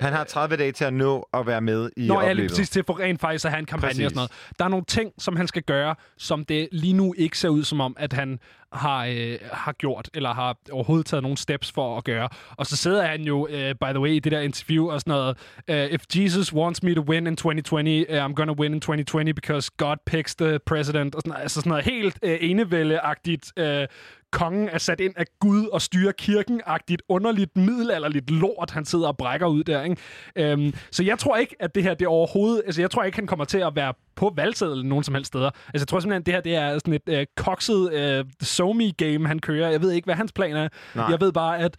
Han 0.00 0.12
har 0.12 0.24
30 0.24 0.56
dage 0.56 0.72
til 0.72 0.84
at 0.84 0.92
nå 0.94 1.28
at 1.34 1.46
være 1.46 1.60
med 1.60 1.90
i 1.96 2.06
Nå, 2.06 2.14
ja, 2.14 2.20
lige 2.20 2.30
opløbet. 2.30 2.50
præcis 2.50 2.70
til 2.70 2.84
for 2.86 2.98
rent 3.00 3.20
faktisk 3.20 3.44
at 3.44 3.50
have 3.50 3.58
en 3.58 3.66
kampagne 3.66 3.88
Præcis. 3.90 4.04
og 4.04 4.10
sådan 4.10 4.16
noget. 4.18 4.30
Der 4.58 4.64
er 4.64 4.68
nogle 4.68 4.84
ting, 4.84 5.12
som 5.18 5.36
han 5.36 5.46
skal 5.48 5.62
gøre, 5.62 5.94
som 6.18 6.44
det 6.44 6.68
lige 6.72 6.92
nu 6.92 7.14
ikke 7.18 7.38
ser 7.38 7.48
ud 7.48 7.64
som 7.64 7.80
om, 7.80 7.96
at 7.98 8.12
han 8.12 8.38
har, 8.72 9.04
øh, 9.04 9.38
har 9.52 9.72
gjort, 9.72 10.10
eller 10.14 10.34
har 10.34 10.56
overhovedet 10.72 11.06
taget 11.06 11.22
nogle 11.22 11.36
steps 11.36 11.72
for 11.72 11.96
at 11.96 12.04
gøre. 12.04 12.28
Og 12.56 12.66
så 12.66 12.76
sidder 12.76 13.06
han 13.06 13.22
jo, 13.22 13.48
øh, 13.50 13.74
by 13.74 13.90
the 13.90 14.00
way, 14.00 14.10
i 14.10 14.18
det 14.18 14.32
der 14.32 14.40
interview 14.40 14.90
og 14.90 15.00
sådan 15.00 15.10
noget, 15.10 15.36
øh, 15.68 15.86
If 15.86 16.02
Jesus 16.16 16.52
wants 16.52 16.82
me 16.82 16.94
to 16.94 17.00
win 17.00 17.26
in 17.26 17.36
2020, 17.36 18.06
uh, 18.10 18.16
øh, 18.16 18.24
I'm 18.24 18.34
gonna 18.34 18.52
win 18.52 18.74
in 18.74 18.80
2020 18.80 19.34
because 19.34 19.70
God 19.76 19.96
picks 20.06 20.34
the 20.34 20.58
president. 20.58 21.14
Og 21.14 21.22
sådan, 21.24 21.42
altså 21.42 21.60
sådan 21.60 21.70
noget 21.70 21.84
helt 21.84 22.18
øh, 22.22 22.38
enevældeagtigt 22.40 23.52
øh, 23.56 23.86
kongen 24.32 24.68
er 24.68 24.78
sat 24.78 25.00
ind 25.00 25.14
af 25.16 25.24
Gud 25.40 25.66
og 25.66 25.82
styrer 25.82 26.12
kirken-agtigt, 26.12 27.02
underligt, 27.08 27.56
middelalderligt 27.56 28.30
lort, 28.30 28.70
han 28.70 28.84
sidder 28.84 29.08
og 29.08 29.16
brækker 29.16 29.46
ud 29.46 29.64
der. 29.64 29.82
Ikke? 29.82 29.96
Øhm, 30.36 30.74
så 30.90 31.04
jeg 31.04 31.18
tror 31.18 31.36
ikke, 31.36 31.56
at 31.60 31.74
det 31.74 31.82
her 31.82 31.94
det 31.94 32.06
overhovedet... 32.06 32.62
Altså, 32.66 32.80
jeg 32.80 32.90
tror 32.90 33.02
ikke, 33.02 33.18
han 33.18 33.26
kommer 33.26 33.44
til 33.44 33.58
at 33.58 33.76
være 33.76 33.92
på 34.16 34.32
valgsedlen 34.36 34.88
nogen 34.88 35.04
som 35.04 35.14
helst 35.14 35.28
steder. 35.28 35.46
Altså, 35.46 35.82
jeg 35.82 35.88
tror 35.88 36.00
simpelthen, 36.00 36.20
at 36.22 36.26
det 36.26 36.34
her 36.34 36.40
det 36.40 36.54
er 36.54 36.78
sådan 36.78 36.94
et 36.94 37.08
øh, 37.08 37.26
kokset 37.36 37.92
øh, 37.92 38.24
SoMe-game, 38.42 39.26
han 39.26 39.38
kører. 39.38 39.70
Jeg 39.70 39.82
ved 39.82 39.92
ikke, 39.92 40.04
hvad 40.04 40.14
hans 40.14 40.32
plan 40.32 40.56
er. 40.56 40.68
Nej. 40.94 41.04
Jeg 41.04 41.20
ved 41.20 41.32
bare, 41.32 41.58
at 41.58 41.76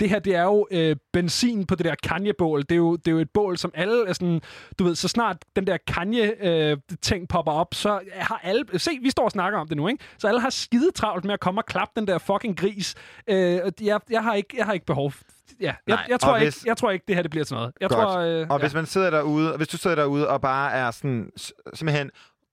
det 0.00 0.10
her, 0.10 0.18
det 0.18 0.34
er 0.34 0.42
jo 0.42 0.66
øh, 0.70 0.96
benzin 1.12 1.66
på 1.66 1.74
det 1.74 1.84
der 1.84 1.94
Kanye-bål. 2.02 2.62
Det 2.62 2.72
er, 2.72 2.76
jo, 2.76 2.96
det 2.96 3.08
er 3.08 3.12
jo 3.12 3.18
et 3.18 3.30
bål, 3.34 3.58
som 3.58 3.70
alle 3.74 4.08
er 4.08 4.12
sådan... 4.12 4.40
Du 4.78 4.84
ved, 4.84 4.94
så 4.94 5.08
snart 5.08 5.36
den 5.56 5.66
der 5.66 5.76
Kanye-ting 5.86 7.28
popper 7.28 7.52
op, 7.52 7.74
så 7.74 8.00
har 8.12 8.40
alle... 8.42 8.64
Se, 8.78 8.90
vi 9.02 9.10
står 9.10 9.24
og 9.24 9.30
snakker 9.30 9.58
om 9.58 9.68
det 9.68 9.76
nu, 9.76 9.88
ikke? 9.88 10.04
Så 10.18 10.28
alle 10.28 10.40
har 10.40 10.50
skide 10.50 10.90
travlt 10.90 11.24
med 11.24 11.34
at 11.34 11.40
komme 11.40 11.60
og 11.60 11.66
klappe 11.66 12.00
den 12.00 12.08
der 12.08 12.18
fucking 12.18 12.56
gris. 12.56 12.94
Øh, 13.28 13.60
jeg, 13.80 14.00
jeg, 14.10 14.22
har 14.22 14.34
ikke, 14.34 14.54
jeg 14.56 14.66
har 14.66 14.72
ikke 14.72 14.86
behov 14.86 15.12
ja, 15.60 15.74
jeg, 15.86 16.06
jeg, 16.08 16.20
tror 16.20 16.32
og 16.32 16.40
ikke, 16.40 16.44
hvis- 16.50 16.64
jeg 16.66 16.76
tror 16.76 16.90
ikke, 16.90 17.04
det 17.08 17.14
her 17.14 17.22
det 17.22 17.30
bliver 17.30 17.44
til 17.44 17.54
noget. 17.54 17.72
Jeg 17.80 17.88
Godt. 17.90 18.00
tror, 18.00 18.18
øh, 18.18 18.46
Og 18.50 18.58
hvis 18.58 18.74
man 18.74 18.86
sidder 18.86 19.10
derude, 19.10 19.50
og 19.52 19.56
hvis 19.56 19.68
du 19.68 19.76
sidder 19.76 19.96
derude 19.96 20.28
og 20.28 20.40
bare 20.40 20.72
er 20.72 20.90
sådan 20.90 21.30
simpelthen 21.74 22.10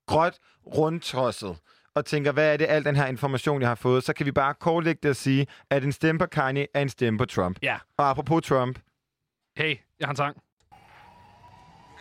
gråt 0.08 0.34
rundtosset, 0.78 1.58
og 1.96 2.06
tænker, 2.06 2.32
hvad 2.32 2.54
er 2.54 2.58
det 2.58 2.66
al 2.70 2.84
den 2.86 2.96
her 2.96 3.06
information, 3.06 3.62
jeg 3.62 3.70
har 3.70 3.76
fået, 3.76 4.04
så 4.04 4.14
kan 4.14 4.26
vi 4.26 4.32
bare 4.32 4.54
kortlægge 4.54 5.00
det 5.04 5.10
og 5.10 5.16
sige, 5.16 5.48
at 5.70 5.84
en 5.84 5.92
stemme 5.92 6.20
på 6.20 6.26
Kanye 6.26 6.68
er 6.74 6.82
en 6.82 6.90
stemme 6.90 7.18
på 7.18 7.26
Trump. 7.26 7.58
Ja. 7.64 7.78
Og 7.98 8.10
apropos 8.10 8.44
Trump, 8.46 8.80
hey, 9.58 9.76
jeg 10.00 10.08
har 10.08 10.10
en 10.10 10.16
sang. 10.16 10.36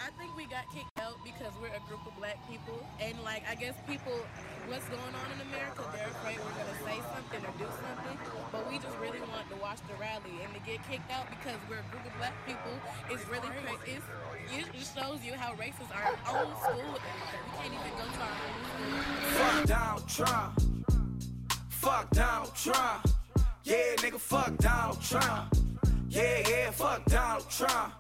I 0.06 0.10
think 0.19 0.31
we 0.40 0.44
got 0.56 0.66
kicked 0.77 0.98
out 1.06 1.16
because 1.31 1.55
we're 1.62 1.77
a 1.82 1.85
group 1.89 2.05
of 2.10 2.14
black 2.23 2.39
people, 2.51 2.78
and 3.06 3.14
like 3.31 3.43
I 3.52 3.55
guess 3.62 3.77
people, 3.93 4.16
what's 4.70 4.89
going 4.97 5.14
on 5.23 5.28
in 5.35 5.40
America, 5.48 5.81
they're 5.94 6.12
afraid 6.16 6.39
we're 6.44 6.56
gonna 6.60 6.78
say 6.89 6.98
something 7.14 7.40
or 7.48 7.52
do 7.62 7.69
something, 7.85 8.11
we 8.72 8.78
just 8.78 8.98
really 8.98 9.20
want 9.20 9.46
to 9.50 9.56
watch 9.56 9.76
the 9.86 9.94
rally 10.00 10.32
and 10.42 10.54
to 10.54 10.60
get 10.60 10.80
kicked 10.88 11.10
out 11.12 11.28
because 11.28 11.58
we're 11.68 11.80
a 11.80 11.90
group 11.92 12.06
of 12.06 12.16
black 12.16 12.32
people 12.46 12.72
is 13.12 13.20
really 13.28 13.48
crazy. 13.60 14.00
It 14.48 14.64
just 14.72 14.96
shows 14.96 15.22
you 15.22 15.34
how 15.34 15.52
racist 15.56 15.92
our 15.94 16.08
own 16.08 16.56
school 16.56 16.96
is. 16.96 17.02
We 17.04 17.58
can't 17.58 17.74
even 17.74 17.92
go 17.98 18.04
to 18.08 18.20
our 18.24 18.36
own 18.48 18.60
school. 18.64 18.96
Fuck 19.36 19.64
Donald 19.66 20.08
Trump. 20.08 20.62
Fuck 21.68 22.10
Donald 22.12 22.54
Trump. 22.54 23.06
Yeah, 23.64 23.76
nigga, 23.96 24.18
fuck 24.18 24.56
Donald 24.56 25.02
Trump. 25.02 25.54
Yeah, 26.08 26.48
yeah, 26.48 26.70
fuck 26.70 27.04
Donald 27.04 27.50
Trump. 27.50 27.92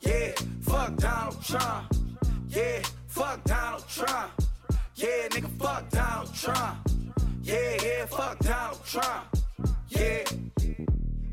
Yeah, 0.00 0.32
fuck 0.62 0.96
Donald 0.96 1.44
Trump. 1.44 1.92
Yeah, 2.48 2.82
fuck 3.08 3.44
Donald 3.44 3.86
Trump. 3.88 4.32
Yeah, 4.94 5.28
nigga, 5.28 5.50
fuck 5.58 5.90
Donald 5.90 6.34
Trump. 6.34 6.90
Yeah, 7.42 7.76
yeah, 7.82 8.06
fuck 8.06 8.38
Donald 8.38 8.82
Trump. 8.86 9.36
Yeah. 9.88 10.24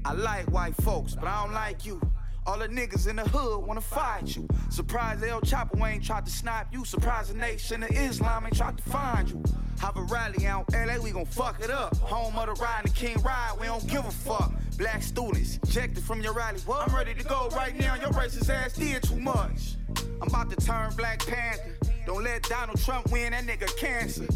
I 0.05 0.13
like 0.13 0.51
white 0.51 0.75
folks, 0.75 1.15
but 1.15 1.25
I 1.25 1.43
don't 1.43 1.53
like 1.53 1.85
you. 1.85 2.01
All 2.45 2.59
the 2.59 2.67
niggas 2.67 3.07
in 3.07 3.15
the 3.15 3.23
hood 3.23 3.65
wanna 3.65 3.81
fight 3.81 4.35
you. 4.35 4.47
Surprised 4.69 5.23
El 5.23 5.41
Chapo 5.41 5.89
ain't 5.89 6.03
tried 6.03 6.25
to 6.25 6.31
snipe 6.31 6.67
you. 6.71 6.83
Surprise 6.83 7.29
the 7.29 7.35
nation 7.35 7.83
of 7.83 7.89
Islam 7.91 8.45
ain't 8.45 8.57
tried 8.57 8.77
to 8.77 8.83
find 8.83 9.29
you. 9.29 9.41
Have 9.79 9.95
a 9.97 10.01
rally 10.03 10.45
out 10.45 10.65
LA, 10.73 10.97
we 11.01 11.11
gon' 11.11 11.25
fuck 11.25 11.61
it 11.63 11.69
up. 11.69 11.95
Home 11.97 12.35
of 12.35 12.47
the 12.47 12.61
ride 12.61 12.81
and 12.83 12.89
the 12.89 12.93
king 12.93 13.21
ride, 13.21 13.53
we 13.59 13.67
don't 13.67 13.87
give 13.87 14.05
a 14.05 14.11
fuck. 14.11 14.51
Black 14.77 15.01
students 15.03 15.59
ejected 15.63 16.03
from 16.03 16.21
your 16.21 16.33
rally. 16.33 16.59
What? 16.65 16.87
I'm 16.87 16.95
ready 16.95 17.13
to 17.13 17.23
go 17.23 17.49
right 17.55 17.77
now. 17.77 17.95
Your 17.95 18.09
racist 18.09 18.49
ass 18.49 18.73
did 18.73 19.03
too 19.03 19.19
much. 19.19 19.75
I'm 20.21 20.27
about 20.27 20.49
to 20.49 20.55
turn 20.55 20.93
Black 20.95 21.25
Panther. 21.25 21.72
Don't 22.05 22.23
let 22.23 22.43
Donald 22.43 22.79
Trump 22.81 23.11
win, 23.11 23.31
that 23.31 23.45
nigga 23.45 23.75
cancer. 23.77 24.27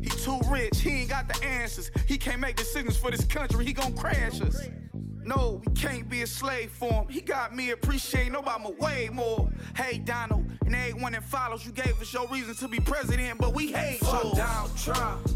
He 0.00 0.08
too 0.08 0.40
rich, 0.48 0.80
he 0.80 0.90
ain't 1.02 1.10
got 1.10 1.28
the 1.28 1.44
answers. 1.44 1.90
He 2.06 2.18
can't 2.18 2.40
make 2.40 2.56
decisions 2.56 2.96
for 2.96 3.10
this 3.10 3.24
country, 3.24 3.64
he 3.64 3.72
gon' 3.72 3.96
crash 3.96 4.40
us. 4.40 4.68
No, 5.24 5.62
we 5.64 5.72
can't 5.74 6.08
be 6.08 6.22
a 6.22 6.26
slave 6.26 6.72
for 6.72 6.90
him. 6.90 7.08
He 7.08 7.20
got 7.20 7.54
me 7.54 7.70
appreciating 7.70 8.32
Obama 8.32 8.76
way 8.78 9.08
more. 9.12 9.48
Hey, 9.76 9.98
Donald, 9.98 10.50
and 10.66 10.74
everyone 10.74 11.12
that 11.12 11.22
follows, 11.22 11.64
you 11.64 11.70
gave 11.70 12.00
us 12.00 12.12
your 12.12 12.26
reason 12.26 12.54
to 12.56 12.68
be 12.68 12.80
president, 12.80 13.38
but 13.38 13.54
we 13.54 13.70
hate 13.70 14.00
Fuck. 14.00 14.34
Donald 14.34 14.76
Trump. 14.76 15.30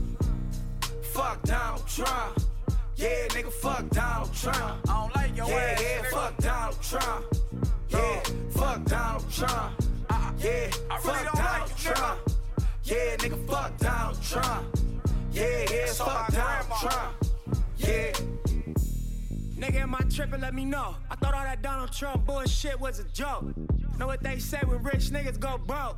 Fuck 1.12 1.42
Donald 1.44 1.86
Trump. 1.86 2.42
Yeah, 2.96 3.28
nigga, 3.28 3.52
fuck 3.52 3.88
Donald 3.90 4.34
Trump. 4.34 4.88
I 4.88 5.00
don't 5.02 5.14
like 5.14 5.36
your 5.36 5.48
yeah, 5.48 5.54
ass. 5.56 5.82
Yeah, 5.82 6.02
fuck 6.10 6.36
Donald 6.38 6.82
Trump. 6.82 7.24
Yeah, 7.96 8.22
fuck 8.50 8.84
Donald 8.84 9.32
Trump. 9.32 9.82
Uh, 10.10 10.32
yeah, 10.38 10.70
fuck 11.00 11.34
Donald 11.34 11.76
Trump. 11.76 12.20
Yeah, 12.84 13.16
nigga, 13.16 13.48
fuck 13.48 13.76
Donald 13.78 14.22
Trump. 14.22 14.78
Yeah, 15.32 15.64
yeah, 15.70 15.86
fuck 15.86 16.32
Donald 16.32 16.80
Trump. 16.80 17.14
Yeah. 17.78 18.12
Nigga, 19.56 19.80
am 19.80 19.94
I 19.94 20.00
tripping? 20.14 20.40
Let 20.40 20.54
me 20.54 20.64
know. 20.64 20.94
I 21.10 21.14
thought 21.16 21.34
all 21.34 21.42
that 21.44 21.62
Donald 21.62 21.92
Trump 21.92 22.26
bullshit 22.26 22.78
was 22.78 22.98
a 22.98 23.04
joke. 23.04 23.44
Know 23.98 24.06
what 24.06 24.22
they 24.22 24.38
say 24.38 24.60
when 24.64 24.82
rich 24.82 25.10
niggas 25.10 25.40
go 25.40 25.58
broke? 25.58 25.96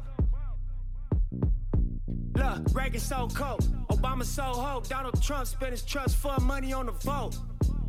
Look, 2.39 2.73
Reagan 2.73 3.01
so 3.01 3.27
cold, 3.35 3.65
Obama 3.89 4.23
so 4.23 4.45
ho. 4.45 4.81
Donald 4.89 5.21
Trump 5.21 5.45
spent 5.49 5.73
his 5.73 5.83
trust 5.83 6.15
fund 6.15 6.45
money 6.45 6.73
on 6.73 6.87
the 6.87 6.93
vote. 6.93 7.37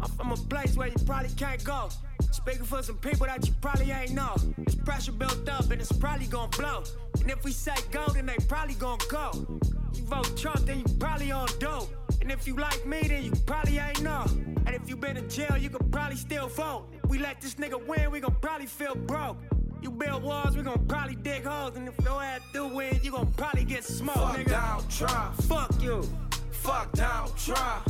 I'm 0.02 0.10
from 0.10 0.32
a 0.32 0.36
place 0.36 0.76
where 0.76 0.88
you 0.88 0.96
probably 1.06 1.30
can't 1.38 1.64
go. 1.64 1.90
Speaking 2.32 2.64
for 2.64 2.82
some 2.82 2.98
people 2.98 3.28
that 3.28 3.46
you 3.46 3.54
probably 3.62 3.92
ain't 3.92 4.14
know. 4.14 4.36
There's 4.58 4.74
pressure 4.74 5.12
built 5.12 5.48
up 5.48 5.70
and 5.70 5.80
it's 5.80 5.92
probably 5.92 6.26
gonna 6.26 6.50
blow. 6.58 6.82
And 7.22 7.30
if 7.30 7.44
we 7.44 7.52
say 7.52 7.76
go, 7.92 8.08
then 8.08 8.26
they 8.26 8.38
probably 8.48 8.74
gonna 8.74 9.04
go. 9.08 9.60
You 9.94 10.04
vote 10.06 10.36
Trump, 10.36 10.66
then 10.66 10.80
you 10.80 10.86
probably 11.00 11.32
on 11.32 11.48
dope. 11.60 11.94
And 12.20 12.32
if 12.32 12.48
you 12.48 12.56
like 12.56 12.84
me, 12.88 13.04
then 13.04 13.26
you 13.26 13.34
probably 13.46 13.78
ain't 13.78 14.02
know. 14.02 14.26
And 14.66 14.70
if 14.70 14.90
you 14.90 14.96
been 14.96 15.18
in 15.18 15.30
jail, 15.30 15.58
you 15.60 15.70
could 15.70 15.92
probably 15.92 16.18
still 16.18 16.48
vote. 16.48 16.88
We 17.08 17.20
let 17.20 17.40
this 17.40 17.56
nigga 17.56 17.86
win, 17.86 18.10
we 18.10 18.20
gon' 18.20 18.36
probably 18.42 18.66
feel 18.66 18.96
broke. 18.96 19.38
You 19.82 19.92
build 19.92 20.24
walls, 20.24 20.58
we 20.58 20.64
gon' 20.64 20.86
probably 20.88 21.16
dig 21.16 21.46
holes. 21.46 21.76
And 21.76 21.88
if 21.88 21.96
your 22.04 22.22
ass 22.22 22.42
do 22.54 22.68
win, 22.68 23.00
you 23.02 23.12
gon' 23.12 23.32
probably 23.34 23.64
get 23.64 23.84
smoked, 23.84 24.18
Fuck 24.18 24.38
nigga. 24.38 24.50
Donald 24.50 24.90
Trump. 24.90 25.36
Fuck 25.44 25.82
you. 25.82 26.04
Fuck 26.52 26.92
Donald 26.94 27.38
Trump. 27.38 27.90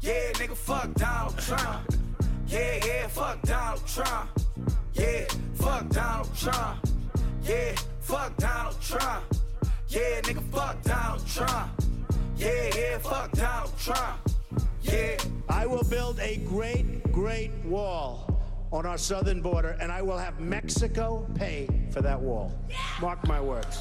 Yeah, 0.00 0.32
nigga, 0.34 0.56
fuck 0.56 0.94
Donald 0.94 1.38
Trump. 1.38 1.94
Yeah, 2.46 2.84
yeah, 2.84 3.06
fuck 3.08 3.42
Donald 3.42 3.86
Trump. 3.86 4.30
Yeah, 4.92 5.26
fuck 5.54 5.88
Donald 5.88 6.36
Trump. 6.36 6.88
Yeah, 7.42 7.74
fuck 8.00 8.36
Donald 8.36 8.80
Trump. 8.80 9.24
Yeah, 9.88 10.20
nigga, 10.22 10.42
fuck 10.52 10.82
Donald 10.82 11.26
Trump. 11.26 11.82
Yeah, 12.36 12.70
yeah, 12.76 12.98
fuck 12.98 13.32
Donald 13.32 13.78
Trump. 13.78 14.20
Yeah. 14.82 15.16
I 15.48 15.66
will 15.66 15.84
build 15.84 16.18
a 16.20 16.36
great, 16.38 17.02
great 17.12 17.50
wall 17.64 18.33
on 18.74 18.84
our 18.84 18.98
southern 18.98 19.40
border, 19.40 19.76
and 19.80 19.92
I 19.92 20.02
will 20.02 20.18
have 20.18 20.40
Mexico 20.40 21.24
pay 21.36 21.68
for 21.92 22.02
that 22.02 22.20
wall. 22.20 22.52
Mark 23.00 23.24
my 23.28 23.40
words. 23.40 23.78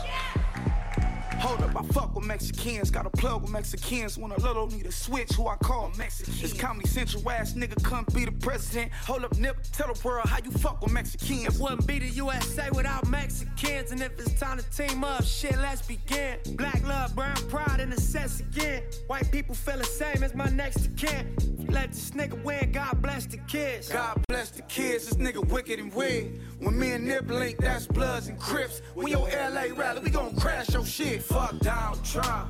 Hold 1.40 1.62
up, 1.62 1.76
I 1.76 1.84
fuck 1.94 2.16
with 2.16 2.26
Mexicans. 2.26 2.90
Got 2.92 3.06
a 3.06 3.10
plug 3.10 3.42
with 3.42 3.52
Mexicans. 3.52 4.18
When 4.18 4.32
a 4.32 4.40
little 4.40 4.68
need 4.68 4.86
a 4.86 4.92
switch, 4.92 5.32
who 5.34 5.48
I 5.48 5.56
call 5.58 5.92
Mexican. 5.98 6.34
This 6.42 6.54
Comedy 6.54 6.88
Central 6.88 7.30
ass 7.30 7.54
nigga 7.54 7.82
couldn't 7.84 8.14
be 8.14 8.26
the 8.26 8.32
president. 8.32 8.92
Hold 9.06 9.26
up, 9.26 9.38
Nip, 9.38 9.58
tell 9.72 9.92
the 9.92 10.00
world 10.08 10.28
how 10.28 10.38
you 10.44 10.52
fuck 10.52 10.82
with 10.82 10.92
Mexicans. 10.92 11.56
It 11.56 11.62
wouldn't 11.62 11.88
be 11.88 12.00
the 12.00 12.10
USA 12.10 12.70
without 12.72 13.08
Mexicans. 13.08 13.92
And 13.92 14.02
if 14.02 14.20
it's 14.20 14.40
time 14.40 14.58
to 14.58 14.70
team 14.70 15.04
up, 15.04 15.24
shit, 15.24 15.58
let's 15.58 15.82
begin. 15.82 16.38
Black 16.56 16.86
love, 16.88 17.16
brown 17.16 17.36
pride, 17.50 17.80
and 17.80 17.92
the 17.92 18.00
sets 18.00 18.40
again. 18.40 18.84
White 19.08 19.32
people 19.32 19.56
feel 19.56 19.78
the 19.78 19.84
same 19.84 20.24
as 20.24 20.34
my 20.36 20.50
next 20.50 20.96
kin. 20.96 21.36
Let 21.70 21.92
this 21.92 22.12
nigga 22.12 22.42
win, 22.44 22.72
God 22.72 23.02
bless 23.02 23.26
the 23.26 23.38
kids. 23.38 23.90
God 23.90 24.22
bless 24.28 24.52
the 24.52 24.62
kids, 24.64 25.08
this 25.08 25.16
nigga 25.16 25.44
wicked 25.50 25.80
and 25.80 25.92
weird. 25.94 26.40
When 26.60 26.78
me 26.78 26.92
and 26.92 27.06
Nip 27.06 27.30
link, 27.30 27.58
that's 27.58 27.88
Bloods 27.88 28.28
and 28.28 28.40
Crips. 28.40 28.82
When 28.94 29.08
your 29.08 29.28
LA 29.28 29.76
rally, 29.76 30.02
we 30.02 30.10
gon' 30.12 30.36
crash 30.36 30.72
your 30.72 30.86
shit. 30.86 31.23
Fuck 31.30 31.60
Donald 31.60 32.04
Trump. 32.06 32.50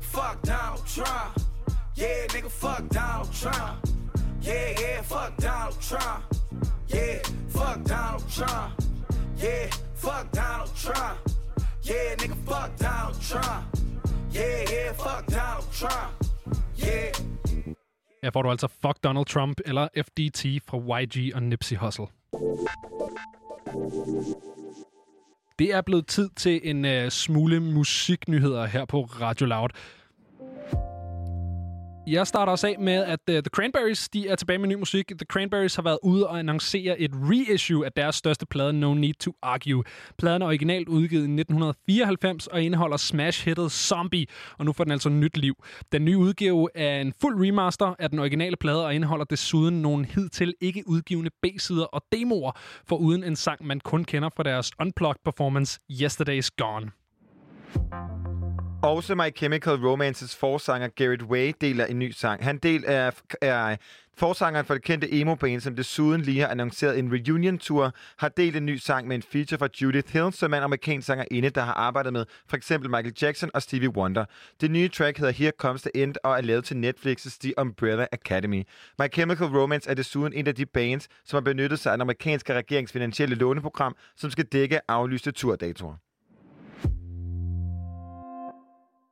Fuck 0.00 0.42
Donald 0.42 0.86
Trump. 0.86 1.38
Yeah, 1.94 2.26
nigga, 2.28 2.50
fuck 2.50 2.88
Donald 2.88 3.32
Trump. 3.32 3.86
Yeah, 4.40 4.80
yeah, 4.80 5.02
fuck 5.02 5.36
Donald 5.36 5.80
Trump. 5.80 6.24
Yeah, 6.94 7.18
fuck 7.48 7.84
Donald 7.84 8.24
Trump. 8.36 8.72
Yeah, 9.42 9.70
fuck 9.94 10.30
Donald 10.32 10.70
Trump. 10.76 11.18
Yeah, 11.82 12.14
nigga, 12.16 12.36
fuck 12.46 12.70
Donald 12.78 13.20
Trump. 13.20 13.64
Yeah, 14.32 14.70
yeah, 14.70 14.92
fuck 14.92 15.26
Donald 15.26 15.72
Trump. 15.72 16.12
Yeah. 16.76 17.12
Her 18.22 18.30
får 18.30 18.42
du 18.42 18.50
altså 18.50 18.68
Fuck 18.68 19.04
Donald 19.04 19.26
Trump 19.26 19.60
eller 19.66 19.88
FDT 19.96 20.62
fra 20.68 21.00
YG 21.00 21.34
og 21.34 21.42
Nipsey 21.42 21.76
Hussle. 21.76 22.06
Det 25.58 25.74
er 25.74 25.80
blevet 25.80 26.06
tid 26.06 26.28
til 26.36 26.60
en 26.64 26.84
uh, 26.84 27.08
smule 27.08 27.60
musiknyheder 27.60 28.66
her 28.66 28.84
på 28.84 29.02
Radio 29.02 29.46
Loud. 29.46 29.68
Jeg 32.10 32.26
starter 32.26 32.52
os 32.52 32.64
af 32.64 32.76
med, 32.78 33.04
at 33.04 33.20
uh, 33.28 33.34
The 33.34 33.42
Cranberries 33.42 34.08
de 34.08 34.28
er 34.28 34.36
tilbage 34.36 34.58
med 34.58 34.68
ny 34.68 34.74
musik. 34.74 35.08
The 35.08 35.26
Cranberries 35.30 35.74
har 35.74 35.82
været 35.82 35.98
ude 36.02 36.28
og 36.28 36.38
annoncere 36.38 37.00
et 37.00 37.10
reissue 37.14 37.86
af 37.86 37.92
deres 37.92 38.16
største 38.16 38.46
plade, 38.46 38.72
No 38.72 38.94
Need 38.94 39.14
to 39.14 39.32
Argue. 39.42 39.84
Pladen 40.18 40.42
er 40.42 40.46
originalt 40.46 40.88
udgivet 40.88 41.22
i 41.22 41.40
1994 41.40 42.46
og 42.46 42.62
indeholder 42.62 42.96
smash-hittet 42.96 43.72
Zombie, 43.72 44.26
og 44.58 44.64
nu 44.64 44.72
får 44.72 44.84
den 44.84 44.92
altså 44.92 45.08
nyt 45.08 45.36
liv. 45.36 45.54
Den 45.92 46.04
nye 46.04 46.18
udgave 46.18 46.68
er 46.74 47.00
en 47.00 47.12
fuld 47.20 47.46
remaster 47.46 47.94
af 47.98 48.10
den 48.10 48.18
originale 48.18 48.56
plade 48.56 48.86
og 48.86 48.94
indeholder 48.94 49.24
desuden 49.24 49.82
nogle 49.82 50.06
hidtil 50.06 50.54
ikke 50.60 50.82
udgivende 50.86 51.30
B-sider 51.42 51.84
og 51.84 52.02
demoer, 52.12 52.52
for 52.86 52.96
uden 52.96 53.24
en 53.24 53.36
sang, 53.36 53.66
man 53.66 53.80
kun 53.80 54.04
kender 54.04 54.28
fra 54.36 54.42
deres 54.42 54.72
Unplugged 54.80 55.20
performance 55.24 55.80
Yesterday's 55.90 56.48
Gone. 56.56 56.90
Også 58.82 59.14
My 59.14 59.36
Chemical 59.36 59.74
Romances 59.74 60.36
forsanger 60.36 60.88
Garrett 60.88 61.22
Way 61.22 61.52
deler 61.60 61.86
en 61.86 61.98
ny 61.98 62.10
sang. 62.10 62.44
Han 62.44 62.58
del 62.58 62.84
er, 62.86 63.10
er 63.40 63.76
forsangeren 64.16 64.66
for 64.66 64.74
det 64.74 64.82
kendte 64.82 65.20
emo-band, 65.20 65.60
som 65.60 65.76
desuden 65.76 66.20
lige 66.20 66.40
har 66.40 66.48
annonceret 66.48 66.98
en 66.98 67.12
reunion-tour, 67.12 67.92
har 68.18 68.28
delt 68.28 68.56
en 68.56 68.66
ny 68.66 68.76
sang 68.76 69.08
med 69.08 69.16
en 69.16 69.22
feature 69.22 69.58
fra 69.58 69.68
Judith 69.82 70.12
Hill, 70.12 70.32
som 70.32 70.52
er 70.52 70.56
en 70.56 70.62
amerikansk 70.62 71.06
sangerinde, 71.06 71.50
der 71.50 71.60
har 71.60 71.72
arbejdet 71.72 72.12
med 72.12 72.24
for 72.48 72.56
eksempel 72.56 72.90
Michael 72.90 73.14
Jackson 73.22 73.50
og 73.54 73.62
Stevie 73.62 73.96
Wonder. 73.96 74.24
Det 74.60 74.70
nye 74.70 74.88
track 74.88 75.18
hedder 75.18 75.32
Here 75.32 75.52
Comes 75.58 75.82
the 75.82 76.02
End 76.02 76.14
og 76.24 76.36
er 76.36 76.40
lavet 76.40 76.64
til 76.64 76.74
Netflix's 76.74 77.38
The 77.40 77.58
Umbrella 77.58 78.06
Academy. 78.12 78.62
My 78.98 79.06
Chemical 79.12 79.46
Romance 79.46 79.90
er 79.90 79.94
desuden 79.94 80.32
en 80.32 80.46
af 80.46 80.54
de 80.54 80.66
bands, 80.66 81.08
som 81.24 81.36
har 81.36 81.40
benyttet 81.40 81.78
sig 81.78 81.92
af 81.92 81.96
den 81.96 82.02
amerikanske 82.02 82.54
regerings 82.54 82.92
finansielle 82.92 83.34
låneprogram, 83.34 83.96
som 84.16 84.30
skal 84.30 84.44
dække 84.44 84.90
aflyste 84.90 85.32
turdatoer. 85.32 86.07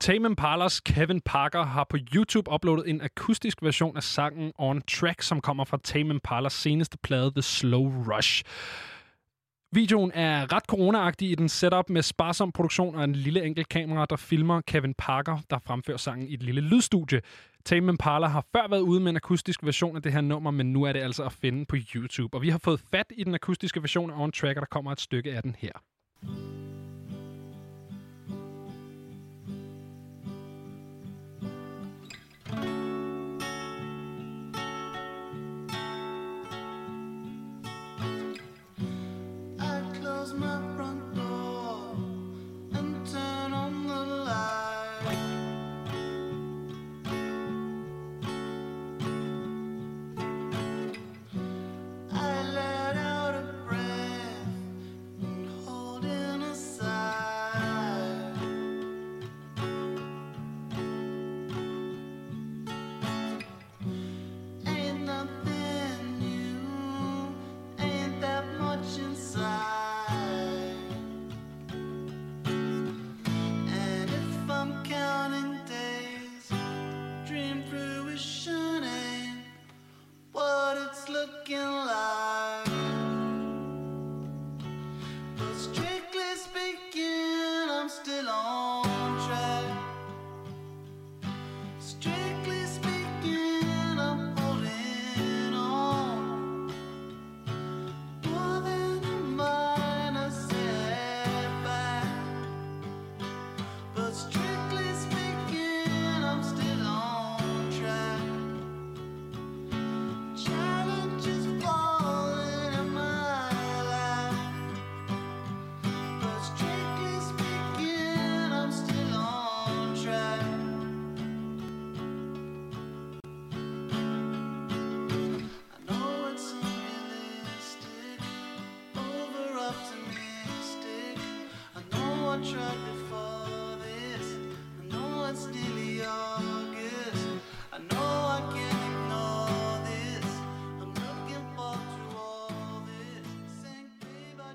Tame 0.01 0.29
Impalas 0.29 0.81
Kevin 0.81 1.21
Parker 1.21 1.63
har 1.63 1.85
på 1.85 1.97
YouTube 2.15 2.51
uploadet 2.53 2.91
en 2.91 3.01
akustisk 3.01 3.63
version 3.63 3.97
af 3.97 4.03
sangen 4.03 4.53
On 4.59 4.83
Track, 4.83 5.23
som 5.23 5.41
kommer 5.41 5.65
fra 5.65 5.79
Tame 5.85 6.15
Impalas 6.15 6.53
seneste 6.53 6.99
plade, 7.03 7.31
The 7.31 7.43
Slow 7.43 8.05
Rush. 8.13 8.43
Videoen 9.73 10.11
er 10.15 10.53
ret 10.53 10.65
coronaagtig 10.65 11.31
i 11.31 11.35
den 11.35 11.49
setup 11.49 11.91
med 11.91 12.03
sparsom 12.03 12.53
produktion 12.53 12.95
og 12.95 13.05
en 13.05 13.13
lille 13.13 13.45
enkelt 13.45 13.69
kamera, 13.69 14.07
der 14.11 14.17
filmer 14.17 14.61
Kevin 14.61 14.95
Parker, 14.95 15.39
der 15.51 15.59
fremfører 15.59 15.97
sangen 15.97 16.29
i 16.29 16.35
et 16.35 16.43
lille 16.43 16.61
lydstudie. 16.61 17.21
Tame 17.65 17.89
Impala 17.89 18.27
har 18.27 18.45
før 18.53 18.69
været 18.69 18.81
ude 18.81 19.01
med 19.01 19.11
en 19.11 19.17
akustisk 19.17 19.65
version 19.65 19.97
af 19.97 20.03
det 20.03 20.13
her 20.13 20.21
nummer, 20.21 20.51
men 20.51 20.73
nu 20.73 20.83
er 20.83 20.93
det 20.93 21.01
altså 21.01 21.25
at 21.25 21.33
finde 21.33 21.67
på 21.67 21.77
YouTube. 21.95 22.37
Og 22.37 22.43
vi 22.43 22.49
har 22.49 22.59
fået 22.59 22.81
fat 22.91 23.07
i 23.17 23.25
den 23.25 23.35
akustiske 23.35 23.83
version 23.83 24.11
af 24.11 24.23
On 24.23 24.33
Track, 24.33 24.57
og 24.57 24.61
der 24.61 24.69
kommer 24.71 24.93
et 24.93 25.01
stykke 25.01 25.33
af 25.33 25.43
den 25.43 25.57
her. 25.59 25.73
I 40.39 40.76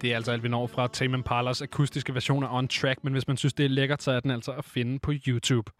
Det 0.02 0.11
er 0.11 0.15
altså 0.15 0.32
alt, 0.32 0.44
vi 0.44 0.49
når 0.49 0.68
fra 0.68 0.88
Tame 0.88 1.18
Impalas 1.18 1.61
akustiske 1.61 2.14
version 2.14 2.44
af 2.44 2.57
On 2.57 2.68
Track, 2.68 3.03
men 3.03 3.14
hvis 3.14 3.28
man 3.28 3.38
synes, 3.38 3.53
det 3.53 3.65
er 3.65 3.69
lækkert, 3.69 4.03
så 4.03 4.11
er 4.11 4.19
den 4.19 4.32
altså 4.32 4.52
at 4.52 4.65
finde 4.65 4.99
på 4.99 5.11
YouTube. 5.28 5.72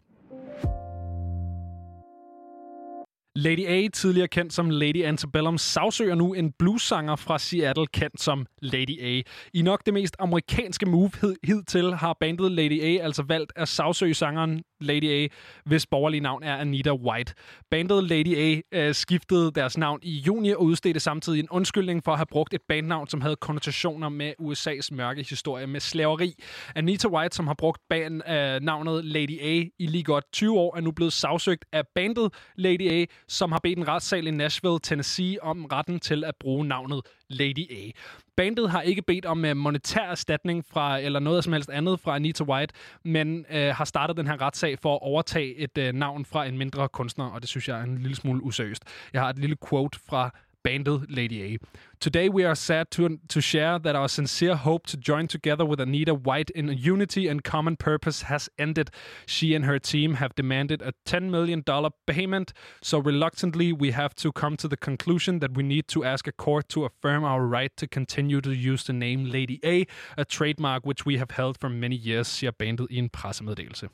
Lady 3.36 3.66
A, 3.66 3.88
tidligere 3.88 4.28
kendt 4.28 4.52
som 4.52 4.70
Lady 4.70 5.04
Antebellum, 5.04 5.58
sagsøger 5.58 6.14
nu 6.14 6.34
en 6.34 6.52
bluesanger 6.52 7.16
fra 7.16 7.38
Seattle, 7.38 7.86
kendt 7.86 8.20
som 8.20 8.46
Lady 8.62 9.02
A. 9.02 9.22
I 9.54 9.62
nok 9.62 9.86
det 9.86 9.94
mest 9.94 10.16
amerikanske 10.18 10.86
move 10.86 11.10
hidtil 11.44 11.94
har 11.94 12.16
bandet 12.20 12.52
Lady 12.52 12.82
A 12.82 13.04
altså 13.04 13.22
valgt 13.22 13.52
at 13.56 13.68
sagsøge 13.68 14.14
sangeren 14.14 14.62
Lady 14.82 15.10
A, 15.10 15.26
hvis 15.64 15.86
borgerlige 15.86 16.20
navn 16.20 16.42
er 16.42 16.56
Anita 16.56 16.92
White. 16.92 17.34
Bandet 17.70 18.04
Lady 18.04 18.36
A 18.36 18.60
øh, 18.78 18.94
skiftede 18.94 19.50
deres 19.54 19.78
navn 19.78 20.00
i 20.02 20.10
juni 20.18 20.50
og 20.50 20.62
udstedte 20.62 21.00
samtidig 21.00 21.40
en 21.40 21.48
undskyldning 21.50 22.04
for 22.04 22.12
at 22.12 22.18
have 22.18 22.26
brugt 22.26 22.54
et 22.54 22.60
bandnavn, 22.68 23.08
som 23.08 23.20
havde 23.20 23.36
konnotationer 23.36 24.08
med 24.08 24.32
USA's 24.40 24.88
mørke 24.94 25.22
historie 25.22 25.66
med 25.66 25.80
slaveri. 25.80 26.34
Anita 26.76 27.08
White, 27.08 27.36
som 27.36 27.46
har 27.46 27.54
brugt 27.54 27.80
band, 27.90 28.28
øh, 28.28 28.60
navnet 28.60 29.04
Lady 29.04 29.40
A 29.40 29.64
i 29.78 29.86
lige 29.86 30.04
godt 30.04 30.24
20 30.32 30.58
år, 30.58 30.76
er 30.76 30.80
nu 30.80 30.90
blevet 30.90 31.12
sagsøgt 31.12 31.64
af 31.72 31.82
bandet 31.94 32.34
Lady 32.56 32.90
A, 32.90 33.04
som 33.28 33.52
har 33.52 33.60
bedt 33.62 33.78
en 33.78 33.88
retssal 33.88 34.26
i 34.26 34.30
Nashville, 34.30 34.78
Tennessee 34.82 35.42
om 35.42 35.64
retten 35.64 36.00
til 36.00 36.24
at 36.24 36.34
bruge 36.40 36.66
navnet 36.66 37.00
Lady 37.32 37.70
A. 37.70 37.90
Bandet 38.36 38.70
har 38.70 38.82
ikke 38.82 39.02
bedt 39.02 39.26
om 39.26 39.44
øh, 39.44 39.56
monetær 39.56 40.10
erstatning 40.10 40.64
fra, 40.72 40.98
eller 40.98 41.20
noget 41.20 41.44
som 41.44 41.52
helst 41.52 41.70
andet 41.70 42.00
fra 42.00 42.14
Anita 42.14 42.44
White, 42.44 42.74
men 43.04 43.46
øh, 43.50 43.74
har 43.74 43.84
startet 43.84 44.16
den 44.16 44.26
her 44.26 44.40
retssag 44.40 44.78
for 44.78 44.94
at 44.94 45.02
overtage 45.02 45.56
et 45.56 45.78
øh, 45.78 45.92
navn 45.92 46.24
fra 46.24 46.46
en 46.46 46.58
mindre 46.58 46.88
kunstner, 46.88 47.24
og 47.24 47.40
det 47.40 47.48
synes 47.48 47.68
jeg 47.68 47.78
er 47.78 47.82
en 47.82 47.98
lille 47.98 48.16
smule 48.16 48.42
useriøst. 48.42 48.82
Jeg 49.12 49.20
har 49.22 49.28
et 49.28 49.38
lille 49.38 49.56
quote 49.68 49.98
fra 50.08 50.30
bandet 50.62 51.06
Lady 51.08 51.42
A. 51.42 51.58
Today 52.00 52.28
we 52.28 52.44
are 52.44 52.54
sad 52.54 52.90
to, 52.92 53.18
to 53.28 53.40
share 53.40 53.78
that 53.78 53.94
our 53.94 54.08
sincere 54.08 54.56
hope 54.56 54.86
to 54.86 54.96
join 54.96 55.26
together 55.28 55.64
with 55.64 55.80
Anita 55.80 56.14
White 56.14 56.50
in 56.50 56.68
unity 56.68 57.28
and 57.28 57.44
common 57.44 57.76
purpose 57.76 58.22
has 58.22 58.48
ended. 58.58 58.90
She 59.26 59.54
and 59.54 59.64
her 59.64 59.78
team 59.78 60.14
have 60.14 60.34
demanded 60.34 60.82
a 60.82 60.92
$10 61.06 61.30
million 61.30 61.62
payment, 62.06 62.52
so 62.82 62.98
reluctantly 62.98 63.72
we 63.72 63.92
have 63.92 64.14
to 64.16 64.32
come 64.32 64.56
to 64.56 64.68
the 64.68 64.76
conclusion 64.76 65.38
that 65.40 65.54
we 65.54 65.62
need 65.62 65.88
to 65.88 66.04
ask 66.04 66.26
a 66.26 66.32
court 66.32 66.68
to 66.70 66.84
affirm 66.84 67.24
our 67.24 67.46
right 67.46 67.76
to 67.76 67.86
continue 67.86 68.40
to 68.40 68.52
use 68.52 68.84
the 68.84 68.92
name 68.92 69.24
Lady 69.30 69.60
A, 69.64 69.86
a 70.16 70.24
trademark 70.24 70.84
which 70.84 71.06
we 71.06 71.18
have 71.18 71.30
held 71.30 71.58
for 71.58 71.68
many 71.68 71.96
years, 71.96 72.26
siger 72.26 72.50
bandet 72.50 72.86
i 72.90 72.98
en 72.98 73.08
pressemeddelelse. 73.08 73.88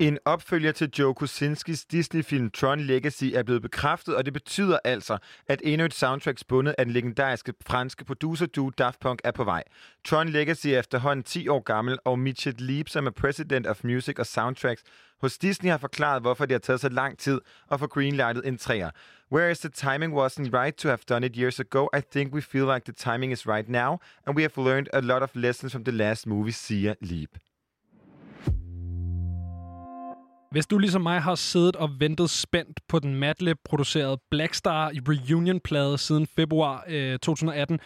En 0.00 0.18
opfølger 0.24 0.72
til 0.72 0.90
Joe 0.98 1.14
Kosinskis 1.14 1.84
Disney-film 1.84 2.50
Tron 2.50 2.80
Legacy 2.80 3.24
er 3.34 3.42
blevet 3.42 3.62
bekræftet, 3.62 4.16
og 4.16 4.24
det 4.24 4.32
betyder 4.32 4.78
altså, 4.84 5.18
at 5.46 5.60
endnu 5.64 5.84
et 5.84 5.94
soundtrack 5.94 6.38
spundet 6.38 6.74
af 6.78 6.84
den 6.84 6.92
legendariske 6.92 7.54
franske 7.66 8.04
producer 8.04 8.46
duo 8.46 8.70
Daft 8.70 9.00
Punk 9.00 9.20
er 9.24 9.30
på 9.30 9.44
vej. 9.44 9.64
Tron 10.04 10.28
Legacy 10.28 10.66
er 10.66 10.78
efterhånden 10.78 11.22
10 11.24 11.48
år 11.48 11.60
gammel, 11.60 11.98
og 12.04 12.18
Mitchell 12.18 12.56
Leap, 12.58 12.88
som 12.88 13.06
er 13.06 13.10
President 13.10 13.66
of 13.66 13.84
Music 13.84 14.18
og 14.18 14.26
Soundtracks 14.26 14.82
hos 15.20 15.38
Disney, 15.38 15.70
har 15.70 15.78
forklaret, 15.78 16.22
hvorfor 16.22 16.46
det 16.46 16.54
har 16.54 16.58
taget 16.58 16.80
så 16.80 16.88
lang 16.88 17.18
tid 17.18 17.40
at 17.70 17.80
få 17.80 17.86
greenlightet 17.86 18.48
en 18.48 18.58
træer. 18.58 18.90
Whereas 19.32 19.58
the 19.58 19.70
timing 19.70 20.14
wasn't 20.14 20.58
right 20.60 20.76
to 20.76 20.88
have 20.88 20.98
done 21.08 21.26
it 21.26 21.36
years 21.36 21.60
ago, 21.60 21.88
I 21.98 22.00
think 22.12 22.34
we 22.34 22.42
feel 22.42 22.64
like 22.74 22.84
the 22.84 23.12
timing 23.12 23.32
is 23.32 23.48
right 23.48 23.68
now, 23.68 23.98
and 24.26 24.36
we 24.36 24.42
have 24.42 24.64
learned 24.64 24.88
a 24.92 25.00
lot 25.00 25.22
of 25.22 25.30
lessons 25.34 25.72
from 25.72 25.84
the 25.84 25.92
last 25.92 26.26
movie, 26.26 26.52
siger 26.52 26.94
Leap. 27.00 27.49
Hvis 30.50 30.66
du 30.66 30.78
ligesom 30.78 31.02
mig 31.02 31.20
har 31.22 31.34
siddet 31.34 31.76
og 31.76 31.90
ventet 32.00 32.30
spændt 32.30 32.80
på 32.88 32.98
den 32.98 33.14
Madlib-producerede 33.14 34.20
Blackstar 34.30 34.90
Reunion-plade 35.08 35.98
siden 35.98 36.26
februar 36.26 36.84
øh, 36.88 37.18
2018, 37.18 37.80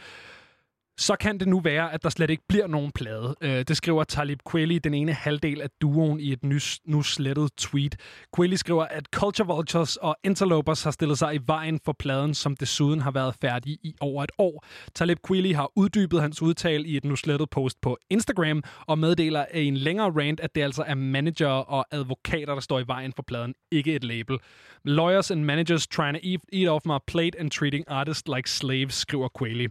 så 0.98 1.16
kan 1.16 1.38
det 1.38 1.48
nu 1.48 1.60
være, 1.60 1.92
at 1.92 2.02
der 2.02 2.08
slet 2.08 2.30
ikke 2.30 2.42
bliver 2.48 2.66
nogen 2.66 2.92
plade. 2.92 3.34
Øh, 3.40 3.64
det 3.68 3.76
skriver 3.76 4.04
Talib 4.04 4.38
Kweli, 4.50 4.78
den 4.78 4.94
ene 4.94 5.12
halvdel 5.12 5.60
af 5.62 5.68
duoen, 5.80 6.20
i 6.20 6.32
et 6.32 6.44
nys, 6.44 6.80
nu 6.84 7.02
slettet 7.02 7.50
tweet. 7.58 7.96
Kweli 8.36 8.56
skriver, 8.56 8.84
at 8.84 9.06
Culture 9.14 9.46
Vultures 9.46 9.96
og 9.96 10.16
Interlopers 10.24 10.82
har 10.82 10.90
stillet 10.90 11.18
sig 11.18 11.34
i 11.34 11.38
vejen 11.46 11.80
for 11.84 11.92
pladen, 11.98 12.34
som 12.34 12.56
desuden 12.56 13.00
har 13.00 13.10
været 13.10 13.34
færdig 13.40 13.72
i 13.82 13.94
over 14.00 14.24
et 14.24 14.32
år. 14.38 14.64
Talib 14.94 15.18
Kweli 15.26 15.52
har 15.52 15.70
uddybet 15.76 16.20
hans 16.20 16.42
udtale 16.42 16.86
i 16.86 16.96
et 16.96 17.04
nu 17.04 17.16
slettet 17.16 17.50
post 17.50 17.80
på 17.80 17.98
Instagram, 18.10 18.62
og 18.86 18.98
meddeler 18.98 19.44
i 19.54 19.64
en 19.64 19.76
længere 19.76 20.10
rant, 20.10 20.40
at 20.40 20.54
det 20.54 20.62
altså 20.62 20.82
er 20.86 20.94
manager 20.94 21.48
og 21.48 21.86
advokater, 21.90 22.54
der 22.54 22.60
står 22.60 22.80
i 22.80 22.84
vejen 22.86 23.12
for 23.16 23.22
pladen, 23.22 23.54
ikke 23.72 23.94
et 23.94 24.04
label. 24.04 24.38
Lawyers 24.84 25.30
and 25.30 25.44
managers 25.44 25.86
trying 25.86 26.14
to 26.14 26.20
eat, 26.22 26.40
eat 26.52 26.68
off 26.68 26.86
my 26.86 26.98
plate 27.06 27.40
and 27.40 27.50
treating 27.50 27.84
artists 27.88 28.28
like 28.36 28.50
slaves, 28.50 28.94
skriver 28.94 29.28
Kweli. 29.38 29.68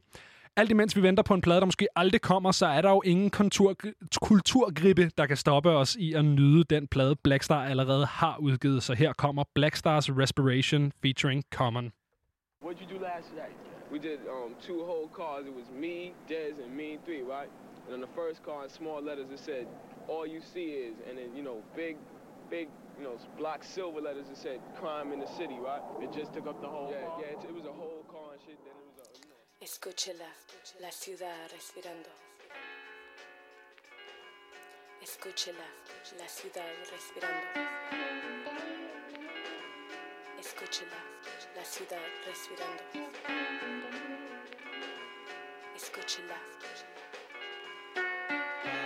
Alt 0.55 0.71
imens 0.71 0.95
vi 0.95 1.01
venter 1.03 1.23
på 1.23 1.34
en 1.34 1.41
plade, 1.41 1.59
der 1.59 1.65
måske 1.65 1.88
aldrig 1.95 2.21
kommer, 2.21 2.51
så 2.51 2.65
er 2.65 2.81
der 2.81 2.89
jo 2.89 3.01
ingen 3.05 3.30
kontur, 3.30 3.75
kulturgrippe, 4.21 5.11
der 5.17 5.25
kan 5.25 5.38
stoppe 5.38 5.69
os 5.69 5.95
i 5.95 6.13
at 6.13 6.25
nyde 6.25 6.63
den 6.63 6.88
plade, 6.88 7.15
Blackstar 7.15 7.65
allerede 7.65 8.05
har 8.05 8.38
udgivet. 8.38 8.84
Så 8.84 8.93
her 8.93 9.13
kommer 9.13 9.43
Blackstars 9.55 10.09
Respiration 10.09 10.91
featuring 11.01 11.43
Common. 11.51 11.91
What'd 12.63 12.80
you 12.81 12.97
do 12.97 13.03
last 13.03 13.30
night? 13.34 13.57
We 13.91 13.99
did 14.09 14.19
um, 14.35 14.51
two 14.67 14.80
whole 14.89 15.09
cars. 15.19 15.43
It 15.51 15.55
was 15.61 15.69
me, 15.85 15.97
Dez, 16.31 16.55
and 16.63 16.71
me 16.81 16.89
three, 17.05 17.23
right? 17.35 17.49
And 17.85 17.93
on 17.97 18.01
the 18.07 18.13
first 18.21 18.39
car, 18.47 18.59
in 18.65 18.69
small 18.69 18.99
letters, 19.09 19.30
it 19.35 19.41
said, 19.49 19.65
"All 20.11 20.25
you 20.34 20.41
see 20.53 20.69
is," 20.88 20.95
and 21.07 21.13
then 21.19 21.30
you 21.38 21.43
know, 21.47 21.57
big, 21.75 21.95
big, 22.55 22.67
you 22.97 23.03
know, 23.07 23.15
block 23.39 23.59
silver 23.75 24.01
letters. 24.07 24.27
It 24.34 24.39
said, 24.45 24.57
"Crime 24.81 25.07
in 25.15 25.19
the 25.25 25.31
city," 25.39 25.57
right? 25.69 25.84
It 26.03 26.09
just 26.19 26.30
took 26.35 26.47
up 26.51 26.57
the 26.65 26.71
whole. 26.75 26.89
Yeah, 26.95 27.07
car. 27.07 27.21
yeah. 27.21 27.34
It, 27.35 27.39
it 27.49 27.53
was 27.59 27.65
a 27.73 27.75
whole 27.81 28.03
car 28.15 28.30
and 28.35 28.41
shit. 28.45 28.57
Then 28.65 28.82
Escúchela, 29.64 30.27
la 30.81 30.91
ciudad 30.91 31.49
respirando. 31.49 32.10
Escúchela, 35.02 35.64
la 36.18 36.27
ciudad 36.27 36.65
respirando. 36.91 37.48
Escúchela, 40.38 40.99
la 41.56 41.64
ciudad 41.64 42.02
respirando. 42.26 42.84
Escúchela. 45.77 46.93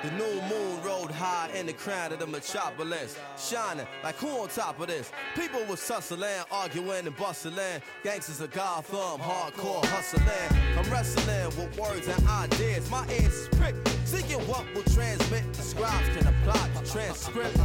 The 0.03 0.11
new 0.11 0.41
moon 0.43 0.83
rode 0.83 1.09
high 1.09 1.49
in 1.55 1.65
the 1.65 1.73
crown 1.73 2.13
of 2.13 2.19
the 2.19 2.27
metropolis, 2.27 3.17
shining 3.35 3.87
like 4.03 4.15
who 4.17 4.27
on 4.27 4.47
top 4.47 4.79
of 4.79 4.87
this? 4.87 5.11
People 5.35 5.65
was 5.65 5.85
hustling, 5.87 6.29
arguing 6.51 7.07
and 7.07 7.17
bustling. 7.17 7.81
Gangsters 8.03 8.39
of 8.39 8.51
Gotham, 8.51 9.19
hardcore 9.19 9.83
hustling. 9.85 10.23
I'm 10.77 10.91
wrestling 10.91 11.45
with 11.57 11.79
words 11.79 12.07
and 12.07 12.27
ideas. 12.27 12.89
My 12.91 13.07
ears 13.09 13.33
is 13.33 13.47
pricked, 13.57 13.96
seeking 14.07 14.39
what 14.47 14.63
will 14.73 14.83
transmit. 14.83 15.43
The 15.53 15.61
scribes 15.61 16.07
can 16.15 16.27
apply 16.27 16.69
transcript. 16.85 17.57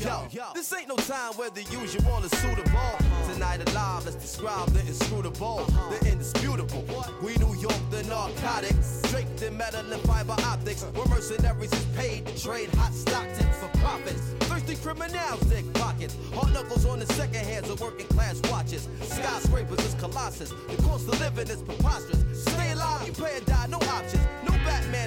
Yo, 0.00 0.28
this 0.54 0.72
ain't 0.72 0.88
no 0.88 0.96
time 0.96 1.32
where 1.34 1.50
the 1.50 1.62
usual 1.64 2.22
is 2.22 2.30
suitable. 2.38 2.94
Tonight 3.32 3.68
alive, 3.70 4.04
let's 4.04 4.16
describe 4.16 4.68
the 4.70 4.80
inscrutable, 4.80 5.66
the 5.90 6.10
indisputable. 6.10 6.84
We 7.20 7.34
New 7.36 7.54
York, 7.56 7.80
the 7.90 8.04
narcotics, 8.04 9.02
draped 9.10 9.42
in 9.42 9.56
metal 9.56 9.92
and 9.92 10.02
fiber 10.02 10.36
optics. 10.46 10.84
Where 10.94 11.06
mercenaries 11.06 11.72
is 11.72 11.84
paid 11.96 12.26
to 12.26 12.40
trade 12.40 12.68
hot 12.76 12.94
Stockton 12.94 13.46
for 13.60 13.68
profits. 13.78 14.22
Thirsty 14.46 14.76
criminals 14.76 15.40
dig 15.50 15.72
pockets. 15.74 16.16
Hard 16.34 16.52
knuckles 16.52 16.86
on 16.86 17.00
the 17.00 17.06
second 17.14 17.44
hands 17.44 17.68
of 17.68 17.80
working 17.80 18.06
class 18.06 18.40
watches. 18.50 18.88
Skyscrapers 19.02 19.84
is 19.84 19.94
colossus. 19.94 20.50
The 20.50 20.82
cost 20.84 21.08
of 21.08 21.18
living 21.20 21.48
is 21.48 21.62
preposterous. 21.62 22.44
Stay 22.44 22.72
alive, 22.72 23.06
you 23.06 23.12
pay 23.12 23.36
and 23.36 23.46
die, 23.46 23.66
no 23.68 23.78
options. 23.78 24.41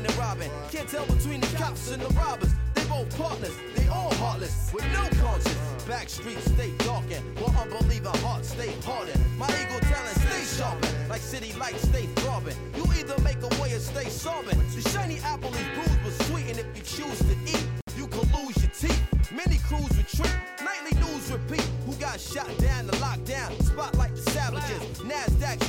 And 0.05 0.17
Robin. 0.17 0.49
Can't 0.71 0.87
tell 0.87 1.05
between 1.05 1.41
the 1.41 1.47
cops 1.57 1.91
and 1.91 2.01
the 2.01 2.13
robbers. 2.13 2.53
They 2.75 2.83
both 2.85 3.17
partners, 3.17 3.55
they 3.75 3.87
all 3.87 4.13
heartless, 4.15 4.71
with 4.73 4.85
no 4.93 5.03
conscience. 5.21 5.57
Back 5.87 6.09
streets 6.09 6.45
stay 6.51 6.71
darkened, 6.79 7.23
while 7.39 7.55
unbeliever 7.59 8.11
hearts 8.25 8.49
stay 8.49 8.73
hardened. 8.83 9.19
My 9.37 9.47
ego 9.47 9.79
talent 9.79 10.17
stay 10.27 10.43
sharpened, 10.57 11.09
like 11.09 11.21
city 11.21 11.53
lights 11.53 11.87
stay 11.87 12.05
throbbing. 12.17 12.57
You 12.75 12.85
either 12.93 13.17
make 13.21 13.41
a 13.41 13.61
way 13.61 13.73
or 13.73 13.79
stay 13.79 14.09
sobbing. 14.09 14.59
The 14.75 14.87
shiny 14.89 15.19
apple 15.19 15.53
is 15.53 15.67
bruised 15.73 15.99
but 16.03 16.25
sweet, 16.25 16.47
and 16.49 16.59
if 16.59 16.67
you 16.75 16.83
choose 16.83 17.19
to 17.19 17.35
eat, 17.45 17.65
you 17.97 18.07
can 18.07 18.25
lose 18.37 18.57
your 18.61 18.73
teeth. 18.77 19.31
Many 19.31 19.57
crews 19.67 19.89
retreat, 19.97 20.35
nightly 20.63 20.93
news 20.99 21.31
repeat. 21.31 21.67
Who 21.85 21.93
got 21.93 22.19
shot 22.19 22.49
down 22.59 22.87
the 22.87 22.97
lockdown? 22.97 23.49
Spotlight 23.63 24.15
the 24.15 24.31
savages, 24.31 24.81
NASDAQ 24.99 25.63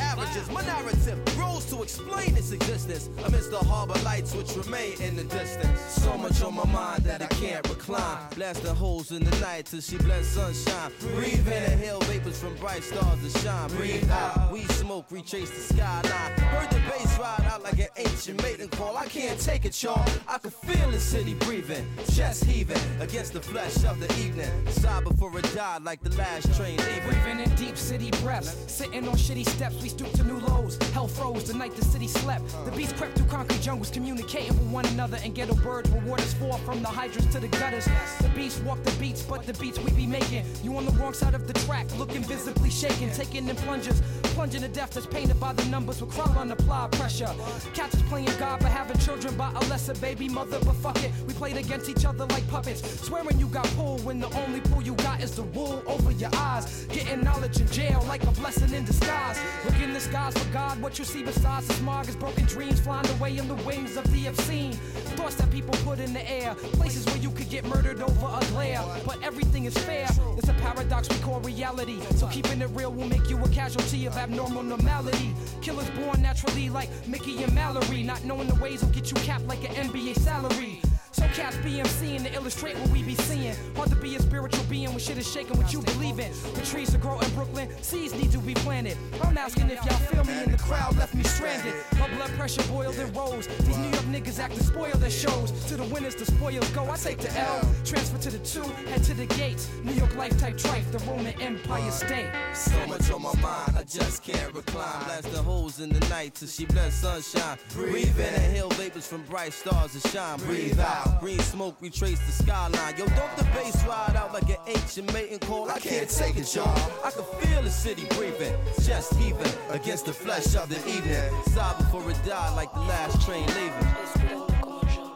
My 0.52 0.62
narrative 0.62 1.18
grows 1.34 1.64
to 1.66 1.82
explain 1.82 2.36
its 2.36 2.52
existence 2.52 3.08
amidst 3.24 3.50
the 3.50 3.58
harbor 3.58 3.98
lights 4.04 4.34
which 4.34 4.54
remain 4.56 5.00
in 5.00 5.16
the 5.16 5.24
distance. 5.24 5.80
So 5.80 6.16
much 6.18 6.42
on 6.42 6.54
my 6.54 6.66
mind 6.66 7.04
that 7.04 7.22
I 7.22 7.26
can't 7.26 7.66
recline. 7.68 8.18
Blasting 8.34 8.74
holes 8.74 9.12
in 9.12 9.24
the 9.24 9.34
night 9.40 9.66
till 9.66 9.80
she 9.80 9.96
bless 9.96 10.26
sunshine. 10.26 10.92
Breathe 11.14 11.48
in, 11.48 11.72
inhale 11.72 12.00
vapors 12.00 12.38
from 12.38 12.54
bright 12.56 12.82
stars 12.82 13.20
that 13.22 13.40
shine. 13.40 13.68
Breathe 13.70 14.10
out, 14.10 14.52
we 14.52 14.62
smoke, 14.80 15.06
retrace 15.10 15.50
the 15.50 15.74
skyline. 15.74 16.32
Heard 16.38 16.70
the 16.70 16.80
bass 16.90 17.18
ride 17.18 17.46
out 17.50 17.62
like 17.62 17.78
an 17.78 17.88
ancient 17.96 18.42
maiden 18.42 18.68
call. 18.68 18.96
I 18.96 19.06
can't 19.06 19.40
take 19.40 19.64
it, 19.64 19.82
y'all. 19.82 20.06
I 20.28 20.38
can 20.38 20.50
feel 20.50 20.90
the 20.90 21.00
city 21.00 21.34
breathing, 21.34 21.86
chest 22.14 22.44
heaving 22.44 22.80
against 23.00 23.32
the 23.32 23.40
flesh 23.40 23.84
of 23.84 23.98
the 24.00 24.12
evening. 24.20 24.50
Sigh 24.68 25.00
before 25.00 25.36
it 25.38 25.54
died 25.54 25.82
like 25.82 26.02
the 26.02 26.14
last 26.16 26.54
train 26.56 26.76
leaving. 26.76 27.08
Breathing 27.08 27.40
in 27.40 27.54
deep 27.54 27.76
city 27.76 28.10
breaths, 28.22 28.54
sitting 28.66 29.08
on 29.08 29.16
shitty 29.16 29.48
steps, 29.48 29.82
we 29.82 29.88
stoop 29.88 30.12
to 30.12 30.26
new 30.27 30.39
lows. 30.39 30.77
Hell 30.93 31.09
froze 31.09 31.44
the 31.44 31.55
night 31.55 31.74
the 31.74 31.85
city 31.85 32.09
slept. 32.09 32.44
The 32.65 32.70
beats 32.73 32.93
crept 32.93 33.16
through 33.16 33.27
concrete 33.27 33.61
jungles, 33.61 33.90
communicating 33.90 34.55
with 34.59 34.69
one 34.69 34.86
another. 34.86 35.19
And 35.23 35.35
ghetto 35.35 35.55
birds 35.55 35.90
where 35.90 36.03
waters 36.05 36.35
fall 36.35 36.59
from 36.59 36.82
the 36.82 36.89
hydrants 36.89 37.32
to 37.32 37.40
the 37.40 37.48
gutters. 37.48 37.86
The 38.20 38.28
beats 38.35 38.59
walk 38.61 38.82
the 38.85 38.93
beats, 38.93 39.23
but 39.23 39.44
the 39.47 39.55
beats 39.55 39.78
we 39.78 39.90
be 39.93 40.07
making. 40.07 40.44
You 40.62 40.77
on 40.77 40.85
the 40.85 40.93
wrong 40.93 41.15
side 41.15 41.35
of 41.35 41.47
the 41.47 41.55
track, 41.61 41.86
looking 41.98 42.23
visibly 42.23 42.70
shaken, 42.70 43.11
taking 43.12 43.48
in 43.48 43.57
plungers, 43.57 44.01
plunging 44.35 44.62
to 44.62 44.69
death 44.69 44.90
that's 44.90 45.07
painted 45.07 45.39
by 45.40 45.53
the 45.53 45.65
numbers 45.66 46.01
with 46.01 46.11
crowd 46.11 46.36
on 46.36 46.51
apply 46.51 46.89
pressure. 46.93 47.32
Cats 47.74 47.94
is 47.94 48.03
playing 48.03 48.28
God 48.39 48.61
for 48.61 48.69
having 48.69 48.98
children 48.98 49.35
by 49.36 49.51
a 49.51 49.61
lesser 49.69 49.94
baby 49.94 50.28
mother, 50.28 50.59
but 50.65 50.74
fuck 50.77 51.03
it, 51.03 51.11
we 51.27 51.32
played 51.35 51.57
against 51.57 51.89
each 51.89 52.05
other 52.05 52.27
like 52.27 52.47
puppets. 52.48 52.82
Swearing 53.07 53.39
you 53.39 53.47
got 53.47 53.66
pulled 53.77 54.05
when 54.05 54.20
the 54.20 54.31
only 54.44 54.61
pull 54.61 54.82
you 54.82 54.94
got 54.97 55.23
is 55.23 55.32
the 55.36 55.43
wool 55.43 55.82
over 55.86 56.11
your 56.12 56.31
eyes. 56.35 56.86
Getting 56.90 57.23
knowledge 57.24 57.61
in 57.61 57.66
jail 57.69 58.05
like 58.09 58.23
a 58.24 58.31
blessing 58.32 58.73
in 58.74 58.85
disguise. 58.85 59.39
Look 59.65 59.78
in 59.81 59.93
the 59.93 60.01
skies 60.16 60.38
for 60.43 60.52
God, 60.52 60.80
what 60.80 60.98
you 60.98 61.05
see 61.05 61.22
besides 61.22 61.66
the 61.66 61.74
smog 61.74 62.09
is 62.09 62.16
broken 62.16 62.44
dreams 62.47 62.80
flying 62.80 63.09
away 63.16 63.36
in 63.36 63.48
the 63.48 63.55
wings 63.66 63.97
of 63.98 64.10
the 64.12 64.26
obscene. 64.28 64.72
Thoughts 65.16 65.34
that 65.36 65.51
people 65.51 65.74
put 65.84 65.98
in 65.98 66.14
the 66.14 66.30
air, 66.30 66.55
places 66.80 67.05
where 67.06 67.18
you 67.18 67.30
could 67.30 67.51
get 67.51 67.64
murdered 67.66 68.01
over 68.01 68.26
a 68.26 68.44
glare. 68.47 68.82
But 69.05 69.22
everything 69.22 69.66
is 69.66 69.76
fair, 69.76 70.09
it's 70.38 70.48
a 70.48 70.55
paradox 70.55 71.09
we 71.10 71.16
call 71.16 71.40
reality. 71.40 72.01
So 72.14 72.28
keeping 72.28 72.62
it 72.62 72.70
real 72.72 72.93
will 72.93 73.09
make 73.09 73.28
you 73.28 73.36
a 73.43 73.48
casualty 73.48 74.06
of 74.06 74.16
abnormal 74.16 74.62
normality. 74.62 75.34
Killers 75.60 75.90
born 75.90 76.22
naturally 76.22 76.70
like 76.70 76.88
Mickey 77.06 77.43
and 77.43 77.55
Mallory, 77.55 78.02
not 78.02 78.24
knowing 78.24 78.48
the 78.48 78.55
ways 78.55 78.82
will 78.82 78.93
get 78.93 79.10
you 79.10 79.16
capped 79.16 79.47
like 79.47 79.62
an 79.68 79.74
NBA 79.88 80.16
salary. 80.18 80.80
So 81.16 81.22
cats 81.28 81.56
BMCing 81.56 82.24
to 82.24 82.34
illustrate 82.34 82.76
what 82.78 82.90
we 82.90 83.02
be 83.02 83.14
seeing. 83.14 83.55
Hard 83.74 83.88
to 83.88 83.97
be 83.97 84.16
a 84.16 84.20
spiritual 84.20 84.62
being 84.64 84.90
when 84.90 84.98
shit 84.98 85.16
is 85.16 85.26
shaking 85.26 85.56
what 85.56 85.72
you 85.72 85.80
believe 85.80 86.18
in. 86.18 86.30
The 86.52 86.60
trees 86.60 86.90
to 86.90 86.98
grow 86.98 87.18
in 87.20 87.30
Brooklyn, 87.30 87.70
seeds 87.80 88.12
need 88.12 88.32
to 88.32 88.38
be 88.38 88.52
planted. 88.52 88.98
I'm 89.22 89.38
asking 89.38 89.70
if 89.70 89.82
y'all 89.86 89.97
feel 89.97 90.24
me 90.24 90.43
and 90.43 90.52
the 90.52 90.62
crowd 90.62 90.94
left 90.98 91.14
me 91.14 91.24
stranded. 91.24 91.72
My 91.98 92.06
blood 92.16 92.28
pressure 92.32 92.62
boiled 92.70 92.97
and 92.97 93.16
rose. 93.16 93.47
These 93.47 93.78
New 93.78 93.88
York 93.88 94.05
niggas 94.12 94.38
act 94.38 94.56
to 94.56 94.62
spoil 94.62 94.93
their 94.97 95.09
shows. 95.09 95.52
To 95.68 95.78
the 95.78 95.84
winners, 95.84 96.14
the 96.16 96.26
spoils 96.26 96.68
go. 96.72 96.90
I 96.90 96.97
take 96.97 97.16
the 97.16 97.32
L, 97.38 97.66
transfer 97.82 98.18
to 98.18 98.30
the 98.30 98.44
two, 98.44 98.68
head 98.90 99.02
to 99.05 99.14
the 99.14 99.24
gates. 99.24 99.70
New 99.84 99.94
York 99.94 100.14
life 100.16 100.38
type 100.38 100.59
trife, 100.59 100.90
the 100.93 100.98
Roman 101.10 101.40
Empire 101.40 101.90
state. 101.93 102.30
So 102.52 102.86
much 102.88 103.10
on 103.10 103.22
my 103.22 103.34
mind, 103.40 103.74
I 103.78 103.84
just 103.88 104.22
can't 104.22 104.52
recline. 104.55 105.05
Blast 105.05 105.32
the 105.32 105.43
holes 105.43 105.80
in 105.80 105.88
the 105.88 106.06
night 106.09 106.34
till 106.34 106.48
she 106.48 106.66
bless 106.66 106.94
sunshine. 106.94 107.56
Breathe 107.72 108.20
in, 108.20 108.34
inhale 108.34 108.68
vapors 108.70 109.06
from 109.06 109.22
bright 109.22 109.55
stars 109.55 109.98
to 109.98 110.09
shine. 110.09 110.38
Breathe 110.40 110.78
out, 110.78 111.06
green 111.20 111.39
smoke 111.41 111.77
retrace 111.81 112.19
the 112.27 112.33
skyline. 112.33 112.97
Yo, 112.97 113.07
don't 113.07 113.37
the 113.37 113.45
bass 113.55 113.85
ride 113.85 114.16
out 114.16 114.33
like 114.33 114.49
an 114.49 114.57
ancient 114.66 115.12
mating 115.12 115.39
call? 115.41 115.70
I 115.70 115.78
can't 115.78 116.09
take 116.09 116.37
it, 116.37 116.55
y'all. 116.55 116.69
I 117.05 117.11
can 117.11 117.24
feel 117.41 117.62
the 117.62 117.70
city 117.70 118.07
breathing, 118.16 118.55
chest 118.85 119.15
heaving 119.15 119.53
against 119.70 120.07
the 120.07 120.12
flesh 120.12 120.55
of 120.57 120.69
the 120.69 120.78
evening. 120.89 121.31
Sigh 121.53 121.74
before 121.78 122.11
it 122.11 122.19
died 122.24 122.55
like 122.57 122.73
the 122.73 122.81
last 122.81 123.24
train 123.24 123.47
leaving. 123.47 123.87
Respirando 124.03 124.47
yo, 124.95 125.12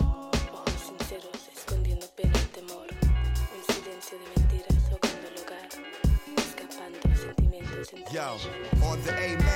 ojos 0.52 0.80
sinceros, 0.86 1.48
escondiendo 1.54 2.06
pena 2.16 2.38
y 2.38 2.48
temor. 2.54 2.86
Un 3.56 3.74
silencio 3.74 4.18
de 4.18 4.26
mentiras 4.36 4.84
ahogando 4.90 5.28
el 5.28 5.36
hogar, 5.42 5.68
escapando 6.36 6.98
sentimientos 7.16 7.92
entre 7.92 8.12
Yo, 8.12 8.36
on 8.86 9.00
the 9.02 9.12
A-man 9.12 9.40
corner 9.40 9.49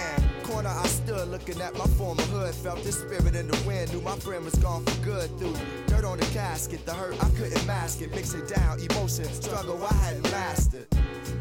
I 1.25 1.27
looking 1.27 1.59
at 1.63 1.73
my 1.79 1.87
former 1.97 2.23
hood. 2.25 2.55
Felt 2.55 2.83
the 2.85 2.93
spirit 2.93 3.35
in 3.35 3.49
the 3.49 3.59
wind, 3.67 3.91
knew 3.93 4.03
my 4.03 4.17
friend 4.17 4.45
was 4.45 4.55
gone 4.57 4.85
for 4.85 5.05
good. 5.05 5.31
Through 5.39 5.57
dirt 5.87 6.05
on 6.05 6.19
the 6.19 6.27
casket, 6.27 6.85
the 6.85 6.93
hurt 6.93 7.15
I 7.25 7.31
couldn't 7.31 7.67
mask 7.67 8.03
it. 8.03 8.11
Mix 8.11 8.35
it 8.35 8.47
down, 8.47 8.79
emotion, 8.79 9.25
struggle 9.33 9.83
I 9.83 9.95
hadn't 9.95 10.31
mastered. 10.31 10.87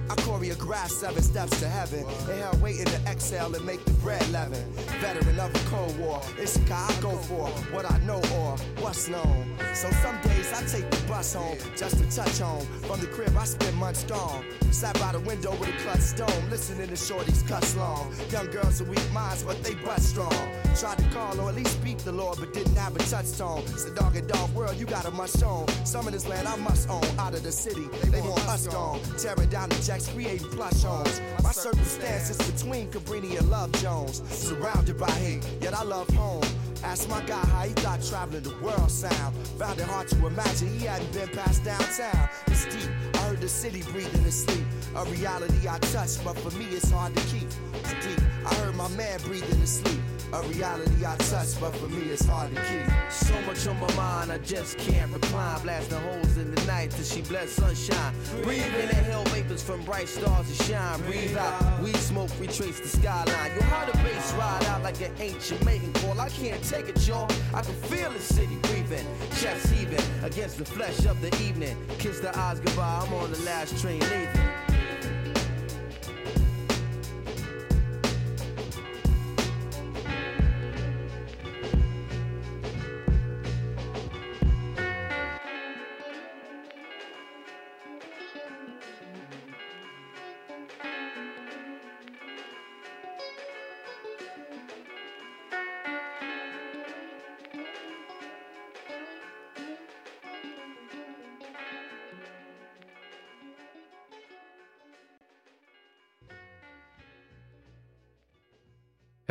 I 0.09 0.15
choreograph 0.15 0.89
seven 0.89 1.23
steps 1.23 1.59
to 1.59 1.67
heaven. 1.67 2.05
Inhale, 2.29 2.57
waiting 2.61 2.85
to 2.85 2.99
exhale 3.07 3.53
and 3.55 3.65
make 3.65 3.83
the 3.85 3.91
bread 3.93 4.27
leaven. 4.29 4.63
Veteran 4.99 5.39
of 5.39 5.53
the 5.53 5.59
Cold 5.69 5.97
War, 5.99 6.21
it's 6.37 6.55
a 6.57 6.59
guy 6.61 6.85
I 6.89 7.01
go 7.01 7.11
for 7.17 7.47
what 7.73 7.89
I 7.89 7.97
know 7.99 8.21
or 8.35 8.57
what's 8.81 9.07
known. 9.07 9.57
So 9.73 9.89
some 10.03 10.19
days 10.21 10.51
I 10.53 10.63
take 10.65 10.89
the 10.89 11.07
bus 11.07 11.33
home 11.33 11.57
just 11.75 11.97
to 11.97 12.15
touch 12.15 12.39
home. 12.39 12.65
From 12.83 12.99
the 12.99 13.07
crib, 13.07 13.35
I 13.37 13.45
spend 13.45 13.75
months 13.77 14.03
gone. 14.03 14.43
Sat 14.71 14.99
by 14.99 15.11
the 15.11 15.19
window 15.19 15.51
with 15.51 15.69
a 15.69 15.77
clutch 15.83 16.01
stone, 16.01 16.49
listening 16.49 16.87
to 16.87 16.95
shorties 16.95 17.47
cuss 17.47 17.75
long. 17.75 18.13
Young 18.31 18.47
girls 18.51 18.79
with 18.81 18.89
weak 18.89 19.11
minds, 19.13 19.43
but 19.43 19.61
they 19.63 19.75
butt 19.75 20.01
strong. 20.01 20.33
Tried 20.75 20.97
to 20.97 21.05
call 21.09 21.39
or 21.39 21.49
at 21.49 21.55
least 21.55 21.73
speak 21.73 21.99
the 21.99 22.11
Lord, 22.11 22.37
but 22.39 22.53
didn't 22.53 22.75
have 22.75 22.95
a 22.95 22.99
touchstone. 22.99 23.59
It's 23.67 23.85
the 23.85 23.91
dog 23.95 24.15
and 24.15 24.27
dog 24.27 24.49
world, 24.53 24.75
you 24.75 24.85
got 24.85 25.05
a 25.05 25.11
must 25.11 25.43
own. 25.43 25.67
Some 25.85 26.07
of 26.07 26.13
this 26.13 26.27
land 26.27 26.47
I 26.47 26.55
must 26.57 26.89
own. 26.89 27.03
Out 27.19 27.33
of 27.33 27.43
the 27.43 27.51
city, 27.51 27.87
they 28.09 28.21
want 28.21 28.47
us 28.47 28.67
gone. 28.67 28.99
Tearing 29.17 29.49
down 29.49 29.69
the 29.69 29.75
creating 29.99 30.47
plush 30.49 30.83
homes. 30.83 31.21
My 31.43 31.51
circumstances 31.51 32.37
between 32.51 32.89
Cabrini 32.91 33.37
and 33.37 33.49
Love 33.49 33.71
Jones. 33.73 34.21
Surrounded 34.29 34.97
by 34.97 35.11
hate, 35.11 35.43
yet 35.61 35.73
I 35.73 35.83
love 35.83 36.09
home. 36.09 36.43
Asked 36.83 37.09
my 37.09 37.21
guy 37.21 37.45
how 37.45 37.63
he 37.63 37.73
thought 37.73 38.03
traveling 38.03 38.43
the 38.43 38.55
world 38.61 38.91
sound. 38.91 39.35
Found 39.59 39.79
it 39.79 39.85
hard 39.85 40.07
to 40.09 40.27
imagine 40.27 40.67
he 40.77 40.85
hadn't 40.85 41.11
been 41.13 41.29
past 41.29 41.63
downtown. 41.63 42.29
It's 42.47 42.65
deep. 42.65 42.91
I 43.15 43.17
heard 43.19 43.41
the 43.41 43.47
city 43.47 43.83
breathing 43.91 44.23
in 44.23 44.31
sleep. 44.31 44.65
A 44.95 45.05
reality 45.05 45.67
I 45.67 45.79
touch, 45.79 46.23
but 46.23 46.37
for 46.37 46.51
me 46.57 46.65
it's 46.65 46.91
hard 46.91 47.15
to 47.15 47.23
keep. 47.27 47.47
It's 47.73 48.05
deep. 48.05 48.19
I 48.45 48.53
heard 48.55 48.75
my 48.75 48.89
man 48.89 49.19
breathing 49.21 49.59
in 49.59 49.67
sleep. 49.67 49.99
A 50.33 50.41
reality 50.47 51.05
I 51.05 51.15
touch, 51.17 51.59
but 51.61 51.75
for 51.75 51.87
me 51.89 52.09
it's 52.09 52.25
hard 52.25 52.55
to 52.55 52.61
keep. 52.63 53.11
So 53.11 53.39
much 53.41 53.67
on 53.67 53.79
my 53.79 53.93
mind, 53.93 54.31
I 54.31 54.39
just 54.39 54.79
can't 54.79 55.13
recline. 55.13 55.61
Blasting 55.61 55.99
holes 55.99 56.37
in 56.37 56.55
the 56.55 56.61
night 56.65 56.89
till 56.89 57.03
she 57.03 57.21
bless 57.21 57.51
sunshine. 57.51 58.15
Breathe 58.41 58.65
in 58.81 58.87
the 58.87 58.95
hell 58.95 59.23
vapors 59.25 59.61
from 59.61 59.83
bright 59.83 60.09
stars 60.09 60.47
to 60.57 60.63
shine. 60.63 60.99
Breathe 61.01 61.37
out, 61.37 61.83
weed 61.83 61.95
smoke, 61.97 62.31
retrace 62.39 62.79
the 62.79 62.87
skyline. 62.87 63.51
You'll 63.53 63.63
hear 63.63 63.85
the 63.85 63.97
bass 63.99 64.33
ride 64.33 64.65
out 64.65 64.81
like 64.81 64.99
an 65.01 65.11
ancient 65.19 65.63
mating 65.63 65.93
call. 65.93 66.19
I 66.19 66.29
can't 66.29 66.63
take 66.63 66.89
it, 66.89 67.07
y'all. 67.07 67.29
I 67.53 67.61
can 67.61 67.75
feel 67.75 68.09
the 68.09 68.19
city 68.19 68.55
breathing. 68.63 69.05
Chest 69.39 69.71
heaving 69.71 70.01
against 70.23 70.57
the 70.57 70.65
flesh 70.65 71.05
of 71.05 71.21
the 71.21 71.29
evening. 71.43 71.77
Kiss 71.99 72.21
the 72.21 72.35
eyes 72.35 72.59
goodbye, 72.59 73.05
I'm 73.05 73.13
on 73.13 73.31
the 73.31 73.39
last 73.41 73.79
train 73.79 73.99
leaving. 73.99 74.62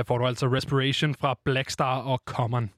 Her 0.03 0.07
får 0.07 0.19
du 0.19 0.27
altså 0.27 0.47
Respiration 0.47 1.15
fra 1.15 1.35
Blackstar 1.45 2.03
og 2.03 2.19
Common. 2.27 2.71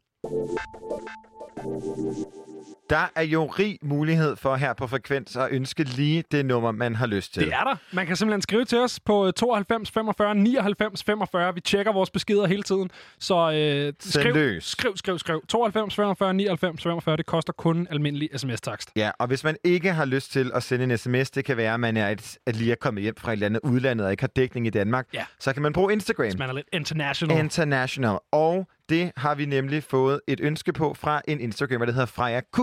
Der 2.90 3.10
er 3.16 3.22
jo 3.22 3.46
rig 3.46 3.78
mulighed 3.82 4.36
for 4.36 4.56
her 4.56 4.72
på 4.72 4.86
Frekvens 4.86 5.36
at 5.36 5.48
ønske 5.50 5.84
lige 5.84 6.24
det 6.32 6.46
nummer, 6.46 6.72
man 6.72 6.94
har 6.94 7.06
lyst 7.06 7.34
til. 7.34 7.42
Det 7.44 7.52
er 7.52 7.64
der. 7.64 7.76
Man 7.92 8.06
kan 8.06 8.16
simpelthen 8.16 8.42
skrive 8.42 8.64
til 8.64 8.78
os 8.78 9.00
på 9.00 9.30
92 9.30 9.90
45 9.90 10.34
99 10.34 11.02
45. 11.02 11.54
Vi 11.54 11.60
tjekker 11.60 11.92
vores 11.92 12.10
beskeder 12.10 12.46
hele 12.46 12.62
tiden. 12.62 12.90
Så 13.18 13.34
øh, 13.52 13.92
skriv, 14.00 14.34
løs. 14.34 14.64
skriv, 14.64 14.96
skriv, 14.96 15.18
skriv. 15.18 15.42
92 15.48 15.94
45 15.94 16.34
99 16.34 16.82
45. 16.82 17.16
Det 17.16 17.26
koster 17.26 17.52
kun 17.52 17.86
almindelig 17.90 18.28
sms-takst. 18.36 18.90
Ja, 18.96 19.10
og 19.18 19.26
hvis 19.26 19.44
man 19.44 19.56
ikke 19.64 19.92
har 19.92 20.04
lyst 20.04 20.32
til 20.32 20.50
at 20.54 20.62
sende 20.62 20.84
en 20.84 20.98
sms, 20.98 21.30
det 21.30 21.44
kan 21.44 21.56
være, 21.56 21.74
at 21.74 21.80
man 21.80 21.96
er 21.96 22.08
et, 22.08 22.38
at 22.46 22.56
lige 22.56 22.72
er 22.72 22.76
kommet 22.80 23.02
hjem 23.02 23.14
fra 23.18 23.30
et 23.30 23.32
eller 23.32 23.46
andet 23.46 23.60
udlandet 23.64 24.04
og 24.06 24.10
ikke 24.10 24.22
har 24.22 24.28
dækning 24.28 24.66
i 24.66 24.70
Danmark, 24.70 25.06
Ja. 25.14 25.24
så 25.40 25.52
kan 25.52 25.62
man 25.62 25.72
bruge 25.72 25.92
Instagram. 25.92 26.24
Hvis 26.26 26.38
man 26.38 26.48
er 26.48 26.52
lidt 26.54 26.68
international. 26.72 27.38
International. 27.38 28.18
Og 28.32 28.68
det 28.88 29.12
har 29.16 29.34
vi 29.34 29.44
nemlig 29.46 29.82
fået 29.82 30.20
et 30.28 30.40
ønske 30.40 30.72
på 30.72 30.94
fra 30.94 31.22
en 31.28 31.40
Instagrammer, 31.40 31.86
der 31.86 31.92
hedder 31.92 32.06
Freja 32.06 32.40
Q. 32.40 32.58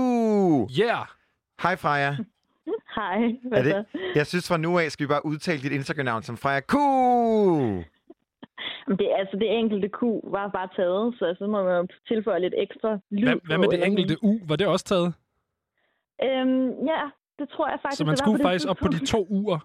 Yeah! 0.82 1.06
Hej 1.64 1.76
Freja. 1.76 2.12
Hej, 2.98 3.18
Er 3.24 3.50
hvad 3.50 3.64
det, 3.64 3.86
så? 3.92 4.00
jeg 4.16 4.28
synes 4.28 4.48
fra 4.50 4.58
nu 4.58 4.80
af, 4.80 4.92
skal 4.92 5.04
vi 5.04 5.08
bare 5.08 5.26
udtale 5.26 5.62
dit 5.62 5.72
Instagram-navn 5.72 6.24
som 6.24 6.38
Freja 6.38 6.60
Q. 6.60 6.76
Jamen, 8.88 8.98
Det, 9.00 9.08
altså, 9.20 9.38
det 9.38 9.50
enkelte 9.60 9.90
Q 9.90 10.02
var 10.24 10.48
bare 10.58 10.70
taget, 10.76 11.16
så 11.20 11.36
så 11.40 11.48
må 11.48 11.64
man 11.64 11.88
tilføje 12.08 12.40
lidt 12.40 12.54
ekstra 12.58 13.00
lyd 13.12 13.24
Hvad, 13.28 13.36
hvad 13.46 13.58
med 13.58 13.68
det 13.68 13.86
enkelte 13.86 14.18
U? 14.24 14.40
Var 14.48 14.56
det 14.56 14.68
også 14.68 14.86
taget? 14.86 15.14
Øhm, 16.24 16.68
ja, 16.92 17.02
det 17.40 17.50
tror 17.50 17.70
jeg 17.70 17.80
faktisk, 17.82 17.98
Så 17.98 18.04
man 18.06 18.12
det 18.12 18.20
skulle 18.20 18.38
det 18.38 18.46
faktisk 18.46 18.70
op 18.70 18.78
på 18.78 18.88
de 18.88 19.06
to 19.06 19.28
uger. 19.30 19.60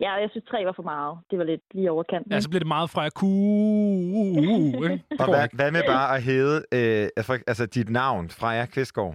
Ja, 0.00 0.12
jeg 0.12 0.30
synes, 0.30 0.44
tre 0.50 0.64
var 0.64 0.72
for 0.76 0.82
meget. 0.82 1.18
Det 1.30 1.38
var 1.38 1.44
lidt 1.44 1.60
lige 1.74 1.90
overkant. 1.90 2.26
Ja, 2.30 2.40
så 2.40 2.48
bliver 2.48 2.60
det 2.60 2.66
meget 2.76 2.90
fra 2.90 3.04
ikke? 3.04 3.20
Det 3.20 5.02
Og 5.22 5.26
hvad, 5.32 5.48
hvad 5.52 5.70
med 5.72 5.82
bare 5.86 6.16
at 6.16 6.22
hedde 6.22 6.56
øh, 6.78 7.08
altså- 7.46 7.66
dit 7.66 7.88
navn, 7.90 8.30
Freja 8.30 8.66
Kvistgaard? 8.66 9.14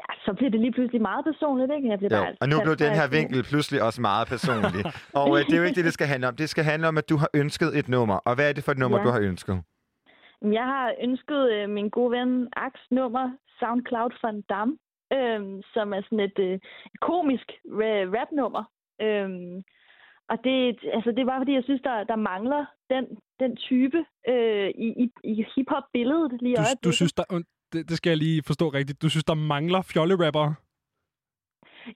Ja, 0.00 0.08
så 0.24 0.32
bliver 0.36 0.50
det 0.50 0.60
lige 0.60 0.72
pludselig 0.72 1.02
meget 1.02 1.24
personligt, 1.24 1.72
ikke? 1.76 1.88
Jeg 1.88 1.98
bliver 1.98 2.16
Jo, 2.18 2.22
bare 2.24 2.34
og 2.40 2.48
nu 2.48 2.56
blev 2.64 2.74
den 2.76 2.94
her 3.00 3.08
vinkel 3.08 3.42
pludselig 3.50 3.82
også 3.82 4.00
meget 4.00 4.28
personlig. 4.28 4.82
og 5.20 5.28
øh, 5.38 5.40
det 5.46 5.52
er 5.54 5.58
jo 5.58 5.64
ikke 5.68 5.76
det, 5.76 5.84
det 5.84 5.92
skal 5.92 6.06
handle 6.06 6.28
om. 6.28 6.36
Det 6.36 6.48
skal 6.48 6.64
handle 6.64 6.88
om, 6.88 6.98
at 6.98 7.08
du 7.08 7.16
har 7.16 7.30
ønsket 7.34 7.78
et 7.78 7.88
nummer. 7.88 8.16
Og 8.28 8.34
hvad 8.34 8.48
er 8.48 8.52
det 8.52 8.64
for 8.64 8.72
et 8.72 8.78
nummer, 8.78 8.98
Ja. 8.98 9.04
du 9.04 9.10
har 9.10 9.20
ønsket? 9.20 9.62
Jeg 10.58 10.64
har 10.74 10.86
ønsket 11.06 11.42
øh, 11.52 11.68
min 11.70 11.88
gode 11.88 12.10
ven 12.18 12.48
Aks 12.56 12.80
nummer, 12.90 13.24
SoundCloud 13.58 14.10
Van 14.22 14.42
Dam, 14.50 14.70
øh, 15.12 15.40
som 15.74 15.92
er 15.96 16.02
sådan 16.02 16.20
et 16.20 16.38
øh, 16.38 16.58
komisk 17.00 17.48
ra- 17.80 18.08
rap-nummer. 18.16 18.64
Øh, 19.00 19.30
og 20.28 20.38
det, 20.44 20.78
altså, 20.96 21.10
det 21.10 21.18
er 21.18 21.26
bare 21.32 21.40
fordi, 21.40 21.52
jeg 21.52 21.64
synes, 21.64 21.82
der, 21.84 22.04
der 22.04 22.16
mangler 22.16 22.66
den, 22.90 23.04
den 23.40 23.56
type 23.56 23.98
øh, 24.28 24.68
i, 24.68 24.88
i, 25.02 25.10
i 25.24 25.46
hip-hop-billedet 25.56 26.42
lige 26.42 26.52
i 26.52 26.56
Du, 26.56 26.88
du 26.88 26.92
synes, 26.92 27.12
der, 27.12 27.24
det, 27.72 27.88
det 27.88 27.96
skal 27.96 28.10
jeg 28.10 28.16
lige 28.18 28.42
forstå 28.46 28.68
rigtigt. 28.68 29.02
Du 29.02 29.08
synes, 29.08 29.24
der 29.24 29.34
mangler 29.34 29.82
fjollerapper? 29.82 30.54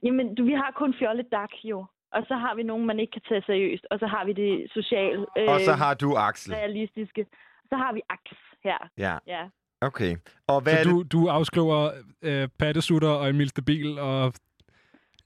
Jamen, 0.02 0.35
du, 0.35 0.44
vi 0.44 0.52
har 0.52 0.70
kun 0.77 0.94
Fjolle 0.98 1.24
Dak 1.32 1.52
jo. 1.64 1.86
Og 2.12 2.23
så 2.28 2.35
har 2.35 2.55
vi 2.55 2.62
nogen, 2.62 2.86
man 2.86 3.01
ikke 3.01 3.10
kan 3.10 3.23
tage 3.28 3.43
seriøst. 3.47 3.86
Og 3.90 3.98
så 3.98 4.06
har 4.06 4.24
vi 4.24 4.32
det 4.32 4.70
sociale. 4.73 5.27
Øh, 5.39 5.48
Og 5.48 5.60
så 5.60 5.73
har 5.73 5.94
du 5.94 6.14
Axel. 6.16 6.55
Realistiske. 6.55 7.27
Så 7.68 7.77
har 7.77 7.93
vi 7.93 8.01
Aks 8.09 8.39
her. 8.64 8.78
Ja. 8.98 9.18
ja. 9.27 9.43
Okay. 9.81 10.16
Og 10.48 10.60
hvad 10.60 10.85
Så 10.85 10.90
du, 10.90 11.02
du 11.02 11.28
afskriver 11.28 11.90
øh, 12.23 12.48
Pattesutter 12.59 13.09
og 13.09 13.28
Emil 13.28 13.48
Stabil 13.48 13.98
og... 13.98 14.32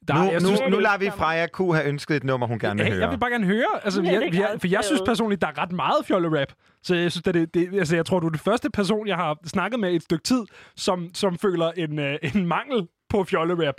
Der, 0.09 0.14
nu, 0.14 0.20
jeg 0.20 0.40
nu, 0.40 0.47
synes, 0.47 0.60
nu 0.70 0.78
lader 0.78 0.98
vi 0.98 1.10
Freja 1.10 1.47
Q 1.47 1.59
have 1.59 1.89
ønsket 1.89 2.16
et 2.16 2.24
nummer, 2.24 2.47
hun 2.47 2.59
gerne 2.59 2.77
vil 2.77 2.85
Hey, 2.86 2.93
høre. 2.93 3.02
jeg 3.02 3.10
vil 3.10 3.18
bare 3.18 3.31
gerne 3.31 3.47
høre. 3.47 3.72
Altså, 3.85 4.02
Ja, 4.02 4.10
jeg, 4.10 4.56
for 4.60 4.68
jeg 4.68 4.85
synes 4.85 5.02
personligt, 5.06 5.40
der 5.43 5.48
er 5.48 5.59
ret 5.62 5.72
meget 5.72 6.06
fjollerap. 6.06 6.52
Så 6.82 6.94
jeg 6.94 7.12
synes, 7.12 7.22
det, 7.24 7.55
det, 7.55 7.78
altså, 7.78 7.97
jeg 7.97 8.06
tror, 8.06 8.20
du 8.20 8.27
er 8.27 8.31
den 8.31 8.39
første 8.39 8.70
person, 8.70 9.06
jeg 9.06 9.16
har 9.16 9.39
snakket 9.44 9.81
med 9.81 9.93
i 9.93 9.97
et 9.97 10.02
stykke 10.02 10.22
tid, 10.24 10.43
som, 10.77 11.09
som 11.14 11.39
føler 11.39 11.68
en, 11.77 11.98
øh, 11.98 12.18
en 12.35 12.47
mangel 12.47 12.89
på 13.09 13.24
fjollerap. 13.24 13.74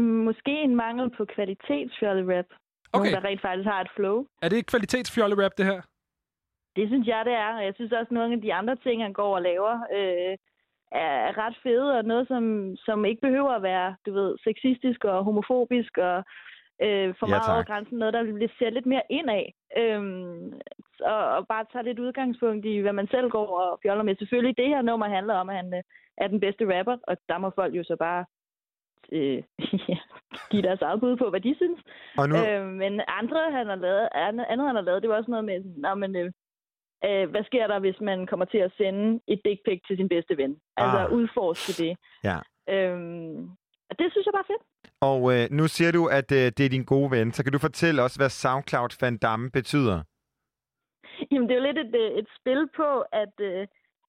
Måske 0.00 0.50
en 0.68 0.76
mangel 0.76 1.10
på 1.16 1.24
kvalitetsfjolle-rap. 1.34 2.48
Okay. 2.92 3.10
Nogen, 3.10 3.14
der 3.22 3.28
rent 3.28 3.42
faktisk 3.42 3.66
har 3.72 3.80
et 3.80 3.90
flow. 3.96 4.24
Er 4.42 4.48
det 4.48 4.66
kvalitetsfjollerap, 4.66 5.52
det 5.58 5.66
her? 5.66 5.80
Det 6.76 6.88
synes 6.88 7.06
jeg, 7.06 7.22
det 7.24 7.32
er. 7.32 7.50
Og 7.58 7.64
jeg 7.64 7.74
synes 7.74 7.92
også, 7.92 8.08
at 8.10 8.16
nogle 8.18 8.34
af 8.34 8.40
de 8.40 8.54
andre 8.54 8.76
ting, 8.76 9.02
han 9.02 9.12
går 9.12 9.34
og 9.36 9.42
laver, 9.42 9.74
øh, 9.96 10.32
er 10.92 11.38
ret 11.38 11.56
fede, 11.62 11.98
og 11.98 12.04
noget, 12.04 12.28
som, 12.28 12.76
som 12.76 13.04
ikke 13.04 13.20
behøver 13.20 13.50
at 13.50 13.62
være, 13.62 13.96
du 14.06 14.12
ved, 14.12 14.36
sexistisk 14.44 15.04
og 15.04 15.24
homofobisk, 15.24 15.98
og 15.98 16.16
øh, 16.82 17.14
for 17.18 17.26
Ja, 17.26 17.30
meget 17.30 17.42
tak. 17.46 17.54
over 17.54 17.62
grænsen. 17.64 17.98
Noget, 17.98 18.14
der 18.14 18.22
bliver 18.34 18.48
ser 18.58 18.70
lidt 18.70 18.86
mere 18.86 19.02
ind 19.10 19.30
af. 19.30 19.54
Øhm, 19.78 20.52
og, 21.00 21.24
og 21.36 21.46
bare 21.48 21.64
tage 21.72 21.84
lidt 21.84 21.98
udgangspunkt 21.98 22.66
i, 22.66 22.78
hvad 22.78 22.92
man 22.92 23.08
selv 23.08 23.30
går 23.30 23.46
og 23.60 23.78
fjoller 23.82 24.04
med. 24.04 24.16
Selvfølgelig, 24.16 24.56
det 24.56 24.68
her 24.68 24.82
nummer 24.82 25.08
handler 25.08 25.34
om, 25.34 25.48
at 25.48 25.56
han 25.56 25.74
øh, 25.74 25.82
er 26.16 26.28
den 26.28 26.40
bedste 26.40 26.78
rapper, 26.78 26.96
og 27.02 27.16
der 27.28 27.38
må 27.38 27.50
folk 27.50 27.74
jo 27.74 27.84
så 27.84 27.96
bare 27.96 28.24
øh, 29.12 29.42
give 30.50 30.62
deres 30.62 30.82
eget 30.82 31.00
bud 31.00 31.16
på, 31.16 31.30
hvad 31.30 31.40
de 31.40 31.54
synes. 31.56 31.80
Og 32.18 32.28
nu- 32.28 32.36
Øh, 32.36 32.66
men 32.66 33.00
andre, 33.08 33.50
han 33.52 33.66
har 33.66 33.74
lavet, 33.76 34.08
andet, 34.14 34.46
andet, 34.48 34.66
han 34.66 34.76
har 34.76 34.82
lavet, 34.82 35.02
det 35.02 35.10
var 35.10 35.16
også 35.16 35.30
noget 35.30 35.44
med, 35.44 35.56
sådan, 35.62 35.74
Nå, 35.78 35.94
men, 35.94 36.16
øh, 36.16 36.32
øh, 37.06 37.30
hvad 37.30 37.44
sker 37.44 37.66
der, 37.66 37.78
hvis 37.78 38.00
man 38.00 38.26
kommer 38.26 38.44
til 38.46 38.58
at 38.58 38.72
sende 38.76 39.20
et 39.28 39.40
dick 39.44 39.60
pic 39.64 39.80
til 39.86 39.96
sin 39.96 40.08
bedste 40.08 40.36
ven? 40.36 40.52
Altså 40.76 40.98
Ah. 40.98 41.12
udforske 41.12 41.72
det. 41.82 41.96
Ja. 42.24 42.38
Øhm, 42.74 43.38
og 43.90 43.94
det 43.98 44.06
synes 44.12 44.26
jeg 44.26 44.32
bare 44.36 44.46
er 44.48 44.52
fedt. 44.54 44.64
Og 45.00 45.20
øh, 45.34 45.44
nu 45.58 45.64
siger 45.68 45.92
du, 45.92 46.02
at 46.18 46.32
øh, 46.32 46.46
det 46.56 46.60
er 46.64 46.68
din 46.76 46.84
gode 46.84 47.10
ven. 47.10 47.32
Så 47.32 47.44
kan 47.44 47.52
du 47.52 47.58
fortælle 47.58 48.02
os, 48.02 48.14
hvad 48.14 48.28
SoundCloud 48.28 48.92
Van 49.00 49.18
Damme 49.18 49.50
betyder? 49.50 49.98
Jamen, 51.30 51.48
det 51.48 51.54
er 51.54 51.60
jo 51.60 51.66
lidt 51.68 51.78
et, 51.86 51.94
øh, 52.04 52.10
et 52.20 52.28
spil 52.40 52.68
på, 52.76 52.88
at, 53.22 53.34
øh, 53.40 53.66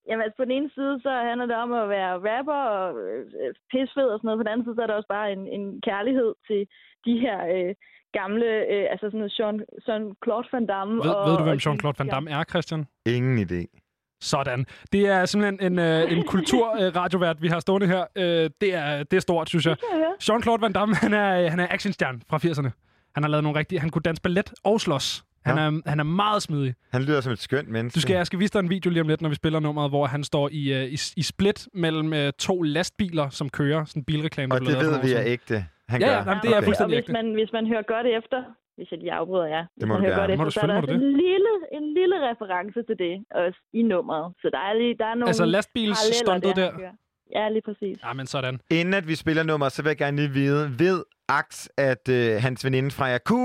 jamen, 0.08 0.24
altså, 0.24 0.38
på 0.38 0.44
den 0.46 0.52
ene 0.58 0.70
side, 0.76 1.02
så 1.06 1.12
handler 1.30 1.46
det 1.46 1.56
om 1.56 1.72
at 1.74 1.90
være 1.90 2.14
rapper 2.30 2.62
og 2.80 2.88
øh, 3.10 3.26
pisfed 3.72 4.08
og 4.14 4.18
sådan 4.20 4.28
noget. 4.28 4.40
På 4.40 4.44
den 4.44 4.52
anden 4.52 4.66
side, 4.66 4.76
så 4.76 4.82
er 4.82 4.88
der 4.88 5.00
også 5.00 5.14
bare 5.18 5.32
en, 5.32 5.44
en 5.58 5.82
kærlighed 5.82 6.32
til 6.48 6.62
de 7.06 7.20
her 7.26 7.38
øh, 7.56 7.76
gamle, 8.14 8.46
øh, 8.46 8.86
altså 8.92 9.06
sådan 9.08 9.20
noget 9.20 9.40
Jean, 9.40 9.62
Jean 9.88 10.16
Claude 10.24 10.48
Van 10.54 10.66
Damme. 10.66 10.94
Ved, 10.94 11.12
og, 11.12 11.30
ved 11.30 11.38
du, 11.38 11.44
hvem 11.44 11.60
og 11.66 11.74
Jean-Claude 11.74 11.94
Van 12.00 12.08
Damme 12.08 12.30
er, 12.32 12.44
Christian? 12.44 12.86
Ingen 13.06 13.38
idé. 13.52 13.86
Sådan. 14.22 14.66
Det 14.92 15.08
er 15.08 15.26
simpelthen 15.26 15.72
en, 15.74 15.80
øh, 15.80 16.12
en 16.12 16.24
kulturradiovært, 16.24 17.42
vi 17.42 17.48
har 17.48 17.60
stående 17.60 17.88
her. 17.88 18.06
Øh, 18.16 18.50
det, 18.62 18.74
er, 18.74 19.04
det 19.04 19.18
er 19.18 19.22
stort, 19.22 19.50
synes 19.50 19.66
jeg. 19.66 19.76
Jean-Claude 20.24 20.62
Van 20.62 20.74
Damme, 20.74 20.96
han 20.96 21.14
er, 21.14 21.50
han 21.50 21.60
er 21.60 21.68
actionstjerne 21.70 22.20
fra 22.30 22.38
80'erne. 22.38 22.70
Han 23.14 23.24
har 23.24 23.30
lavet 23.30 23.44
nogle 23.44 23.60
rigtige... 23.60 23.80
Han 23.80 23.90
kunne 23.90 24.02
danse 24.02 24.22
ballet 24.22 24.54
og 24.64 24.82
slås. 24.82 25.24
Han, 25.46 25.58
Ja. 25.58 25.64
er, 25.64 25.82
han 25.86 26.00
er 26.00 26.04
meget 26.04 26.42
smidig. 26.42 26.74
Han 26.92 27.04
lyder 27.04 27.22
som 27.22 27.34
et 27.34 27.40
skønt 27.40 27.68
menneske. 27.70 27.96
Du 27.96 28.02
skal, 28.02 28.14
jeg 28.16 28.26
skal 28.26 28.40
vise 28.40 28.54
dig 28.54 28.60
en 28.60 28.70
video 28.70 28.90
lige 28.90 29.02
om 29.02 29.08
lidt, 29.08 29.22
når 29.22 29.30
vi 29.30 29.36
spiller 29.36 29.60
nummeret, 29.60 29.92
hvor 29.92 30.06
han 30.06 30.24
står 30.24 30.50
i, 30.52 30.74
øh, 30.74 30.84
i, 30.86 30.98
i 31.18 31.24
split 31.24 31.68
mellem 31.74 32.14
øh, 32.14 32.34
to 32.40 32.62
lastbiler, 32.62 33.30
som 33.30 33.50
kører. 33.50 33.86
Sådan 33.86 34.00
en 34.00 34.04
bilreklame, 34.04 34.54
Og 34.56 34.62
det 34.62 34.68
ved 34.78 35.02
vi 35.02 35.12
er 35.14 35.24
ægte. 35.26 35.66
Han 35.92 35.98
Ja, 36.02 36.08
gør. 36.08 36.14
ja, 36.14 36.24
jamen, 36.30 36.42
det 36.44 36.50
er 36.58 36.62
fuldstændig 36.68 36.98
og 36.98 37.02
hvis 37.04 37.14
man, 37.18 37.26
hvis 37.40 37.52
man 37.58 37.64
hører 37.72 37.86
godt 37.94 38.08
efter, 38.20 38.40
hvis 38.78 38.88
jeg 38.92 39.00
lige 39.00 39.14
afbryder 39.20 39.48
jer, 39.56 39.64
hvis 39.76 39.88
må 39.88 39.94
du 39.94 40.00
hører 40.00 40.10
gerne. 40.12 40.22
godt 40.22 40.30
Må 40.30 40.34
efter, 40.34 40.46
du 40.46 40.52
så 40.52 40.60
er 40.62 40.68
der 40.68 40.78
også 40.82 40.94
en 40.94 41.12
lille, 41.26 41.52
en 41.80 41.86
lille 42.00 42.16
reference 42.30 42.80
til 42.88 42.96
det 43.06 43.14
også 43.44 43.60
i 43.80 43.82
nummeret. 43.92 44.26
Så 44.42 44.48
der 44.56 44.60
er, 44.70 44.74
lige, 44.82 44.94
der 45.02 45.06
er 45.12 45.16
nogle 45.20 45.28
Altså 45.32 45.46
lastbilsstuntet 45.56 46.56
der? 46.56 46.72
kører. 46.80 46.96
Ja, 47.38 47.50
lige 47.50 47.62
præcis. 47.70 47.96
Ja, 48.06 48.14
men 48.14 48.26
sådan. 48.36 48.60
Inden 48.72 48.94
at 48.94 49.08
vi 49.08 49.16
spiller 49.24 49.44
nummer, 49.44 49.70
så 49.70 49.80
vil 49.84 49.90
jeg 49.90 49.98
gerne 50.06 50.18
lige 50.18 50.30
vide, 50.42 50.64
ved 50.84 50.98
Ax, 51.42 51.68
at 51.78 52.04
øh, 52.18 52.32
hans 52.46 52.66
veninde 52.66 52.92
fra 52.98 53.06
Yaku 53.14 53.42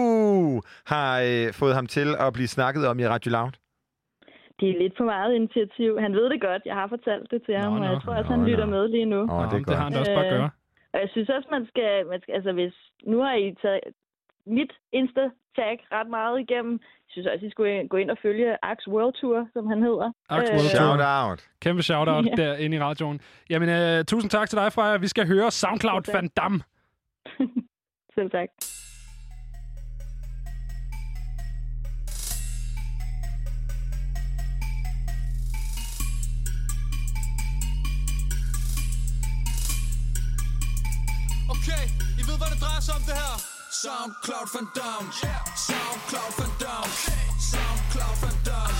har 0.94 1.10
øh, 1.28 1.52
fået 1.60 1.74
ham 1.78 1.86
til 1.86 2.08
at 2.24 2.32
blive 2.36 2.48
snakket 2.56 2.82
om 2.90 2.98
i 3.02 3.06
Radio 3.06 3.30
Loud? 3.36 3.52
Det 4.60 4.66
er 4.72 4.78
lidt 4.82 4.94
for 4.96 5.04
meget 5.04 5.32
initiativ. 5.34 5.90
Han 6.04 6.12
ved 6.18 6.26
det 6.32 6.40
godt. 6.40 6.62
Jeg 6.70 6.74
har 6.80 6.88
fortalt 6.88 7.26
det 7.30 7.40
til 7.46 7.54
ham, 7.62 7.72
og 7.78 7.84
jeg 7.84 7.94
nå. 7.94 8.00
tror 8.00 8.14
også, 8.14 8.30
han 8.30 8.44
lytter 8.46 8.66
med 8.66 8.88
lige 8.88 9.04
nu. 9.14 9.20
Åh, 9.20 9.44
det 9.50 9.60
er 9.60 9.64
det 9.70 9.76
har 9.76 9.84
han 9.84 9.92
da 9.92 9.98
også 9.98 10.14
bare 10.14 10.26
Øh, 10.26 10.32
gøre. 10.32 10.50
Og 10.94 11.00
jeg 11.00 11.08
synes 11.12 11.28
også, 11.28 11.48
man 11.50 11.66
skal, 11.70 12.06
man 12.12 12.20
skal 12.22 12.34
altså 12.34 12.52
hvis, 12.52 12.74
nu 13.12 13.16
har 13.20 13.34
I 13.34 13.54
taget 13.62 13.80
mit 14.46 14.72
Insta-tag 14.92 15.74
ret 15.96 16.08
meget 16.18 16.40
igennem. 16.40 16.72
Jeg 16.82 17.10
synes 17.10 17.26
også, 17.32 17.46
I 17.46 17.50
skulle 17.50 17.88
gå 17.88 17.96
ind 17.96 18.10
og 18.10 18.18
følge 18.22 18.56
Ax 18.62 18.78
World 18.88 19.14
Tour, 19.20 19.48
som 19.52 19.66
han 19.66 19.82
hedder. 19.82 20.12
Ax 20.30 20.38
Øh, 20.42 20.54
World 20.56 20.70
Tour. 20.70 20.80
Shout 20.80 21.00
out. 21.30 21.48
Kæmpe 21.60 21.82
shout-out 21.82 22.26
Ja. 22.26 22.34
derinde 22.42 22.76
i 22.76 22.80
radioen. 22.80 23.20
Jamen, 23.50 23.68
øh, 23.68 24.04
tusind 24.04 24.30
tak 24.30 24.48
til 24.48 24.58
dig, 24.58 24.72
Freja. 24.72 24.96
Vi 24.96 25.08
skal 25.08 25.26
høre 25.26 25.50
SoundCloud 25.50 26.02
Selv 26.02 26.14
tak. 26.14 26.22
Van 26.22 26.28
Damme. 26.28 26.60
Selv 28.14 28.30
tak. 28.30 28.48
Drejer 42.64 42.82
sig 42.86 42.94
om 43.00 43.04
det 43.10 43.16
her. 43.24 43.36
SoundCloud 43.82 44.48
Van 44.54 44.68
Damme. 44.78 45.08
SoundCloud 45.68 46.32
Van 46.38 46.52
Damme. 46.62 46.92
SoundCloud 47.50 48.16
Van 48.22 48.36
Damme. 48.48 48.76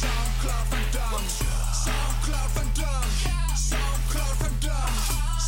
SoundCloud 0.00 0.66
Van 0.72 0.86
Damme. 0.96 1.28
SoundCloud 1.84 2.48
Van 2.56 2.68
Damme. 2.80 3.10
SoundCloud 3.70 4.34
Van 4.42 4.54
Damme. 4.66 5.00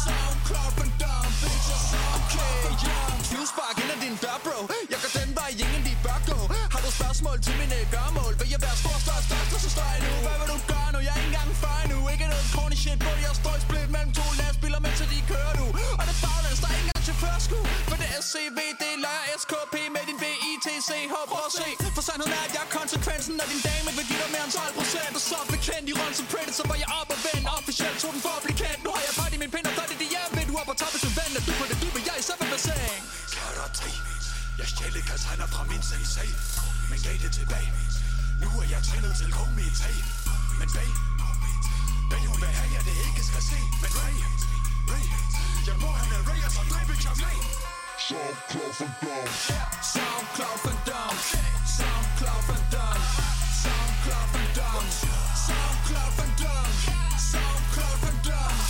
SoundCloud 0.05 0.73
Van 0.79 0.91
Damme. 1.03 1.31
Bitches. 1.43 1.87
Okay, 2.17 2.57
yeah. 2.87 3.11
Knivspark 3.29 3.77
ind 3.83 3.91
ad 3.95 4.01
din 4.05 4.17
dør, 4.25 4.39
bro. 4.45 4.59
Jeg 4.93 4.99
går 5.03 5.13
den 5.21 5.31
vej, 5.39 5.51
ingen 5.65 5.83
de 5.89 5.93
bør 6.05 6.19
gå. 6.31 6.39
Har 6.75 6.81
du 6.85 6.91
spørgsmål 7.01 7.37
til 7.47 7.55
mine 7.61 7.79
gørmål? 7.95 8.33
Vil 8.41 8.49
jeg 8.55 8.61
være 8.67 8.77
stor, 8.83 8.97
størst, 9.07 9.27
størst, 9.29 9.63
så 9.65 9.71
står 9.77 9.89
jeg 9.95 10.01
nu. 10.07 10.20
SCVD 18.29 18.85
lejer 19.07 19.27
SKP 19.43 19.75
med 19.97 20.03
din 20.09 20.19
VITC. 20.23 20.91
Prøv 21.33 21.45
at 21.49 21.53
se. 21.61 21.69
For 21.97 22.03
sandheden 22.09 22.33
er, 22.39 22.43
at 22.49 22.53
jeg 22.57 22.63
er 22.69 22.73
konsekvensen 22.81 23.35
af 23.43 23.47
din 23.53 23.61
dame. 23.69 23.89
Vil 23.99 24.07
give 24.11 24.21
dig 24.23 24.31
mere 24.35 24.45
end 24.49 24.55
12 24.59 24.79
procent. 24.79 25.13
Og 25.19 25.23
så 25.31 25.39
bekendt 25.55 25.87
i 25.93 25.95
rundt 26.01 26.17
som 26.19 26.27
Predator, 26.33 26.65
var 26.71 26.79
jeg 26.85 26.91
op 27.01 27.11
og 27.15 27.21
vend. 27.27 27.45
Officielt 27.59 27.97
tog 28.03 28.11
den 28.15 28.21
for 28.27 28.35
at 28.39 28.43
blive 28.47 28.59
kendt. 28.63 28.81
Nu 28.87 28.91
har 28.97 29.03
jeg 29.09 29.15
fat 29.21 29.33
i 29.37 29.39
min 29.43 29.51
pind, 29.55 29.67
og 29.71 29.75
der 29.79 29.85
er 29.87 29.91
det, 30.03 30.11
jeg 30.17 30.27
ved. 30.35 30.45
Du 30.51 30.55
op 30.63 30.71
og 30.73 30.77
toppen 30.83 31.01
som 31.05 31.13
ven, 31.19 31.31
og 31.39 31.43
du 31.47 31.53
på 31.61 31.65
det 31.71 31.79
dybe. 31.83 31.99
Jeg 32.09 32.17
i 32.23 32.25
samme 32.29 32.45
bassin. 32.53 33.01
Karatri. 33.37 33.93
Jeg 34.61 34.69
stjælte 34.73 35.01
kastanjer 35.11 35.49
fra 35.55 35.63
min 35.71 35.83
CC, 35.89 36.17
men 36.91 36.99
gav 37.07 37.17
det 37.25 37.33
tilbage. 37.39 37.71
Nu 38.43 38.49
er 38.63 38.67
jeg 38.75 38.81
trænet 38.89 39.13
til 39.21 39.31
gummi 39.37 39.65
i 39.71 39.75
tag 39.83 39.97
Men 40.59 40.69
bag, 40.77 40.91
bag 42.11 42.23
hun 42.31 42.39
vil 42.43 42.53
have, 42.59 42.71
jeg 42.77 42.83
det 42.89 42.97
ikke 43.07 43.23
skal 43.31 43.43
se. 43.51 43.59
Men 43.83 43.91
Ray, 44.01 44.17
Ray, 44.91 45.07
jeg 45.69 45.77
må 45.83 45.89
have 45.99 46.11
en 46.19 46.23
Ray, 46.29 46.41
og 46.47 46.53
så 46.57 46.63
dræbe 46.71 46.91
jeg 46.93 47.15
Charlie. 47.19 47.70
SoundCloud 48.01 48.73
Van 48.79 48.95
Damme. 49.03 49.29
SoundCloud 49.95 50.59
Van 50.65 50.79
Damme. 50.89 51.21
SoundCloud 51.77 52.43
Van 52.49 52.63
Damme. 52.73 53.05
SoundCloud 53.63 54.29
Van 54.33 54.49
Damme. 54.57 54.89
SoundCloud 55.47 56.13
Van 56.17 56.31
Damme. 56.41 56.73
SoundCloud 57.33 57.97
Van 58.03 58.17
Damme. 58.29 58.65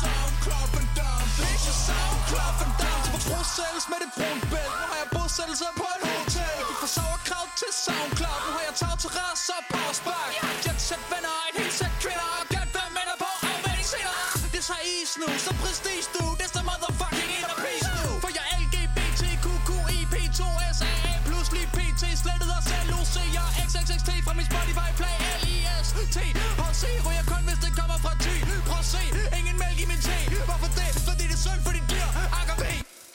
SoundCloud 0.00 0.68
Van 0.74 0.86
Damme. 0.98 1.26
Bitches, 1.38 1.78
SoundCloud 1.88 2.54
Van 2.60 2.72
Damme. 2.82 3.10
På 3.12 3.18
Bruxelles 3.28 3.84
med 3.90 3.98
det 4.02 4.10
brun 4.16 4.38
bælt. 4.52 4.72
Nu 4.80 4.84
har 4.90 4.98
jeg 5.02 5.08
bosættelse 5.16 5.68
på 5.80 5.86
et 5.96 6.02
hotel. 6.10 6.58
Vi 6.68 6.74
får 6.80 6.90
sauerkraut 6.96 7.50
til 7.60 7.70
SoundCloud. 7.84 8.40
Nu 8.46 8.50
har 8.56 8.64
jeg 8.68 8.74
taget 8.82 8.98
terrasse 9.04 9.52
og 9.58 9.64
powerspark. 9.72 10.32
Set 10.88 11.04
venner, 11.12 11.36
et 11.48 11.56
helt 11.60 11.74
sæt 11.80 11.94
kvinder. 12.02 12.28
Og 12.40 12.44
godt 12.54 12.70
fem 12.76 12.90
mænder 12.96 13.16
på 13.22 13.28
afvænding 13.50 13.86
senere. 13.92 14.24
Det 14.54 14.62
tager 14.68 14.84
is 14.96 15.12
nu, 15.20 15.28
så 15.46 15.52
prestige 15.62 16.06
du. 16.16 16.24
Det 16.40 16.46
min 24.36 24.46
Spotify 24.52 24.90
play 25.00 25.16
L-I-S-T 25.40 26.16
HC 26.62 26.82
ryger 27.06 27.24
kun 27.32 27.42
hvis 27.48 27.60
det 27.64 27.72
kommer 27.80 27.98
fra 28.04 28.12
ty 28.24 28.34
Prøv 28.68 28.78
at 28.78 28.84
se, 28.94 29.02
ingen 29.38 29.56
mælk 29.62 29.78
i 29.84 29.86
min 29.92 30.00
te. 30.06 30.16
Hvorfor 30.48 30.70
det? 30.80 30.90
Fordi 31.06 31.24
det 31.30 31.36
er 31.38 31.42
synd 31.46 31.60
for 31.66 31.72
dit 31.76 31.86
dyr 31.92 32.06
AKB 32.40 32.62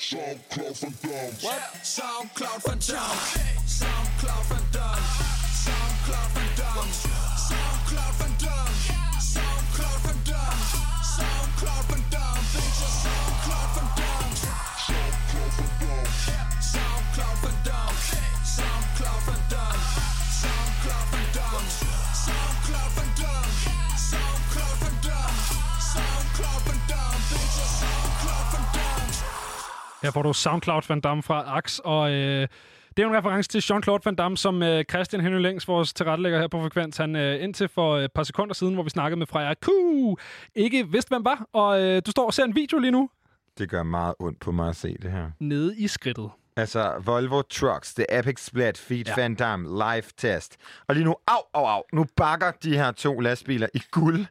SoundCloud 0.09 0.75
Van 0.81 0.93
Damme 1.03 1.33
What? 1.47 1.63
SoundCloud 1.95 2.59
Van 2.67 2.79
Damme 2.89 3.21
SoundCloud 3.79 4.43
Van 4.51 4.65
Damme 4.75 5.05
SoundCloud 5.65 6.29
Van 6.35 6.40
Her 30.03 30.11
får 30.11 30.21
du 30.21 30.33
SoundCloud 30.33 30.81
Van 30.89 31.01
Damme 31.01 31.23
fra 31.23 31.57
Ax, 31.57 31.79
og 31.79 32.11
øh, 32.11 32.47
det 32.97 33.03
er 33.03 33.07
en 33.09 33.17
reference 33.17 33.49
til 33.49 33.59
Jean-Claude 33.73 33.99
Van 34.05 34.15
Damme, 34.15 34.37
som 34.37 34.63
øh, 34.63 34.83
Christian 34.89 35.21
Henry 35.21 35.39
Længs, 35.39 35.67
vores 35.67 35.93
tilrettelægger 35.93 36.39
her 36.39 36.47
på 36.47 36.61
Frekvens, 36.61 36.97
han 36.97 37.15
øh, 37.15 37.43
indtil 37.43 37.67
for 37.67 37.97
et 37.97 38.11
par 38.11 38.23
sekunder 38.23 38.53
siden, 38.53 38.73
hvor 38.73 38.83
vi 38.83 38.89
snakkede 38.89 39.19
med 39.19 39.27
Freja 39.27 39.53
Q, 39.53 39.67
ikke 40.55 40.87
vidste, 40.87 41.09
hvem 41.09 41.25
var, 41.25 41.45
og 41.53 41.81
øh, 41.81 42.01
du 42.05 42.11
står 42.11 42.25
og 42.25 42.33
ser 42.33 42.43
en 42.43 42.55
video 42.55 42.79
lige 42.79 42.91
nu, 42.91 43.09
Det 43.57 43.69
gør 43.69 43.83
meget 43.83 44.13
ondt 44.19 44.39
på 44.39 44.51
mig 44.51 44.69
at 44.69 44.75
se 44.75 44.97
det 45.01 45.11
her. 45.11 45.29
nede 45.39 45.77
i 45.77 45.87
skridtet. 45.87 46.29
Altså, 46.55 46.93
Volvo 47.05 47.41
Trucks, 47.41 47.93
The 47.93 48.19
Epic 48.19 48.39
Split, 48.45 48.77
Feed 48.77 49.05
ja. 49.07 49.13
Van 49.17 49.35
Damme, 49.35 49.67
Live 49.69 50.03
Test. 50.17 50.57
Og 50.87 50.95
lige 50.95 51.05
nu, 51.05 51.15
au, 51.27 51.41
au, 51.53 51.65
au, 51.65 51.83
nu 51.93 52.05
bakker 52.15 52.51
de 52.63 52.77
her 52.77 52.91
to 52.91 53.19
lastbiler 53.19 53.67
i 53.73 53.81
guld. 53.91 54.25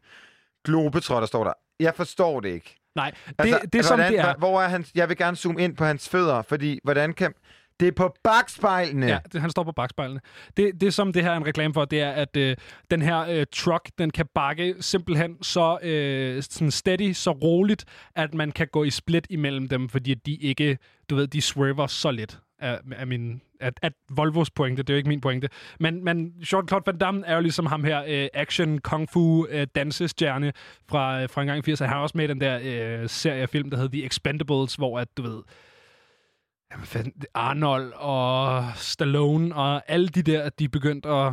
Globetrotter 0.64 1.26
står 1.26 1.44
der. 1.44 1.52
Jeg 1.80 1.94
forstår 1.94 2.40
det 2.40 2.48
ikke. 2.48 2.80
Nej, 2.94 3.12
det, 3.42 3.72
det 3.72 3.78
er 3.78 3.82
som 3.82 3.98
hvordan, 3.98 4.12
det 4.12 4.20
er. 4.20 4.34
Hvor 4.38 4.62
er 4.62 4.68
hans, 4.68 4.90
jeg 4.94 5.08
vil 5.08 5.16
gerne 5.16 5.36
zoome 5.36 5.62
ind 5.62 5.76
på 5.76 5.84
hans 5.84 6.08
fødder, 6.08 6.42
fordi 6.42 6.80
hvordan 6.84 7.12
kan... 7.12 7.32
Det 7.80 7.88
er 7.88 7.92
på 7.92 8.14
bagspejlene. 8.24 9.06
Ja, 9.06 9.18
det, 9.32 9.40
han 9.40 9.50
står 9.50 9.64
på 9.64 9.72
bagspejlene. 9.72 10.20
Det, 10.56 10.80
det, 10.80 10.94
som 10.94 11.12
det 11.12 11.22
her 11.22 11.30
er 11.30 11.36
en 11.36 11.46
reklame 11.46 11.74
for, 11.74 11.84
det 11.84 12.00
er, 12.00 12.10
at 12.10 12.36
øh, 12.36 12.56
den 12.90 13.02
her 13.02 13.20
øh, 13.20 13.46
truck, 13.52 13.90
den 13.98 14.10
kan 14.10 14.26
bakke 14.34 14.74
simpelthen 14.80 15.42
så 15.42 15.78
øh, 15.82 16.42
sådan 16.42 16.70
steady, 16.70 17.12
så 17.12 17.30
roligt, 17.30 17.84
at 18.16 18.34
man 18.34 18.52
kan 18.52 18.68
gå 18.72 18.84
i 18.84 18.90
split 18.90 19.26
imellem 19.30 19.68
dem, 19.68 19.88
fordi 19.88 20.14
de 20.14 20.34
ikke, 20.34 20.78
du 21.10 21.14
ved, 21.14 21.26
de 21.26 21.40
swerver 21.40 21.86
så 21.86 22.10
lidt 22.10 22.38
af, 22.61 22.81
af 22.93 23.07
min, 23.07 23.41
at, 23.61 23.74
at 23.82 23.93
Volvos 24.11 24.51
pointe, 24.51 24.82
det 24.82 24.91
er 24.91 24.95
jo 24.95 24.97
ikke 24.97 25.09
min 25.09 25.20
pointe. 25.20 25.49
Men, 25.81 26.05
men 26.05 26.35
Jean-Claude 26.43 26.82
Van 26.87 26.99
Damme 26.99 27.27
er 27.27 27.35
jo 27.35 27.41
ligesom 27.41 27.66
ham 27.66 27.85
her 27.85 28.05
øh, 28.09 28.28
action, 28.35 28.78
kung 28.78 29.09
fu, 29.11 29.47
øh, 29.47 29.66
dansestjerne 29.74 30.53
fra, 30.89 31.23
øh, 31.23 31.28
fra 31.28 31.41
en 31.41 31.47
gang 31.47 31.69
i 31.69 31.73
80'erne. 31.73 31.85
Han 31.85 31.97
er 31.97 32.01
også 32.01 32.19
med 32.19 32.24
i 32.24 32.28
den 32.28 32.41
der 32.41 32.61
øh, 32.62 33.09
serie 33.09 33.47
film, 33.47 33.70
der 33.70 33.77
hedder 33.77 33.93
The 33.93 34.05
Expendables, 34.05 34.74
hvor 34.74 34.99
at, 34.99 35.09
du 35.16 35.23
ved, 35.23 35.43
Jamen, 36.73 36.87
fanden, 36.87 37.12
Arnold 37.35 37.93
og 37.97 38.65
Stallone 38.74 39.55
og 39.55 39.82
alle 39.91 40.09
de 40.09 40.23
der, 40.23 40.49
de 40.49 40.69
begyndte 40.69 41.09
at 41.09 41.32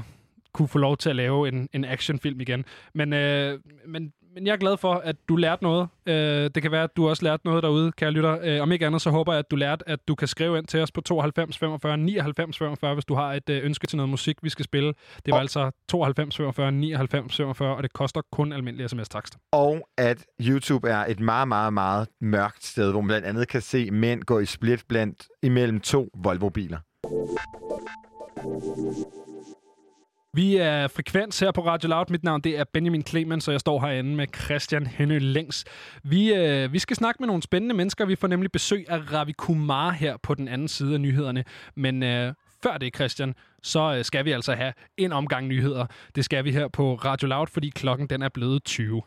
kunne 0.53 0.67
få 0.67 0.77
lov 0.77 0.97
til 0.97 1.09
at 1.09 1.15
lave 1.15 1.47
en, 1.47 1.69
en 1.73 1.85
actionfilm 1.85 2.41
igen. 2.41 2.65
Men, 2.93 3.13
øh, 3.13 3.59
men, 3.87 4.13
men 4.37 4.47
jeg 4.47 4.53
er 4.53 4.57
glad 4.57 4.77
for, 4.77 4.93
at 4.93 5.15
du 5.29 5.35
lærte 5.35 5.63
noget. 5.63 5.87
Øh, 6.05 6.49
det 6.55 6.61
kan 6.63 6.71
være, 6.71 6.83
at 6.83 6.97
du 6.97 7.09
også 7.09 7.23
lærte 7.23 7.41
noget 7.45 7.63
derude, 7.63 7.91
kære 7.91 8.11
lytter. 8.11 8.37
Øh, 8.43 8.61
om 8.61 8.71
ikke 8.71 8.85
andet, 8.85 9.01
så 9.01 9.09
håber 9.09 9.33
jeg, 9.33 9.39
at 9.39 9.51
du 9.51 9.55
lærte, 9.55 9.89
at 9.89 9.99
du 10.07 10.15
kan 10.15 10.27
skrive 10.27 10.57
ind 10.57 10.65
til 10.67 10.79
os 10.81 10.91
på 10.91 11.01
92 11.01 11.57
45 11.57 11.97
99 11.97 12.57
45, 12.57 12.93
hvis 12.93 13.05
du 13.05 13.15
har 13.15 13.33
et 13.33 13.49
øh, 13.49 13.65
ønske 13.65 13.87
til 13.87 13.97
noget 13.97 14.09
musik, 14.09 14.37
vi 14.41 14.49
skal 14.49 14.65
spille. 14.65 14.87
Det 15.25 15.31
var 15.31 15.33
Og- 15.33 15.41
altså 15.41 15.71
92 15.89 16.37
45 16.37 16.71
99 16.71 17.37
45, 17.37 17.75
og 17.75 17.83
det 17.83 17.93
koster 17.93 18.21
kun 18.31 18.53
almindelig 18.53 18.89
sms-takster. 18.89 19.37
Og 19.51 19.87
at 19.97 20.25
YouTube 20.41 20.89
er 20.89 21.05
et 21.05 21.19
meget, 21.19 21.47
meget, 21.47 21.73
meget 21.73 22.07
mørkt 22.21 22.65
sted, 22.65 22.91
hvor 22.91 23.01
man 23.01 23.07
blandt 23.07 23.25
andet 23.27 23.47
kan 23.47 23.61
se 23.61 23.91
mænd 23.91 24.23
gå 24.23 24.39
i 24.39 24.45
split 24.45 24.83
blandt 24.89 25.27
imellem 25.43 25.79
to 25.79 26.09
Volvo-biler. 26.23 26.77
Vi 30.37 30.55
er 30.55 30.87
frekvens 30.87 31.39
her 31.39 31.51
på 31.51 31.65
Radio 31.65 31.89
Loud. 31.89 32.05
Mit 32.09 32.23
navn 32.23 32.41
det 32.41 32.59
er 32.59 32.63
Benjamin 32.73 33.05
Clemens, 33.05 33.47
og 33.47 33.51
jeg 33.51 33.59
står 33.59 33.79
herinde 33.79 34.15
med 34.15 34.27
Christian 34.35 34.87
Henø 34.87 35.17
Længs. 35.17 35.65
Vi, 36.03 36.33
øh, 36.33 36.73
vi 36.73 36.79
skal 36.79 36.95
snakke 36.95 37.17
med 37.19 37.27
nogle 37.27 37.43
spændende 37.43 37.75
mennesker. 37.75 38.05
Vi 38.05 38.15
får 38.15 38.27
nemlig 38.27 38.51
besøg 38.51 38.85
af 38.89 39.13
Ravi 39.13 39.31
Kumar 39.31 39.91
her 39.91 40.17
på 40.17 40.33
den 40.33 40.47
anden 40.47 40.67
side 40.67 40.93
af 40.93 41.01
nyhederne. 41.01 41.43
Men 41.75 42.03
øh, 42.03 42.33
før 42.63 42.77
det, 42.77 42.95
Christian, 42.95 43.35
så 43.63 43.95
øh, 43.97 44.05
skal 44.05 44.25
vi 44.25 44.31
altså 44.31 44.53
have 44.53 44.73
en 44.97 45.11
omgang 45.11 45.47
nyheder. 45.47 45.85
Det 46.15 46.25
skal 46.25 46.45
vi 46.45 46.51
her 46.51 46.67
på 46.67 46.95
Radio 46.95 47.27
Loud, 47.27 47.47
fordi 47.47 47.69
klokken 47.69 48.07
den 48.07 48.21
er 48.21 48.29
blevet 48.29 48.63
20. 48.63 49.01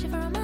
too 0.00 0.39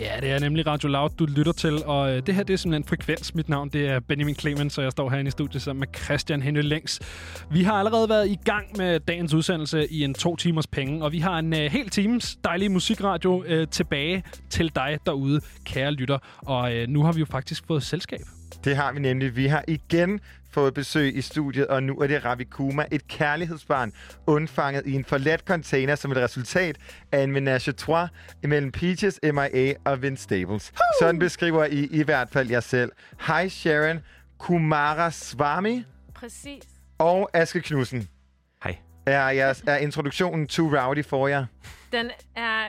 Ja, 0.00 0.20
det 0.20 0.30
er 0.30 0.38
nemlig 0.38 0.66
Radio 0.66 0.88
Loud, 0.88 1.10
du 1.18 1.26
lytter 1.26 1.52
til, 1.52 1.84
og 1.84 2.12
øh, 2.12 2.22
det 2.26 2.34
her 2.34 2.42
det 2.42 2.54
er 2.54 2.56
simpelthen 2.56 2.88
Frekvens. 2.88 3.34
Mit 3.34 3.48
navn 3.48 3.68
det 3.68 3.88
er 3.88 4.00
Benjamin 4.00 4.34
Clemens, 4.34 4.78
og 4.78 4.84
jeg 4.84 4.92
står 4.92 5.10
herinde 5.10 5.28
i 5.28 5.30
studiet 5.30 5.62
sammen 5.62 5.80
med 5.80 5.88
Christian 6.04 6.42
Henry 6.42 6.62
Længs. 6.62 7.00
Vi 7.50 7.62
har 7.62 7.72
allerede 7.72 8.08
været 8.08 8.28
i 8.28 8.38
gang 8.44 8.66
med 8.76 9.00
dagens 9.00 9.34
udsendelse 9.34 9.86
i 9.92 10.04
en 10.04 10.14
to 10.14 10.36
timers 10.36 10.66
penge, 10.66 11.04
og 11.04 11.12
vi 11.12 11.18
har 11.18 11.38
en 11.38 11.52
øh, 11.52 11.72
hel 11.72 11.88
times 11.88 12.36
dejlig 12.44 12.70
musikradio 12.70 13.44
øh, 13.46 13.68
tilbage 13.68 14.24
til 14.50 14.74
dig 14.74 14.98
derude, 15.06 15.40
kære 15.64 15.92
lytter. 15.92 16.18
Og 16.36 16.74
øh, 16.74 16.88
nu 16.88 17.02
har 17.02 17.12
vi 17.12 17.20
jo 17.20 17.26
faktisk 17.26 17.66
fået 17.66 17.82
selskab. 17.82 18.20
Det 18.64 18.76
har 18.76 18.92
vi 18.92 19.00
nemlig. 19.00 19.36
Vi 19.36 19.46
har 19.46 19.64
igen 19.68 20.20
fået 20.52 20.74
besøg 20.74 21.16
i 21.16 21.20
studiet, 21.20 21.66
og 21.66 21.82
nu 21.82 21.96
er 21.96 22.06
det 22.06 22.24
Ravi 22.24 22.44
Kuma, 22.44 22.84
et 22.90 23.08
kærlighedsbarn, 23.08 23.92
undfanget 24.26 24.86
i 24.86 24.92
en 24.92 25.04
forladt 25.04 25.40
container 25.40 25.94
som 25.94 26.10
et 26.12 26.16
resultat 26.16 26.76
af 27.12 27.22
en 27.22 27.32
menage 27.32 27.70
à 27.70 27.72
trois 27.72 28.08
imellem 28.42 28.72
Peaches, 28.72 29.20
MIA 29.22 29.74
og 29.84 30.02
Vince 30.02 30.22
Staples. 30.22 30.72
Sådan 31.00 31.18
beskriver 31.18 31.64
I 31.64 31.88
i 31.90 32.02
hvert 32.02 32.28
fald 32.32 32.50
jer 32.50 32.60
selv. 32.60 32.92
Hej 33.26 33.48
Sharon, 33.48 34.00
Kumara 34.38 35.10
Swami 35.10 35.84
Præcis. 36.14 36.62
og 36.98 37.30
Aske 37.32 37.60
Knudsen. 37.60 38.08
Hej. 38.64 38.76
Er, 39.06 39.28
jeres, 39.30 39.64
er 39.66 39.76
introduktionen 39.76 40.46
too 40.46 40.76
rowdy 40.78 41.04
for 41.04 41.28
jer? 41.28 41.46
Den 41.92 42.10
er... 42.36 42.64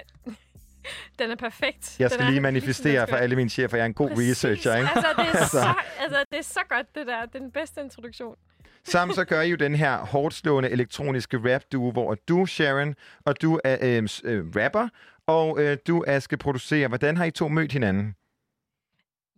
Den 1.20 1.32
er 1.32 1.36
perfekt. 1.36 2.00
Jeg 2.00 2.12
skal 2.12 2.26
lige 2.26 2.42
manifestere 2.42 3.08
for 3.08 3.16
alle 3.16 3.36
mine 3.36 3.50
chefer, 3.50 3.78
jeg 3.78 3.84
er 3.84 3.88
en 3.88 3.94
god 3.94 4.12
researcher, 4.12 4.76
ikke? 4.76 4.90
Altså, 4.96 5.14
det 5.18 5.42
er, 5.42 5.46
så, 5.58 5.74
altså, 6.00 6.26
det 6.32 6.40
er 6.40 6.44
så 6.44 6.60
godt, 6.70 6.96
det 6.96 7.08
der. 7.08 7.26
Det 7.26 7.36
er 7.36 7.40
den 7.40 7.52
bedste 7.52 7.82
introduktion. 7.82 8.36
Sammen 8.84 9.16
så 9.16 9.26
gør 9.26 9.42
I 9.42 9.50
jo 9.50 9.56
den 9.56 9.76
her 9.76 9.98
hårdt 9.98 10.34
slående 10.34 10.70
elektroniske 10.70 11.38
rap-duo, 11.38 11.92
hvor 11.92 12.16
du, 12.16 12.46
Sharon, 12.46 12.96
og 13.26 13.42
du 13.42 13.60
er 13.64 13.78
øh, 13.82 14.08
øh, 14.24 14.46
rapper, 14.56 14.90
og 15.28 15.62
øh, 15.64 15.78
du, 15.88 16.04
Aske, 16.08 16.38
producerer. 16.38 16.88
Hvordan 16.88 17.18
har 17.18 17.26
I 17.26 17.32
to 17.32 17.48
mødt 17.48 17.72
hinanden? 17.72 18.16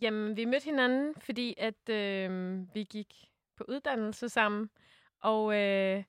Jamen, 0.01 0.37
vi 0.37 0.45
mødte 0.45 0.65
hinanden, 0.65 1.13
fordi 1.19 1.55
at 1.57 1.89
øh, 1.89 2.59
vi 2.73 2.83
gik 2.83 3.07
på 3.57 3.63
uddannelse 3.67 4.29
sammen. 4.29 4.69
Og 5.21 5.53
øh, 5.53 6.03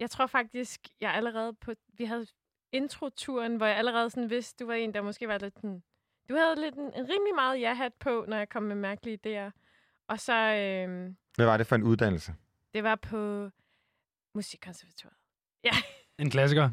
jeg 0.00 0.10
tror 0.10 0.26
faktisk, 0.26 0.80
jeg 1.00 1.14
allerede 1.14 1.54
på... 1.60 1.72
Vi 1.98 2.04
havde 2.04 2.26
introturen, 2.72 3.56
hvor 3.56 3.66
jeg 3.66 3.76
allerede 3.76 4.10
sådan 4.10 4.30
vidste, 4.30 4.64
du 4.64 4.66
var 4.66 4.74
en, 4.74 4.94
der 4.94 5.02
måske 5.02 5.28
var 5.28 5.38
lidt 5.38 5.54
sådan... 5.54 5.82
Du 6.28 6.34
havde 6.36 6.60
lidt 6.60 6.74
en, 6.74 6.84
en 6.84 6.92
rimelig 7.08 7.34
meget 7.34 7.60
ja-hat 7.60 7.92
på, 8.00 8.24
når 8.28 8.36
jeg 8.36 8.48
kom 8.48 8.62
med 8.62 8.76
mærkelige 8.76 9.18
idéer. 9.26 9.50
Og 10.08 10.20
så... 10.20 10.32
Øh, 10.34 11.10
Hvad 11.36 11.46
var 11.46 11.56
det 11.56 11.66
for 11.66 11.76
en 11.76 11.82
uddannelse? 11.82 12.34
det 12.74 12.84
var 12.84 12.94
på 12.94 13.50
Musikkonservatoriet. 14.34 15.16
Ja. 15.64 15.70
En 16.18 16.30
klassiker. 16.30 16.70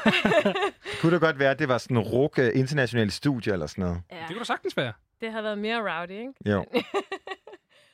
Kunne 1.00 1.12
det 1.12 1.20
godt 1.20 1.38
være, 1.38 1.50
at 1.50 1.58
det 1.58 1.68
var 1.68 1.78
sådan 1.78 1.96
en 1.96 2.02
RUK 2.02 2.38
øh, 2.38 2.50
internationale 2.54 3.10
studie 3.10 3.52
eller 3.52 3.66
sådan 3.66 3.82
noget? 3.84 4.02
ja. 4.12 4.16
Det 4.18 4.26
kunne 4.28 4.38
da 4.38 4.44
sagtens 4.44 4.76
være. 4.76 4.92
Det 5.20 5.32
har 5.32 5.42
været 5.42 5.58
mere 5.58 6.00
rowdy, 6.00 6.10
ikke? 6.10 6.32
Jo. 6.46 6.64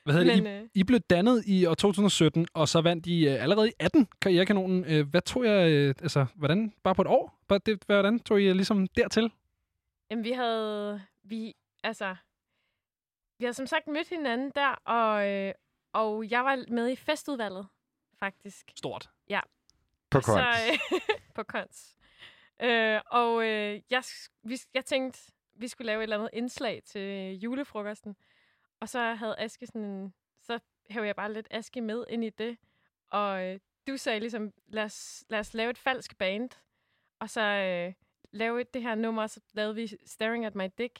Hvad 0.06 0.14
hedder 0.14 0.34
Men, 0.36 0.44
det? 0.46 0.60
øh, 0.60 0.68
I, 0.74 0.80
I 0.80 0.84
blev 0.84 1.00
dannet 1.00 1.44
i 1.46 1.66
år 1.66 1.74
2017, 1.74 2.46
og 2.54 2.68
så 2.68 2.80
vandt 2.80 3.06
I 3.06 3.28
øh, 3.28 3.42
allerede 3.42 3.68
i 3.68 3.72
18 3.78 4.08
Karrierekanonen. 4.20 4.84
Øh, 4.84 5.08
hvad 5.08 5.22
tog 5.22 5.44
jeg, 5.44 5.70
øh, 5.70 5.94
altså, 6.02 6.26
hvordan, 6.34 6.72
bare 6.82 6.94
på 6.94 7.02
et 7.02 7.08
år? 7.08 7.38
Bare 7.48 7.60
det, 7.66 7.82
hvordan 7.86 8.20
tog 8.20 8.40
I 8.42 8.44
øh, 8.44 8.54
ligesom 8.54 8.86
dertil? 8.86 9.32
Jamen, 10.10 10.24
vi 10.24 10.30
havde... 10.30 11.02
Vi, 11.22 11.54
altså... 11.84 12.16
Vi 13.38 13.44
havde 13.44 13.54
som 13.54 13.66
sagt 13.66 13.86
mødt 13.88 14.08
hinanden 14.08 14.52
der, 14.54 14.68
og, 14.68 15.28
øh, 15.28 15.52
og 15.92 16.30
jeg 16.30 16.44
var 16.44 16.64
med 16.68 16.90
i 16.90 16.96
festudvalget, 16.96 17.66
faktisk. 18.18 18.72
Stort. 18.76 19.10
Ja. 19.28 19.40
På 20.10 20.20
Så, 20.20 20.26
Kons. 20.32 20.56
øh, 20.92 21.00
på 21.36 21.42
Kons. 21.42 21.96
Øh, 22.62 23.00
og 23.10 23.44
øh, 23.44 23.80
jeg, 23.90 24.02
vi, 24.42 24.58
jeg 24.74 24.84
tænkte, 24.84 25.32
vi 25.54 25.68
skulle 25.68 25.86
lave 25.86 25.98
et 25.98 26.02
eller 26.02 26.16
andet 26.16 26.30
indslag 26.32 26.82
til 26.84 27.38
julefrokosten. 27.38 28.16
Og 28.80 28.88
så 28.88 29.14
havde 29.14 29.34
Aske 29.38 29.66
sådan 29.66 29.84
en... 29.84 30.14
Så 30.42 30.58
hævde 30.90 31.06
jeg 31.06 31.16
bare 31.16 31.32
lidt 31.32 31.48
Aske 31.50 31.80
med 31.80 32.04
ind 32.08 32.24
i 32.24 32.30
det. 32.30 32.56
Og 33.10 33.44
øh, 33.44 33.58
du 33.88 33.96
sagde 33.96 34.20
ligesom, 34.20 34.52
lad 34.66 34.84
os, 34.84 35.24
lad 35.28 35.40
os 35.40 35.54
lave 35.54 35.70
et 35.70 35.78
falsk 35.78 36.18
band. 36.18 36.50
Og 37.20 37.30
så 37.30 37.40
øh, 37.40 37.92
lave 38.32 38.64
det 38.74 38.82
her 38.82 38.94
nummer, 38.94 39.22
og 39.22 39.30
så 39.30 39.40
lavede 39.54 39.74
vi 39.74 39.88
Staring 40.06 40.44
at 40.44 40.54
My 40.54 40.70
Dick. 40.78 40.98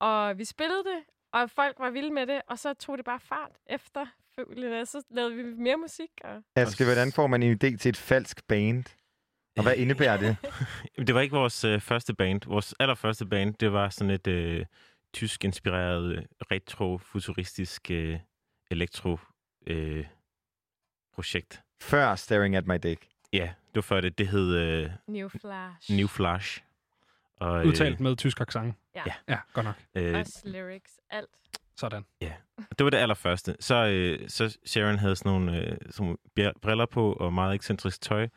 Og 0.00 0.38
vi 0.38 0.44
spillede 0.44 0.84
det, 0.84 1.04
og 1.32 1.50
folk 1.50 1.78
var 1.78 1.90
vilde 1.90 2.10
med 2.10 2.26
det, 2.26 2.42
og 2.46 2.58
så 2.58 2.74
tog 2.74 2.96
det 2.98 3.04
bare 3.04 3.20
fart 3.20 3.52
efterfølgende. 3.66 4.86
Så 4.86 5.02
lavede 5.10 5.34
vi 5.34 5.42
mere 5.42 5.76
musik. 5.76 6.10
Og... 6.24 6.42
Aske, 6.56 6.84
hvordan 6.84 7.12
får 7.12 7.26
man 7.26 7.42
en 7.42 7.52
idé 7.52 7.76
til 7.76 7.88
et 7.88 7.96
falsk 7.96 8.46
band? 8.48 8.84
Og 9.56 9.62
hvad 9.62 9.76
indebærer 9.76 10.16
det? 10.16 10.36
Det 11.06 11.14
var 11.14 11.20
ikke 11.20 11.36
vores 11.36 11.64
øh, 11.64 11.80
første 11.80 12.14
band. 12.14 12.40
Vores 12.46 12.74
allerførste 12.80 13.26
band, 13.26 13.54
det 13.54 13.72
var 13.72 13.88
sådan 13.90 14.10
et 14.10 14.26
øh, 14.26 14.66
tysk-inspireret, 15.12 16.12
øh, 16.16 16.22
retro-futuristisk 16.52 17.90
øh, 17.90 18.18
elektro 18.70 19.18
øh, 19.66 20.06
projekt. 21.14 21.62
Før 21.80 22.14
Staring 22.14 22.56
at 22.56 22.66
My 22.66 22.74
Dick. 22.82 23.08
Ja, 23.32 23.44
det 23.44 23.74
var 23.74 23.82
før 23.82 24.00
det. 24.00 24.18
Det 24.18 24.28
hed 24.28 24.56
øh, 24.56 24.90
New 25.06 25.28
Flash. 25.28 25.92
New 25.92 26.06
Flash. 26.06 26.62
Og, 27.36 27.66
Udtalt 27.66 28.00
med 28.00 28.16
tysk 28.16 28.40
accent. 28.40 28.74
Ja. 28.94 29.02
Ja. 29.06 29.12
Ja, 29.28 29.38
godt 29.52 29.66
nok. 29.66 29.74
Øh, 29.94 30.18
Også 30.18 30.42
lyrics, 30.44 31.00
alt. 31.10 31.30
Sådan. 31.76 32.04
Ja, 32.20 32.32
det 32.78 32.84
var 32.84 32.90
det 32.90 32.98
allerførste. 32.98 33.56
Så, 33.60 33.86
øh, 33.86 34.28
så 34.28 34.58
Sharon 34.66 34.98
havde 34.98 35.16
sådan 35.16 35.32
nogle, 35.32 35.56
øh, 35.60 35.76
sådan 35.90 36.16
nogle 36.36 36.52
briller 36.62 36.86
på 36.86 37.12
og 37.12 37.32
meget 37.32 37.54
ekscentrisk 37.54 38.00
tøj. 38.00 38.28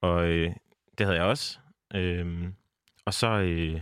Og 0.00 0.26
øh, 0.28 0.54
det 0.98 1.06
havde 1.06 1.18
jeg 1.18 1.26
også. 1.26 1.58
Øhm, 1.94 2.54
og 3.04 3.14
så, 3.14 3.28
øh, 3.28 3.80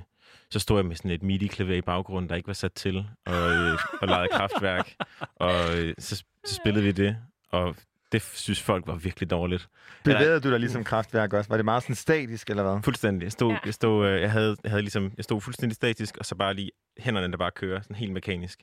så 0.51 0.59
stod 0.59 0.79
jeg 0.79 0.87
med 0.87 0.97
sådan 0.97 1.11
et 1.11 1.23
midi-klaver 1.23 1.75
i 1.75 1.81
baggrunden, 1.81 2.29
der 2.29 2.35
ikke 2.37 2.47
var 2.47 2.53
sat 2.53 2.73
til, 2.73 3.07
og, 3.27 3.51
øh, 3.53 3.79
og 4.01 4.09
legede 4.09 4.29
kraftværk. 4.33 4.95
Og 5.37 5.79
øh, 5.79 5.95
så, 5.99 6.17
så 6.45 6.55
spillede 6.55 6.85
vi 6.85 6.93
det, 6.93 7.17
og 7.51 7.77
det 8.13 8.23
synes 8.23 8.63
folk 8.63 8.87
var 8.87 8.95
virkelig 8.95 9.31
dårligt. 9.31 9.69
Bevægede 10.05 10.41
du 10.41 10.51
dig 10.51 10.61
ligesom 10.61 10.85
kraftværk 10.85 11.33
også? 11.33 11.49
Var 11.51 11.57
det 11.57 11.65
meget 11.65 11.83
sådan 11.83 11.97
statisk, 11.97 12.51
eller 12.51 12.63
hvad? 12.73 12.83
Fuldstændig. 12.83 13.25
Jeg 13.25 13.33
stod, 13.33 13.53
Ja. 13.53 13.59
jeg, 13.65 13.75
stod, 13.75 14.07
øh, 14.07 14.21
jeg, 14.21 14.33
havde, 14.33 14.57
jeg, 14.65 14.71
havde 14.71 14.83
ligesom, 14.83 15.13
jeg 15.17 15.25
stod 15.25 15.41
fuldstændig 15.41 15.77
statisk, 15.77 16.17
og 16.17 16.25
så 16.27 16.35
bare 16.35 16.55
lige 16.55 16.71
hænderne, 16.99 17.31
der 17.31 17.37
bare 17.39 17.51
kører, 17.51 17.81
sådan 17.81 17.97
helt 17.97 18.13
mekanisk. 18.13 18.61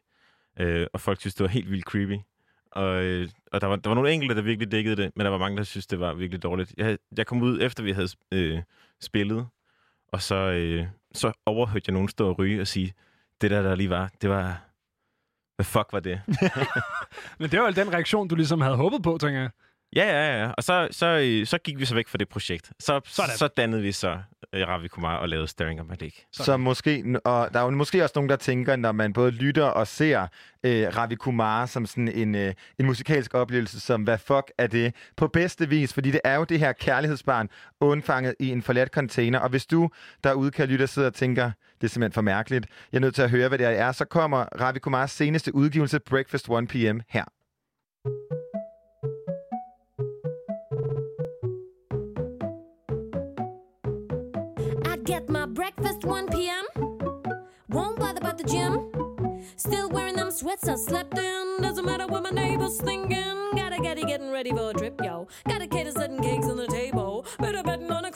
Øh, 0.60 0.88
og 0.94 1.02
folk 1.02 1.20
synes, 1.20 1.36
det 1.36 1.44
var 1.44 1.50
helt 1.50 1.72
vildt 1.72 1.86
creepy. 1.86 2.18
Og, 2.72 3.04
øh, 3.04 3.30
og 3.52 3.62
der, 3.62 3.68
var, 3.68 3.76
der 3.76 3.90
var 3.90 3.96
nogle 3.96 4.12
enkelte, 4.12 4.36
der 4.36 4.42
virkelig 4.42 4.72
dækkede 4.72 4.96
det, 4.96 5.12
men 5.16 5.26
der 5.26 5.32
var 5.32 5.38
mange, 5.38 5.58
der 5.58 5.64
synes, 5.64 5.88
det 5.88 6.00
var 6.00 6.14
virkelig 6.14 6.44
dårligt. 6.44 6.74
Jeg, 6.78 6.98
jeg 7.18 7.28
kom 7.28 7.42
ud, 7.42 7.62
efter 7.62 7.84
vi 7.84 7.92
havde 7.92 8.08
øh, 8.32 8.60
spillet, 9.02 9.48
og 10.08 10.22
så, 10.22 10.36
øh, 10.36 10.86
så 11.14 11.32
overhørte 11.46 11.84
jeg 11.88 11.94
nogen 11.94 12.10
stå 12.10 12.30
og 12.30 12.40
ryge 12.40 12.62
og 12.62 12.68
sige, 12.68 12.94
det 13.42 13.52
der, 13.52 13.62
der 13.62 13.76
lige 13.76 13.90
var, 13.90 14.12
det 14.22 14.30
var... 14.30 14.64
Hvad 15.56 15.66
fuck 15.66 15.88
var 15.92 16.00
det? 16.00 16.22
Men 17.40 17.52
det 17.52 17.60
var 17.60 17.66
jo 17.66 17.72
den 17.72 17.94
reaktion, 17.94 18.28
du 18.28 18.36
ligesom 18.36 18.62
havde 18.62 18.76
håbet 18.76 19.04
på, 19.04 19.18
tænker 19.22 19.40
jeg. 19.40 19.50
Ja, 19.96 20.06
ja, 20.06 20.42
ja. 20.42 20.52
Og 20.52 20.64
så, 20.64 20.88
så, 20.92 21.06
øh, 21.06 21.48
så 21.48 21.58
gik 21.58 21.80
vi 21.80 21.86
så 21.86 21.96
væk 21.96 22.08
fra 22.08 22.18
det 22.18 22.30
projekt. 22.30 22.72
Så, 22.80 23.02
Sådan. 23.06 23.38
så 23.38 23.48
dannede 23.48 23.82
vi 23.82 23.92
så 23.92 24.18
øh, 24.54 24.68
Ravi 24.68 24.88
Kumar 24.88 25.18
og 25.18 25.30
lavede 25.30 25.48
Staring 25.48 25.80
at 25.80 25.86
My 25.86 25.96
Dick. 26.00 26.26
Så 26.32 26.58
måske, 26.58 27.20
og 27.26 27.50
der 27.54 27.60
er 27.60 27.64
jo 27.64 27.70
måske 27.70 28.04
også 28.04 28.14
nogen, 28.16 28.30
der 28.30 28.36
tænker, 28.36 28.76
når 28.76 28.92
man 28.92 29.14
både 29.14 29.32
lytter 29.32 29.66
og 29.66 29.88
ser 29.88 30.28
øh, 30.64 30.88
Ravi 30.98 31.16
Kumar 31.16 31.66
som 31.66 31.86
sådan 31.86 32.08
en, 32.08 32.36
øh, 32.36 32.54
en 32.80 32.86
musikalsk 32.86 33.34
oplevelse, 33.34 33.80
som 33.80 34.04
hvad 34.04 34.18
fuck 34.18 34.52
er 34.58 34.68
det? 34.68 34.96
På 35.18 35.28
bedste 35.28 35.70
vis, 35.70 35.94
fordi 35.94 36.12
det 36.12 36.22
er 36.24 36.36
jo 36.36 36.44
det 36.44 36.60
her 36.60 36.74
kærlighedsbarn, 36.74 37.50
undfanget 37.82 38.36
i 38.40 38.50
en 38.50 38.62
forladt 38.62 38.90
container. 38.90 39.40
Og 39.40 39.50
hvis 39.50 39.66
du 39.66 39.90
derude 40.24 40.52
kan 40.52 40.68
lytte 40.68 40.84
og 40.84 40.90
sidde 40.90 41.08
og 41.08 41.14
tænker, 41.14 41.52
det 41.82 41.88
er 41.88 41.90
simpelthen 41.90 42.14
for 42.14 42.22
mærkeligt, 42.22 42.68
jeg 42.92 42.98
er 42.98 43.02
nødt 43.02 43.16
til 43.16 43.22
at 43.22 43.30
høre, 43.30 43.48
hvad 43.48 43.58
det 43.58 43.68
er, 43.68 43.92
så 43.92 44.06
kommer 44.06 44.46
Ravi 44.62 44.80
Kumars 44.80 45.12
seneste 45.12 45.56
udgivelse, 45.56 46.00
Breakfast 46.00 46.50
1 46.50 46.68
p.m. 46.68 47.00
her. 47.10 47.24
My 55.30 55.46
breakfast 55.46 56.04
1 56.04 56.28
p.m. 56.30 56.66
Won't 57.70 58.00
bother 58.00 58.20
about 58.20 58.38
the 58.38 58.44
gym. 58.44 58.92
Still 59.56 59.90
wearing 59.90 60.16
them 60.16 60.32
sweats 60.32 60.68
I 60.68 60.76
slept 60.76 61.18
in. 61.18 61.58
Doesn't 61.62 61.86
matter 61.86 62.08
what 62.08 62.24
my 62.24 62.30
neighbors 62.30 62.80
thinking. 62.82 63.36
Gotta 63.56 63.80
get 63.82 63.98
it 63.98 64.08
getting 64.08 64.32
ready 64.32 64.52
for 64.52 64.70
a 64.70 64.74
trip, 64.74 65.00
yo. 65.04 65.28
Got 65.48 65.62
a 65.62 65.68
kid 65.68 65.92
setting 65.94 66.22
cakes 66.22 66.48
on 66.48 66.58
the 66.58 66.68
table. 66.68 67.26
Better 67.40 67.64
betting 67.64 67.92
on 67.92 68.06
a 68.06 68.12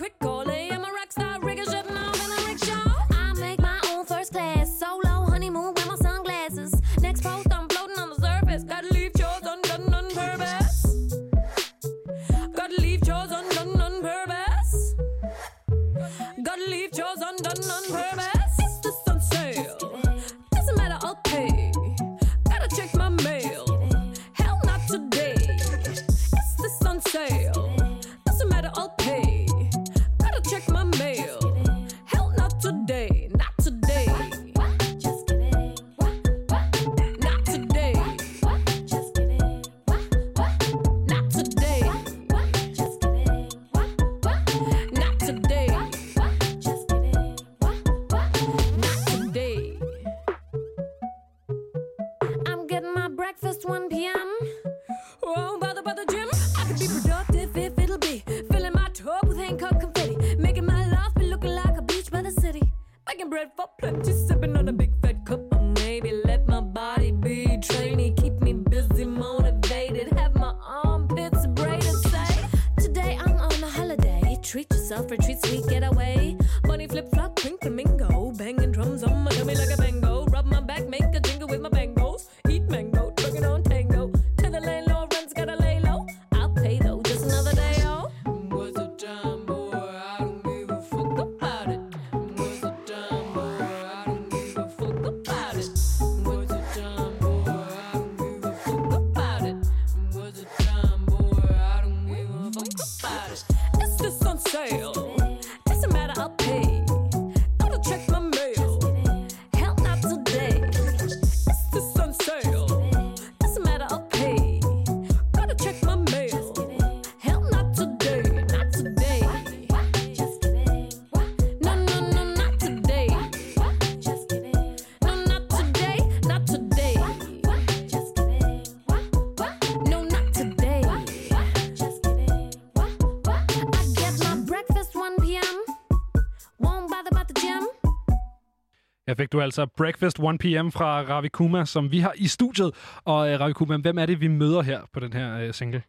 Her 139.11 139.15
fik 139.15 139.31
du 139.31 139.41
altså 139.41 139.65
Breakfast 139.65 140.19
1 140.19 140.39
p.m. 140.39 140.71
fra 140.71 141.01
Ravi 141.01 141.29
Kuma, 141.29 141.65
som 141.65 141.91
vi 141.91 141.99
har 141.99 142.13
i 142.15 142.27
studiet. 142.27 142.99
Og 143.05 143.15
uh, 143.15 143.39
Ravi 143.39 143.53
Kuma, 143.53 143.77
hvem 143.77 143.97
er 143.97 144.05
det, 144.05 144.21
vi 144.21 144.27
møder 144.27 144.61
her 144.61 144.85
på 144.93 144.99
den 144.99 145.13
her 145.13 145.47
uh, 145.47 145.53
single? 145.53 145.83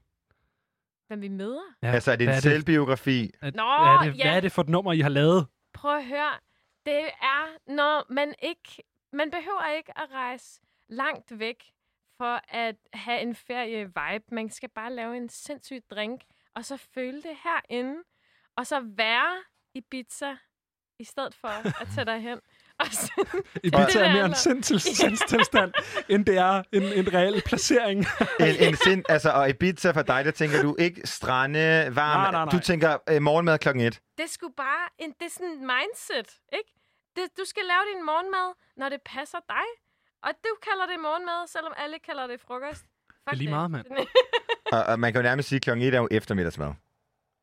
Hvem 1.07 1.21
vi 1.21 1.29
møder? 1.29 1.63
Ja, 1.83 1.93
Altså, 1.93 2.13
er 2.13 2.17
det 2.17 2.25
en 2.25 2.31
hvad 2.31 2.41
selvbiografi? 2.41 3.31
Er, 3.43 3.51
Nå, 3.55 3.63
er 3.63 3.99
det, 4.05 4.19
ja. 4.19 4.25
Hvad 4.25 4.37
er 4.37 4.41
det 4.41 4.53
for 4.53 4.63
et 4.63 4.69
nummer, 4.69 4.93
I 4.93 5.01
har 5.01 5.09
lavet? 5.09 5.47
Prøv 5.75 5.97
at 5.97 6.07
høre. 6.07 6.33
Det 6.87 7.05
er, 7.23 7.73
når 7.73 8.13
man 8.13 8.35
ikke... 8.43 8.83
Man 9.13 9.31
behøver 9.31 9.77
ikke 9.77 9.99
at 9.99 10.09
rejse 10.13 10.61
langt 10.89 11.39
væk 11.39 11.65
for 12.17 12.41
at 12.49 12.77
have 12.93 13.21
en 13.21 13.35
ferie-vibe. 13.35 14.25
Man 14.35 14.51
skal 14.51 14.69
bare 14.75 14.93
lave 14.93 15.17
en 15.17 15.29
sindssyg 15.29 15.83
drink, 15.91 16.21
og 16.55 16.65
så 16.65 16.77
føle 16.77 17.17
det 17.17 17.37
herinde, 17.45 18.03
og 18.57 18.67
så 18.67 18.81
være 18.81 19.37
i 19.75 19.79
Ibiza, 19.79 20.35
i 20.99 21.05
stedet 21.05 21.35
for 21.35 21.49
at 21.83 21.89
tage 21.95 22.05
derhen. 22.05 22.39
Og 22.39 22.41
så, 22.41 22.52
Ibiza 23.65 23.99
er 24.01 24.13
mere 24.13 24.25
en 24.25 24.35
sindstilstand, 24.35 25.73
end 26.09 26.27
det 26.27 26.37
er 26.39 26.63
en, 26.73 26.83
en 26.83 27.15
reel 27.15 27.43
placering. 27.47 28.07
En, 28.41 28.57
en 28.69 28.77
sind, 28.77 29.05
altså, 29.09 29.31
og 29.31 29.49
Ibiza 29.49 29.91
for 29.91 30.03
dig, 30.03 30.25
der 30.25 30.31
tænker 30.31 30.63
du 30.63 30.77
ikke 30.79 31.01
strande, 31.07 31.89
varm. 31.91 32.21
Nej, 32.21 32.31
nej, 32.31 32.45
nej. 32.45 32.51
Du 32.53 32.59
tænker 32.59 32.99
øh, 33.09 33.23
morgenmad 33.23 33.59
klokken 33.59 33.85
et. 33.87 34.01
det 34.19 34.31
skulle 34.31 34.55
bare 34.57 34.89
en, 34.99 35.11
det 35.21 35.27
er 35.27 35.31
sådan 35.31 35.47
en 35.47 35.59
mindset, 35.61 36.29
ikke? 36.53 36.71
Det, 37.17 37.25
du 37.39 37.45
skal 37.45 37.63
lave 37.73 37.85
din 37.95 38.05
morgenmad, 38.07 38.55
når 38.77 38.89
det 38.89 39.01
passer 39.07 39.39
dig. 39.49 39.67
Og 40.23 40.31
du 40.45 40.53
kalder 40.69 40.87
det 40.93 41.01
morgenmad, 41.01 41.49
selvom 41.49 41.73
alle 41.77 41.97
kalder 42.09 42.27
det 42.27 42.41
frokost. 42.47 42.81
Fuck 42.81 43.25
Det 43.27 43.33
er 43.33 43.37
lige 43.37 43.51
meget, 43.51 43.71
mand. 43.71 43.87
Og, 44.73 44.83
og 44.85 45.01
man 45.01 45.13
kan 45.13 45.19
jo 45.21 45.23
nærmest 45.23 45.49
sige, 45.49 45.57
at 45.57 45.63
klokken 45.63 45.87
et 45.87 45.95
er 45.95 45.99
jo 45.99 46.09
eftermiddagsmad. 46.11 46.73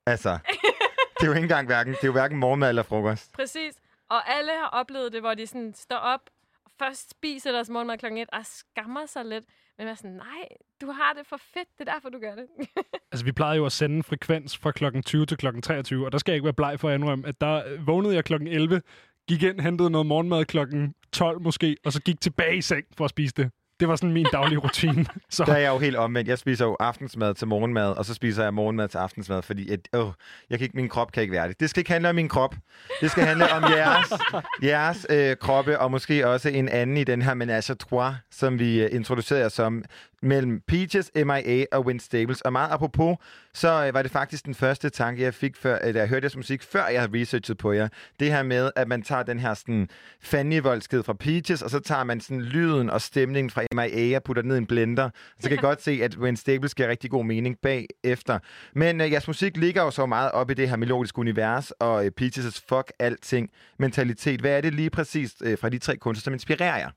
Altså, 0.05 0.29
det 1.17 1.23
er 1.23 1.25
jo 1.25 1.31
ikke 1.31 1.43
engang 1.43 1.67
hverken, 1.67 1.93
det 1.93 2.03
er 2.03 2.07
jo 2.07 2.11
hverken 2.11 2.37
morgenmad 2.37 2.69
eller 2.69 2.83
frokost. 2.83 3.31
Præcis. 3.33 3.73
Og 4.09 4.29
alle 4.29 4.51
har 4.51 4.67
oplevet 4.67 5.13
det, 5.13 5.21
hvor 5.21 5.33
de 5.33 5.47
sådan 5.47 5.73
står 5.73 5.95
op, 5.95 6.21
og 6.65 6.71
først 6.79 7.09
spiser 7.09 7.51
deres 7.51 7.69
morgenmad 7.69 7.97
klokken 7.97 8.17
et, 8.21 8.29
og 8.33 8.45
skammer 8.45 9.05
sig 9.05 9.25
lidt. 9.25 9.45
Men 9.77 9.87
er 9.87 9.95
sådan, 9.95 10.11
nej, 10.11 10.47
du 10.81 10.91
har 10.91 11.13
det 11.13 11.27
for 11.27 11.37
fedt, 11.37 11.67
det 11.77 11.87
er 11.87 11.93
derfor, 11.93 12.09
du 12.09 12.19
gør 12.19 12.35
det. 12.35 12.47
Altså, 13.11 13.25
vi 13.25 13.31
plejede 13.31 13.57
jo 13.57 13.65
at 13.65 13.71
sende 13.71 14.03
frekvens 14.03 14.57
fra 14.57 14.71
klokken 14.71 15.03
20 15.03 15.25
til 15.25 15.37
klokken 15.37 15.61
23, 15.61 16.05
og 16.05 16.11
der 16.11 16.17
skal 16.17 16.31
jeg 16.31 16.35
ikke 16.35 16.45
være 16.45 16.53
bleg 16.53 16.79
for 16.79 16.89
at 16.89 16.95
indrømme, 16.95 17.27
at 17.27 17.41
der 17.41 17.63
øh, 17.67 17.87
vågnede 17.87 18.15
jeg 18.15 18.25
klokken 18.25 18.47
11, 18.47 18.81
gik 19.27 19.43
ind, 19.43 19.59
hentede 19.59 19.89
noget 19.89 20.07
morgenmad 20.07 20.45
klokken 20.45 20.95
12 21.11 21.41
måske, 21.41 21.77
og 21.85 21.93
så 21.93 22.01
gik 22.01 22.21
tilbage 22.21 22.57
i 22.57 22.61
seng 22.61 22.85
for 22.97 23.03
at 23.05 23.09
spise 23.09 23.33
det. 23.37 23.51
Det 23.79 23.87
var 23.87 23.95
sådan 23.95 24.11
min 24.11 24.25
daglige 24.31 24.59
rutine. 24.59 25.05
Så 25.29 25.43
Der 25.45 25.53
er 25.53 25.57
jeg 25.57 25.69
jo 25.69 25.77
helt 25.77 25.95
omvendt. 25.95 26.29
Jeg 26.29 26.37
spiser 26.37 26.65
jo 26.65 26.77
aftensmad 26.79 27.33
til 27.33 27.47
morgenmad, 27.47 27.91
og 27.91 28.05
så 28.05 28.13
spiser 28.13 28.43
jeg 28.43 28.53
morgenmad 28.53 28.87
til 28.87 28.97
aftensmad, 28.97 29.41
fordi 29.41 29.71
at, 29.71 29.79
åh, 29.93 30.11
jeg 30.49 30.59
kan 30.59 30.65
ikke, 30.65 30.75
min 30.77 30.89
krop 30.89 31.11
kan 31.11 31.21
ikke 31.23 31.33
være 31.33 31.47
det. 31.47 31.59
Det 31.59 31.69
skal 31.69 31.81
ikke 31.81 31.91
handle 31.91 32.09
om 32.09 32.15
min 32.15 32.29
krop. 32.29 32.55
Det 33.01 33.11
skal 33.11 33.23
handle 33.23 33.51
om 33.51 33.63
jeres, 33.63 34.07
jeres 34.71 35.07
øh, 35.09 35.37
kroppe, 35.37 35.79
og 35.79 35.91
måske 35.91 36.27
også 36.27 36.49
en 36.49 36.69
anden 36.69 36.97
i 36.97 37.03
den 37.03 37.21
her 37.21 37.33
menage 37.33 37.73
à 37.73 37.75
trois, 37.75 38.15
som 38.31 38.59
vi 38.59 38.83
øh, 38.83 38.95
introducerede 38.95 39.41
jer 39.43 39.49
som, 39.49 39.83
mellem 40.21 40.61
Peaches, 40.67 41.11
MIA 41.15 41.65
og 41.71 41.85
Win 41.85 41.99
Stables. 41.99 42.41
Og 42.41 42.51
meget 42.51 42.71
apropos, 42.71 43.17
så 43.53 43.85
øh, 43.87 43.93
var 43.93 44.01
det 44.01 44.11
faktisk 44.11 44.45
den 44.45 44.55
første 44.55 44.89
tanke, 44.89 45.23
jeg 45.23 45.33
fik, 45.33 45.57
før, 45.57 45.77
øh, 45.83 45.93
da 45.93 45.99
jeg 45.99 46.07
hørte 46.07 46.23
jeres 46.23 46.35
musik, 46.35 46.63
før 46.63 46.87
jeg 46.87 47.01
havde 47.01 47.21
researchet 47.21 47.57
på 47.57 47.71
jer. 47.71 47.87
Det 48.19 48.31
her 48.31 48.43
med, 48.43 48.71
at 48.75 48.87
man 48.87 49.01
tager 49.01 49.23
den 49.23 49.39
her 49.39 49.53
sådan 49.53 49.89
fanny 50.21 50.61
fra 50.61 51.13
Peaches, 51.13 51.61
og 51.61 51.69
så 51.69 51.79
tager 51.79 52.03
man 52.03 52.21
sådan 52.21 52.41
lyden 52.41 52.89
og 52.89 53.01
stemningen 53.01 53.49
fra 53.49 53.63
MIA 53.73 54.15
og 54.15 54.23
putter 54.23 54.41
den 54.41 54.49
ned 54.49 54.55
i 54.55 54.57
en 54.57 54.65
blender. 54.65 55.09
Så 55.39 55.49
kan 55.49 55.51
jeg 55.51 55.63
godt 55.69 55.81
se, 55.81 55.99
at 56.03 56.17
Win 56.17 56.37
Stables 56.37 56.75
giver 56.75 56.89
rigtig 56.89 57.11
god 57.11 57.25
mening 57.25 57.57
bagefter. 57.61 58.39
Men 58.73 59.01
øh, 59.01 59.11
jeres 59.11 59.27
musik 59.27 59.57
ligger 59.57 59.83
jo 59.83 59.91
så 59.91 60.05
meget 60.05 60.31
op 60.31 60.51
i 60.51 60.53
det 60.53 60.69
her 60.69 60.75
melodiske 60.75 61.19
univers, 61.19 61.71
og 61.71 62.05
øh, 62.05 62.11
Peaches' 62.21 62.61
fuck 62.69 62.91
alting 62.99 63.49
mentalitet. 63.79 64.41
Hvad 64.41 64.57
er 64.57 64.61
det 64.61 64.73
lige 64.73 64.89
præcis 64.89 65.35
øh, 65.41 65.57
fra 65.57 65.69
de 65.69 65.77
tre 65.77 65.97
kunstnere, 65.97 66.23
som 66.23 66.33
inspirerer 66.33 66.77
jer? 66.77 66.89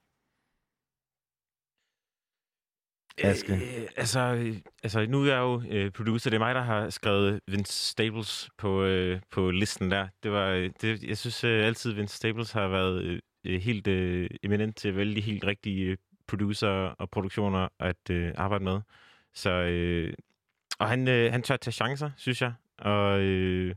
Aske. 3.18 3.54
Øh, 3.54 3.88
altså, 3.96 4.52
altså, 4.82 5.06
nu 5.06 5.22
er 5.22 5.26
jeg 5.26 5.38
jo 5.38 5.62
øh, 5.70 5.90
producer. 5.90 6.30
Det 6.30 6.36
er 6.36 6.40
mig, 6.40 6.54
der 6.54 6.62
har 6.62 6.90
skrevet 6.90 7.40
Vince 7.46 7.72
Staples 7.72 8.50
på, 8.58 8.82
øh, 8.82 9.20
på 9.30 9.50
listen 9.50 9.90
der. 9.90 10.08
Det 10.22 10.32
var, 10.32 10.48
øh, 10.48 10.70
det, 10.80 11.02
jeg 11.02 11.18
synes 11.18 11.44
øh, 11.44 11.66
altid, 11.66 11.92
Vince 11.92 12.16
Staples 12.16 12.52
har 12.52 12.68
været 12.68 13.02
øh, 13.02 13.18
øh, 13.46 13.60
helt 13.60 13.86
øh, 13.86 14.30
eminent 14.42 14.76
til 14.76 14.88
at 14.88 14.96
vælge 14.96 15.14
de 15.14 15.20
helt 15.20 15.44
rigtige 15.44 15.84
øh, 15.84 15.96
producer 16.26 16.68
og 16.68 17.10
produktioner 17.10 17.68
at 17.80 18.10
øh, 18.10 18.32
arbejde 18.36 18.64
med. 18.64 18.80
Så, 19.34 19.50
øh, 19.50 20.14
og 20.78 20.88
han, 20.88 21.08
øh, 21.08 21.32
han 21.32 21.42
tør 21.42 21.56
tage 21.56 21.72
chancer, 21.72 22.10
synes 22.16 22.42
jeg. 22.42 22.52
Og 22.78 23.20
øh, 23.20 23.74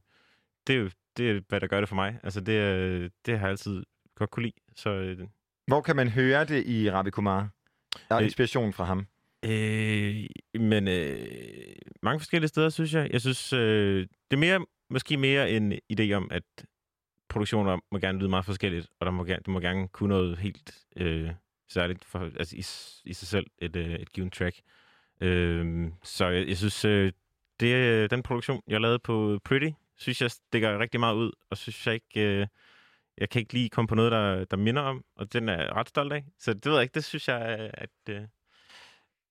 det 0.68 0.76
er 0.76 0.90
det 1.18 1.32
er, 1.32 1.41
hvad 1.49 1.60
der 1.60 1.68
gør 1.68 1.80
det 1.80 1.90
for 1.90 1.95
mig. 1.95 2.20
Altså, 2.24 2.41
det, 2.41 2.53
øh, 2.53 3.10
det 3.26 3.40
har 3.40 3.48
jeg 3.48 3.52
altid 3.52 3.84
godt 4.16 4.32
kunne 4.32 4.44
lide. 4.44 4.56
Så, 4.76 4.90
øh, 4.90 5.28
Hvor 5.68 5.82
kan 5.82 5.95
man 5.95 6.10
høre 6.10 6.45
det 6.45 6.66
i 6.66 6.91
Ravi 6.91 7.10
Kumar? 7.10 7.49
Der 8.10 8.16
er 8.16 8.20
inspiration 8.20 8.74
fra 8.74 8.84
ham. 8.84 9.07
Øh, 9.45 10.26
men 10.61 10.88
øh, 10.88 11.76
mange 12.01 12.19
forskellige 12.19 12.47
steder, 12.47 12.69
synes 12.69 12.93
jeg. 12.93 13.09
Jeg 13.11 13.22
synes, 13.22 13.53
øh, 13.53 14.07
det 14.31 14.38
er 14.38 14.38
mere, 14.38 14.65
måske 14.89 15.17
mere 15.17 15.51
en 15.51 15.73
idé 15.73 16.11
om, 16.11 16.31
at 16.31 16.43
produktioner 17.30 17.80
må 17.91 17.99
gerne 17.99 18.19
lyde 18.19 18.30
meget 18.30 18.45
forskelligt, 18.45 18.88
og 18.99 19.05
der 19.05 19.11
må 19.11 19.23
gerne, 19.23 19.39
det 19.39 19.47
må 19.47 19.59
gerne 19.59 19.88
kunne 19.88 20.09
noget 20.09 20.38
helt 20.38 20.85
øh, 20.97 21.30
særligt 21.69 22.05
for, 22.05 22.19
altså 22.19 22.55
i, 22.55 22.63
i 23.09 23.13
sig 23.13 23.27
selv, 23.27 23.47
et, 23.57 23.76
øh, 23.76 23.93
et 23.93 24.11
given 24.11 24.31
track. 24.31 24.61
Øh, 25.22 25.88
så 26.03 26.27
jeg, 26.27 26.47
jeg 26.47 26.57
synes, 26.57 26.85
øh, 26.85 27.11
det, 27.59 27.76
øh, 27.76 28.09
den 28.09 28.23
produktion, 28.23 28.61
jeg 28.67 28.81
lavede 28.81 28.99
på 28.99 29.39
Pretty, 29.43 29.69
synes 29.97 30.22
jeg 30.22 30.31
stikker 30.31 30.80
rigtig 30.80 30.99
meget 30.99 31.15
ud, 31.15 31.31
og 31.49 31.57
synes 31.57 31.88
jeg 31.88 31.93
ikke... 31.93 32.22
Øh, 32.22 32.47
jeg 33.17 33.30
kan 33.30 33.39
ikke 33.39 33.53
lige 33.53 33.69
komme 33.69 33.88
på 33.88 33.95
noget, 33.95 34.11
der, 34.11 34.45
der 34.45 34.57
minder 34.57 34.81
om, 34.81 35.03
og 35.15 35.34
den 35.34 35.49
er 35.49 35.61
jeg 35.61 35.76
ret 35.76 35.89
stolt 35.89 36.13
af. 36.13 36.26
Så 36.39 36.53
det 36.53 36.65
ved 36.65 36.73
jeg 36.73 36.81
ikke, 36.81 36.93
det 36.93 37.03
synes 37.03 37.27
jeg, 37.27 37.57
øh, 37.59 37.69
at, 37.73 37.89
øh, 38.09 38.22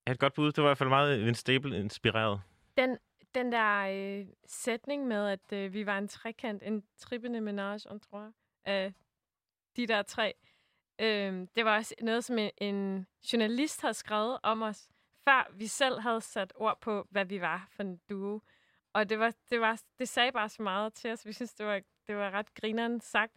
er 0.06 0.12
et 0.12 0.18
godt 0.18 0.34
bud. 0.34 0.52
Det 0.52 0.64
var 0.64 0.68
i 0.68 0.70
hvert 0.70 0.78
fald 0.78 0.88
meget 0.88 1.24
Vince 1.24 1.40
Staple 1.40 1.78
inspireret. 1.78 2.40
Den, 2.76 2.98
den 3.34 3.52
der 3.52 3.80
øh, 3.80 4.26
sætning 4.46 5.06
med, 5.06 5.28
at 5.28 5.52
øh, 5.52 5.72
vi 5.72 5.86
var 5.86 5.98
en 5.98 6.08
trekant, 6.08 6.62
en 6.62 6.84
trippende 6.98 7.40
menage 7.40 7.92
en 7.92 8.00
trois 8.00 8.32
af 8.64 8.92
de 9.76 9.86
der 9.86 10.02
tre, 10.02 10.34
øh, 10.98 11.46
det 11.56 11.64
var 11.64 11.76
også 11.76 11.94
noget, 12.00 12.24
som 12.24 12.38
en, 12.38 12.50
en 12.58 13.06
journalist 13.32 13.80
havde 13.80 13.94
skrevet 13.94 14.38
om 14.42 14.62
os, 14.62 14.88
før 15.24 15.52
vi 15.54 15.66
selv 15.66 16.00
havde 16.00 16.20
sat 16.20 16.52
ord 16.56 16.80
på, 16.80 17.06
hvad 17.10 17.24
vi 17.24 17.40
var 17.40 17.68
for 17.70 17.82
en 17.82 18.00
duo. 18.10 18.40
Og 18.92 19.08
det, 19.08 19.18
var, 19.18 19.32
det, 19.50 19.60
var, 19.60 19.82
det 19.98 20.08
sagde 20.08 20.32
bare 20.32 20.48
så 20.48 20.62
meget 20.62 20.94
til 20.94 21.10
os. 21.12 21.26
Vi 21.26 21.32
synes, 21.32 21.54
det 21.54 21.66
var, 21.66 21.80
det 22.06 22.16
var 22.16 22.30
ret 22.30 22.54
grineren 22.54 23.00
sagt. 23.00 23.32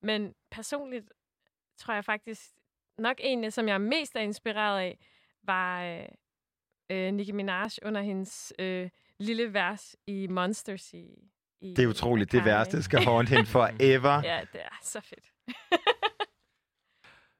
Men 0.00 0.34
personligt 0.50 1.12
tror 1.76 1.94
jeg 1.94 2.04
faktisk, 2.04 2.50
nok 2.98 3.16
en, 3.20 3.50
som 3.50 3.68
jeg 3.68 3.74
er 3.74 3.78
mest 3.78 4.16
er 4.16 4.20
inspireret 4.20 4.80
af, 4.80 4.98
var 5.44 5.82
øh, 5.84 6.04
øh, 6.90 7.12
Nicki 7.12 7.32
Minaj 7.32 7.68
under 7.82 8.02
hendes 8.02 8.52
øh, 8.58 8.88
lille 9.18 9.54
vers 9.54 9.96
i 10.06 10.26
Monsters 10.26 10.92
i, 10.94 11.06
i 11.60 11.74
Det 11.74 11.84
er 11.84 11.88
utroligt. 11.88 12.32
Det 12.32 12.44
værste 12.44 12.82
skal 12.82 13.04
haunt 13.04 13.28
hende 13.28 13.46
forever. 13.58 14.22
Ja, 14.24 14.40
det 14.52 14.60
er 14.60 14.78
så 14.82 15.00
fedt. 15.00 15.24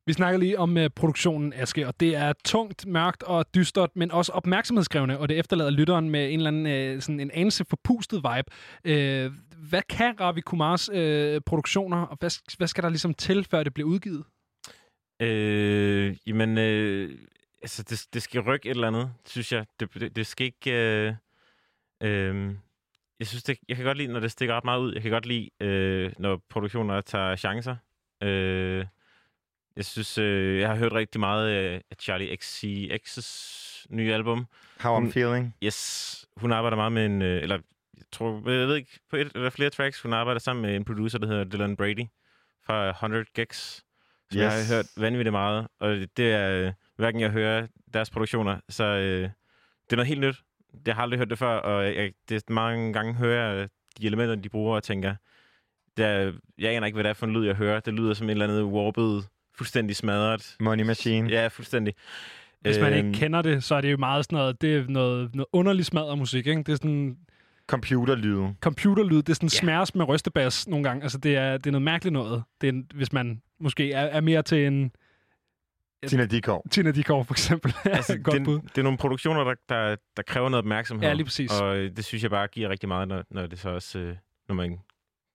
Vi 0.06 0.12
snakker 0.12 0.40
lige 0.40 0.58
om 0.58 0.76
uh, 0.76 0.86
produktionen, 0.96 1.52
Aske, 1.52 1.86
og 1.86 2.00
det 2.00 2.16
er 2.16 2.32
tungt, 2.44 2.86
mørkt 2.86 3.22
og 3.22 3.54
dystert, 3.54 3.90
men 3.96 4.10
også 4.10 4.32
opmærksomhedskrævende, 4.32 5.18
og 5.18 5.28
det 5.28 5.38
efterlader 5.38 5.70
lytteren 5.70 6.10
med 6.10 6.32
en 6.32 6.40
eller 6.40 6.48
anden 6.48 6.94
uh, 6.96 7.00
sådan 7.00 7.20
en 7.20 7.30
anelse 7.30 7.64
forpustet 7.64 8.16
vibe. 8.16 8.50
Uh, 8.84 9.32
hvad 9.68 9.82
kan 9.88 10.20
Ravi 10.20 10.40
Kumars 10.40 10.90
uh, 10.90 10.96
produktioner, 11.46 12.02
og 12.02 12.16
hvad, 12.20 12.56
hvad 12.56 12.68
skal 12.68 12.82
der 12.82 12.88
ligesom 12.88 13.14
til, 13.14 13.44
før 13.44 13.62
det 13.62 13.74
bliver 13.74 13.88
udgivet? 13.88 14.24
Øh, 15.22 16.16
jamen, 16.26 16.58
øh, 16.58 17.18
altså, 17.62 17.82
det, 17.82 18.06
det 18.12 18.22
skal 18.22 18.40
rykke 18.40 18.68
et 18.68 18.74
eller 18.74 18.86
andet, 18.86 19.12
synes 19.26 19.52
jeg. 19.52 19.66
Det, 19.80 19.94
det, 19.94 20.16
det 20.16 20.26
skal 20.26 20.46
ikke... 20.46 20.72
Øh, 20.72 21.14
øh, 22.00 22.54
jeg 23.18 23.26
synes, 23.26 23.42
det, 23.42 23.58
jeg 23.68 23.76
kan 23.76 23.84
godt 23.84 23.98
lide, 23.98 24.12
når 24.12 24.20
det 24.20 24.30
stikker 24.30 24.54
ret 24.54 24.64
meget 24.64 24.80
ud. 24.80 24.92
Jeg 24.92 25.02
kan 25.02 25.10
godt 25.10 25.26
lide, 25.26 25.50
øh, 25.60 26.12
når 26.18 26.42
produktioner 26.48 27.00
tager 27.00 27.36
chancer. 27.36 27.76
Øh, 28.22 28.86
jeg 29.76 29.84
synes, 29.84 30.18
øh, 30.18 30.60
jeg 30.60 30.68
har 30.68 30.76
hørt 30.76 30.92
rigtig 30.92 31.20
meget 31.20 31.50
øh, 31.50 31.80
af 31.90 31.96
Charlie 32.00 32.36
XCX's 32.42 33.86
nye 33.90 34.14
album. 34.14 34.46
How 34.80 35.00
I'm 35.00 35.12
Feeling. 35.12 35.54
Yes. 35.64 36.26
Hun 36.36 36.52
arbejder 36.52 36.76
meget 36.76 36.92
med 36.92 37.06
en... 37.06 37.22
Øh, 37.22 37.42
eller, 37.42 37.58
jeg 37.96 38.04
tror, 38.12 38.50
jeg 38.50 38.68
ved 38.68 38.76
ikke, 38.76 39.00
på 39.10 39.16
et 39.16 39.30
eller 39.34 39.50
flere 39.50 39.70
tracks, 39.70 40.02
hun 40.02 40.12
arbejder 40.12 40.40
sammen 40.40 40.62
med 40.62 40.76
en 40.76 40.84
producer, 40.84 41.18
der 41.18 41.26
hedder 41.26 41.44
Dylan 41.44 41.76
Brady 41.76 42.06
fra 42.66 42.88
100 42.90 43.24
Gex. 43.34 43.80
Som 44.30 44.38
yes. 44.38 44.42
jeg 44.42 44.50
har 44.52 44.74
hørt 44.76 44.86
vanvittigt 44.96 45.32
meget. 45.32 45.68
Og 45.78 45.96
det 46.16 46.32
er, 46.32 46.66
øh, 46.66 46.72
hverken 47.00 47.20
jeg 47.20 47.30
hører 47.30 47.66
deres 47.94 48.10
produktioner, 48.10 48.56
så 48.68 48.84
øh, 48.84 49.22
det 49.84 49.92
er 49.92 49.96
noget 49.96 50.08
helt 50.08 50.20
nyt. 50.20 50.36
Jeg 50.86 50.94
har 50.94 51.02
aldrig 51.02 51.18
hørt 51.18 51.30
det 51.30 51.38
før, 51.38 51.56
og 51.56 51.84
jeg, 51.84 52.12
det 52.28 52.36
er 52.36 52.52
mange 52.52 52.92
gange 52.92 53.14
hører 53.14 53.54
jeg 53.54 53.68
de 54.00 54.06
elementer, 54.06 54.34
de 54.34 54.48
bruger, 54.48 54.76
og 54.76 54.82
tænker, 54.82 55.14
det 55.96 56.04
er, 56.04 56.32
jeg 56.58 56.72
aner 56.72 56.86
ikke, 56.86 56.96
hvad 56.96 57.04
det 57.04 57.10
er 57.10 57.14
for 57.14 57.26
en 57.26 57.32
lyd, 57.32 57.46
jeg 57.46 57.54
hører. 57.54 57.80
Det 57.80 57.94
lyder 57.94 58.14
som 58.14 58.26
en 58.26 58.30
eller 58.30 58.44
anden 58.48 58.64
warpet, 58.64 59.28
fuldstændig 59.56 59.96
smadret. 59.96 60.56
Money 60.60 60.84
Machine. 60.84 61.28
Ja, 61.30 61.46
fuldstændig. 61.48 61.94
Hvis 62.60 62.78
man 62.80 62.92
ikke 62.94 63.06
Øhm, 63.06 63.14
kender 63.14 63.42
det, 63.42 63.64
så 63.64 63.74
er 63.74 63.80
det 63.80 63.92
jo 63.92 63.96
meget 63.96 64.24
sådan 64.24 64.36
noget, 64.36 64.62
det 64.62 64.76
er 64.76 64.84
noget, 64.88 65.34
noget 65.34 65.46
underligt 65.52 65.86
smadret 65.86 66.18
musik, 66.18 66.46
ikke? 66.46 66.62
Det 66.62 66.72
er 66.72 66.76
sådan 66.76 67.16
Computerlyde. 67.66 68.54
computerlyd, 68.60 69.16
det 69.16 69.28
er 69.28 69.34
sådan 69.34 69.46
yeah. 69.46 69.50
smæres 69.50 69.94
med 69.94 70.08
rystebas 70.08 70.68
nogle 70.68 70.84
gange. 70.88 71.02
Altså, 71.02 71.18
det 71.18 71.36
er, 71.36 71.52
det 71.56 71.66
er 71.66 71.70
noget 71.70 71.82
mærkeligt 71.82 72.12
noget, 72.12 72.42
det 72.60 72.68
er, 72.68 72.82
hvis 72.94 73.12
man 73.12 73.42
måske 73.60 73.92
er, 73.92 74.00
er 74.06 74.20
mere 74.20 74.42
til 74.42 74.66
en... 74.66 74.90
Tina 76.08 76.26
Dikov. 76.26 76.64
Tina 76.70 76.90
Dikov, 76.90 77.24
for 77.24 77.34
eksempel. 77.34 77.74
altså, 77.84 78.18
Godt 78.18 78.34
det, 78.34 78.44
bud. 78.44 78.60
det 78.60 78.78
er 78.78 78.82
nogle 78.82 78.98
produktioner, 78.98 79.44
der, 79.44 79.54
der, 79.68 79.96
der 80.16 80.22
kræver 80.22 80.48
noget 80.48 80.64
opmærksomhed. 80.64 81.08
Ja, 81.08 81.12
lige 81.14 81.24
præcis. 81.24 81.60
Og 81.60 81.76
øh, 81.76 81.96
det 81.96 82.04
synes 82.04 82.22
jeg 82.22 82.30
bare 82.30 82.46
giver 82.48 82.68
rigtig 82.68 82.88
meget, 82.88 83.08
når, 83.08 83.24
når 83.30 83.46
det 83.46 83.58
så 83.58 83.70
også, 83.70 83.98
øh, 83.98 84.16
når 84.48 84.54
man 84.54 84.78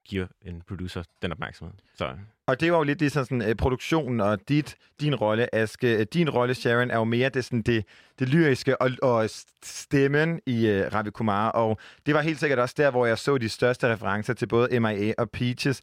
giver 0.06 0.28
en 0.42 0.62
producer 0.68 1.04
den 1.22 1.32
opmærksomhed. 1.32 1.74
Så 1.96 2.10
Og 2.48 2.60
det 2.60 2.72
var 2.72 2.78
jo 2.78 2.84
lidt 2.84 3.00
det 3.00 3.12
sådan, 3.12 3.26
sådan 3.26 3.50
uh, 3.50 3.56
produktionen 3.56 4.22
og 4.22 4.50
dit, 4.50 4.76
din 5.02 5.16
rolle, 5.16 5.56
Aske. 5.56 5.98
Øh, 5.98 6.06
Din 6.14 6.30
rolle, 6.30 6.54
Sharon, 6.54 6.92
er 6.92 6.98
jo 6.98 7.04
mere 7.04 7.30
det, 7.30 7.46
sådan, 7.46 7.62
det, 7.62 7.86
det 8.20 8.30
lyriske 8.30 8.82
og, 8.82 8.92
og 9.02 9.30
stemmen 9.64 10.40
i 10.46 10.70
uh, 10.70 10.94
Ravi 10.94 11.10
Kumar. 11.10 11.50
Og 11.50 11.80
det 12.06 12.14
var 12.14 12.22
helt 12.22 12.40
sikkert 12.40 12.60
også 12.60 12.76
der, 12.78 12.92
hvor 12.92 13.06
jeg 13.06 13.18
så 13.18 13.38
de 13.38 13.50
største 13.50 13.94
referencer 13.94 14.34
til 14.34 14.48
både 14.48 14.80
MIA 14.80 15.14
og 15.18 15.30
Peaches. 15.32 15.82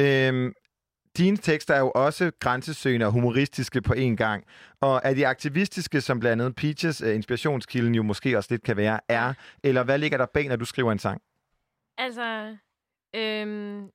Øhm, 0.00 0.52
dine 1.18 1.36
tekster 1.36 1.74
er 1.74 1.78
jo 1.78 1.90
også 1.94 2.32
grænsesøgende 2.40 3.06
og 3.06 3.12
humoristiske 3.12 3.82
på 3.82 3.92
én 3.92 4.14
gang. 4.16 4.44
Og 4.80 5.00
er 5.04 5.14
de 5.14 5.26
aktivistiske, 5.26 6.00
som 6.00 6.20
blandt 6.20 6.42
andet 6.42 6.56
Peaches 6.56 7.02
uh, 7.02 7.14
inspirationskilden 7.14 7.94
jo 7.94 8.02
måske 8.02 8.36
også 8.36 8.48
lidt 8.50 8.62
kan 8.62 8.76
være, 8.76 9.00
er? 9.08 9.34
Eller 9.64 9.84
hvad 9.84 9.98
ligger 9.98 10.18
der 10.18 10.26
bag, 10.26 10.48
når 10.48 10.56
du 10.56 10.64
skriver 10.64 10.92
en 10.92 10.98
sang? 10.98 11.22
Altså, 11.98 12.56
øhm, 13.14 13.90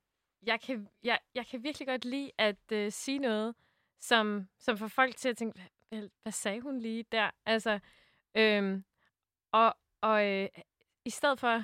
jeg, 0.45 0.61
kan, 0.61 0.87
jeg, 1.03 1.19
jeg 1.35 1.45
kan 1.47 1.63
virkelig 1.63 1.87
godt 1.87 2.05
lide 2.05 2.31
at 2.37 2.71
øh, 2.71 2.91
sige 2.91 3.19
noget, 3.19 3.55
som, 3.99 4.47
som 4.59 4.77
får 4.77 4.87
folk 4.87 5.15
til 5.15 5.29
at 5.29 5.37
tænke, 5.37 5.61
hvad, 5.89 6.09
hvad, 6.23 6.31
sagde 6.31 6.61
hun 6.61 6.79
lige 6.79 7.05
der? 7.11 7.29
Altså, 7.45 7.79
øhm, 8.37 8.83
og, 9.51 9.75
og 10.01 10.25
øh, 10.25 10.49
i 11.05 11.09
stedet 11.09 11.39
for, 11.39 11.63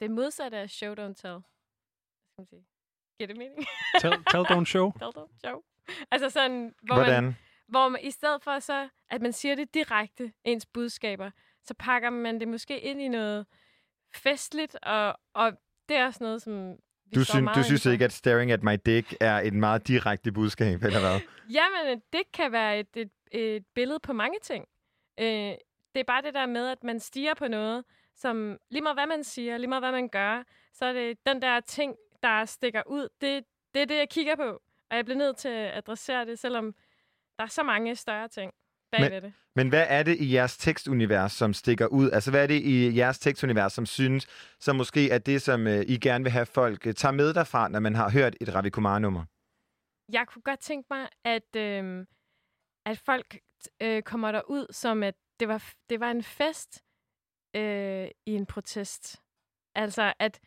det 0.00 0.10
modsatte 0.10 0.56
af 0.56 0.70
show, 0.70 0.94
don't 0.94 1.14
tell. 1.14 1.32
Hvad 1.32 2.30
skal 2.32 2.38
man 2.38 2.46
sige? 2.46 2.75
Giver 3.18 3.26
det 3.26 3.36
mening? 3.36 3.66
Tell, 4.00 4.14
tell, 4.30 4.44
don't 4.44 4.64
show. 4.64 4.92
tell, 4.98 5.10
don't 5.18 5.38
show. 5.44 5.62
Altså 6.10 6.30
sådan, 6.30 6.74
hvor 6.82 6.94
Hvordan? 6.94 7.24
man, 7.24 7.36
hvor 7.68 7.88
man 7.88 8.00
i 8.04 8.10
stedet 8.10 8.42
for 8.42 8.58
så, 8.58 8.88
at 9.10 9.22
man 9.22 9.32
siger 9.32 9.54
det 9.54 9.74
direkte, 9.74 10.32
ens 10.44 10.66
budskaber, 10.66 11.30
så 11.64 11.74
pakker 11.78 12.10
man 12.10 12.40
det 12.40 12.48
måske 12.48 12.80
ind 12.80 13.02
i 13.02 13.08
noget 13.08 13.46
festligt, 14.14 14.76
og, 14.82 15.14
og 15.34 15.52
det 15.88 15.96
er 15.96 16.06
også 16.06 16.24
noget, 16.24 16.42
som 16.42 16.70
vi 17.06 17.14
Du, 17.14 17.24
synes, 17.24 17.50
du 17.56 17.62
synes 17.62 17.82
for. 17.82 17.90
ikke, 17.90 18.04
at 18.04 18.12
staring 18.12 18.52
at 18.52 18.62
my 18.62 18.76
dick 18.86 19.14
er 19.20 19.38
et 19.40 19.52
meget 19.54 19.88
direkte 19.88 20.32
budskab, 20.32 20.82
eller 20.82 21.00
hvad? 21.00 21.20
Jamen, 21.50 22.02
det 22.12 22.22
kan 22.32 22.52
være 22.52 22.78
et, 22.80 22.88
et, 22.96 23.10
et 23.32 23.64
billede 23.74 24.00
på 24.00 24.12
mange 24.12 24.38
ting. 24.42 24.64
Øh, 25.20 25.26
det 25.94 26.00
er 26.00 26.04
bare 26.06 26.22
det 26.22 26.34
der 26.34 26.46
med, 26.46 26.68
at 26.68 26.84
man 26.84 27.00
stiger 27.00 27.34
på 27.34 27.48
noget, 27.48 27.84
som 28.14 28.58
lige 28.70 28.82
meget 28.82 28.96
hvad 28.96 29.06
man 29.06 29.24
siger, 29.24 29.58
lige 29.58 29.68
meget 29.68 29.82
hvad 29.82 29.92
man 29.92 30.08
gør, 30.08 30.42
så 30.72 30.84
er 30.84 30.92
det 30.92 31.18
den 31.26 31.42
der 31.42 31.60
ting, 31.60 31.94
der 32.22 32.44
stikker 32.44 32.82
ud. 32.86 33.08
Det, 33.20 33.44
det 33.74 33.82
er 33.82 33.86
det, 33.86 33.96
jeg 33.96 34.08
kigger 34.10 34.36
på. 34.36 34.62
Og 34.90 34.96
jeg 34.96 35.04
bliver 35.04 35.18
nødt 35.18 35.36
til 35.36 35.48
at 35.48 35.76
adressere 35.76 36.26
det, 36.26 36.38
selvom 36.38 36.74
der 37.38 37.44
er 37.44 37.48
så 37.48 37.62
mange 37.62 37.96
større 37.96 38.28
ting 38.28 38.52
bagved 38.90 39.10
Men, 39.10 39.22
det. 39.22 39.32
men 39.54 39.68
hvad 39.68 39.86
er 39.88 40.02
det 40.02 40.16
i 40.20 40.34
jeres 40.34 40.56
tekstunivers, 40.56 41.32
som 41.32 41.54
stikker 41.54 41.86
ud? 41.86 42.10
Altså, 42.10 42.30
hvad 42.30 42.42
er 42.42 42.46
det 42.46 42.62
i 42.62 42.96
jeres 42.96 43.18
tekstunivers, 43.18 43.72
som 43.72 43.86
synes, 43.86 44.26
som 44.60 44.76
måske 44.76 45.10
er 45.10 45.18
det, 45.18 45.42
som 45.42 45.66
øh, 45.66 45.84
I 45.88 45.98
gerne 45.98 46.24
vil 46.24 46.32
have 46.32 46.46
folk 46.46 46.86
øh, 46.86 46.94
tager 46.94 47.12
med 47.12 47.34
derfra, 47.34 47.68
når 47.68 47.80
man 47.80 47.94
har 47.94 48.10
hørt 48.10 48.36
et 48.40 48.54
Ravi 48.54 48.70
Kumar-nummer? 48.70 49.24
Jeg 50.12 50.26
kunne 50.26 50.42
godt 50.42 50.60
tænke 50.60 50.86
mig, 50.90 51.08
at, 51.24 51.56
øh, 51.56 52.06
at 52.86 52.98
folk 52.98 53.38
øh, 53.82 54.02
kommer 54.02 54.32
derud, 54.32 54.66
som 54.70 55.02
at 55.02 55.14
det 55.40 55.48
var, 55.48 55.72
det 55.90 56.00
var 56.00 56.10
en 56.10 56.22
fest 56.22 56.82
øh, 57.56 58.08
i 58.26 58.32
en 58.32 58.46
protest. 58.46 59.22
Altså, 59.74 60.12
at, 60.18 60.40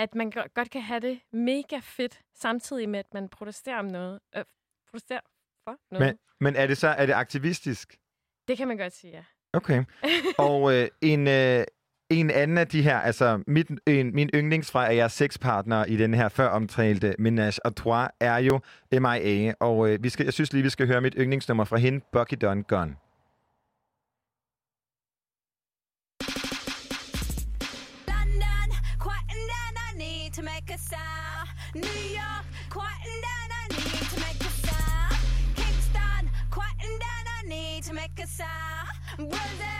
at 0.00 0.14
man 0.14 0.30
go- 0.30 0.48
godt 0.54 0.70
kan 0.70 0.82
have 0.82 1.00
det 1.00 1.20
mega 1.32 1.78
fedt, 1.82 2.20
samtidig 2.34 2.88
med, 2.88 2.98
at 2.98 3.14
man 3.14 3.28
protesterer 3.28 3.78
om 3.78 3.84
noget. 3.84 4.20
Øh, 4.36 4.44
protesterer 4.90 5.20
for 5.64 5.76
noget. 5.90 6.06
Men, 6.06 6.18
men 6.40 6.56
er 6.56 6.66
det 6.66 6.78
så 6.78 6.88
er 6.88 7.06
det 7.06 7.12
aktivistisk? 7.12 7.98
Det 8.48 8.56
kan 8.56 8.68
man 8.68 8.76
godt 8.76 8.92
sige, 8.92 9.12
ja. 9.12 9.24
Okay. 9.52 9.84
Og 10.48 10.74
øh, 10.74 10.88
en, 11.00 11.28
øh, 11.28 11.64
en 12.10 12.30
anden 12.30 12.58
af 12.58 12.68
de 12.68 12.82
her, 12.82 12.98
altså 12.98 13.42
mit, 13.46 13.70
en, 13.86 14.14
min 14.14 14.30
yndlings 14.34 14.70
fra 14.70 14.80
jeres 14.80 15.12
sexpartner 15.12 15.84
i 15.84 15.96
den 15.96 16.14
her 16.14 16.28
før 16.28 16.48
omtalte 16.48 17.14
Menage 17.18 17.60
à 17.66 17.70
Trois, 17.70 18.08
er 18.20 18.38
jo 18.38 18.60
MIA. 18.92 19.54
Og 19.60 19.88
øh, 19.88 20.02
vi 20.02 20.08
skal, 20.08 20.24
jeg 20.24 20.32
synes 20.32 20.52
lige, 20.52 20.62
vi 20.62 20.70
skal 20.70 20.86
høre 20.86 21.00
mit 21.00 21.14
yndlingsnummer 21.18 21.64
fra 21.64 21.76
hende, 21.76 22.00
Bucky 22.12 22.34
Don 22.40 22.62
Gun. 22.62 22.96
New 31.74 31.82
York, 31.82 32.44
quieting 32.68 33.20
down, 33.22 33.48
I 33.52 33.68
need 33.68 34.08
to 34.10 34.20
make 34.20 34.40
a 34.40 34.50
sound. 34.66 35.14
Kingston, 35.54 36.30
quieting 36.50 36.98
down, 36.98 37.24
I 37.38 37.48
need 37.48 37.84
to 37.84 37.92
make 37.92 38.18
a 38.18 38.26
sound. 38.26 38.88
Brazil, 39.16 39.79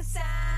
need 0.00 0.06
to 0.14 0.49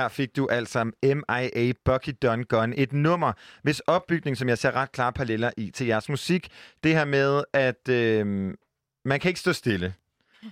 Her 0.00 0.08
fik 0.08 0.36
du 0.36 0.48
altså 0.50 0.84
MIA 1.02 1.72
Bucky 1.84 2.10
Done 2.22 2.44
Gun. 2.44 2.74
Et 2.76 2.92
nummer, 2.92 3.32
hvis 3.62 3.80
opbygning, 3.80 4.36
som 4.36 4.48
jeg 4.48 4.58
ser 4.58 4.72
ret 4.72 4.92
klare 4.92 5.12
paralleller 5.12 5.50
i 5.56 5.70
til 5.70 5.86
jeres 5.86 6.08
musik. 6.08 6.48
Det 6.84 6.94
her 6.94 7.04
med, 7.04 7.44
at 7.52 7.88
øh, 7.88 8.26
man 9.04 9.20
kan 9.20 9.28
ikke 9.28 9.40
stå 9.40 9.52
stille. 9.52 9.94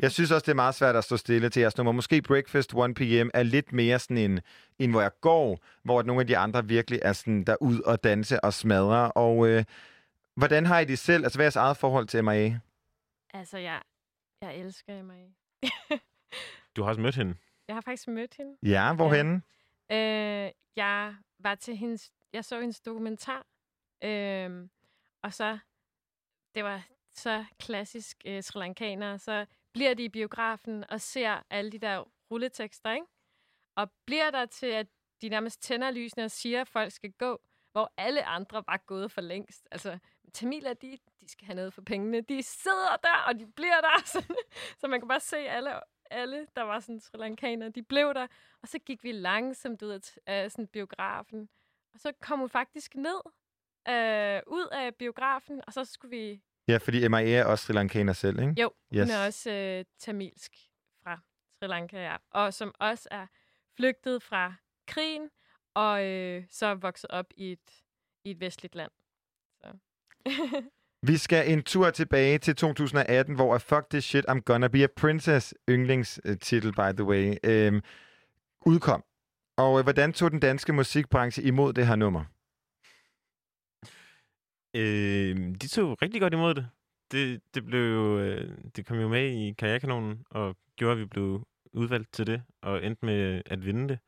Jeg 0.00 0.12
synes 0.12 0.30
også, 0.30 0.44
det 0.44 0.50
er 0.50 0.54
meget 0.54 0.74
svært 0.74 0.96
at 0.96 1.04
stå 1.04 1.16
stille 1.16 1.48
til 1.48 1.60
jeres 1.60 1.76
nummer. 1.76 1.92
Måske 1.92 2.22
Breakfast 2.22 2.74
1 2.74 2.94
p.m. 2.94 3.28
er 3.34 3.42
lidt 3.42 3.72
mere 3.72 3.98
sådan 3.98 4.18
en, 4.18 4.40
en 4.78 4.90
hvor 4.90 5.00
jeg 5.00 5.10
går, 5.20 5.60
hvor 5.84 6.02
nogle 6.02 6.20
af 6.20 6.26
de 6.26 6.36
andre 6.36 6.64
virkelig 6.66 7.00
er 7.02 7.12
sådan 7.12 7.44
derud 7.44 7.80
og 7.80 8.04
danse 8.04 8.44
og 8.44 8.54
smadre. 8.54 9.12
Og 9.12 9.48
øh, 9.48 9.64
hvordan 10.36 10.66
har 10.66 10.78
I 10.78 10.84
det 10.84 10.98
selv? 10.98 11.24
Altså, 11.24 11.38
hvad 11.38 11.44
er 11.44 11.46
jeres 11.46 11.56
eget 11.56 11.76
forhold 11.76 12.06
til 12.06 12.24
MIA? 12.24 12.58
Altså, 13.34 13.58
jeg, 13.58 13.80
jeg 14.42 14.56
elsker 14.56 15.02
mig. 15.02 15.34
Du 16.76 16.82
har 16.82 16.88
også 16.88 17.00
mødt 17.00 17.14
hende. 17.14 17.34
Jeg 17.69 17.77
har 17.77 17.81
faktisk 17.81 18.09
mødt 18.09 18.35
hende. 18.36 18.57
Ja, 18.62 18.95
hvorhenne? 18.95 19.43
Øh, 19.93 20.53
jeg 20.77 21.16
var 21.39 21.55
til 21.55 21.77
hendes... 21.77 22.12
Jeg 22.32 22.45
så 22.45 22.61
hendes 22.61 22.81
dokumentar. 22.81 23.47
Øh, 24.05 24.69
og 25.23 25.35
så... 25.35 25.59
Det 26.55 26.65
var 26.65 26.89
så 27.15 27.45
klassisk 27.61 28.16
øh, 28.27 28.43
Sri 28.43 28.61
Lankanere. 28.61 29.19
Så 29.19 29.47
bliver 29.73 29.95
de 29.95 30.05
i 30.05 30.09
biografen 30.09 30.85
og 30.90 31.01
ser 31.01 31.43
alle 31.51 31.73
de 31.73 31.78
der 31.78 32.05
rulletekster, 32.31 32.93
ikke? 32.93 33.07
Og 33.77 33.90
bliver 34.07 34.31
der 34.31 34.47
til, 34.47 34.66
at 34.66 34.86
de 35.23 35.28
nærmest 35.28 35.62
tænder 35.62 35.90
lysene 35.90 36.24
og 36.24 36.31
siger, 36.31 36.61
at 36.61 36.69
folk 36.69 36.93
skal 36.93 37.12
gå, 37.12 37.40
hvor 37.73 37.93
alle 37.97 38.24
andre 38.24 38.65
var 38.66 38.77
gået 38.86 39.12
for 39.12 39.20
længst. 39.20 39.69
Altså, 39.70 39.99
Tamiler, 40.35 40.74
de, 40.74 40.99
de 41.20 41.28
skal 41.28 41.47
have 41.47 41.55
noget 41.55 41.74
for 41.74 41.82
pengene. 41.82 42.20
De 42.20 42.43
sidder 42.43 42.97
der, 43.03 43.24
og 43.27 43.39
de 43.39 43.47
bliver 43.47 43.81
der. 43.81 44.03
Så, 44.05 44.35
så 44.81 44.89
man 44.89 45.01
kan 45.01 45.09
bare 45.09 45.20
se 45.20 45.36
alle, 45.36 45.81
alle 46.10 46.47
der 46.56 46.62
var 46.62 46.80
sådan 46.80 47.01
Sri 47.01 47.18
Lankanere, 47.18 47.68
de 47.68 47.82
blev 47.82 48.14
der. 48.14 48.26
Og 48.62 48.68
så 48.68 48.78
gik 48.78 49.05
vi 49.05 49.12
langsomt 49.12 49.82
ud 49.82 50.01
af, 50.26 50.51
sådan 50.51 50.66
biografen. 50.66 51.48
Og 51.94 52.01
så 52.01 52.12
kom 52.20 52.39
hun 52.39 52.48
faktisk 52.48 52.94
ned 52.94 53.20
øh, 53.89 54.43
ud 54.47 54.68
af 54.72 54.94
biografen, 54.94 55.62
og 55.66 55.72
så 55.72 55.85
skulle 55.85 56.16
vi... 56.16 56.43
Ja, 56.68 56.76
fordi 56.76 57.09
MIA 57.09 57.20
er 57.20 57.44
også 57.44 57.64
Sri 57.64 57.72
Lankaner 57.74 58.12
selv, 58.12 58.40
ikke? 58.40 58.55
Jo, 58.62 58.72
yes. 58.94 59.01
hun 59.02 59.10
er 59.10 59.26
også 59.26 59.51
øh, 59.51 59.85
tamilsk 59.98 60.52
fra 61.02 61.20
Sri 61.59 61.66
Lanka, 61.66 62.02
ja. 62.02 62.16
Og 62.30 62.55
som 62.55 62.74
også 62.78 63.09
er 63.10 63.26
flygtet 63.76 64.22
fra 64.22 64.55
krigen, 64.86 65.30
og 65.74 66.05
øh, 66.05 66.44
så 66.51 66.66
er 66.66 66.74
vokset 66.74 67.10
op 67.10 67.26
i 67.36 67.52
et, 67.52 67.85
i 68.24 68.30
et 68.30 68.40
vestligt 68.40 68.74
land. 68.74 68.90
Så. 69.60 69.72
Vi 71.02 71.16
skal 71.16 71.52
en 71.52 71.62
tur 71.62 71.90
tilbage 71.90 72.38
til 72.38 72.56
2018, 72.56 73.34
hvor 73.34 73.54
er 73.54 73.58
Fuck 73.58 73.90
This 73.90 74.04
Shit, 74.04 74.24
I'm 74.28 74.40
Gonna 74.40 74.68
Be 74.68 74.84
a 74.84 74.86
Princess, 74.96 75.54
yndlingstitel, 75.68 76.68
øh, 76.68 76.74
by 76.74 76.96
the 76.96 77.04
way, 77.04 77.34
øhm, 77.44 77.80
udkom. 78.66 79.04
Og 79.56 79.78
øh, 79.78 79.82
hvordan 79.82 80.12
tog 80.12 80.30
den 80.30 80.40
danske 80.40 80.72
musikbranche 80.72 81.42
imod 81.42 81.72
det 81.72 81.86
her 81.86 81.96
nummer? 81.96 82.24
Øh, 84.74 85.36
de 85.36 85.68
tog 85.68 86.02
rigtig 86.02 86.20
godt 86.20 86.34
imod 86.34 86.54
det. 86.54 86.68
Det, 87.12 87.40
det, 87.54 87.64
blev, 87.64 87.80
jo, 87.80 88.18
øh, 88.18 88.58
det 88.76 88.86
kom 88.86 89.00
jo 89.00 89.08
med 89.08 89.30
i 89.30 89.52
Karrierekanonen, 89.58 90.24
og 90.30 90.56
gjorde, 90.76 90.92
at 90.92 90.98
vi 90.98 91.04
blev 91.04 91.46
udvalgt 91.72 92.12
til 92.12 92.26
det, 92.26 92.42
og 92.62 92.84
endte 92.84 93.06
med 93.06 93.14
øh, 93.14 93.40
at 93.46 93.64
vinde 93.66 93.88
det. 93.88 93.98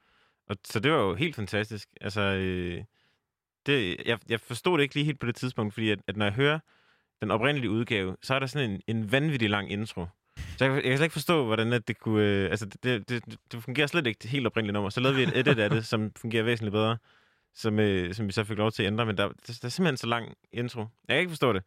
Og, 0.47 0.57
så 0.65 0.81
det 0.81 0.93
var 0.93 0.99
jo 0.99 1.15
helt 1.15 1.37
fantastisk. 1.37 1.89
Altså, 2.01 2.21
øh, 2.21 2.85
det, 3.67 3.97
jeg, 4.07 4.19
jeg 4.29 4.41
forstod 4.41 4.79
det 4.79 4.83
ikke 4.83 4.95
lige 4.95 5.05
helt 5.05 5.21
på 5.21 5.27
det 5.27 5.35
tidspunkt, 5.35 5.75
fordi 5.75 5.91
at, 5.91 5.99
at 6.07 6.17
når 6.17 6.27
jeg 6.27 6.35
hører 6.35 6.59
den 7.21 7.31
oprindelige 7.31 7.71
udgave, 7.71 8.17
så 8.23 8.35
er 8.35 8.39
der 8.39 8.47
sådan 8.47 8.71
en, 8.71 8.81
en 8.87 9.13
vanvittig 9.13 9.51
lang 9.51 9.73
intro. 9.73 10.07
Så 10.59 10.65
jeg, 10.65 10.75
jeg 10.75 10.83
kan 10.83 10.97
slet 10.97 11.05
ikke 11.05 11.13
forstå, 11.13 11.45
hvordan 11.45 11.73
at 11.73 11.89
det 11.89 11.99
kunne... 11.99 12.25
Øh, 12.25 12.51
altså, 12.51 12.67
det, 12.67 13.09
det, 13.09 13.25
det, 13.53 13.63
fungerer 13.63 13.87
slet 13.87 14.07
ikke 14.07 14.19
det 14.23 14.31
helt 14.31 14.47
oprindelige 14.47 14.73
nummer. 14.73 14.91
Så 14.91 15.01
lavede 15.01 15.17
vi 15.17 15.23
et 15.23 15.39
edit 15.39 15.59
af 15.59 15.71
det, 15.71 15.87
som 15.87 16.13
fungerer 16.17 16.43
væsentligt 16.43 16.73
bedre, 16.73 16.97
som, 17.55 17.79
øh, 17.79 18.15
som 18.15 18.27
vi 18.27 18.33
så 18.33 18.45
fik 18.45 18.59
lov 18.59 18.73
til 18.73 18.83
at 18.83 18.87
ændre. 18.87 19.07
Men 19.07 19.17
der, 19.17 19.29
der, 19.29 19.59
der 19.63 19.65
er 19.65 19.69
simpelthen 19.69 19.97
så 19.97 20.07
lang 20.07 20.35
intro. 20.53 20.81
Jeg 20.81 21.15
kan 21.15 21.19
ikke 21.19 21.31
forstå 21.31 21.53
det. 21.53 21.63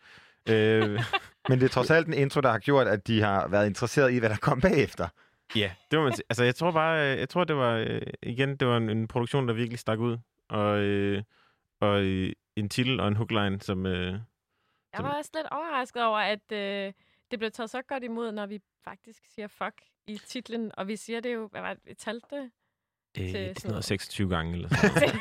Øh, 0.49 0.99
Men 1.49 1.59
det 1.59 1.65
er 1.65 1.69
trods 1.69 1.91
alt 1.91 2.07
en 2.07 2.13
intro, 2.13 2.41
der 2.41 2.51
har 2.51 2.59
gjort, 2.59 2.87
at 2.87 3.07
de 3.07 3.21
har 3.21 3.47
været 3.47 3.67
interesseret 3.67 4.13
i, 4.13 4.17
hvad 4.17 4.29
der 4.29 4.37
kom 4.37 4.61
bagefter. 4.61 5.07
Ja, 5.55 5.71
det 5.91 5.99
må 5.99 6.03
man 6.03 6.13
sige. 6.13 6.25
Altså, 6.29 6.43
jeg 6.43 6.55
tror 6.55 6.71
bare, 6.71 7.11
øh, 7.11 7.19
jeg 7.19 7.29
tror, 7.29 7.43
det 7.43 7.55
var, 7.55 7.75
øh, 7.75 8.01
igen, 8.23 8.55
det 8.55 8.67
var 8.67 8.77
en, 8.77 8.89
en 8.89 9.07
produktion, 9.07 9.47
der 9.47 9.53
virkelig 9.53 9.79
stak 9.79 9.99
ud. 9.99 10.17
Og, 10.49 10.79
øh, 10.79 11.23
og 11.81 12.03
øh, 12.03 12.33
en 12.55 12.69
titel 12.69 12.99
og 12.99 13.07
en 13.07 13.15
hookline, 13.15 13.61
som... 13.61 13.85
Øh, 13.85 14.15
Jeg 14.93 15.03
var 15.03 15.17
også 15.17 15.31
lidt 15.33 15.47
overrasket 15.51 16.03
over, 16.03 16.17
at 16.17 16.51
øh, 16.51 16.93
det 17.31 17.39
blev 17.39 17.51
taget 17.51 17.69
så 17.69 17.81
godt 17.81 18.03
imod, 18.03 18.31
når 18.31 18.45
vi 18.45 18.59
faktisk 18.83 19.19
siger 19.35 19.47
fuck 19.47 19.81
i 20.07 20.17
titlen. 20.27 20.71
Og 20.77 20.87
vi 20.87 20.95
siger 20.95 21.19
det 21.19 21.33
jo, 21.33 21.47
hvad 21.51 21.61
var 21.61 21.73
det, 21.73 21.81
vi 21.85 21.93
talte 21.93 22.27
det? 22.31 22.51
øh, 23.19 23.25
til 23.25 23.33
det 23.33 23.49
er 23.49 23.53
sådan 23.57 23.69
noget 23.71 23.83
26 23.85 24.29
gange 24.29 24.53
eller 24.53 24.69
sådan 24.69 24.91
noget. 24.95 25.15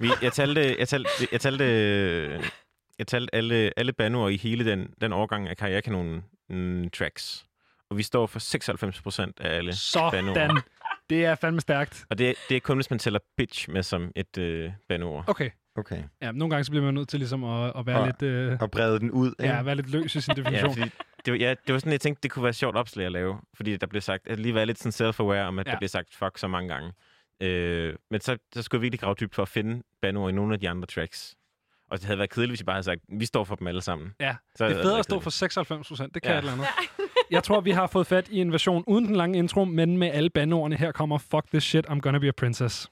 Vi, 0.00 0.08
jeg 0.22 0.32
talte, 0.32 0.76
jeg 0.78 0.88
talte, 0.88 1.10
jeg 1.32 1.40
talte, 1.40 1.64
jeg 2.98 3.06
talte 3.06 3.34
alle, 3.34 3.72
alle 3.76 3.92
bandoer 3.92 4.28
i 4.28 4.36
hele 4.36 4.70
den, 4.70 4.94
den 5.00 5.12
årgang 5.12 5.48
af 5.48 5.56
Karrierekanonen 5.56 6.24
mm, 6.48 6.90
tracks. 6.90 7.46
Og 7.90 7.96
vi 7.96 8.02
står 8.02 8.26
for 8.26 8.38
96 8.38 9.02
procent 9.02 9.40
af 9.40 9.56
alle 9.56 9.72
bandoer. 10.10 10.34
Sådan. 10.34 10.62
Det 11.10 11.24
er 11.24 11.34
fandme 11.34 11.60
stærkt. 11.60 12.04
Og 12.10 12.18
det, 12.18 12.34
det 12.48 12.56
er 12.56 12.60
kun, 12.60 12.76
hvis 12.76 12.90
man 12.90 12.98
tæller 12.98 13.20
bitch 13.36 13.70
med 13.70 13.82
som 13.82 14.12
et 14.16 14.38
øh, 14.38 14.72
bandord. 14.88 15.24
Okay. 15.26 15.50
Okay. 15.76 16.02
Ja, 16.22 16.32
nogle 16.32 16.50
gange 16.50 16.64
så 16.64 16.70
bliver 16.70 16.84
man 16.84 16.94
nødt 16.94 17.08
til 17.08 17.18
ligesom 17.18 17.44
at, 17.44 17.72
at 17.76 17.86
være 17.86 18.00
Og- 18.00 18.06
lidt... 18.06 18.22
Øh, 18.22 18.58
Og 18.60 18.70
brede 18.70 18.98
den 19.00 19.10
ud, 19.10 19.28
ikke? 19.40 19.52
ja, 19.54 19.62
være 19.62 19.74
lidt 19.74 19.90
løs 19.90 20.14
i 20.14 20.20
sin 20.20 20.34
Ja, 20.36 20.42
definition. 20.42 20.72
fordi 20.74 20.90
det 21.24 21.32
var, 21.32 21.38
ja, 21.38 21.50
det 21.66 21.72
var 21.72 21.78
sådan, 21.78 21.92
jeg 21.92 22.00
tænkte, 22.00 22.20
det 22.22 22.30
kunne 22.30 22.42
være 22.44 22.52
sjovt 22.52 22.76
opslag 22.76 23.06
at 23.06 23.12
lave. 23.12 23.38
Fordi 23.54 23.76
der 23.76 23.86
blev 23.86 24.02
sagt, 24.02 24.28
at 24.28 24.38
lige 24.40 24.54
være 24.54 24.66
lidt 24.66 24.78
sådan 24.82 25.08
self-aware 25.08 25.46
om, 25.46 25.58
at 25.58 25.66
ja. 25.66 25.70
Ja. 25.70 25.74
der 25.74 25.78
blev 25.78 25.88
sagt 25.88 26.14
fuck 26.14 26.38
så 26.38 26.48
mange 26.48 26.68
gange. 26.68 26.92
Øh, 27.42 27.94
men 28.10 28.20
så, 28.20 28.36
så 28.54 28.62
skulle 28.62 28.78
jeg 28.78 28.82
virkelig 28.82 29.00
grave 29.00 29.14
dybt 29.20 29.34
for 29.34 29.42
at 29.42 29.48
finde 29.48 29.82
banord 30.02 30.30
i 30.30 30.34
nogle 30.34 30.54
af 30.54 30.60
de 30.60 30.68
andre 30.68 30.86
tracks. 30.86 31.34
Og 31.90 31.98
det 31.98 32.06
havde 32.06 32.18
været 32.18 32.30
kedeligt, 32.30 32.50
hvis 32.50 32.60
jeg 32.60 32.66
bare 32.66 32.74
havde 32.74 32.84
sagt, 32.84 33.00
vi 33.08 33.24
står 33.26 33.44
for 33.44 33.54
dem 33.54 33.66
alle 33.66 33.82
sammen. 33.82 34.14
Ja, 34.20 34.36
Så 34.56 34.68
det 34.68 34.76
er 34.76 34.82
federe 34.82 34.98
at 34.98 35.04
stå 35.04 35.20
for 35.20 35.30
96 35.30 35.88
procent. 35.88 36.14
Det 36.14 36.22
kan 36.22 36.28
Ja. 36.30 36.34
ja. 36.34 36.38
et 36.38 36.42
eller 36.42 36.52
andet. 36.52 36.66
Jeg 37.30 37.42
tror, 37.44 37.60
vi 37.60 37.70
har 37.70 37.86
fået 37.86 38.06
fat 38.06 38.28
i 38.28 38.40
en 38.40 38.52
version 38.52 38.84
uden 38.86 39.06
den 39.06 39.16
lange 39.16 39.38
intro, 39.38 39.64
men 39.64 39.96
med 39.98 40.08
alle 40.08 40.30
bandordene. 40.30 40.76
Her 40.76 40.92
kommer 40.92 41.18
Fuck 41.18 41.46
This 41.48 41.64
Shit, 41.64 41.86
I'm 41.86 41.98
Gonna 42.00 42.18
Be 42.18 42.28
a 42.28 42.32
Princess. 42.36 42.88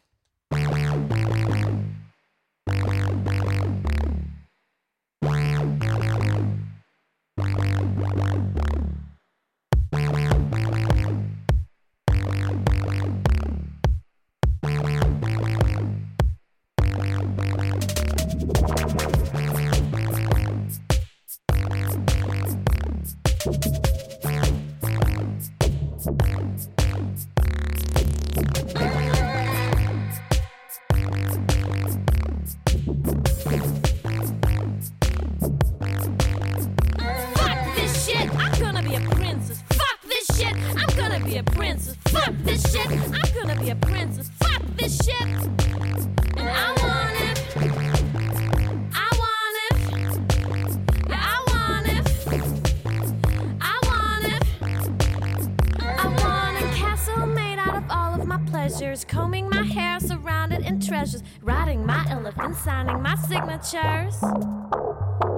My 63.58 63.64
signatures. 63.64 64.22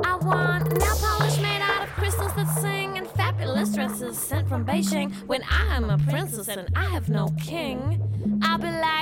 I 0.05 0.17
want 0.23 0.79
nail 0.79 0.97
polish 1.01 1.41
made 1.41 1.61
out 1.63 1.85
of 1.85 1.89
crystals 1.91 2.35
that 2.35 2.59
sing 2.61 2.99
and 2.99 3.07
fabulous 3.09 3.75
dresses 3.75 4.19
sent 4.19 4.49
from 4.49 4.65
Beijing. 4.65 5.13
When 5.27 5.43
I 5.51 5.77
am 5.77 5.91
a 5.91 5.99
princess 5.99 6.49
and 6.49 6.69
I 6.77 6.85
have 6.87 7.09
no 7.09 7.29
king, 7.39 8.01
I'll 8.43 8.59
be 8.59 8.71
like, 8.71 9.00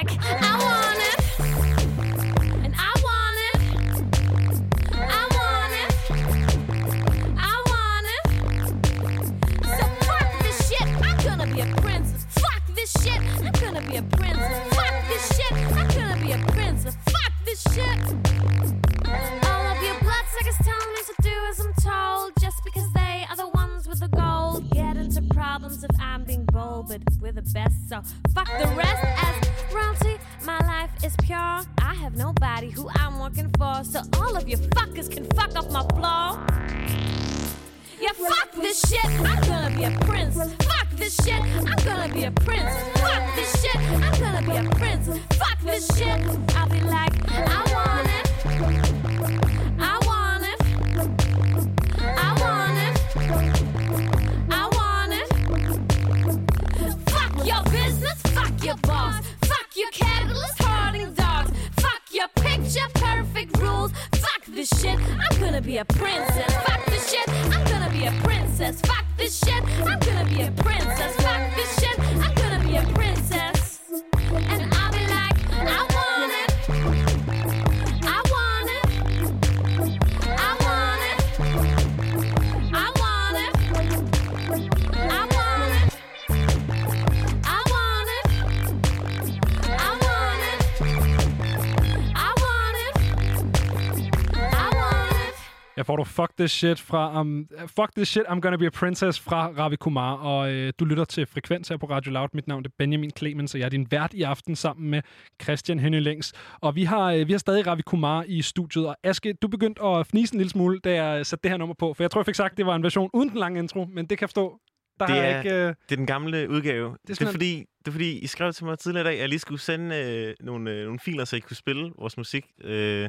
Fuck 96.21 96.37
This 96.39 96.51
Shit 96.51 96.81
fra 96.81 97.21
um, 97.21 97.49
Fuck 97.67 97.95
This 97.97 98.09
Shit, 98.09 98.25
I'm 98.27 98.41
Gonna 98.41 98.57
Be 98.57 98.67
a 98.67 98.71
Princess 98.71 99.21
fra 99.21 99.51
Ravi 99.59 99.77
Kumar. 99.77 100.15
Og 100.15 100.53
øh, 100.53 100.73
du 100.79 100.85
lytter 100.85 101.05
til 101.05 101.27
Frekvens 101.27 101.69
her 101.69 101.77
på 101.77 101.87
Radio 101.87 102.13
Loud. 102.13 102.29
Mit 102.33 102.49
navn 102.49 102.65
er 102.65 102.69
Benjamin 102.79 103.11
Clemens, 103.19 103.55
og 103.55 103.61
jeg 103.61 103.65
er 103.65 103.71
din 103.71 103.87
vært 103.91 104.15
i 104.15 104.23
aften 104.23 104.57
sammen 104.57 104.91
med 104.91 105.03
Christian 105.43 105.79
Henny 105.79 106.01
Længs. 106.01 106.33
Og 106.61 106.75
vi 106.75 106.85
har, 106.85 107.13
øh, 107.13 107.27
vi 107.27 107.33
har 107.33 107.39
stadig 107.39 107.67
Ravi 107.67 107.83
Kumar 107.83 108.25
i 108.29 108.43
studiet. 108.43 108.87
Og 108.87 108.97
Aske, 109.03 109.33
du 109.33 109.49
begyndte 109.49 109.83
at 109.83 110.07
fnise 110.07 110.35
en 110.35 110.39
lille 110.39 110.51
smule, 110.51 110.81
da 110.85 111.05
jeg 111.05 111.27
satte 111.27 111.43
det 111.43 111.51
her 111.51 111.59
nummer 111.59 111.75
på. 111.79 111.95
For 111.95 112.03
jeg 112.03 112.11
tror, 112.11 112.21
jeg 112.21 112.27
fik 112.27 112.35
sagt, 112.35 112.53
at 112.53 112.59
det 112.59 112.67
var 112.67 112.75
en 112.75 112.83
version 112.83 113.11
uden 113.13 113.29
den 113.29 113.39
lange 113.39 113.59
intro. 113.59 113.85
Men 113.85 114.07
det 114.07 114.19
kan 114.19 114.29
forstå. 114.29 114.61
Der 115.01 115.07
det, 115.07 115.19
er, 115.19 115.39
ikke... 115.39 115.55
Øh... 115.55 115.75
det 115.89 115.93
er 115.93 115.97
den 115.97 116.07
gamle 116.07 116.51
udgave. 116.51 116.89
Det 116.89 117.11
er, 117.11 117.15
det 117.15 117.27
er, 117.27 117.31
fordi, 117.31 117.65
det 117.79 117.89
er 117.89 117.93
fordi, 117.93 118.19
I 118.19 118.27
skrev 118.27 118.53
til 118.53 118.65
mig 118.65 118.79
tidligere 118.79 119.03
i 119.03 119.09
dag, 119.09 119.15
at 119.15 119.21
jeg 119.21 119.29
lige 119.29 119.39
skulle 119.39 119.61
sende 119.61 119.97
øh, 119.97 120.35
nogle, 120.47 120.71
øh, 120.71 120.85
nogle 120.85 120.99
filer, 120.99 121.25
så 121.25 121.37
I 121.37 121.41
kunne 121.41 121.57
spille 121.57 121.93
vores 121.99 122.17
musik. 122.17 122.47
Øh, 122.65 123.09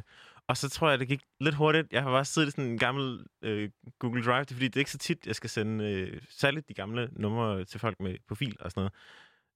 og 0.50 0.58
så 0.58 0.70
tror 0.70 0.90
jeg, 0.90 1.00
det 1.00 1.08
gik 1.08 1.22
lidt 1.40 1.56
hurtigt. 1.56 1.88
Jeg 1.92 2.04
har 2.04 2.12
bare 2.12 2.26
siddet 2.26 2.48
i 2.48 2.52
sådan 2.52 2.66
en 2.66 2.78
gammel 2.78 3.26
øh, 3.42 3.70
Google 4.00 4.24
Drive, 4.24 4.40
det 4.40 4.52
er 4.52 4.56
fordi, 4.56 4.68
det 4.68 4.76
er 4.76 4.80
ikke 4.80 4.92
så 4.92 4.98
tit, 4.98 5.28
jeg 5.28 5.36
skal 5.36 5.50
sende 5.50 5.86
øh, 5.86 6.22
særligt 6.30 6.70
de 6.70 6.74
gamle 6.74 7.10
numre 7.12 7.66
til 7.66 7.80
folk 7.80 8.00
med 8.00 8.18
på 8.28 8.36
fil 8.36 8.58
og 8.60 8.72
sådan 8.72 8.90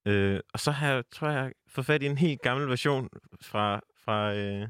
noget. 0.06 0.36
Øh, 0.36 0.40
og 0.54 0.60
så 0.60 0.72
har 0.72 0.94
jeg, 0.94 1.04
tror 1.12 1.30
jeg, 1.30 1.54
fået 1.68 1.86
fat 1.86 2.04
i 2.04 2.06
en 2.06 2.18
helt 2.18 2.42
gammel 2.42 2.70
version 2.70 3.10
fra, 3.42 3.82
fra, 4.06 4.34
øh, 4.34 4.68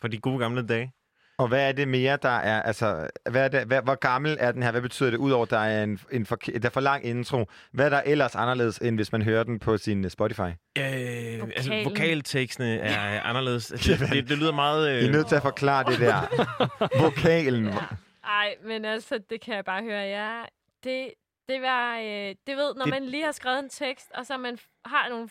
fra 0.00 0.08
de 0.08 0.18
gode 0.18 0.38
gamle 0.38 0.66
dage. 0.66 0.92
Og 1.40 1.48
hvad 1.48 1.68
er 1.68 1.72
det 1.72 1.88
mere, 1.88 2.16
der 2.22 2.28
er, 2.28 2.62
altså, 2.62 3.08
hvad 3.30 3.44
er 3.44 3.48
det, 3.48 3.66
hvad, 3.66 3.82
hvor 3.82 3.94
gammel 3.94 4.36
er 4.40 4.52
den 4.52 4.62
her? 4.62 4.70
Hvad 4.70 4.80
betyder 4.82 5.10
det, 5.10 5.16
udover 5.18 5.42
at 5.44 5.50
der 5.50 5.58
er 5.58 5.84
en, 5.84 6.00
en 6.12 6.26
for, 6.26 6.36
der 6.36 6.60
er 6.64 6.70
for 6.70 6.80
lang 6.80 7.04
intro? 7.04 7.44
Hvad 7.72 7.84
er 7.86 7.88
der 7.90 8.02
ellers 8.06 8.34
anderledes, 8.36 8.78
end 8.78 8.96
hvis 8.96 9.12
man 9.12 9.22
hører 9.22 9.42
den 9.44 9.58
på 9.58 9.76
sin 9.78 10.04
øh, 10.04 10.10
Spotify? 10.10 10.40
Øh, 10.40 10.84
altså, 11.56 11.80
vokaltekstene 11.84 12.78
er 12.78 13.20
anderledes. 13.22 13.70
Altså, 13.72 13.92
det, 14.06 14.12
det, 14.12 14.28
det 14.28 14.38
lyder 14.38 14.52
meget... 14.52 14.90
Øh, 14.90 15.02
I 15.02 15.06
er 15.06 15.10
nødt 15.12 15.26
til 15.26 15.36
at 15.36 15.42
forklare 15.42 15.84
det 15.90 15.98
der. 16.00 16.20
Vokalen. 17.04 17.66
Ej, 18.24 18.54
men 18.64 18.84
altså, 18.84 19.20
det 19.30 19.40
kan 19.40 19.54
jeg 19.54 19.64
bare 19.64 19.82
høre. 19.82 20.00
Ja, 20.02 20.42
det, 20.84 21.12
det 21.48 21.62
var, 21.62 21.98
øh, 21.98 22.34
det 22.46 22.56
ved, 22.56 22.74
når 22.74 22.84
Det- 22.84 22.94
man 22.94 23.04
lige 23.04 23.24
har 23.24 23.32
skrevet 23.32 23.58
en 23.58 23.68
tekst, 23.68 24.10
og 24.14 24.26
så 24.26 24.36
man 24.36 24.58
har 24.84 25.08
nogle 25.08 25.28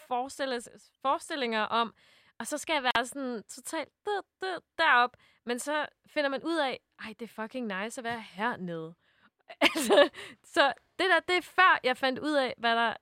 forestillinger 1.02 1.62
om, 1.62 1.94
og 2.40 2.48
så 2.48 2.58
skal 2.58 2.74
jeg 2.74 2.84
være 2.84 3.06
sådan 3.06 3.44
totalt 3.56 3.90
der, 4.06 4.22
der, 4.42 4.58
derop, 4.78 5.10
men 5.50 5.60
så 5.60 5.86
finder 6.08 6.30
man 6.30 6.42
ud 6.44 6.58
af, 6.58 6.80
ej, 7.06 7.14
det 7.20 7.30
er 7.30 7.42
fucking 7.42 7.66
nice 7.66 8.02
at 8.02 8.04
være 8.04 8.24
hernede. 8.32 8.94
altså, 9.62 10.10
så 10.44 10.74
det 11.00 11.06
der, 11.12 11.20
det 11.28 11.38
er 11.38 11.42
før 11.42 11.80
jeg 11.84 11.98
fandt 11.98 12.20
ud 12.20 12.34
af, 12.34 12.54
hvad 12.58 12.76
der 12.76 12.94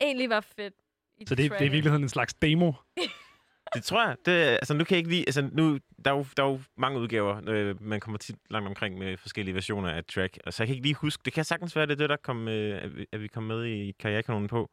egentlig 0.00 0.30
var 0.30 0.40
fedt. 0.40 0.74
I 1.18 1.26
Så 1.26 1.34
det, 1.34 1.50
det 1.50 1.60
er 1.60 1.64
i 1.64 1.68
virkeligheden 1.68 2.02
en 2.02 2.08
slags 2.08 2.34
demo. 2.34 2.72
Det 3.74 3.84
tror 3.84 4.06
jeg. 4.06 4.16
Det, 4.26 4.32
altså, 4.32 4.74
nu 4.74 4.84
kan 4.84 4.94
jeg 4.94 4.98
ikke 4.98 5.10
lide... 5.10 5.24
Altså, 5.26 5.48
nu, 5.52 5.78
der, 6.04 6.10
er 6.10 6.16
jo, 6.16 6.26
der 6.36 6.42
er 6.42 6.48
jo 6.48 6.60
mange 6.76 7.00
udgaver. 7.00 7.40
Øh, 7.48 7.82
man 7.82 8.00
kommer 8.00 8.18
tit 8.18 8.36
langt 8.50 8.68
omkring 8.68 8.98
med 8.98 9.16
forskellige 9.16 9.54
versioner 9.54 9.90
af 9.90 9.98
et 9.98 10.06
track. 10.06 10.38
Og 10.46 10.52
så 10.52 10.62
jeg 10.62 10.66
kan 10.68 10.74
ikke 10.74 10.86
lige 10.86 10.94
huske... 10.94 11.22
Det 11.24 11.32
kan 11.32 11.44
sagtens 11.44 11.76
være, 11.76 11.86
det 11.86 11.92
er 11.92 11.96
det, 11.96 12.08
der 12.08 12.16
kom, 12.16 12.48
øh, 12.48 12.82
at, 12.82 12.96
vi, 12.96 13.06
at 13.12 13.20
vi 13.20 13.28
kom 13.28 13.42
med 13.42 13.64
i 13.64 13.92
karrierekanonen 13.98 14.48
på. 14.48 14.70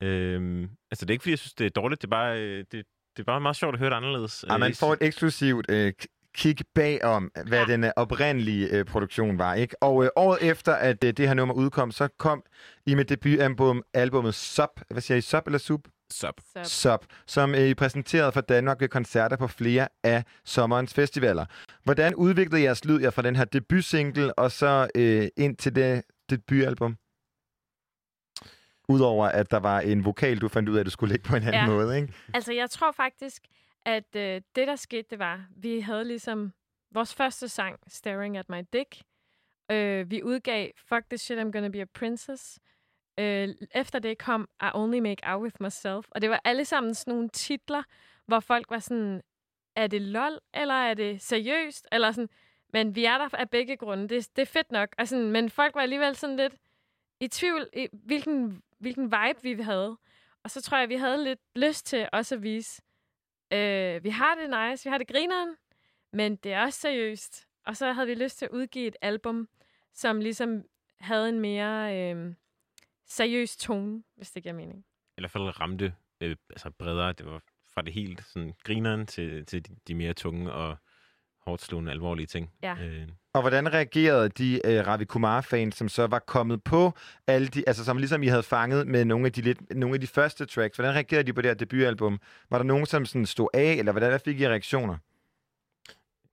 Øhm, 0.00 0.70
altså, 0.90 1.04
det 1.06 1.10
er 1.10 1.14
ikke, 1.14 1.22
fordi 1.22 1.30
jeg 1.30 1.38
synes, 1.38 1.54
det 1.54 1.66
er 1.66 1.70
dårligt. 1.70 2.02
Det 2.02 2.06
er 2.06 2.10
bare, 2.10 2.40
øh, 2.40 2.64
det, 2.72 2.86
det 3.16 3.22
er 3.22 3.24
bare 3.24 3.40
meget 3.40 3.56
sjovt 3.56 3.74
at 3.74 3.78
høre 3.78 3.90
det 3.90 3.96
anderledes. 3.96 4.42
Og 4.42 4.54
Øh, 4.54 4.60
man 4.60 4.74
får 4.74 4.92
et 4.92 5.02
eksklusivt 5.02 5.66
øh, 5.70 5.92
k- 6.38 6.40
kig 6.42 6.56
bagom, 6.74 7.30
hvad 7.46 7.58
ja. 7.58 7.64
den 7.72 7.84
øh, 7.84 7.90
oprindelige 7.96 8.68
øh, 8.68 8.84
produktion 8.84 9.38
var. 9.38 9.54
ikke? 9.54 9.82
Og 9.82 10.04
øh, 10.04 10.10
året 10.16 10.38
efter, 10.50 10.72
at 10.74 11.04
øh, 11.04 11.12
det 11.12 11.26
her 11.28 11.34
nummer 11.34 11.54
udkom, 11.54 11.90
så 11.92 12.08
kom 12.18 12.42
I 12.86 12.94
med 12.94 13.04
debutalbum, 13.04 13.82
albumet 13.94 14.34
Sub. 14.34 14.80
Hvad 14.90 15.02
siger 15.02 15.18
I? 15.18 15.20
Sub 15.20 15.46
eller 15.46 15.58
Sub? 15.58 15.80
Sub. 16.12 16.40
Sub. 16.54 16.64
Sub, 16.64 17.04
som 17.26 17.54
øh, 17.54 17.60
I 17.68 17.74
præsenterede 17.74 18.32
for 18.32 18.40
Danmark 18.40 18.80
ved 18.80 18.88
koncerter 18.88 19.36
på 19.36 19.46
flere 19.46 19.88
af 20.02 20.24
sommerens 20.44 20.94
festivaler. 20.94 21.46
Hvordan 21.84 22.14
udviklede 22.14 22.62
jeres 22.62 22.84
lyd 22.84 23.00
jer 23.00 23.10
fra 23.10 23.22
den 23.22 23.36
her 23.36 23.44
debutsingle 23.44 24.38
og 24.38 24.52
så 24.52 24.88
øh, 24.94 25.28
ind 25.36 25.56
til 25.56 25.74
det 25.74 26.02
debutalbum? 26.30 26.96
Udover 28.88 29.26
at 29.26 29.50
der 29.50 29.56
var 29.56 29.80
en 29.80 30.04
vokal, 30.04 30.38
du 30.38 30.48
fandt 30.48 30.68
ud 30.68 30.76
af, 30.76 30.80
at 30.80 30.86
du 30.86 30.90
skulle 30.90 31.10
lægge 31.12 31.28
på 31.28 31.36
en 31.36 31.42
anden 31.42 31.54
Ja. 31.54 31.66
måde, 31.66 31.96
ikke? 31.96 32.12
Altså, 32.34 32.52
jeg 32.52 32.70
tror 32.70 32.92
faktisk, 32.92 33.42
at 33.84 34.16
øh, 34.16 34.42
det, 34.54 34.68
der 34.68 34.76
skete, 34.76 35.06
det 35.10 35.18
var, 35.18 35.46
vi 35.56 35.80
havde 35.80 36.04
ligesom 36.04 36.52
vores 36.90 37.14
første 37.14 37.48
sang, 37.48 37.78
Staring 37.86 38.36
at 38.36 38.48
My 38.48 38.64
Dick. 38.72 39.02
Øh, 39.70 40.10
vi 40.10 40.22
udgav 40.22 40.70
Fuck 40.76 41.04
This 41.10 41.20
Shit, 41.20 41.38
I'm 41.38 41.50
Gonna 41.50 41.68
Be 41.68 41.80
a 41.80 41.84
Princess. 41.84 42.58
Øh, 43.18 43.48
efter 43.74 43.98
det 43.98 44.18
kom 44.18 44.48
I 44.62 44.70
Only 44.74 44.98
Make 44.98 45.22
Out 45.26 45.42
With 45.42 45.56
Myself. 45.60 46.06
Og 46.10 46.22
det 46.22 46.30
var 46.30 46.40
alle 46.44 46.64
sammen 46.64 46.94
sådan 46.94 47.14
nogle 47.14 47.28
titler, 47.28 47.82
hvor 48.26 48.40
folk 48.40 48.70
var 48.70 48.78
sådan, 48.78 49.22
er 49.76 49.86
det 49.86 50.02
lol, 50.02 50.40
eller 50.54 50.74
er 50.74 50.94
det 50.94 51.22
seriøst? 51.22 51.88
Eller 51.92 52.12
sådan, 52.12 52.28
men 52.72 52.94
vi 52.94 53.04
er 53.04 53.18
der 53.18 53.34
af 53.34 53.50
begge 53.50 53.76
grunde. 53.76 54.08
Det, 54.08 54.36
det 54.36 54.42
er 54.42 54.46
fedt 54.46 54.72
nok. 54.72 54.88
Og 54.98 55.08
sådan, 55.08 55.30
men 55.30 55.50
folk 55.50 55.74
var 55.74 55.80
alligevel 55.80 56.16
sådan 56.16 56.36
lidt 56.36 56.54
i 57.20 57.28
tvivl, 57.28 57.68
i 57.72 57.88
hvilken, 57.92 58.62
hvilken 58.78 59.04
vibe 59.04 59.42
vi 59.42 59.62
havde. 59.62 59.98
Og 60.42 60.50
så 60.50 60.62
tror 60.62 60.78
jeg, 60.78 60.88
vi 60.88 60.94
havde 60.94 61.24
lidt 61.24 61.40
lyst 61.56 61.86
til 61.86 62.08
også 62.12 62.34
at 62.34 62.42
vise, 62.42 62.82
øh, 63.52 64.04
vi 64.04 64.10
har 64.10 64.34
det 64.34 64.50
nice, 64.50 64.84
vi 64.84 64.90
har 64.90 64.98
det 64.98 65.08
grineren, 65.08 65.56
men 66.12 66.36
det 66.36 66.52
er 66.52 66.62
også 66.62 66.80
seriøst. 66.80 67.46
Og 67.66 67.76
så 67.76 67.92
havde 67.92 68.06
vi 68.06 68.14
lyst 68.14 68.38
til 68.38 68.44
at 68.44 68.50
udgive 68.50 68.86
et 68.86 68.96
album, 69.02 69.48
som 69.92 70.20
ligesom 70.20 70.64
havde 71.00 71.28
en 71.28 71.40
mere 71.40 71.98
øh, 71.98 72.34
seriøs 73.06 73.56
tone, 73.56 74.02
hvis 74.16 74.30
det 74.30 74.42
giver 74.42 74.54
mening. 74.54 74.84
i 75.18 75.20
hvert 75.20 75.30
fald 75.30 75.60
ramte 75.60 75.94
øh, 76.20 76.36
altså 76.50 76.70
bredere. 76.70 77.12
Det 77.12 77.26
var 77.26 77.42
fra 77.74 77.82
det 77.82 77.92
helt 77.92 78.24
sådan 78.24 78.54
grineren 78.64 79.06
til, 79.06 79.46
til 79.46 79.68
de, 79.68 79.76
de 79.88 79.94
mere 79.94 80.14
tunge 80.14 80.52
og 80.52 80.76
hårdt 81.46 81.62
slående, 81.62 81.92
alvorlige 81.92 82.26
ting. 82.26 82.50
Ja. 82.62 82.76
Øh, 82.82 83.08
Og 83.34 83.40
hvordan 83.40 83.72
reagerede 83.72 84.28
de 84.28 84.60
øh, 84.64 84.86
Ravi 84.86 85.04
Kumar-fans, 85.04 85.76
som 85.76 85.88
så 85.88 86.06
var 86.06 86.18
kommet 86.18 86.62
på 86.62 86.92
alle 87.26 87.48
de... 87.48 87.64
Altså, 87.66 87.84
som 87.84 87.96
ligesom 87.96 88.22
I 88.22 88.26
havde 88.26 88.42
fanget 88.42 88.86
med 88.86 89.04
nogle 89.04 89.26
af 89.26 89.32
de, 89.32 89.40
lidt, 89.40 89.76
nogle 89.76 89.94
af 89.94 90.00
de 90.00 90.06
første 90.06 90.46
tracks. 90.46 90.76
Hvordan 90.76 90.94
reagerede 90.94 91.24
de 91.26 91.32
på 91.32 91.42
det 91.42 91.50
her 91.50 91.54
debutalbum? 91.54 92.20
Var 92.50 92.58
der 92.58 92.64
nogen, 92.64 92.86
som 92.86 93.06
sådan 93.06 93.26
stod 93.26 93.48
af, 93.54 93.72
eller 93.72 93.92
hvordan 93.92 94.08
hvad 94.08 94.20
fik 94.24 94.40
I 94.40 94.48
reaktioner? 94.48 94.96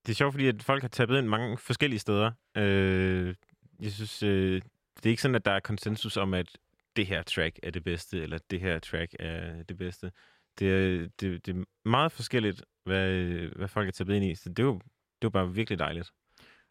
det 0.06 0.12
er 0.12 0.16
sjovt, 0.16 0.34
fordi 0.34 0.48
at 0.48 0.64
folk 0.64 0.82
har 0.82 0.90
tappet 0.90 1.18
ind 1.18 1.28
mange 1.28 1.58
forskellige 1.58 2.00
steder. 2.00 2.32
Øh, 2.58 3.36
jeg 3.80 3.92
synes, 3.92 4.24
øh, 4.24 4.62
det 4.98 5.06
er 5.06 5.10
ikke 5.10 5.22
sådan, 5.22 5.36
at 5.36 5.46
der 5.46 5.52
er 5.52 5.60
konsensus 5.60 6.18
om, 6.18 6.34
at 6.34 6.58
det 6.96 7.08
her 7.08 7.24
track 7.24 7.60
er 7.64 7.72
det 7.72 7.84
bedste, 7.84 8.22
eller 8.24 8.38
det 8.52 8.60
her 8.60 8.80
track 8.80 9.16
er 9.20 9.64
det 9.64 9.78
bedste. 9.78 10.12
Det 10.60 10.72
er, 10.72 11.08
det, 11.20 11.46
det 11.46 11.56
er 11.56 11.64
meget 11.90 12.12
forskelligt, 12.12 12.64
hvad, 12.86 13.12
hvad 13.56 13.68
folk 13.68 13.88
er 13.88 13.92
tappet 13.92 14.16
ind 14.16 14.26
i. 14.26 14.36
Så 14.36 14.50
det 14.50 14.60
er 14.60 14.64
jo, 14.64 14.80
det 15.22 15.24
jo 15.24 15.30
bare 15.30 15.54
virkelig 15.54 15.80
dejligt. 15.80 16.12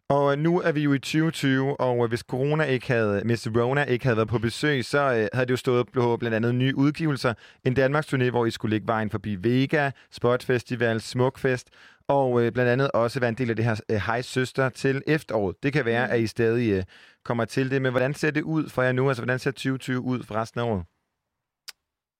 Og 0.08 0.32
øh, 0.32 0.38
nu 0.38 0.60
er 0.60 0.72
vi 0.72 0.80
jo 0.80 0.92
i 0.92 0.98
2020, 0.98 1.80
og 1.80 2.04
øh, 2.04 2.08
hvis 2.08 2.20
corona 2.20 2.64
ikke 2.64 2.86
havde, 2.86 3.22
hvis 3.24 3.48
Rona 3.56 3.84
ikke 3.84 4.04
havde 4.04 4.16
været 4.16 4.28
på 4.28 4.38
besøg, 4.38 4.84
så 4.84 4.98
øh, 4.98 5.28
havde 5.32 5.46
det 5.46 5.50
jo 5.50 5.56
stået 5.56 5.86
på 5.92 6.16
blandt 6.16 6.34
andet 6.34 6.54
nye 6.54 6.76
udgivelser. 6.76 7.34
En 7.64 7.74
Danmarks 7.74 8.14
turné, 8.14 8.30
hvor 8.30 8.46
I 8.46 8.50
skulle 8.50 8.74
ligge 8.74 8.86
vejen 8.86 9.10
forbi 9.10 9.34
Vega, 9.34 9.90
Spot 10.10 10.42
Festival, 10.42 11.00
Smukfest, 11.00 11.70
og 12.08 12.42
øh, 12.42 12.52
blandt 12.52 12.70
andet 12.70 12.90
også 12.90 13.20
være 13.20 13.28
en 13.28 13.34
del 13.34 13.50
af 13.50 13.56
det 13.56 13.64
her 13.64 13.80
øh, 13.90 13.96
Hej 13.96 14.22
Søster 14.22 14.68
til 14.68 15.02
efteråråret. 15.06 15.56
Det 15.62 15.72
kan 15.72 15.84
være, 15.84 16.06
Mm. 16.06 16.12
at 16.12 16.20
I 16.20 16.26
stadig 16.26 16.70
øh, 16.72 16.84
kommer 17.24 17.44
til 17.44 17.70
det, 17.70 17.82
men 17.82 17.90
hvordan 17.90 18.14
ser 18.14 18.30
det 18.30 18.42
ud 18.42 18.68
for 18.68 18.82
jer 18.82 18.92
nu? 18.92 19.08
Altså, 19.08 19.22
hvordan 19.22 19.38
ser 19.38 19.50
2020 19.50 20.00
ud 20.00 20.22
for 20.22 20.34
resten 20.34 20.60
af 20.60 20.64
året? 20.64 20.84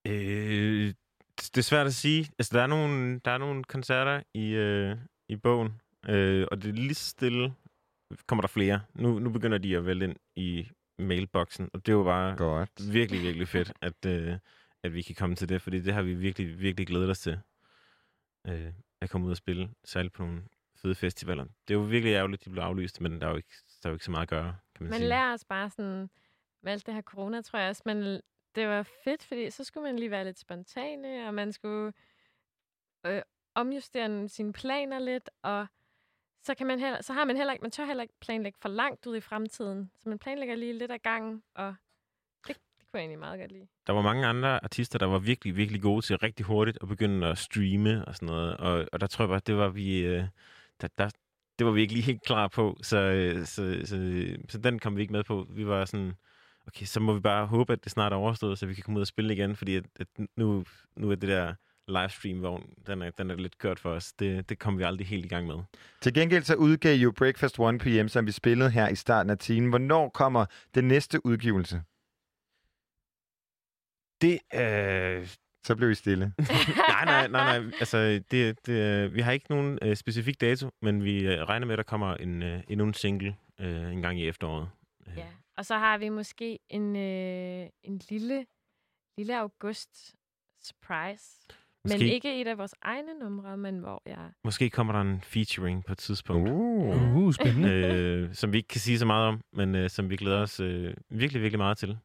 Øh, 0.06 0.94
det 1.36 1.58
er 1.58 1.62
svært 1.62 1.86
at 1.86 1.94
sige. 1.94 2.28
Altså, 2.38 2.56
der 2.56 2.62
er 2.62 2.66
nogle, 2.66 3.20
der 3.24 3.30
er 3.30 3.38
nogle 3.38 3.64
koncerter 3.64 4.22
i, 4.34 4.46
øh, 4.50 4.96
i 5.28 5.36
bogen, 5.36 5.68
øh, 6.08 6.46
og 6.50 6.62
det 6.62 6.68
er 6.68 6.72
lige 6.72 6.94
stille 6.94 7.54
kommer 8.26 8.42
der 8.42 8.48
flere. 8.48 8.80
Nu, 8.94 9.18
nu 9.18 9.30
begynder 9.30 9.58
de 9.58 9.76
at 9.76 9.86
vælge 9.86 10.04
ind 10.04 10.16
i 10.36 10.68
mailboksen, 10.98 11.70
og 11.72 11.86
det 11.86 11.92
er 11.92 11.96
jo 11.96 12.04
bare 12.04 12.36
Godt. 12.36 12.92
virkelig, 12.92 13.22
virkelig 13.22 13.48
fedt, 13.48 13.72
at, 13.80 14.06
øh, 14.06 14.38
at 14.82 14.94
vi 14.94 15.02
kan 15.02 15.14
komme 15.14 15.36
til 15.36 15.48
det, 15.48 15.62
fordi 15.62 15.80
det 15.80 15.94
har 15.94 16.02
vi 16.02 16.14
virkelig, 16.14 16.60
virkelig 16.60 16.86
glædet 16.86 17.10
os 17.10 17.20
til. 17.20 17.38
Øh, 18.46 18.72
at 19.00 19.10
komme 19.10 19.26
ud 19.26 19.30
og 19.30 19.36
spille, 19.36 19.70
særligt 19.84 20.14
på 20.14 20.22
nogle 20.22 20.42
fede 20.76 20.94
festivaler. 20.94 21.44
Det 21.44 21.74
er 21.74 21.78
jo 21.78 21.84
virkelig 21.84 22.12
ærgerligt, 22.12 22.42
at 22.42 22.44
de 22.44 22.50
blev 22.50 22.62
aflyst, 22.62 23.00
men 23.00 23.20
der 23.20 23.26
er 23.26 23.30
jo 23.30 23.36
ikke, 23.36 23.54
der 23.82 23.88
er 23.88 23.90
jo 23.90 23.94
ikke 23.94 24.04
så 24.04 24.10
meget 24.10 24.22
at 24.22 24.28
gøre, 24.28 24.56
kan 24.74 24.84
man, 24.84 24.90
Man 24.90 24.98
sige. 24.98 25.08
lærer 25.08 25.32
os 25.32 25.44
bare 25.44 25.70
sådan, 25.70 26.10
med 26.62 26.72
alt 26.72 26.86
det 26.86 26.94
her 26.94 27.02
corona, 27.02 27.42
tror 27.42 27.58
jeg 27.58 27.68
også, 27.68 27.82
men 27.86 28.20
det 28.54 28.68
var 28.68 28.82
fedt, 29.04 29.24
fordi 29.24 29.50
så 29.50 29.64
skulle 29.64 29.84
man 29.84 29.96
lige 29.98 30.10
være 30.10 30.24
lidt 30.24 30.38
spontane, 30.38 31.26
og 31.26 31.34
man 31.34 31.52
skulle 31.52 31.92
øh, 33.06 33.22
omjustere 33.54 34.28
sine 34.28 34.52
planer 34.52 34.98
lidt, 34.98 35.30
og 35.42 35.66
så, 36.42 36.54
kan 36.54 36.66
man 36.66 36.80
heller, 36.80 37.02
så 37.02 37.12
har 37.12 37.24
man 37.24 37.36
heller 37.36 37.52
ikke, 37.52 37.62
man 37.62 37.70
tør 37.70 37.84
heller 37.84 38.02
ikke 38.02 38.14
planlægge 38.20 38.58
for 38.62 38.68
langt 38.68 39.06
ud 39.06 39.16
i 39.16 39.20
fremtiden, 39.20 39.90
så 39.98 40.08
man 40.08 40.18
planlægger 40.18 40.54
lige 40.54 40.78
lidt 40.78 40.90
af 40.90 41.02
gangen, 41.02 41.42
og 41.54 41.74
det, 42.46 42.56
det 42.56 42.56
kunne 42.78 42.88
jeg 42.94 43.00
egentlig 43.00 43.18
meget 43.18 43.40
godt 43.40 43.52
lide. 43.52 43.66
Der 43.86 43.92
var 43.92 44.02
mange 44.02 44.26
andre 44.26 44.64
artister, 44.64 44.98
der 44.98 45.06
var 45.06 45.18
virkelig, 45.18 45.56
virkelig 45.56 45.82
gode 45.82 46.02
til 46.02 46.16
rigtig 46.18 46.46
hurtigt 46.46 46.78
at 46.82 46.88
begynde 46.88 47.26
at 47.26 47.38
streame 47.38 48.04
og 48.04 48.14
sådan 48.14 48.26
noget. 48.26 48.56
Og, 48.56 48.86
og 48.92 49.00
der 49.00 49.06
tror 49.06 49.24
jeg 49.24 49.28
bare, 49.28 49.40
det 49.46 49.56
var 49.56 49.68
vi... 49.68 49.98
Øh, 49.98 50.24
der, 50.80 50.88
der, 50.98 51.10
det 51.58 51.66
var 51.66 51.72
vi 51.72 51.80
ikke 51.80 51.92
lige 51.94 52.04
helt 52.04 52.22
klar 52.22 52.48
på, 52.48 52.78
så, 52.82 52.96
øh, 52.98 53.46
så, 53.46 53.80
så, 53.84 54.26
så 54.48 54.58
den 54.58 54.78
kom 54.78 54.96
vi 54.96 55.00
ikke 55.00 55.12
med 55.12 55.24
på. 55.24 55.46
Vi 55.50 55.66
var 55.66 55.84
sådan, 55.84 56.12
okay, 56.66 56.86
så 56.86 57.00
må 57.00 57.14
vi 57.14 57.20
bare 57.20 57.46
håbe, 57.46 57.72
at 57.72 57.84
det 57.84 57.92
snart 57.92 58.12
er 58.12 58.16
overstået, 58.16 58.58
så 58.58 58.66
vi 58.66 58.74
kan 58.74 58.82
komme 58.82 58.98
ud 58.98 59.00
og 59.00 59.06
spille 59.06 59.34
igen, 59.34 59.56
fordi 59.56 59.76
at, 59.76 59.84
at 60.00 60.06
nu, 60.36 60.64
nu 60.96 61.10
er 61.10 61.14
det 61.14 61.28
der 61.28 61.54
livestream-vogn, 61.90 62.70
den 62.86 63.02
er, 63.02 63.10
den 63.10 63.30
er 63.30 63.34
lidt 63.34 63.58
kørt 63.58 63.78
for 63.78 63.90
os. 63.90 64.12
Det, 64.12 64.48
det 64.48 64.58
kom 64.58 64.78
vi 64.78 64.82
aldrig 64.82 65.06
helt 65.06 65.24
i 65.24 65.28
gang 65.28 65.46
med. 65.46 65.56
Til 66.00 66.14
gengæld 66.14 66.42
så 66.42 66.54
udgav 66.54 66.94
I 66.94 67.02
jo 67.02 67.12
Breakfast 67.12 67.58
1 67.58 67.78
p.m., 67.80 68.08
som 68.08 68.26
vi 68.26 68.32
spillede 68.32 68.70
her 68.70 68.88
i 68.88 68.94
starten 68.94 69.30
af 69.30 69.38
timen. 69.38 69.68
Hvornår 69.68 70.08
kommer 70.08 70.46
den 70.74 70.88
næste 70.88 71.26
udgivelse? 71.26 71.82
Det 74.20 74.38
øh... 74.54 75.28
Så 75.64 75.76
blev 75.76 75.90
I 75.90 75.94
stille. 75.94 76.24
nej, 76.88 77.04
nej, 77.04 77.28
nej, 77.28 77.58
nej. 77.58 77.72
Altså, 77.80 77.98
det, 78.30 78.66
det, 78.66 78.68
øh, 78.68 79.14
vi 79.14 79.20
har 79.20 79.32
ikke 79.32 79.50
nogen 79.50 79.78
øh, 79.82 79.96
specifik 79.96 80.40
dato, 80.40 80.70
men 80.82 81.04
vi 81.04 81.26
øh, 81.26 81.42
regner 81.42 81.66
med, 81.66 81.72
at 81.72 81.76
der 81.76 81.82
kommer 81.82 82.14
en, 82.14 82.42
øh, 82.42 82.62
endnu 82.68 82.86
en 82.86 82.94
single 82.94 83.36
øh, 83.60 83.92
en 83.92 84.02
gang 84.02 84.20
i 84.20 84.28
efteråret. 84.28 84.68
Ja. 85.16 85.26
Og 85.56 85.66
så 85.66 85.78
har 85.78 85.98
vi 85.98 86.08
måske 86.08 86.58
en, 86.68 86.96
øh, 86.96 87.68
en 87.82 88.00
lille, 88.10 88.46
lille 89.16 89.38
august 89.38 90.14
surprise. 90.62 91.46
Men 91.84 91.92
Måske- 91.92 92.14
ikke 92.14 92.40
et 92.40 92.46
af 92.46 92.58
vores 92.58 92.74
egne 92.82 93.18
numre, 93.20 93.56
men 93.56 93.78
hvor 93.78 94.02
jeg... 94.06 94.30
Måske 94.44 94.70
kommer 94.70 94.92
der 94.92 95.00
en 95.00 95.20
featuring 95.20 95.84
på 95.84 95.92
et 95.92 95.98
tidspunkt. 95.98 96.50
Uh, 96.50 97.16
uh 97.16 97.32
spændende. 97.32 97.70
øh, 97.70 98.34
som 98.34 98.52
vi 98.52 98.56
ikke 98.56 98.68
kan 98.68 98.80
sige 98.80 98.98
så 98.98 99.06
meget 99.06 99.28
om, 99.28 99.40
men 99.52 99.74
øh, 99.74 99.90
som 99.90 100.10
vi 100.10 100.16
glæder 100.16 100.42
os 100.42 100.60
øh, 100.60 100.94
virkelig, 101.10 101.42
virkelig 101.42 101.58
meget 101.58 101.78
til. 101.78 101.98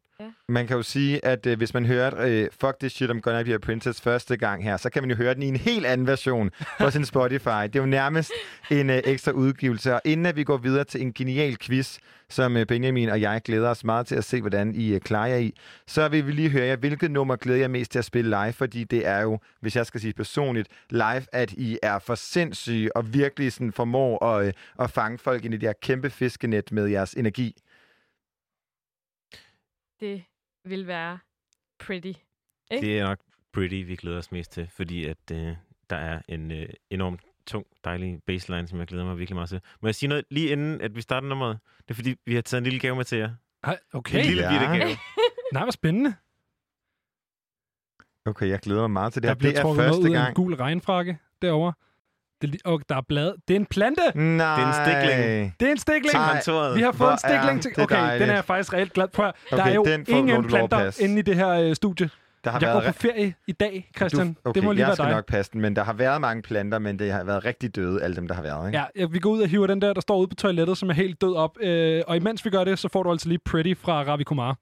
Man 0.50 0.68
kan 0.68 0.77
jo 0.77 0.84
sige, 0.84 1.26
at 1.26 1.45
øh, 1.45 1.58
hvis 1.58 1.74
man 1.74 1.85
hørte 1.85 2.18
øh, 2.18 2.50
Fuck 2.61 2.80
This 2.80 2.94
Shit, 2.94 3.10
I'm 3.10 3.19
Gonna 3.19 3.44
Be 3.44 3.53
a 3.53 3.58
Princess 3.58 4.02
første 4.02 4.38
gang 4.38 4.64
her, 4.64 4.77
så 4.77 4.90
kan 4.90 5.03
man 5.03 5.10
jo 5.10 5.16
høre 5.16 5.34
den 5.34 5.44
i 5.44 5.48
en 5.48 5.56
helt 5.56 5.85
anden 5.85 6.08
version 6.08 6.52
på 6.80 6.90
sin 6.92 7.06
Spotify. 7.06 7.64
Det 7.64 7.76
er 7.76 7.80
jo 7.80 7.85
nærmest 7.85 8.32
en 8.72 8.90
øh, 8.90 9.02
ekstra 9.06 9.32
udgivelse. 9.32 9.94
Og 9.94 10.02
inden 10.06 10.26
at 10.26 10.35
vi 10.35 10.44
går 10.44 10.58
videre 10.58 10.84
til 10.84 11.02
en 11.02 11.14
genial 11.14 11.58
quiz, 11.58 11.98
som 12.30 12.58
øh, 12.58 12.66
Benjamin 12.66 13.10
og 13.10 13.22
jeg 13.22 13.42
glæder 13.45 13.69
os 13.69 13.84
meget 13.84 14.08
til 14.08 14.16
at 14.16 14.24
se, 14.24 14.42
hvordan 14.42 14.76
I 14.76 14.94
øh, 14.94 15.00
klarer 15.00 15.27
jer 15.27 15.38
i, 15.38 15.53
så 15.88 16.08
vil 16.08 16.27
vi 16.27 16.32
lige 16.32 16.50
høre 16.50 16.66
jer, 16.66 16.76
hvilket 16.76 17.11
nummer 17.11 17.35
glæder 17.35 17.60
jeg 17.60 17.72
mest 17.72 17.92
til 17.92 18.00
at 18.00 18.06
spille 18.06 18.30
live, 18.30 18.53
fordi 18.53 18.84
det 18.84 19.08
er 19.08 19.22
jo, 19.22 19.40
hvis 19.61 19.76
jeg 19.76 19.85
skal 19.85 20.02
sige 20.02 20.14
personligt, 20.14 20.68
live, 20.90 21.26
at 21.32 21.52
I 21.52 21.77
er 21.84 22.00
for 22.00 22.16
sindssyge 22.16 22.98
og 22.98 23.14
virkelig 23.14 23.53
sådan 23.53 23.72
formår 23.72 24.26
at, 24.26 24.48
øh, 24.48 24.53
at 24.80 24.90
fange 24.90 25.18
folk 25.18 25.45
ind 25.45 25.53
i 25.53 25.58
det 25.58 25.69
her 25.69 25.74
kæmpe 25.82 26.10
fiskenet 26.10 26.72
med 26.72 26.88
jeres 26.88 27.14
energi. 27.14 27.56
Det 29.99 30.24
vil 30.65 30.88
være 30.88 31.19
pretty. 31.80 32.14
Ikke? 32.72 32.88
Det 32.88 32.99
er 32.99 33.03
nok 33.07 33.19
Pretty, 33.53 33.75
vi 33.75 33.95
glæder 33.95 34.17
os 34.17 34.32
mest 34.32 34.51
til, 34.51 34.67
fordi 34.67 35.06
at 35.06 35.32
øh, 35.32 35.56
der 35.90 35.95
er 35.95 36.22
en 36.27 36.51
øh, 36.51 36.69
enormt 36.90 37.22
tung, 37.48 37.65
dejlig 37.83 38.24
baseline, 38.25 38.67
som 38.67 38.80
jeg 38.80 38.88
glæder 38.88 39.06
mig 39.06 39.17
virkelig 39.17 39.35
meget 39.35 39.49
til. 39.49 39.61
Må 39.82 39.88
jeg 39.88 39.95
sige 39.95 40.09
noget 40.09 40.25
lige 40.30 40.49
inden, 40.49 40.82
at 40.82 40.95
vi 40.95 41.01
starter 41.01 41.27
nummeret? 41.27 41.59
Det 41.77 41.90
er 41.91 41.93
fordi, 41.95 42.15
vi 42.25 42.35
har 42.35 42.41
taget 42.41 42.59
en 42.59 42.64
lille 42.64 42.80
gave 42.80 42.95
med 42.95 43.06
til 43.06 43.17
jer. 43.17 43.30
Ej, 43.64 43.80
okay. 43.93 44.19
En 44.19 44.25
lille 44.25 44.43
Ja. 44.43 44.49
bitte 44.51 44.65
gave. 44.85 44.98
Nej, 45.53 45.64
hvor 45.64 45.72
spændende. 45.72 46.15
Okay, 48.25 48.48
jeg 48.49 48.59
glæder 48.59 48.82
mig 48.82 48.91
meget 48.91 49.14
til 49.14 49.22
det 49.22 49.27
Der 49.27 49.33
her. 49.33 49.35
bliver 49.40 49.51
Det 49.51 49.57
er 49.59 49.64
trukket 49.64 49.77
noget 49.77 49.90
første 49.90 50.01
ud 50.09 50.15
af 50.15 50.19
en 50.19 50.24
gang. 50.25 50.35
gul 50.35 50.53
regnfrakke 50.56 51.17
derovre. 51.41 51.74
Det, 52.41 52.55
er 52.65 52.69
og 52.69 52.81
der 52.89 52.95
er 52.95 53.01
blad. 53.07 53.33
Det 53.47 53.55
er 53.55 53.59
en 53.59 53.65
plante! 53.65 54.01
Nej. 54.15 54.55
Det 54.55 54.64
er 54.64 54.67
en 54.67 54.73
stikling. 54.73 55.55
Det 55.59 55.67
er 55.67 55.72
en 55.72 55.77
stikling. 55.77 56.25
Kontoret. 56.31 56.75
Vi 56.77 56.81
har 56.81 56.91
fået 56.91 56.97
Hvor 56.97 57.11
en 57.11 57.17
stikling 57.17 57.61
til. 57.61 57.72
det 57.75 57.83
Okay, 57.83 57.95
dejligt. 57.95 58.22
den 58.22 58.30
er 58.30 58.33
jeg 58.33 58.45
faktisk 58.45 58.73
reelt 58.73 58.93
glad 58.93 59.07
for. 59.14 59.23
Der 59.23 59.31
Okay, 59.61 59.69
er 59.69 59.73
jo 59.73 59.85
ingen 60.07 60.43
planter 60.47 61.01
inde 61.03 61.19
i 61.19 61.22
det 61.22 61.35
her 61.35 61.49
øh, 61.49 61.75
studie. 61.75 62.09
Der 62.43 62.51
har 62.51 62.59
jeg 62.61 62.73
går 62.73 62.81
været 62.81 62.95
på 62.95 63.01
ferie 63.01 63.33
i 63.47 63.51
dag, 63.51 63.91
Christian. 63.97 64.27
Du, 64.33 64.39
okay, 64.45 64.55
det 64.55 64.64
må 64.64 64.72
lige 64.72 64.80
jeg 64.81 64.88
være 64.88 64.95
skal 64.95 65.05
dig. 65.05 65.14
nok 65.15 65.25
passe 65.25 65.51
den, 65.51 65.61
men 65.61 65.75
der 65.75 65.83
har 65.83 65.93
været 65.93 66.22
mange 66.22 66.41
planter, 66.41 66.80
men 66.80 66.99
det 66.99 67.11
har 67.11 67.23
været 67.23 67.45
rigtig 67.45 67.75
døde, 67.75 68.01
alle 68.03 68.15
dem, 68.15 68.27
der 68.27 68.35
har 68.35 68.41
været. 68.41 68.67
Ikke? 68.67 68.77
Ja, 68.80 68.85
ja, 68.95 69.05
vi 69.05 69.19
går 69.19 69.30
ud 69.30 69.41
og 69.41 69.47
hiver 69.47 69.67
den 69.67 69.81
der, 69.81 69.93
der 69.93 70.01
står 70.01 70.17
ude 70.17 70.27
på 70.27 70.35
toilettet, 70.35 70.77
som 70.77 70.89
er 70.89 70.93
helt 70.93 71.22
død 71.22 71.35
op. 71.35 71.57
Øh, 71.61 72.03
og 72.07 72.15
imens 72.15 72.45
vi 72.45 72.49
gør 72.49 72.64
det, 72.64 72.80
så 72.80 72.89
får 72.89 73.03
du 73.03 73.11
altså 73.11 73.30
lige 73.30 73.39
Pretty 73.45 73.73
fra 73.81 74.03
Ravi 74.03 74.23
Kumar. 74.23 74.57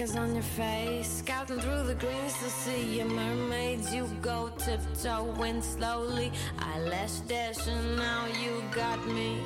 On 0.00 0.32
your 0.32 0.42
face. 0.42 1.18
Scouting 1.18 1.60
through 1.60 1.82
the 1.82 1.94
greens 1.94 2.32
to 2.38 2.48
see 2.48 2.96
your 2.96 3.06
mermaids. 3.06 3.94
You 3.94 4.08
go 4.22 4.50
tiptoeing 4.56 5.60
slowly. 5.60 6.32
Eyelash 6.58 7.18
dashing, 7.28 7.96
now 7.96 8.26
you 8.42 8.62
got 8.74 9.06
me. 9.06 9.40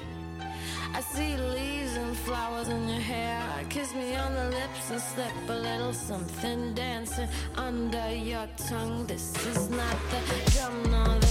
I 0.95 1.01
see 1.01 1.37
leaves 1.37 1.97
and 1.97 2.17
flowers 2.17 2.69
in 2.69 2.89
your 2.89 3.01
hair. 3.01 3.43
Kiss 3.69 3.93
me 3.95 4.15
on 4.15 4.33
the 4.33 4.51
lips 4.51 4.91
and 4.93 5.01
slip 5.01 5.33
a 5.49 5.53
little 5.55 5.93
something 5.93 6.73
dancing 6.75 7.29
under 7.57 8.15
your 8.15 8.47
tongue. 8.69 9.07
This 9.07 9.35
is 9.47 9.71
not 9.71 9.97
the 10.11 10.51
drum 10.53 10.83
nor 10.93 11.24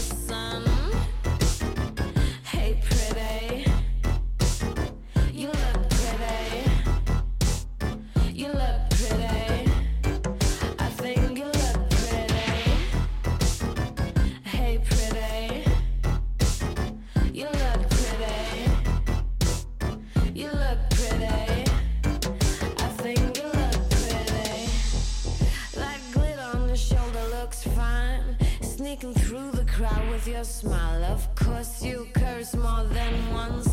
your 30.27 30.43
smile. 30.43 31.03
Of 31.03 31.35
course, 31.35 31.83
you 31.83 32.07
curse 32.13 32.55
more 32.55 32.83
than 32.85 33.33
once. 33.33 33.72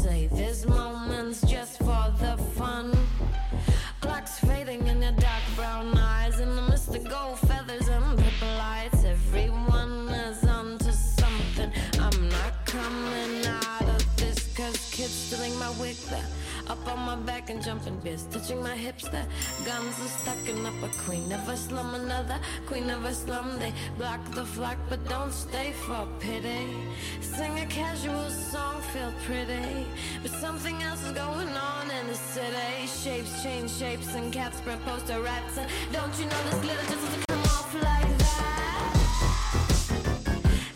Touching 18.30 18.62
my 18.62 18.76
hips 18.76 19.08
there. 19.08 19.26
Guns 19.64 19.98
are 20.00 20.08
stucking 20.22 20.66
up 20.66 20.74
a 20.82 20.88
queen, 21.02 21.28
never 21.28 21.56
slum 21.56 21.94
another. 21.94 22.38
Queen 22.66 22.86
never 22.86 23.12
slum, 23.12 23.58
they 23.58 23.72
block 23.98 24.20
the 24.32 24.44
flock, 24.44 24.76
but 24.88 25.06
don't 25.08 25.32
stay 25.32 25.72
for 25.72 26.06
pity. 26.18 26.76
Sing 27.20 27.58
a 27.58 27.66
casual 27.66 28.30
song, 28.30 28.80
feel 28.92 29.12
pretty. 29.24 29.86
But 30.22 30.32
something 30.32 30.82
else 30.82 31.02
is 31.04 31.12
going 31.12 31.48
on 31.48 31.90
in 31.90 32.06
the 32.06 32.14
city. 32.14 32.86
Shapes 32.86 33.42
change 33.42 33.70
shapes 33.70 34.14
and 34.14 34.32
cats 34.32 34.58
spread 34.58 34.84
poster 34.84 35.20
rats. 35.20 35.56
And 35.58 35.68
don't 35.92 36.18
you 36.18 36.26
know 36.26 36.42
this 36.50 36.60
glitter 36.60 36.82
just 36.82 37.04
doesn't 37.04 37.26
come 37.28 37.42
off 37.42 37.74
like 37.74 38.18
that? 38.18 38.96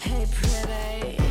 Hey, 0.00 0.26
pretty. 0.32 1.23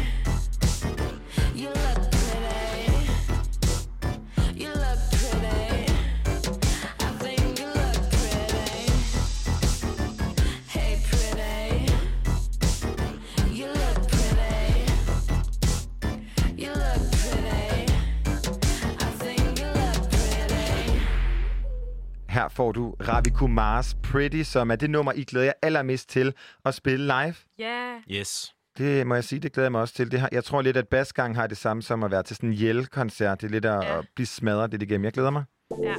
Her 22.43 22.49
får 22.49 22.71
du 22.71 22.95
Ravi 23.07 23.29
Kumars 23.29 23.95
Pretty, 24.03 24.41
som 24.41 24.71
er 24.71 24.75
det 24.75 24.89
nummer, 24.89 25.11
I 25.11 25.23
glæder 25.23 25.45
jer 25.45 25.53
allermest 25.61 26.09
til 26.09 26.33
at 26.65 26.73
spille 26.73 27.05
live. 27.05 27.35
Ja. 27.59 27.95
Yes. 28.11 28.53
Det 28.77 29.07
må 29.07 29.15
jeg 29.15 29.23
sige, 29.23 29.39
det 29.39 29.53
glæder 29.53 29.65
jeg 29.65 29.71
mig 29.71 29.81
også 29.81 29.93
til. 29.93 30.11
Det 30.11 30.19
har, 30.19 30.29
jeg 30.31 30.43
tror 30.43 30.61
lidt, 30.61 30.77
at 30.77 30.87
basgang 30.87 31.35
har 31.35 31.47
det 31.47 31.57
samme 31.57 31.83
som 31.83 32.03
at 32.03 32.11
være 32.11 32.23
til 32.23 32.35
sådan 32.35 32.49
en 32.49 32.55
Yell-koncert. 32.55 33.41
Det 33.41 33.47
er 33.47 33.51
lidt 33.51 33.65
at, 33.65 33.83
ja. 33.83 33.99
at 33.99 34.05
blive 34.15 34.27
smadret 34.27 34.71
lidt 34.71 34.81
igennem. 34.81 35.05
Jeg 35.05 35.13
glæder 35.13 35.29
mig. 35.29 35.43
Ja. 35.83 35.95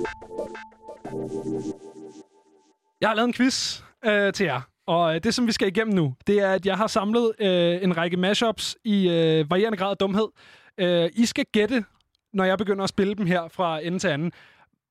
Jeg 3.01 3.09
har 3.09 3.15
lavet 3.15 3.29
en 3.29 3.33
quiz 3.33 3.83
øh, 4.05 4.33
til 4.33 4.45
jer. 4.45 4.61
Og 4.87 5.15
øh, 5.15 5.21
det, 5.25 5.35
som 5.35 5.47
vi 5.47 5.53
skal 5.53 5.69
igennem 5.69 5.95
nu, 5.95 6.15
det 6.27 6.41
er, 6.41 6.53
at 6.53 6.67
jeg 6.67 6.77
har 6.77 6.87
samlet 6.87 7.33
øh, 7.41 7.83
en 7.83 7.97
række 7.97 8.17
mashups 8.17 8.77
i 8.85 9.09
øh, 9.09 9.51
varierende 9.51 9.79
grad 9.79 9.91
af 9.91 9.97
dumhed. 9.97 10.29
Øh, 10.79 11.11
I 11.15 11.27
skal 11.27 11.45
gætte, 11.53 11.85
når 12.33 12.45
jeg 12.45 12.59
begynder 12.59 12.85
at 12.85 12.89
spille 12.89 13.15
dem 13.15 13.27
her 13.27 13.49
fra 13.49 13.81
ende 13.81 13.99
til 13.99 14.09
anden, 14.09 14.33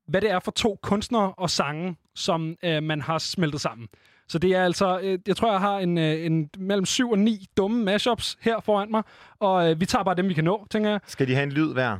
hvad 0.07 0.21
det 0.21 0.31
er 0.31 0.39
for 0.39 0.51
to 0.51 0.79
kunstnere 0.81 1.33
og 1.37 1.49
sange, 1.49 1.95
som 2.15 2.55
øh, 2.63 2.83
man 2.83 3.01
har 3.01 3.17
smeltet 3.17 3.61
sammen. 3.61 3.87
Så 4.27 4.39
det 4.39 4.55
er 4.55 4.63
altså, 4.63 4.99
øh, 4.99 5.19
jeg 5.27 5.35
tror, 5.37 5.51
jeg 5.51 5.59
har 5.59 5.77
en, 5.79 5.97
øh, 5.97 6.25
en 6.25 6.49
mellem 6.57 6.85
syv 6.85 7.11
og 7.11 7.19
ni 7.19 7.45
dumme 7.57 7.83
mashups 7.83 8.37
her 8.41 8.59
foran 8.59 8.91
mig, 8.91 9.03
og 9.39 9.71
øh, 9.71 9.79
vi 9.79 9.85
tager 9.85 10.03
bare 10.03 10.15
dem, 10.15 10.29
vi 10.29 10.33
kan 10.33 10.43
nå, 10.43 10.67
tænker 10.69 10.89
jeg. 10.89 10.99
Skal 11.07 11.27
de 11.27 11.33
have 11.35 11.43
en 11.43 11.51
lyd 11.51 11.73
hver? 11.73 11.99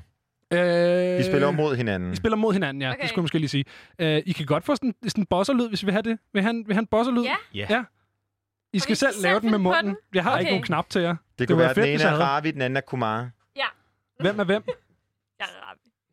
Øh, 0.54 0.60
De 0.60 1.24
spiller 1.24 1.52
mod 1.52 1.76
hinanden. 1.76 2.12
Vi 2.12 2.16
spiller 2.16 2.36
mod 2.36 2.54
hinanden, 2.54 2.82
ja. 2.82 2.90
Okay. 2.90 3.02
Det 3.02 3.10
skulle 3.10 3.20
jeg 3.20 3.24
måske 3.24 3.38
lige 3.40 3.50
sige. 3.50 3.66
Øh, 4.00 4.22
I 4.26 4.32
kan 4.32 4.46
godt 4.46 4.64
få 4.66 4.76
sådan, 4.76 4.94
sådan 5.08 5.22
en 5.22 5.26
bosserlyd, 5.26 5.68
hvis 5.70 5.82
vi 5.84 5.86
vil 5.86 5.92
have 5.94 6.02
det. 6.02 6.18
Vil 6.34 6.42
han, 6.44 6.64
vil 6.68 6.76
han 6.76 6.86
bosserlyd? 6.86 7.24
Ja. 7.24 7.36
Ja. 7.54 7.66
ja. 7.70 7.84
I 8.74 8.80
skal 8.80 8.96
selv 8.96 9.14
lave 9.22 9.40
den 9.40 9.52
med 9.52 9.60
munden. 9.60 9.86
den? 9.86 9.96
Jeg 10.14 10.24
har 10.24 10.32
okay. 10.32 10.40
ikke 10.40 10.52
nogen 10.52 10.64
knap 10.64 10.90
til 10.90 11.02
jer. 11.02 11.16
Det 11.40 11.48
kunne 11.48 11.58
var 11.58 11.62
være, 11.64 11.70
at 11.70 11.76
den 11.76 11.84
fedt, 11.84 12.02
ene 12.02 12.10
er. 12.10 12.16
Ravi, 12.16 12.52
den 12.52 12.62
anden 12.62 12.78
er 12.78 12.82
Kumar. 12.82 13.30
Ja. 13.56 13.66
Hvem 14.20 14.40
er 14.40 14.44
hvem? 14.44 14.64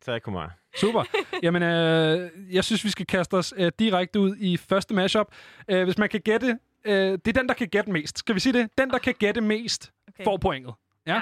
Jeg 0.07 0.21
Kumar. 0.21 0.57
Super. 0.75 1.03
Jamen, 1.43 1.63
øh, 1.63 2.29
jeg 2.51 2.63
synes, 2.63 2.83
vi 2.83 2.89
skal 2.89 3.05
kaste 3.05 3.33
os 3.33 3.53
øh, 3.57 3.71
direkte 3.79 4.19
ud 4.19 4.35
i 4.39 4.57
første 4.57 4.93
mashup. 4.93 5.27
Øh, 5.67 5.83
hvis 5.83 5.97
man 5.97 6.09
kan 6.09 6.19
gætte... 6.19 6.59
Øh, 6.85 6.93
det 6.93 7.27
er 7.27 7.31
den, 7.31 7.47
der 7.47 7.53
kan 7.53 7.67
gætte 7.67 7.91
mest. 7.91 8.19
Skal 8.19 8.35
vi 8.35 8.39
sige 8.39 8.53
det? 8.53 8.69
Den, 8.77 8.89
der 8.89 8.97
kan 8.97 9.13
gætte 9.19 9.41
mest, 9.41 9.91
okay. 10.07 10.23
Får 10.23 10.37
pointet. 10.37 10.73
Ja. 11.07 11.21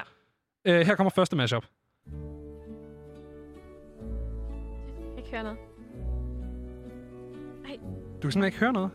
ja. 0.65 0.79
Øh, 0.79 0.85
her 0.85 0.95
kommer 0.95 1.09
første 1.09 1.35
mashup. 1.35 1.65
Jeg 5.15 5.23
kan 5.23 5.31
høre 5.31 5.43
noget. 5.43 5.59
Du 8.21 8.21
kan 8.21 8.31
simpelthen 8.31 8.43
ikke 8.43 8.59
høre 8.59 8.73
noget. 8.73 8.91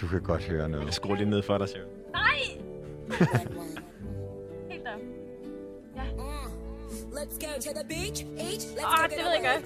Du 0.00 0.06
kan 0.06 0.22
godt 0.22 0.44
høre 0.44 0.68
noget. 0.68 0.84
Jeg 0.84 0.94
skruer 0.94 1.16
lige 1.16 1.30
ned 1.30 1.42
for 1.42 1.58
dig, 1.58 1.68
Sharon. 1.68 1.88
Nej! 2.12 3.76
Let's 7.16 7.38
go 7.46 7.52
to 7.60 7.70
the 7.78 7.84
beach, 7.88 8.18
each, 8.38 8.64
let's 8.76 8.96
go 8.96 9.02
det 9.02 9.18
ved 9.24 9.32
jeg 9.42 9.60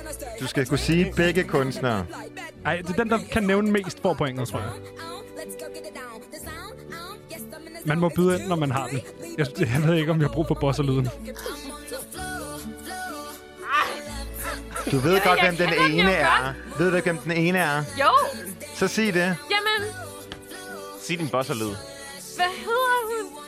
godt. 0.00 0.40
Du 0.40 0.46
skal 0.46 0.66
kunne 0.66 0.78
sige 0.78 1.12
begge 1.16 1.44
kunstnere. 1.44 2.06
Ej, 2.64 2.76
det 2.76 2.90
er 2.90 2.94
den, 3.02 3.10
der 3.10 3.18
kan 3.30 3.42
nævne 3.42 3.70
mest, 3.70 4.02
får 4.02 4.14
pointet, 4.14 4.48
tror 4.48 4.58
jeg. 4.60 4.70
Man 7.84 7.98
må 8.00 8.08
byde 8.08 8.38
ind, 8.40 8.48
når 8.48 8.56
man 8.56 8.70
har 8.70 8.86
den. 8.86 9.00
Jeg, 9.38 9.46
jeg 9.60 9.82
ved 9.86 9.94
ikke, 9.94 10.10
om 10.12 10.20
jeg 10.20 10.28
har 10.28 10.34
brug 10.34 10.46
for 10.46 10.54
bosserlyden. 10.54 11.08
Du 14.92 14.98
ved 14.98 15.20
godt, 15.24 15.40
hvem 15.40 15.56
den 15.56 15.68
jeg 15.68 15.90
ene 15.90 16.12
er. 16.12 16.54
Ved 16.78 16.90
du 16.92 17.00
hvem 17.00 17.18
den 17.18 17.32
ene 17.32 17.58
er? 17.58 17.84
Jo. 18.00 18.10
Så 18.74 18.88
sig 18.88 19.14
det. 19.14 19.20
Jamen, 19.24 19.88
Sig 21.02 21.18
din 21.18 21.28
bosserlyd. 21.28 21.74
hvad 22.36 22.46
hedder 22.58 23.30
hun? 23.32 23.41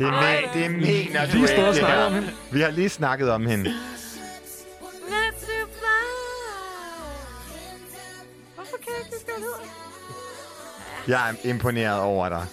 Det 0.00 0.06
er, 0.08 0.12
me- 0.12 0.54
det 0.54 0.64
er 0.64 0.68
mener 0.68 1.26
du 1.32 1.36
ikke, 1.44 1.56
det 1.56 1.78
her. 1.86 2.04
om 2.04 2.12
hende. 2.14 2.30
Vi 2.52 2.60
har 2.60 2.70
lige 2.70 2.88
snakket 2.88 3.30
om 3.30 3.46
hende. 3.46 3.74
Hvorfor 8.54 8.76
kan 8.76 8.86
jeg 8.88 8.98
ikke 8.98 9.10
huske, 9.12 9.24
hvad 9.24 9.34
hun 9.34 9.42
hedder? 9.44 9.58
Jeg 11.08 11.30
er 11.30 11.48
imponeret 11.50 12.00
over 12.00 12.28
dig. 12.28 12.46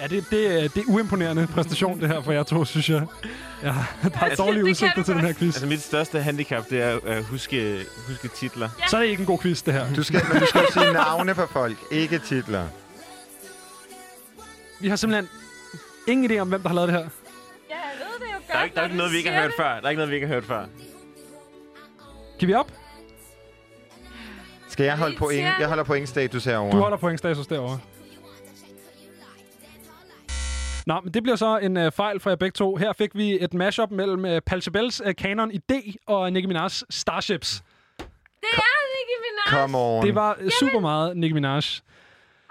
Ja, 0.00 0.06
det, 0.06 0.24
det, 0.30 0.46
er- 0.64 0.68
det 0.68 0.76
er 0.76 0.84
uimponerende 0.88 1.46
præstation, 1.46 2.00
det 2.00 2.08
her 2.08 2.22
for 2.22 2.32
jer 2.32 2.42
to, 2.42 2.64
synes 2.64 2.88
jeg. 2.90 3.06
Ja, 3.62 3.68
der 3.68 4.10
er 4.14 4.18
Altså, 4.22 4.42
dårlige 4.44 4.62
det 4.64 4.70
udsigter 4.70 5.02
til 5.02 5.14
den 5.14 5.24
her 5.24 5.32
quiz. 5.32 5.54
Altså, 5.54 5.66
mit 5.66 5.82
største 5.82 6.20
handicap, 6.22 6.70
det 6.70 6.82
er 6.82 6.98
at 7.06 7.24
huske, 7.24 7.86
huske 8.08 8.28
titler. 8.28 8.68
Så 8.90 8.96
er 8.96 9.00
det 9.00 9.08
ikke 9.08 9.20
en 9.20 9.26
god 9.26 9.38
quiz, 9.38 9.62
det 9.62 9.74
her. 9.74 9.94
Du 9.94 10.02
skal, 10.02 10.22
men 10.32 10.40
du 10.40 10.46
skal 10.46 10.62
sige 10.72 10.92
navne 10.92 11.34
på 11.34 11.46
folk, 11.46 11.76
ikke 11.90 12.18
titler. 12.18 12.66
Vi 14.80 14.88
har 14.88 14.96
simpelthen 14.96 15.28
ingen 16.06 16.30
idé 16.30 16.38
om, 16.38 16.48
hvem 16.48 16.62
der 16.62 16.68
har 16.68 16.74
lavet 16.74 16.88
det 16.88 16.96
her. 16.98 17.08
Ja, 17.70 17.76
jeg 17.76 17.82
ved 17.98 18.26
det 18.26 18.32
jo 18.32 18.36
godt, 18.36 18.48
Der 18.48 18.54
er, 18.58 18.64
ikke, 18.64 18.74
der 18.74 18.80
er 18.80 18.84
ikke 18.84 18.96
noget, 18.96 19.12
vi 19.12 19.16
ikke 19.16 19.30
har 19.30 19.42
hørt 19.42 19.52
før. 19.56 19.80
Der 19.80 19.86
er 19.86 19.88
ikke 19.88 19.98
noget, 19.98 20.10
vi 20.10 20.14
ikke 20.14 20.26
har 20.26 20.34
hørt 20.34 20.44
før. 20.44 20.66
Giver 22.38 22.46
vi 22.46 22.54
op? 22.54 22.72
Skal 24.68 24.84
jeg 24.84 24.98
holde 24.98 25.16
point? 25.16 25.46
Jeg 25.60 25.68
holder 25.68 25.84
pointstatus 25.84 26.44
herovre. 26.44 26.76
Du 26.76 26.82
holder 26.82 26.96
pointstatus 26.96 27.46
derovre. 27.46 27.80
Nå, 30.86 31.00
men 31.00 31.14
det 31.14 31.22
bliver 31.22 31.36
så 31.36 31.58
en 31.58 31.76
uh, 31.76 31.92
fejl 31.92 32.20
fra 32.20 32.30
jer 32.30 32.36
begge 32.36 32.54
to. 32.54 32.76
Her 32.76 32.92
fik 32.92 33.10
vi 33.14 33.38
et 33.44 33.54
mashup 33.54 33.90
mellem 33.90 34.24
uh, 34.24 34.38
Palchabels 34.46 35.00
uh, 35.00 35.12
Canon 35.12 35.50
i 35.50 35.58
D 35.58 35.72
og 36.06 36.32
Nicki 36.32 36.52
Minaj's 36.52 36.82
Starships. 36.90 37.62
Det 37.98 38.06
er 38.52 38.76
Nicki 38.96 39.14
Minaj. 39.22 39.60
Come 39.60 39.78
on. 39.78 40.06
Det 40.06 40.14
var 40.14 40.36
uh, 40.44 40.48
super 40.60 40.80
meget 40.80 41.16
Nicki 41.16 41.34
Minaj. 41.34 41.60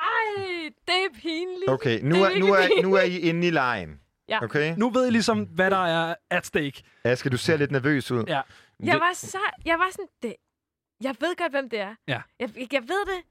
Ej, 0.05 0.69
det 0.87 0.93
er 1.05 1.19
pinligt. 1.21 1.69
Okay, 1.69 1.99
nu 2.03 2.15
er, 2.23 2.39
nu, 2.39 2.53
er, 2.53 2.81
nu 2.83 2.93
er 2.93 3.01
I 3.01 3.17
inde 3.19 3.47
i 3.47 3.49
lejen. 3.49 3.99
Ja. 4.29 4.43
Okay? 4.43 4.75
Nu 4.77 4.89
ved 4.89 5.07
I 5.07 5.11
ligesom, 5.11 5.43
hvad 5.43 5.71
der 5.71 5.85
er 5.85 6.15
at 6.29 6.45
stake. 6.45 6.83
Aske, 7.03 7.29
du 7.29 7.37
ser 7.37 7.57
lidt 7.57 7.71
nervøs 7.71 8.11
ud. 8.11 8.23
Ja. 8.27 8.41
Jeg 8.83 8.99
var 8.99 9.11
så... 9.13 9.37
Jeg 9.65 9.79
var 9.79 9.87
sådan... 9.91 10.07
Det, 10.23 10.35
jeg 11.01 11.15
ved 11.19 11.35
godt, 11.37 11.51
hvem 11.51 11.69
det 11.69 11.79
er. 11.79 11.95
Ja. 12.07 12.21
Jeg, 12.39 12.49
jeg 12.73 12.81
ved 12.81 13.05
det. 13.05 13.23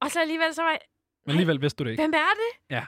Og 0.00 0.10
så 0.10 0.20
alligevel 0.20 0.54
så 0.54 0.62
var 0.62 0.70
jeg... 0.70 0.80
Men 1.26 1.30
alligevel 1.30 1.60
vidste 1.60 1.78
du 1.78 1.84
det 1.84 1.90
ikke. 1.90 2.02
Hvem 2.02 2.12
er 2.14 2.16
det? 2.16 2.74
Ja. 2.76 2.84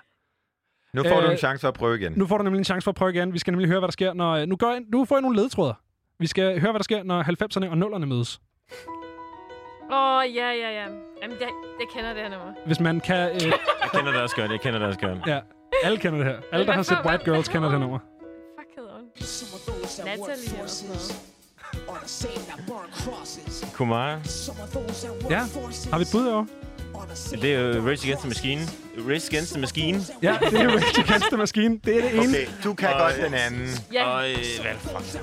Nu 0.94 1.02
får 1.02 1.20
du 1.20 1.26
Øh, 1.26 1.32
en 1.32 1.38
chance 1.38 1.60
for 1.60 1.68
at 1.68 1.74
prøve 1.74 1.96
igen. 2.00 2.12
Nu 2.12 2.26
får 2.26 2.38
du 2.38 2.44
nemlig 2.44 2.58
en 2.58 2.64
chance 2.64 2.84
for 2.84 2.90
at 2.90 2.94
prøve 2.94 3.10
igen. 3.14 3.32
Vi 3.32 3.38
skal 3.38 3.50
nemlig 3.52 3.68
høre, 3.68 3.78
hvad 3.80 3.86
der 3.88 3.92
sker, 3.92 4.12
når... 4.12 4.44
Nu, 4.46 4.56
går 4.56 4.70
jeg, 4.70 4.82
nu 4.88 5.04
får 5.04 5.16
jeg 5.16 5.22
nogle 5.22 5.36
ledtråder. 5.36 5.74
Vi 6.18 6.26
skal 6.26 6.60
høre, 6.60 6.72
hvad 6.72 6.78
der 6.78 6.84
sker, 6.84 7.02
når 7.02 7.22
90'erne 7.22 7.70
og 7.70 7.96
0'erne 7.96 8.04
mødes. 8.04 8.40
Åh, 9.92 9.98
oh, 10.18 10.34
ja, 10.36 10.48
ja, 10.50 10.70
ja. 10.70 10.86
Jamen, 11.22 11.36
jeg, 11.40 11.48
jeg 11.80 11.88
kender 11.94 12.12
det 12.12 12.22
her 12.22 12.28
nummer. 12.30 12.52
Hvis 12.66 12.80
man 12.80 13.00
kan... 13.00 13.28
Øh, 13.34 13.42
Jeg 13.42 13.90
kender 13.94 14.12
det 14.12 14.20
også 14.22 14.36
godt. 14.36 14.50
Jeg 14.50 14.60
kender 14.60 14.78
det 14.78 14.88
også 14.88 15.00
godt. 15.00 15.18
ja, 15.26 15.38
alle 15.84 15.98
kender 15.98 16.18
det 16.18 16.26
her. 16.26 16.36
Alle, 16.52 16.66
der 16.66 16.72
har 16.72 16.82
set 16.82 16.98
White 17.04 17.24
Girls, 17.24 17.48
kender 17.48 17.68
det 17.68 17.72
her 17.78 17.78
nummer. 17.80 17.98
Fuck 18.58 18.68
hedder 18.76 18.90
hun? 18.94 19.04
Natalie 20.04 20.56
eller 20.58 20.66
sådan 20.66 20.88
noget. 20.88 21.32
Kumar. 23.74 24.08
Ja, 25.30 25.38
har 25.90 25.98
vi 25.98 26.02
et 26.02 26.08
bud 26.12 26.26
over? 26.26 26.44
Det 27.30 27.54
er 27.54 27.58
jo 27.60 27.88
Rage 27.88 28.02
Against 28.06 28.20
the 28.20 28.28
Machine. 28.28 28.60
Rage 29.08 29.26
Against 29.30 29.52
the 29.52 29.60
Machine. 29.60 30.00
Ja, 30.22 30.36
det 30.50 30.60
er 30.60 30.68
Rage 30.68 31.00
Against 31.02 31.26
the 31.26 31.36
Machine. 31.36 31.78
Det 31.84 31.96
er 31.96 32.00
det 32.02 32.12
ene. 32.14 32.22
Okay, 32.28 32.46
du 32.64 32.74
kan 32.74 32.88
Og, 32.88 32.98
godt 33.00 33.14
øh, 33.18 33.24
den 33.24 33.34
anden. 33.34 33.68
Ja. 33.92 34.04
Og 34.08 34.30
øh, 34.30 34.36
hvad 34.62 34.74
fuck? 34.80 34.92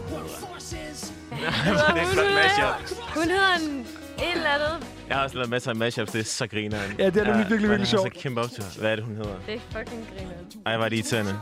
Hun, 1.30 1.38
hedder- 1.38 3.14
hun 3.16 3.24
hedder 3.24 3.56
en, 3.70 3.88
en 4.24 4.38
eller 4.38 4.50
andet 4.50 4.88
Jeg 5.08 5.16
har 5.18 5.24
også 5.24 5.36
lavet 5.36 5.50
masser 5.50 5.70
af 5.70 5.76
mashups, 5.76 6.12
det 6.12 6.20
er 6.20 6.24
så 6.24 6.48
grineren. 6.48 6.96
Ja, 7.00 7.06
det 7.06 7.18
er 7.18 7.24
nemlig 7.24 7.38
virkelig, 7.50 7.60
hvor 7.60 7.68
virkelig 7.68 7.80
har 7.80 7.86
sjovt. 7.86 8.14
Så 8.16 8.22
kæmpe 8.22 8.42
optur. 8.42 8.64
Hvad 8.80 8.92
er 8.92 8.96
det, 8.96 9.06
hun 9.06 9.16
hedder? 9.16 9.36
Det 9.46 9.56
er 9.56 9.60
fucking 9.80 10.08
grineren. 10.18 10.46
Ej, 10.66 10.78
var 10.78 10.90
det 10.90 10.96
irriterende. 10.96 11.40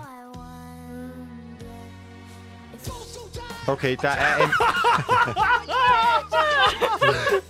Okay, 3.67 3.95
der 4.01 4.09
er 4.09 4.35
en... 4.37 4.49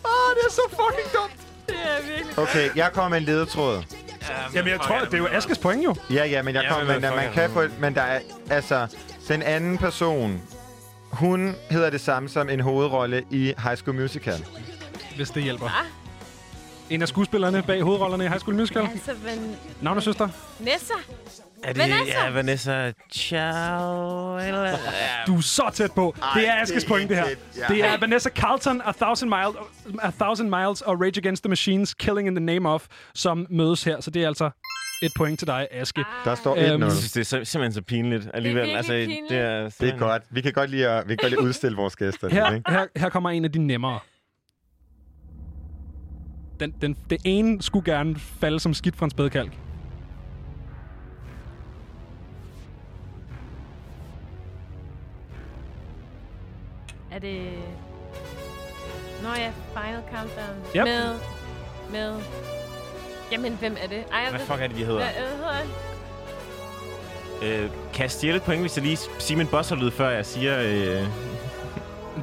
Åh, 0.05 0.29
det 0.35 0.43
er 0.47 0.51
så 0.51 0.61
fucking 0.69 1.09
dumt. 1.13 1.39
Det 1.67 1.75
er 1.75 2.01
virkelig 2.15 2.39
Okay, 2.39 2.69
jeg 2.75 2.89
kommer 2.93 3.09
med 3.09 3.17
en 3.17 3.23
ledetråd. 3.23 3.83
Jamen, 4.55 4.71
jeg 4.71 4.79
tror, 4.81 4.99
det 4.99 5.13
er 5.13 5.17
jo 5.17 5.27
Askes 5.31 5.57
point, 5.57 5.83
jo. 5.83 5.95
Ja, 6.09 6.25
ja, 6.25 6.41
men 6.41 6.55
jeg 6.55 6.63
Ja, 6.63 6.69
kommer 6.69 6.85
men 6.85 7.01
med, 7.01 7.09
hvad 7.09 7.23
man 7.25 7.33
kan 7.33 7.49
få... 7.49 7.63
Men 7.79 7.95
der 7.95 8.01
er... 8.01 8.19
Altså, 8.49 8.87
den 9.27 9.41
anden 9.41 9.77
person, 9.77 10.41
hun 11.11 11.55
hedder 11.69 11.89
det 11.89 12.01
samme 12.01 12.29
som 12.29 12.49
en 12.49 12.59
hovedrolle 12.59 13.23
i 13.31 13.53
High 13.63 13.77
School 13.77 13.95
Musical. 13.95 14.45
Hvis 15.17 15.29
det 15.29 15.43
hjælper. 15.43 15.85
En 16.89 17.01
af 17.01 17.07
skuespillerne 17.07 17.63
bag 17.63 17.81
hovedrollerne 17.81 18.25
i 18.25 18.27
High 18.27 18.39
School 18.39 18.55
Musical. 18.55 18.81
Altså, 18.81 19.11
Van... 19.23 19.55
Navn 19.81 19.97
og 19.97 20.03
søster. 20.03 20.29
Nessa. 20.59 20.93
Er 21.63 21.73
det, 21.73 21.77
Vanessa. 21.81 22.23
Ja, 22.25 22.29
Vanessa 22.31 22.91
Chow, 23.13 24.37
eller... 24.37 24.63
Ja. 24.69 24.75
Du 25.27 25.37
er 25.37 25.41
så 25.41 25.69
tæt 25.73 25.91
på. 25.91 26.15
Ej, 26.21 26.29
det 26.39 26.47
er 26.47 26.53
det 26.55 26.61
Askes 26.61 26.83
er 26.83 26.87
point, 26.87 27.09
det 27.09 27.17
her. 27.17 27.25
tæt, 27.25 27.37
ja. 27.57 27.73
Det 27.73 27.85
er 27.85 27.97
Vanessa 27.99 28.29
Carlton, 28.29 28.81
A 28.85 28.91
Thousand, 28.91 29.29
Miles, 29.29 29.55
A 30.01 30.09
Thousand 30.11 30.49
Miles 30.49 30.81
og 30.81 31.01
Rage 31.01 31.17
Against 31.17 31.43
the 31.43 31.49
Machines, 31.49 31.93
Killing 31.93 32.27
in 32.27 32.35
the 32.35 32.45
Name 32.45 32.69
of, 32.69 32.85
som 33.15 33.47
mødes 33.49 33.83
her. 33.83 34.01
Så 34.01 34.11
det 34.11 34.23
er 34.23 34.27
altså 34.27 34.49
et 35.01 35.11
point 35.17 35.39
til 35.39 35.47
dig, 35.47 35.67
Aske. 35.71 36.03
Der 36.25 36.35
står 36.35 36.55
Øhm, 36.55 36.81
1-0. 36.83 36.85
Jeg 36.85 36.91
synes, 36.91 37.11
det 37.11 37.33
er 37.33 37.37
sim- 37.39 37.43
simpelthen 37.45 37.73
så 37.73 37.81
pinligt 37.81 38.27
alligevel. 38.33 38.61
virkelig 38.61 38.77
altså, 38.77 38.91
pinligt. 38.93 39.29
Det 39.29 39.37
er, 39.37 39.69
Det 39.79 39.89
er 39.89 39.97
godt. 39.97 40.23
Vi 40.31 40.41
kan 40.41 40.53
godt 40.53 40.69
lide 40.69 40.87
at, 40.87 41.03
vi 41.09 41.15
kan 41.15 41.17
godt 41.21 41.29
lide 41.31 41.41
at 41.41 41.45
udstille 41.45 41.77
vores 41.77 41.95
gæster. 41.95 42.29
Her, 42.29 42.51
ikke? 42.53 42.71
her, 42.71 42.85
her 42.95 43.09
kommer 43.09 43.29
en 43.29 43.45
af 43.45 43.51
de 43.51 43.59
nemmere. 43.59 43.99
Den, 46.59 46.73
den, 46.81 46.95
det 47.09 47.17
ene 47.23 47.61
skulle 47.61 47.91
gerne 47.93 48.15
falde 48.19 48.59
som 48.59 48.73
skidt 48.73 48.95
fra 48.95 49.05
en 49.05 49.09
spædekalk. 49.11 49.51
Er 57.11 57.19
det... 57.19 57.51
Nå 59.23 59.29
ja, 59.29 59.51
Final 59.73 60.01
Countdown. 60.13 60.57
Yep. 60.75 60.83
Med... 60.83 61.19
Med... 61.91 62.21
Jamen, 63.31 63.53
hvem 63.55 63.77
er 63.83 63.87
det? 63.87 63.97
Ej, 64.11 64.19
jeg 64.19 64.29
Hvad 64.29 64.39
ved- 64.39 64.47
fuck 64.47 64.61
er 64.61 64.67
det, 64.67 64.77
de 64.77 64.85
hedder? 64.85 65.03
Hvad, 65.03 65.13
hvad 65.27 65.37
hedder 65.37 65.53
han? 65.53 65.67
Øh, 67.43 67.69
kan 67.93 68.01
jeg 68.03 68.11
stjæle 68.11 68.35
et 68.37 68.43
point, 68.43 68.61
hvis 68.61 68.77
jeg 68.77 68.83
lige 68.85 68.97
siger 69.19 69.37
min 69.37 69.47
bosserlyd, 69.47 69.91
før 69.91 70.09
jeg 70.09 70.25
siger... 70.25 70.59
Øh... 70.61 71.07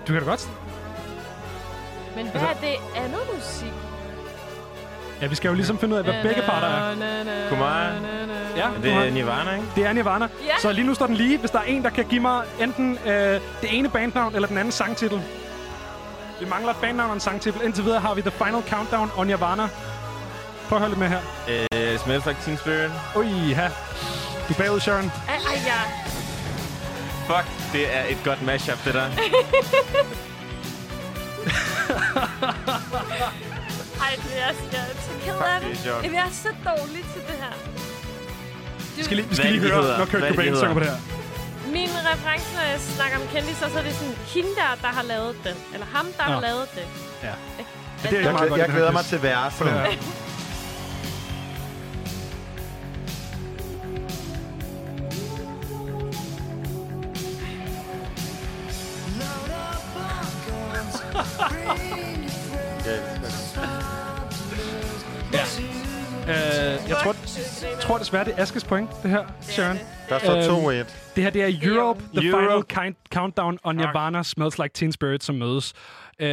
Du 0.06 0.12
kan 0.12 0.22
da 0.22 0.28
godt. 0.28 0.48
Men 2.16 2.26
hvad 2.30 2.40
Altså- 2.40 2.46
er 2.66 2.70
det 2.70 2.76
andet 2.96 3.20
musik? 3.34 3.72
Ja, 5.24 5.28
vi 5.28 5.34
skal 5.34 5.48
jo 5.48 5.54
ligesom 5.54 5.78
finde 5.78 5.94
ud 5.94 5.98
af, 5.98 6.04
hvad 6.04 6.14
begge 6.22 6.42
parter 6.42 6.68
er. 6.68 6.94
Kumar. 7.48 7.92
Ja, 8.56 8.66
Det 8.82 8.92
er 8.92 9.10
Nirvana, 9.10 9.54
ikke? 9.54 9.66
Det 9.76 9.86
er 9.86 9.92
Nirvana. 9.92 10.28
Ja. 10.46 10.58
Så 10.60 10.72
lige 10.72 10.86
nu 10.86 10.94
står 10.94 11.06
den 11.06 11.16
lige. 11.16 11.38
Hvis 11.38 11.50
der 11.50 11.58
er 11.58 11.62
en, 11.62 11.82
der 11.84 11.90
kan 11.90 12.04
give 12.04 12.20
mig 12.20 12.42
enten 12.60 12.98
øh, 13.06 13.12
det 13.12 13.40
ene 13.78 13.88
bandnavn 13.88 14.34
eller 14.34 14.48
den 14.48 14.58
anden 14.58 14.72
sangtitel. 14.72 15.22
Vi 16.40 16.46
mangler 16.48 16.70
et 16.70 16.76
bandnavn 16.76 17.08
og 17.10 17.14
en 17.14 17.20
sangtitel. 17.20 17.60
Indtil 17.64 17.84
videre 17.84 18.00
har 18.00 18.14
vi 18.14 18.20
The 18.20 18.30
Final 18.30 18.62
Countdown 18.70 19.10
og 19.16 19.26
Nirvana. 19.26 19.68
Prøv 20.68 20.76
at 20.76 20.80
høre 20.80 20.90
lidt 20.90 21.00
med 21.00 21.08
her. 21.08 21.18
Øh, 21.48 21.98
Smells 21.98 22.26
Like 22.26 22.38
Teen 22.44 22.56
Spirit. 22.58 22.90
Ui, 23.16 23.52
ha. 23.52 23.68
Du 24.48 24.52
er 24.52 24.56
bagud, 24.58 24.80
Sharon. 24.80 25.12
Ej, 25.28 25.34
ej, 25.34 25.60
ja. 25.66 25.80
Fuck, 27.26 27.72
det 27.72 27.96
er 27.96 28.02
et 28.08 28.18
godt 28.24 28.42
mashup, 28.42 28.84
det 28.84 28.94
der. 28.94 29.04
Ej, 34.04 34.12
det 34.24 34.32
er, 34.42 34.46
jeg 34.46 34.48
er 34.50 34.94
så 35.08 35.12
ked 35.24 35.38
af 35.52 35.60
det 35.60 35.90
er. 35.90 35.96
Jamen, 36.02 36.14
jeg 36.20 36.26
er 36.30 36.34
så 36.46 36.50
dårlig 36.70 37.02
til 37.12 37.22
det 37.28 37.36
her. 37.44 37.54
Vi 38.96 39.02
skal 39.02 39.16
lige, 39.16 39.28
vi 39.28 39.34
skal 39.34 39.50
lige 39.52 39.60
høre, 39.60 39.82
hedder? 39.82 39.98
når 39.98 40.04
Kurt 40.04 40.22
Cobain 40.28 40.56
synger 40.56 40.74
på 40.74 40.80
det 40.80 40.88
her. 40.88 40.98
Min 41.72 41.90
reference, 42.12 42.48
når 42.56 42.62
jeg 42.72 42.80
snakker 42.80 43.16
om 43.20 43.26
kendiser, 43.32 43.68
så 43.68 43.78
er 43.78 43.82
det 43.82 43.94
sådan, 43.94 44.14
hende 44.34 44.52
der, 44.60 44.70
der 44.82 44.88
har 44.98 45.02
lavet 45.02 45.36
det. 45.44 45.56
Eller 45.74 45.86
ham, 45.86 46.06
der 46.18 46.26
Nå. 46.26 46.32
har 46.32 46.40
lavet 46.40 46.68
det. 46.74 46.86
Ja. 47.22 47.28
Ja, 47.28 47.34
det 48.02 48.18
er 48.18 48.30
Jeg, 48.30 48.40
jeg 48.40 48.50
den 48.50 48.60
her 48.60 48.66
glæder 48.66 48.92
mig 48.92 49.04
til 49.04 49.22
verset. 49.22 49.58
På 49.58 49.64
det 49.64 49.72
her. 49.72 49.82
Ja. 61.94 62.00
Øh, 66.28 66.88
jeg 66.88 66.96
tror, 67.02 67.12
tror 67.80 67.98
desværre, 67.98 68.24
det 68.24 68.34
er 68.36 68.42
Askes 68.42 68.64
point, 68.64 68.90
det 69.02 69.10
her, 69.10 69.24
Sharon. 69.40 69.76
Der 70.08 70.18
står 70.18 70.82
2-1. 70.84 70.92
Det 71.16 71.22
her, 71.24 71.30
det 71.30 71.42
er 71.42 71.68
Europe, 71.70 72.02
The 72.16 72.28
Europe. 72.28 72.42
Final 72.74 72.84
Kind- 72.84 72.96
Countdown 73.14 73.58
og 73.62 73.74
Nirvana 73.74 74.22
Smells 74.22 74.58
Like 74.58 74.72
Teen 74.74 74.92
Spirit, 74.92 75.24
som 75.24 75.34
mødes. 75.34 75.72
Øh, 76.18 76.28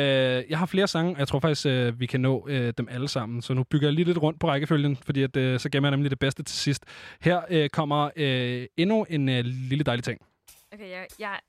jeg 0.50 0.58
har 0.60 0.66
flere 0.66 0.88
sange, 0.88 1.12
og 1.14 1.20
jeg 1.20 1.28
tror 1.28 1.40
faktisk, 1.40 1.66
øh, 1.66 2.00
vi 2.00 2.06
kan 2.06 2.20
nå 2.22 2.46
øh, 2.50 2.74
dem 2.78 2.88
alle 2.92 3.08
sammen. 3.08 3.42
Så 3.42 3.54
nu 3.54 3.64
bygger 3.64 3.88
jeg 3.88 3.94
lige 3.94 4.06
lidt 4.06 4.18
rundt 4.18 4.40
på 4.40 4.48
rækkefølgen, 4.50 4.98
fordi 5.06 5.24
at, 5.24 5.38
øh, 5.38 5.60
så 5.60 5.70
gemmer 5.70 5.88
jeg 5.90 5.92
nemlig 5.92 6.12
det 6.12 6.20
bedste 6.20 6.44
til 6.44 6.58
sidst. 6.58 6.84
Her 7.22 7.42
øh, 7.50 7.70
kommer 7.70 8.10
øh, 8.16 8.66
endnu 8.78 9.06
en 9.10 9.30
øh, 9.30 9.44
lille 9.46 9.84
dejlig 9.84 10.04
ting. 10.04 10.20
Okay, 10.74 10.90
jeg... 10.92 11.06
jeg 11.20 11.40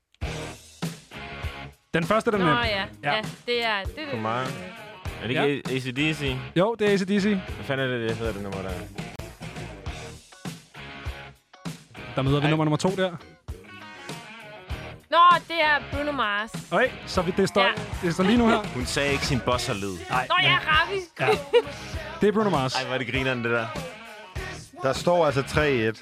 Den 1.93 2.03
første, 2.03 2.31
den 2.31 2.39
Nå, 2.39 2.45
er 2.47 2.65
ja. 2.65 2.65
ja. 2.75 2.85
det 3.03 3.13
er... 3.13 3.21
Det, 3.45 3.63
er 3.65 3.83
det. 3.83 4.11
Kumar. 4.11 4.47
Er 5.23 5.27
det 5.27 5.29
ikke 5.29 5.69
ja. 5.69 5.75
ACDC? 6.09 6.35
Jo, 6.55 6.75
det 6.79 6.89
er 6.89 6.93
ACDC. 6.93 7.23
Hvad 7.23 7.39
fanden 7.63 7.87
er 7.89 7.97
det, 7.97 8.09
det 8.09 8.17
hedder 8.17 8.33
det 8.33 8.41
nummer 8.43 8.61
der? 8.61 8.69
Der 12.15 12.21
møder 12.21 12.39
vi 12.41 12.47
nummer 12.47 12.65
nummer 12.65 12.77
to 12.77 12.89
der. 12.89 13.11
Nå, 15.11 15.17
det 15.47 15.55
er 15.63 15.79
Bruno 15.91 16.11
Mars. 16.11 16.49
Okay, 16.71 16.87
så 17.05 17.21
vi, 17.21 17.33
det, 17.37 17.49
står, 17.49 17.61
Ja. 17.61 17.71
det 18.03 18.13
står 18.13 18.23
lige 18.23 18.37
nu 18.37 18.47
her. 18.47 18.57
Hun 18.75 18.85
sagde 18.85 19.11
ikke 19.11 19.25
sin 19.25 19.39
bosserlyd. 19.39 19.97
Nej, 20.09 20.27
Nå, 20.29 20.35
ja, 20.43 20.57
Ravi. 20.67 20.99
Ja. 21.19 21.27
Det 22.21 22.27
er 22.29 22.31
Bruno 22.33 22.49
Mars. 22.49 22.75
Ej, 22.75 22.85
hvor 22.85 22.93
er 22.93 22.97
det 22.97 23.07
grineren, 23.11 23.43
det 23.43 23.51
der. 23.51 23.67
Der 24.83 24.93
står 24.93 25.25
altså 25.25 25.41
3-1. 25.41 25.59
Der 25.59 25.93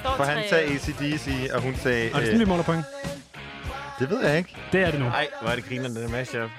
står 0.00 0.16
For 0.16 0.24
han 0.24 0.44
sagde 0.48 0.64
ACDC, 0.74 1.50
og 1.54 1.60
hun 1.62 1.74
sagde... 1.76 2.10
Og 2.14 2.20
det 2.20 2.28
er 2.28 2.32
sådan, 2.32 2.40
vi 2.40 2.44
måler 2.44 2.62
point. 2.62 2.84
det 3.98 4.10
ved 4.10 4.26
jeg 4.28 4.38
ikke. 4.38 4.56
Det 4.72 4.80
er 4.82 4.90
det 4.90 5.00
nu. 5.00 5.06
Ej, 5.06 5.28
hvor 5.40 5.50
er 5.50 5.54
det 5.56 5.64
grineren, 5.64 5.94
det 5.94 6.02
der 6.02 6.08
mashup. 6.08 6.50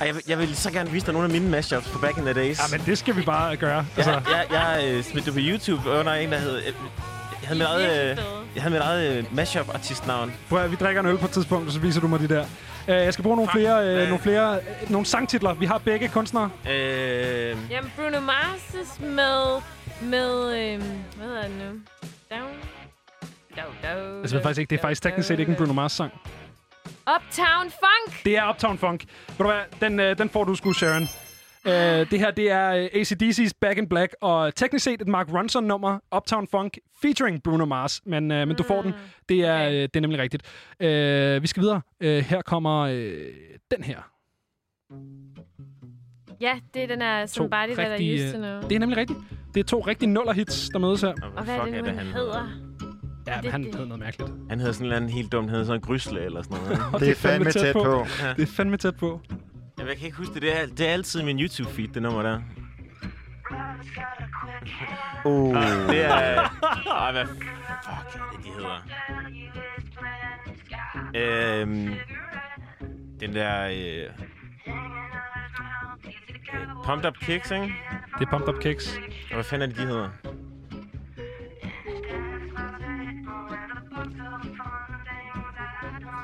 Jeg, 0.00 0.14
vil, 0.14 0.22
jeg 0.28 0.38
vil 0.38 0.56
så 0.56 0.70
gerne 0.72 0.90
vise 0.90 1.06
dig 1.06 1.12
nogle 1.14 1.26
af 1.26 1.32
mine 1.32 1.48
mashups 1.50 1.88
fra 1.88 1.98
back 2.00 2.16
in 2.18 2.24
the 2.24 2.32
days. 2.32 2.58
Ja, 2.58 2.76
men 2.76 2.86
det 2.86 2.98
skal 2.98 3.16
vi 3.16 3.22
bare 3.22 3.56
gøre. 3.56 3.86
Altså, 3.96 4.10
Jeg, 4.12 4.22
jeg, 4.30 4.46
jeg 4.50 4.88
øh, 4.94 5.02
smidt 5.04 5.24
det 5.24 5.32
på 5.32 5.38
YouTube 5.42 5.90
under 5.90 6.12
en, 6.12 6.32
der 6.32 6.38
hed... 6.38 6.56
Jeg, 6.56 6.74
jeg 7.42 7.48
havde 7.48 7.58
mit 7.58 7.66
eget, 7.68 8.10
øh, 8.10 8.16
jeg 8.54 8.62
havde 8.62 8.72
mit 8.74 8.82
eget 8.82 9.16
øh, 9.18 9.24
mashup-artistnavn. 9.36 10.32
Prøv 10.48 10.62
at, 10.64 10.70
vi 10.70 10.76
drikker 10.76 11.00
en 11.00 11.06
øl 11.06 11.18
på 11.18 11.24
et 11.24 11.30
tidspunkt, 11.32 11.66
og 11.66 11.72
så 11.72 11.80
viser 11.80 12.00
du 12.00 12.08
mig 12.08 12.20
de 12.20 12.28
der. 12.28 12.44
Uh, 12.88 12.94
jeg 12.94 13.12
skal 13.12 13.22
bruge 13.22 13.36
nogle 13.36 13.50
Fuck. 13.50 13.60
flere, 13.60 13.78
uh, 13.88 13.92
Hvad? 13.94 14.06
nogle 14.06 14.18
flere, 14.22 14.60
uh, 14.82 14.90
nogle 14.90 15.06
sangtitler. 15.06 15.54
Vi 15.54 15.66
har 15.66 15.78
begge 15.78 16.08
kunstnere. 16.08 16.50
Øh, 16.70 17.56
Jamen, 17.70 17.92
Bruno 17.96 18.20
Mars 18.20 19.00
med... 19.00 19.60
Med... 20.02 20.58
Øhm, 20.58 20.82
hvad 21.16 21.26
hedder 21.26 21.42
det 21.42 21.50
nu? 21.50 21.64
Down... 22.36 22.50
Down, 23.56 23.74
down, 23.82 24.22
Jeg 24.22 24.30
ved 24.32 24.42
faktisk 24.42 24.58
ikke, 24.60 24.70
det 24.70 24.76
er 24.76 24.80
faktisk 24.80 25.02
teknisk 25.02 25.28
set 25.28 25.40
ikke 25.40 25.50
en 25.50 25.56
Bruno 25.56 25.72
Mars 25.72 25.92
sang. 25.92 26.12
Uptown 26.88 27.70
Funk! 27.70 28.24
Det 28.24 28.36
er 28.36 28.50
Uptown 28.50 28.78
Funk. 28.78 29.04
Ved 29.28 29.36
du 29.38 29.44
hvad, 29.44 29.60
den, 29.80 30.00
uh, 30.00 30.18
den 30.18 30.28
får 30.28 30.44
du 30.44 30.54
sgu, 30.54 30.72
Sharon. 30.72 31.02
Uh, 31.64 31.70
det 32.10 32.18
her, 32.18 32.30
det 32.30 32.50
er 32.50 32.80
uh, 32.80 33.00
ACDC's 33.00 33.50
Back 33.60 33.78
in 33.78 33.88
Black, 33.88 34.14
og 34.20 34.54
teknisk 34.54 34.84
set 34.84 35.02
et 35.02 35.08
Mark 35.08 35.26
Ronson-nummer, 35.34 35.98
Uptown 36.16 36.46
Funk, 36.50 36.76
featuring 37.02 37.42
Bruno 37.42 37.64
Mars. 37.64 38.00
Men, 38.06 38.30
uh, 38.30 38.36
men 38.36 38.56
du 38.56 38.62
får 38.62 38.82
den. 38.82 38.94
Det 39.28 39.44
er, 39.44 39.68
uh, 39.68 39.72
det 39.72 39.96
er 39.96 40.00
nemlig 40.00 40.20
rigtigt. 40.20 40.42
Uh, 40.80 41.42
vi 41.42 41.46
skal 41.46 41.62
videre. 41.62 41.80
Uh, 42.04 42.08
her 42.08 42.42
kommer 42.42 42.82
uh, 42.84 42.92
den 43.70 43.84
her. 43.84 44.10
Ja, 46.40 46.58
det 46.74 46.82
er 46.82 46.86
den 46.86 47.02
her 47.02 47.26
Somebody 47.26 47.74
That 47.74 48.00
I 48.00 48.14
Used 48.14 48.32
To 48.32 48.38
Know. 48.38 48.60
Det 48.68 48.72
er 48.72 48.78
nemlig 48.78 48.96
rigtigt. 48.98 49.18
Det 49.54 49.60
er 49.60 49.64
to 49.64 49.80
rigtige 49.80 50.10
nuller-hits, 50.10 50.68
der 50.72 50.78
mødes 50.78 51.00
her. 51.00 51.14
Og 51.36 51.44
hvad 51.44 51.56
er 51.56 51.64
det 51.64 51.84
nu, 51.84 51.90
han 51.90 52.06
hedder? 52.06 52.48
Ja, 53.28 53.42
men 53.42 53.50
han 53.50 53.64
hed 53.64 53.86
noget 53.86 53.98
mærkeligt. 53.98 54.30
Han 54.50 54.60
havde 54.60 54.72
sådan 54.74 54.84
en 54.84 54.86
eller 54.86 54.96
anden 54.96 55.10
helt 55.10 55.32
dumt, 55.32 55.48
han 55.48 55.54
havde 55.54 55.66
sådan 55.66 55.80
en 55.80 55.86
grysle 55.86 56.20
eller 56.24 56.42
sådan 56.42 56.58
noget. 56.58 56.82
Og 56.94 57.00
Det 57.00 57.08
er 57.08 57.14
fandme 57.14 57.50
tæt 57.50 57.72
på. 57.72 58.06
Ja. 58.22 58.34
Det 58.36 58.42
er 58.42 58.46
fandme 58.46 58.76
tæt 58.76 58.96
på. 58.96 59.20
Jamen, 59.78 59.88
jeg 59.88 59.96
kan 59.96 60.06
ikke 60.06 60.18
huske 60.18 60.34
det. 60.34 60.42
Det 60.42 60.60
er, 60.62 60.66
det 60.66 60.88
er 60.88 60.92
altid 60.92 61.22
min 61.22 61.40
YouTube-feed, 61.40 61.92
det 61.94 62.02
nummer 62.02 62.22
der. 62.22 62.40
Uh. 65.24 65.56
Ah, 65.56 65.88
det 65.88 66.04
er... 66.04 66.10
Ej, 66.90 67.12
hvad 67.12 67.26
fuck 67.26 67.46
er 67.86 68.30
det, 68.36 68.44
de 68.44 68.50
hedder? 68.50 68.82
Øhm, 71.62 71.94
den 73.20 73.34
der... 73.34 73.68
Øh, 73.68 74.26
Pumped 76.84 77.06
Up 77.10 77.14
Kicks, 77.20 77.50
ikke? 77.50 77.74
Det 78.18 78.26
er 78.26 78.30
Pumped 78.30 78.48
Up 78.48 78.60
Kicks. 78.60 78.96
Og 79.28 79.34
hvad 79.34 79.44
fanden 79.44 79.70
er 79.70 79.74
det, 79.74 79.82
de 79.82 79.86
hedder? 79.86 80.08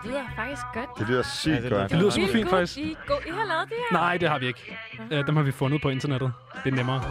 Lyder 0.04 0.22
faktisk 0.36 0.62
godt. 0.74 0.88
Det 0.98 1.08
lyder 1.08 1.22
sygt 1.22 1.62
det 1.62 1.70
godt. 1.70 1.90
Det 1.90 1.98
lyder 1.98 2.10
super 2.10 2.28
fint, 2.32 2.50
faktisk. 2.50 2.78
I, 2.78 2.96
go, 3.06 3.14
I 3.26 3.30
har 3.30 3.44
lavet 3.44 3.68
det 3.68 3.76
her? 3.90 3.98
Nej, 3.98 4.16
det 4.16 4.28
har 4.28 4.38
vi 4.38 4.46
ikke. 4.46 4.76
Øh, 5.10 5.26
dem 5.26 5.36
har 5.36 5.42
vi 5.42 5.52
fundet 5.52 5.82
på 5.82 5.88
internettet. 5.88 6.32
Det 6.64 6.72
er 6.72 6.76
nemmere. 6.76 7.02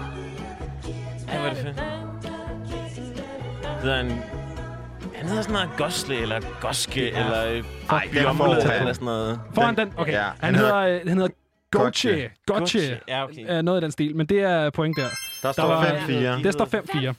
Ja, 1.27 1.39
hvor 1.39 1.47
er 1.49 1.53
det 1.53 1.63
fedt. 1.63 1.75
Det 3.63 3.81
hedder 3.81 3.99
en... 3.99 4.23
Han 5.15 5.27
hedder 5.27 5.41
sådan 5.41 5.53
noget 5.53 5.69
Gosle, 5.77 6.15
eller 6.15 6.39
Goske, 6.61 7.09
Ja. 7.09 7.19
eller... 7.25 7.45
øh, 7.51 7.63
Nej, 7.91 8.07
Bjomle, 8.11 8.37
får 8.37 8.61
han. 8.71 8.79
eller 8.79 8.93
sådan 8.93 9.05
noget. 9.05 9.39
Foran 9.55 9.77
den? 9.77 9.93
Okay. 9.97 10.11
Ja, 10.11 10.21
han, 10.23 10.33
han 10.41 10.55
hedder, 10.55 10.81
hedder- 10.83 10.99
øh, 11.01 11.07
han 11.07 11.17
hedder 11.17 11.29
Goche. 11.71 12.09
Goche. 12.47 12.59
Goche. 12.59 12.99
Ja, 13.07 13.23
okay. 13.23 13.57
Øh, 13.57 13.61
noget 13.63 13.81
i 13.81 13.83
den 13.83 13.91
stil, 13.91 14.15
men 14.15 14.25
det 14.25 14.39
er 14.41 14.69
point 14.69 14.97
der. 14.97 15.07
Der 15.43 15.51
står 15.51 15.67
var- 15.67 15.85
5-4 15.85 16.43
Der 16.43 16.51
står 16.51 16.65
5-4 16.65 17.13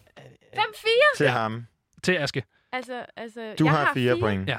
5-4? 0.57 1.17
til 1.17 1.29
ham. 1.29 1.67
til 2.03 2.13
Aske. 2.17 2.43
Altså, 2.73 2.93
altså, 3.17 3.41
Du 3.59 3.65
jeg 3.65 3.73
har 3.73 3.91
4 3.95 4.17
point. 4.21 4.49
Ja. 4.49 4.59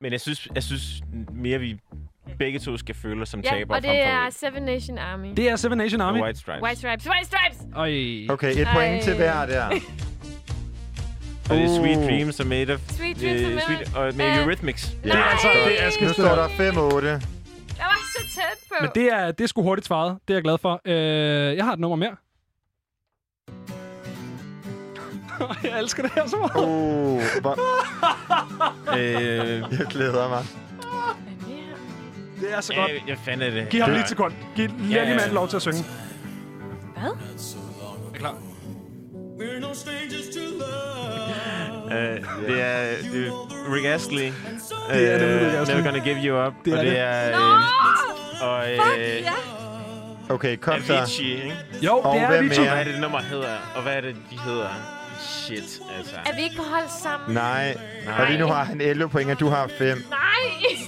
Men 0.00 0.12
jeg 0.12 0.20
synes, 0.20 0.48
jeg 0.54 0.62
synes 0.62 1.00
mere, 1.34 1.58
vi 1.58 1.78
begge 2.38 2.58
to 2.58 2.76
skal 2.76 2.94
føle 2.94 3.22
os 3.22 3.28
som 3.28 3.40
Ja, 3.40 3.50
tabere 3.50 3.76
og 3.76 3.82
det 3.82 4.00
er 4.02 4.30
Seven 4.30 4.62
Nation 4.62 4.98
Army. 4.98 5.32
Det 5.36 5.48
er 5.50 5.56
Seven 5.56 5.78
Nation 5.78 6.00
Army. 6.00 6.20
White 6.22 6.38
Stripes. 6.38 6.62
White 6.62 6.76
Stripes. 6.80 7.06
White 7.08 7.26
Stripes! 7.26 7.66
Øj. 7.76 8.34
Okay, 8.34 8.52
et 8.52 8.66
Ej. 8.66 8.74
point 8.74 9.02
til 9.02 9.14
hver 9.16 9.46
der. 9.46 9.66
Og 11.50 11.56
det 11.56 11.64
er 11.64 11.76
Sweet 11.80 11.96
Uh. 11.98 12.04
Dreams 12.04 12.40
are 12.40 12.48
made 12.48 12.72
of... 12.74 12.80
Sweet 12.90 13.16
Dreams 13.20 13.40
are 13.42 13.48
øh, 13.48 13.54
made 13.54 13.60
sweet, 13.66 13.88
of- 13.88 13.96
og 13.96 14.14
med 14.16 14.24
Øh, 14.26 14.36
Eurythmics. 14.44 14.96
Det 15.04 15.12
er 15.12 15.22
altså 15.22 15.48
det 15.68 15.82
er 16.02 16.06
Nu 16.06 16.12
står 16.12 16.34
der 16.34 16.48
5-8. 16.48 17.06
Jeg 17.06 17.20
var 17.78 17.98
så 18.18 18.34
tæt 18.34 18.58
på. 18.68 18.74
Men 18.80 18.90
det 18.94 19.12
er, 19.12 19.30
det 19.32 19.44
er 19.44 19.48
sgu 19.48 19.62
hurtigt 19.62 19.86
svaret. 19.86 20.18
Det 20.28 20.34
er 20.34 20.36
jeg 20.36 20.42
glad 20.42 20.58
for. 20.58 20.80
Øh, 20.84 21.56
jeg 21.56 21.64
har 21.64 21.72
et 21.72 21.78
nummer 21.78 21.96
mere. 21.96 22.16
jeg 25.70 25.78
elsker 25.78 26.02
det 26.02 26.12
her 26.12 26.26
så 26.28 26.36
meget. 26.36 26.66
Uh, 26.68 27.22
hvor... 27.40 27.58
øh, 28.98 29.78
Jeg 29.78 29.86
glæder 29.90 30.28
mig. 30.28 30.44
Det 32.40 32.54
er 32.56 32.60
så 32.60 32.74
godt. 32.74 32.90
jeg, 32.92 33.02
jeg 33.08 33.18
fandt 33.24 33.40
det. 33.42 33.68
Giv 33.68 33.80
ham 33.80 33.88
det 33.90 33.94
lige 33.96 34.02
et 34.04 34.08
sekund. 34.08 34.32
Giv 34.56 34.70
lige 34.78 34.94
Ja, 35.02 35.08
ja. 35.08 35.16
mand 35.16 35.32
lov 35.32 35.48
til 35.48 35.56
at 35.56 35.62
synge. 35.62 35.84
Hvad? 36.96 37.10
Er 38.14 38.18
klar? 38.18 38.34
We're 39.38 39.60
no 39.60 39.74
strangers 39.74 40.26
to 40.34 40.40
love. 40.40 41.98
Øh, 41.98 42.20
det 42.48 42.62
er 42.62 42.96
det 43.12 43.26
er 43.26 43.74
Rick 43.74 43.86
Astley. 43.86 44.22
Det 44.22 44.32
er 45.14 45.18
nemlig 45.18 45.26
øh, 45.26 45.46
Rick 45.46 45.54
Astley. 45.54 45.76
Never 45.76 45.90
Gonna 45.90 46.04
Give 46.04 46.16
You 46.24 46.46
Up. 46.46 46.52
Det 46.64 46.72
og 46.72 46.78
er 46.78 46.82
det 46.82 46.92
det. 46.92 47.00
er... 47.00 47.30
Nå! 47.30 47.44
Øh, 48.42 48.50
og 48.52 48.64
Fuck, 48.86 48.98
øh, 48.98 49.22
ja. 49.22 49.32
Okay, 50.34 50.56
kom 50.56 50.82
så. 50.82 50.94
Avicii, 50.96 51.32
ikke? 51.34 51.56
Jo, 51.82 51.96
Og 51.98 52.14
det 52.14 52.22
er 52.22 52.28
Avicii. 52.38 52.58
Og 52.64 52.68
hvad 52.70 52.80
er 52.80 52.84
det, 52.84 52.92
det 52.92 53.00
nummer 53.02 53.20
hedder? 53.20 53.56
Og 53.76 53.82
hvad 53.82 53.92
er 53.96 54.00
det, 54.00 54.16
de 54.30 54.38
hedder? 54.40 54.68
Shit, 55.20 55.80
altså. 55.98 56.16
Er 56.26 56.36
vi 56.36 56.42
ikke 56.42 56.56
på 56.56 56.62
hold 56.62 56.84
sammen? 57.02 57.34
Nej. 57.34 57.76
Nej. 58.04 58.20
Og 58.20 58.26
lige 58.26 58.38
nu 58.38 58.46
har 58.46 58.64
han 58.64 58.80
11 58.80 59.08
point, 59.10 59.30
og 59.30 59.40
du 59.40 59.48
har 59.48 59.70
5. 59.78 59.98
Nej! 60.10 60.18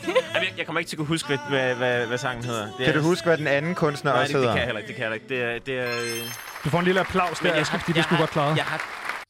Jeg, 0.35 0.43
jeg 0.59 0.67
kommer 0.67 0.79
ikke 0.81 0.89
til 0.89 0.97
at 0.97 0.99
kunne 0.99 1.07
huske, 1.07 1.29
hvad, 1.29 1.39
hvad, 1.49 1.75
hvad, 1.75 2.07
hvad 2.07 2.19
sangen 2.19 2.45
hedder. 2.45 2.65
Det 2.67 2.75
Kan 2.79 2.89
er, 2.89 2.93
du 2.93 3.01
huske, 3.01 3.27
hvad 3.27 3.37
den 3.39 3.47
anden 3.47 3.75
kunstner 3.75 4.13
Nej, 4.13 4.21
også 4.23 4.33
det, 4.33 4.35
det 4.35 4.41
hedder? 4.43 4.53
kan 4.55 4.59
jeg 4.59 4.67
heller 4.67 4.79
ikke. 4.79 4.89
Det 4.89 4.97
kan 4.97 5.05
jeg 5.05 5.13
heller 5.13 5.51
ikke. 5.55 5.65
Det 5.67 5.75
er... 5.79 5.85
Det 5.85 5.95
er 6.19 6.25
øh, 6.25 6.33
Du 6.65 6.69
får 6.71 6.79
en 6.79 6.85
lille 6.85 7.01
applaus 7.01 7.43
men 7.43 7.49
der, 7.49 7.55
jeg 7.55 7.61
Aske, 7.61 7.73
har- 7.73 7.79
fordi 7.79 7.93
det 7.93 7.97
jeg 7.97 8.05
skulle 8.05 8.19
godt 8.19 8.31
klare. 8.31 8.55
Jeg 8.57 8.65
har, 8.65 8.83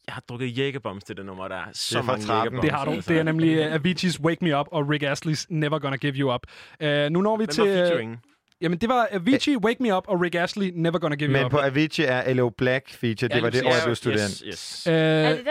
jeg 0.06 0.14
har 0.14 0.22
drukket 0.28 0.58
jægerbombs 0.58 1.04
til 1.04 1.16
det 1.16 1.26
nummer, 1.26 1.48
der 1.48 1.54
er 1.56 1.60
så 1.72 1.98
fra 1.98 2.02
mange 2.02 2.26
13. 2.26 2.38
jægerbombs. 2.42 2.62
Det 2.62 2.70
har 2.72 2.84
du. 2.84 2.90
altså. 2.90 3.12
Det 3.12 3.18
er 3.18 3.22
nemlig 3.22 3.66
uh, 3.68 3.74
Avicii's 3.74 4.20
Wake 4.20 4.44
Me 4.44 4.58
Up 4.60 4.66
og 4.72 4.88
Rick 4.88 5.02
Astley's 5.04 5.44
Never 5.48 5.78
Gonna 5.78 5.96
Give 5.96 6.12
You 6.14 6.34
Up. 6.34 6.40
Uh, 6.84 6.88
nu 7.10 7.20
når 7.20 7.36
vi 7.36 7.44
Hvem 7.44 7.48
til... 7.54 7.64
var 7.64 7.70
featuring? 7.86 8.20
Jamen, 8.60 8.78
det 8.78 8.88
var 8.88 9.08
Avicii, 9.10 9.56
Wake 9.56 9.82
Me 9.82 9.96
Up 9.96 10.04
og 10.08 10.20
Rick 10.20 10.34
Astley, 10.34 10.70
Never 10.74 10.98
Gonna 10.98 11.16
Give 11.16 11.28
You 11.28 11.32
Men 11.36 11.44
Up. 11.44 11.50
på 11.50 11.58
Avicii 11.58 12.04
er 12.04 12.34
L.O. 12.34 12.48
Black 12.48 12.90
feature. 12.94 13.28
Ja, 13.30 13.34
Det 13.36 13.42
var 13.42 13.50
det 13.50 13.62
år, 13.64 13.68
jeg 13.70 13.80
blev 13.84 13.90
Ja, 13.90 13.94
student. 13.94 14.20
Yes, 14.20 14.42
yes. 14.46 14.86
Øh, 14.86 14.94
Er 14.94 15.28
det 15.28 15.38
den 15.38 15.46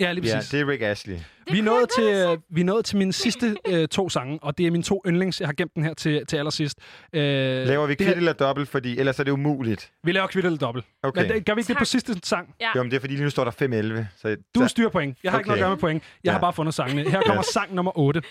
ja, 0.00 0.12
lige 0.12 0.28
Ja, 0.28 0.34
præcis. 0.36 0.50
det 0.50 0.60
er 0.60 0.68
Rick 0.68 0.82
Astley. 0.82 1.16
Vi 1.50 1.58
er, 1.58 1.62
nået 1.62 1.88
til, 1.98 2.04
øh, 2.04 2.38
vi 2.50 2.60
er 2.60 2.64
nået 2.64 2.84
til 2.84 2.96
mine 2.96 3.12
sidste 3.12 3.56
øh, 3.68 3.88
to 3.88 4.08
sange, 4.08 4.38
og 4.42 4.58
det 4.58 4.66
er 4.66 4.70
mine 4.70 4.84
to 4.84 5.02
yndlings. 5.06 5.40
Jeg 5.40 5.48
har 5.48 5.52
gemt 5.52 5.74
den 5.74 5.84
her 5.84 5.94
til, 5.94 6.26
til 6.26 6.36
allersidst. 6.36 6.78
Øh, 7.12 7.20
Laver 7.22 7.86
vi 7.86 7.90
det 7.90 7.98
kvit 7.98 8.08
her- 8.08 8.14
eller 8.14 8.32
dobbelt, 8.32 8.68
fordi 8.68 8.98
ellers 8.98 9.18
er 9.20 9.24
det 9.24 9.30
umuligt. 9.32 9.90
Vi 10.04 10.12
laver 10.12 10.26
kvitt 10.26 10.46
eller 10.46 10.58
dobbelt. 10.58 10.86
Okay. 11.02 11.22
Men 11.22 11.30
det, 11.30 11.46
gør 11.46 11.54
vi 11.54 11.58
ikke 11.60 11.68
det 11.68 11.76
på 11.76 11.80
Tak. 11.80 11.86
sidste 11.86 12.14
sang? 12.22 12.54
Ja. 12.60 12.70
Jo, 12.76 12.82
men 12.82 12.90
det 12.90 12.96
er 12.96 13.00
fordi, 13.00 13.14
lige 13.14 13.24
nu 13.24 13.30
står 13.30 13.44
der 13.44 13.50
5-11. 13.50 14.06
Så, 14.16 14.36
Du 14.54 14.68
styrer 14.68 14.88
point. 14.88 15.18
Jeg 15.24 15.32
har 15.32 15.38
ikke 15.38 15.48
noget 15.48 15.58
at 15.60 15.62
gøre 15.62 15.70
med 15.70 15.78
point. 15.78 16.02
Jeg 16.24 16.32
har 16.32 16.38
Ja. 16.38 16.40
bare 16.40 16.52
fundet 16.52 16.74
sangene. 16.74 17.10
Her 17.10 17.22
kommer 17.22 17.42
sang 17.42 17.74
nummer 17.74 17.98
8. 17.98 18.22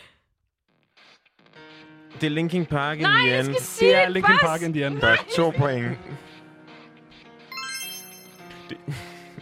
Det 2.24 2.30
er 2.30 2.36
Linkin 2.36 2.66
Park 2.66 2.98
in 2.98 3.04
Nej, 3.04 3.18
the 3.20 3.30
jeg 3.30 3.40
end. 3.40 3.54
skal 3.54 3.64
sige 3.66 3.90
Det 3.90 3.98
er 3.98 4.04
det 4.04 4.12
Linkin. 4.12 4.36
Park 4.42 4.62
in 4.62 4.74
the 4.74 4.88
end. 4.88 5.02
der 5.02 5.08
er 5.08 5.16
to 5.36 5.54
point. 5.58 5.98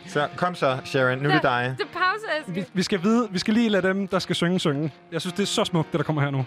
Så 0.07 0.27
kom 0.35 0.55
så, 0.55 0.77
Sharon. 0.85 1.17
Nu 1.17 1.29
er 1.29 1.33
det 1.33 1.43
dig. 1.43 1.75
Det 1.77 1.87
pause, 1.93 2.25
Aske. 2.39 2.51
Vi, 2.53 2.65
vi, 2.73 2.83
skal 2.83 3.03
vide, 3.03 3.27
vi 3.31 3.39
skal 3.39 3.53
lige 3.53 3.69
lade 3.69 3.87
dem, 3.87 4.07
der 4.07 4.19
skal 4.19 4.35
synge, 4.35 4.59
synge. 4.59 4.93
Jeg 5.11 5.21
synes, 5.21 5.33
det 5.33 5.43
er 5.43 5.47
så 5.47 5.65
smukt, 5.65 5.91
det 5.91 5.97
der 5.97 6.03
kommer 6.03 6.21
her 6.21 6.29
nu. 6.29 6.45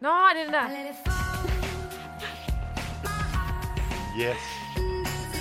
Nå, 0.00 0.08
det 0.34 0.40
er 0.40 0.44
den 0.44 0.52
der. 0.54 0.68
Yes. 4.20 4.36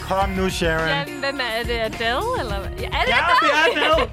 Kom 0.04 0.30
nu, 0.30 0.50
Sharon. 0.50 0.88
Ja, 0.88 1.04
hvem 1.20 1.40
er, 1.40 1.64
det? 1.64 1.80
Adele, 1.80 2.40
eller 2.40 2.60
hvad? 2.60 2.70
Ja, 2.80 2.86
er 2.88 3.02
det 3.06 3.10
Ja, 3.10 3.18
det 3.42 3.50
er 3.54 3.82
Adele! 3.92 4.10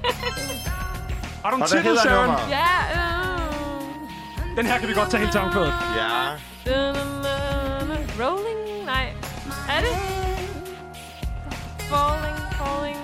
Har 1.43 1.51
du 1.51 1.57
en 1.57 1.63
titel, 1.63 1.97
Sharon? 1.99 2.49
Ja, 2.49 2.65
øh... 2.95 3.34
Den 4.57 4.65
her 4.65 4.77
kan 4.79 4.87
vi 4.87 4.93
godt 4.93 5.09
tage 5.11 5.21
helt 5.21 5.33
sammenkvædet. 5.33 5.73
Ja. 5.97 6.31
Rolling? 8.19 8.85
Nej. 8.85 9.05
Er 9.69 9.79
det? 9.81 9.95
Falling, 11.89 12.37
falling. 12.59 12.97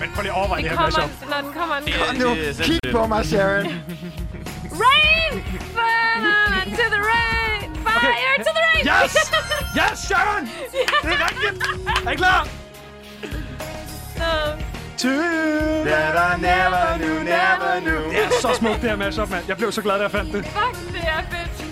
Men 0.00 0.10
prøv 0.14 0.22
lige 0.22 0.32
at 0.32 0.38
overveje 0.38 0.62
Det 0.62 0.70
det 0.70 0.78
her 0.78 0.84
mashup. 0.86 1.10
når 1.30 1.40
den 1.40 1.52
kommer. 1.52 1.74
Den 1.80 1.92
Kom 1.92 2.06
kommer. 2.06 2.24
nu. 2.24 2.30
det 2.34 2.60
er 2.60 2.64
Kig 2.64 2.78
på 2.92 3.06
mig, 3.06 3.26
Sharon. 3.26 3.66
Rain! 4.82 5.32
Fire 5.76 6.64
to 6.78 6.86
the 6.94 7.00
rain! 7.12 7.76
Fire 7.86 8.34
to 8.46 8.50
the 8.58 8.62
rain! 8.68 8.84
Yes! 9.04 9.16
Yes, 9.80 9.98
Sharon! 10.08 10.44
Det 11.02 11.12
er 11.12 11.28
rigtigt! 11.28 11.64
Er 12.06 12.10
I 12.10 12.16
klar? 12.16 12.48
Så- 14.16 14.56
To 15.02 15.08
That 15.08 16.14
I 16.16 16.40
never 16.40 16.98
knew, 16.98 17.24
never 17.24 17.80
knew. 17.80 18.10
Det 18.10 18.24
er 18.24 18.30
så 18.40 18.54
smukt, 18.58 18.82
det 18.82 18.90
her 18.90 18.96
mashup, 18.96 19.30
mand. 19.30 19.44
Jeg 19.48 19.56
blev 19.56 19.72
så 19.72 19.82
glad, 19.82 19.96
da 19.96 20.02
jeg 20.02 20.10
fandt 20.10 20.32
det. 20.32 20.44
Fuck, 20.44 20.92
det 20.92 21.00
er 21.02 21.22
fedt. 21.30 21.64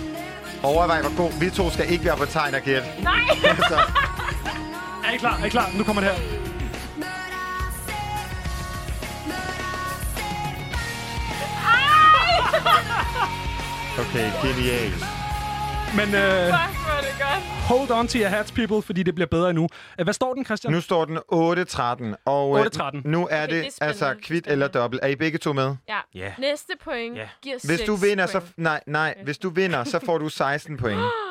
Overvej, 0.63 1.01
hvor 1.01 1.17
god. 1.17 1.39
Vi 1.39 1.49
to 1.49 1.69
skal 1.69 1.91
ikke 1.91 2.05
være 2.05 2.17
på 2.17 2.25
tegn 2.25 2.55
og 2.55 2.61
gæt. 2.61 2.83
Nej! 3.03 3.19
Så, 3.69 3.75
Er 5.05 5.11
I 5.13 5.17
klar? 5.17 5.37
Er 5.41 5.45
I 5.45 5.49
klar? 5.49 5.69
Nu 5.77 5.83
kommer 5.83 6.01
det 6.01 6.11
her. 6.11 6.19
okay, 13.99 14.31
genial. 14.43 15.20
Men 15.95 16.05
Fuck, 16.05 16.13
hvor 16.13 16.99
det 17.01 17.15
godt. 17.19 17.43
hold 17.67 17.91
on 17.91 18.07
to 18.07 18.17
your 18.19 18.27
hats, 18.27 18.51
people, 18.51 18.81
fordi 18.81 19.03
det 19.03 19.15
bliver 19.15 19.27
bedre 19.27 19.49
endnu. 19.49 19.63
Uh, 19.63 20.03
hvad 20.03 20.13
står 20.13 20.33
den, 20.33 20.45
Christian? 20.45 20.73
Nu 20.73 20.81
står 20.81 21.05
den 21.05 21.17
8-13, 21.17 22.15
og 22.25 22.59
øh, 22.59 22.65
8-13. 22.65 23.01
nu 23.03 23.27
er 23.31 23.43
Okay, 23.43 23.55
det, 23.55 23.63
det 23.65 23.77
er 23.81 23.85
altså 23.85 24.05
spændende. 24.05 24.23
kvit 24.27 24.47
eller 24.47 24.67
dobbelt. 24.67 25.03
Er 25.03 25.07
I 25.07 25.15
begge 25.15 25.37
to 25.37 25.53
med? 25.53 25.75
Ja. 25.89 25.97
Ja. 26.15 26.33
Næste 26.39 26.73
point 26.83 27.17
Ja. 27.17 27.27
giver 27.41 27.57
Hvis 27.65 27.79
du 27.81 27.95
vinder, 27.95 28.25
så... 28.25 28.39
point. 28.39 28.57
Nej, 28.57 28.81
nej. 28.87 29.15
Hvis 29.23 29.37
du 29.37 29.49
vinder, 29.49 29.83
så 29.83 29.99
får 30.05 30.17
du 30.17 30.29
16 30.29 30.77
point. 30.77 30.99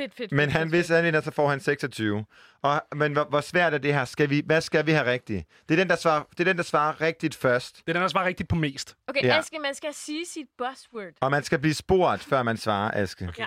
Fedt, 0.00 0.14
fedt, 0.14 0.32
Men 0.32 0.40
fedt, 0.40 0.52
han, 0.52 0.62
fedt, 0.62 0.74
hvis 0.74 0.88
han 0.88 1.04
vinder, 1.04 1.20
så 1.20 1.30
får 1.30 1.48
han 1.48 1.60
26. 1.60 2.24
Og, 2.62 2.82
men 2.94 3.12
hvor, 3.12 3.24
hvor 3.24 3.40
svært 3.40 3.74
er 3.74 3.78
det 3.78 3.94
her? 3.94 4.04
Skal 4.04 4.30
vi, 4.30 4.42
hvad 4.46 4.60
skal 4.60 4.86
vi 4.86 4.92
have 4.92 5.10
rigtigt? 5.10 5.46
Det 5.68 5.74
er 5.74 5.76
den, 5.76 5.88
der 5.88 5.96
svarer, 5.96 6.22
det 6.30 6.40
er 6.40 6.44
den, 6.44 6.56
der 6.56 6.62
svarer 6.62 7.00
rigtigt 7.00 7.34
først. 7.34 7.76
Det 7.76 7.88
er 7.88 7.92
den, 7.92 8.02
der 8.02 8.08
svarer 8.08 8.26
rigtigt 8.26 8.48
på 8.48 8.56
mest. 8.56 8.96
Okay, 9.08 9.24
Ja. 9.24 9.38
Aske, 9.38 9.58
man 9.58 9.74
skal 9.74 9.94
sige 9.94 10.26
sit 10.26 10.46
buzzword. 10.58 11.12
Og 11.20 11.30
man 11.30 11.42
skal 11.42 11.58
blive 11.58 11.74
spurgt, 11.74 12.24
før 12.24 12.42
man 12.42 12.56
svarer, 12.56 13.02
Aske. 13.02 13.28
Ja. 13.38 13.46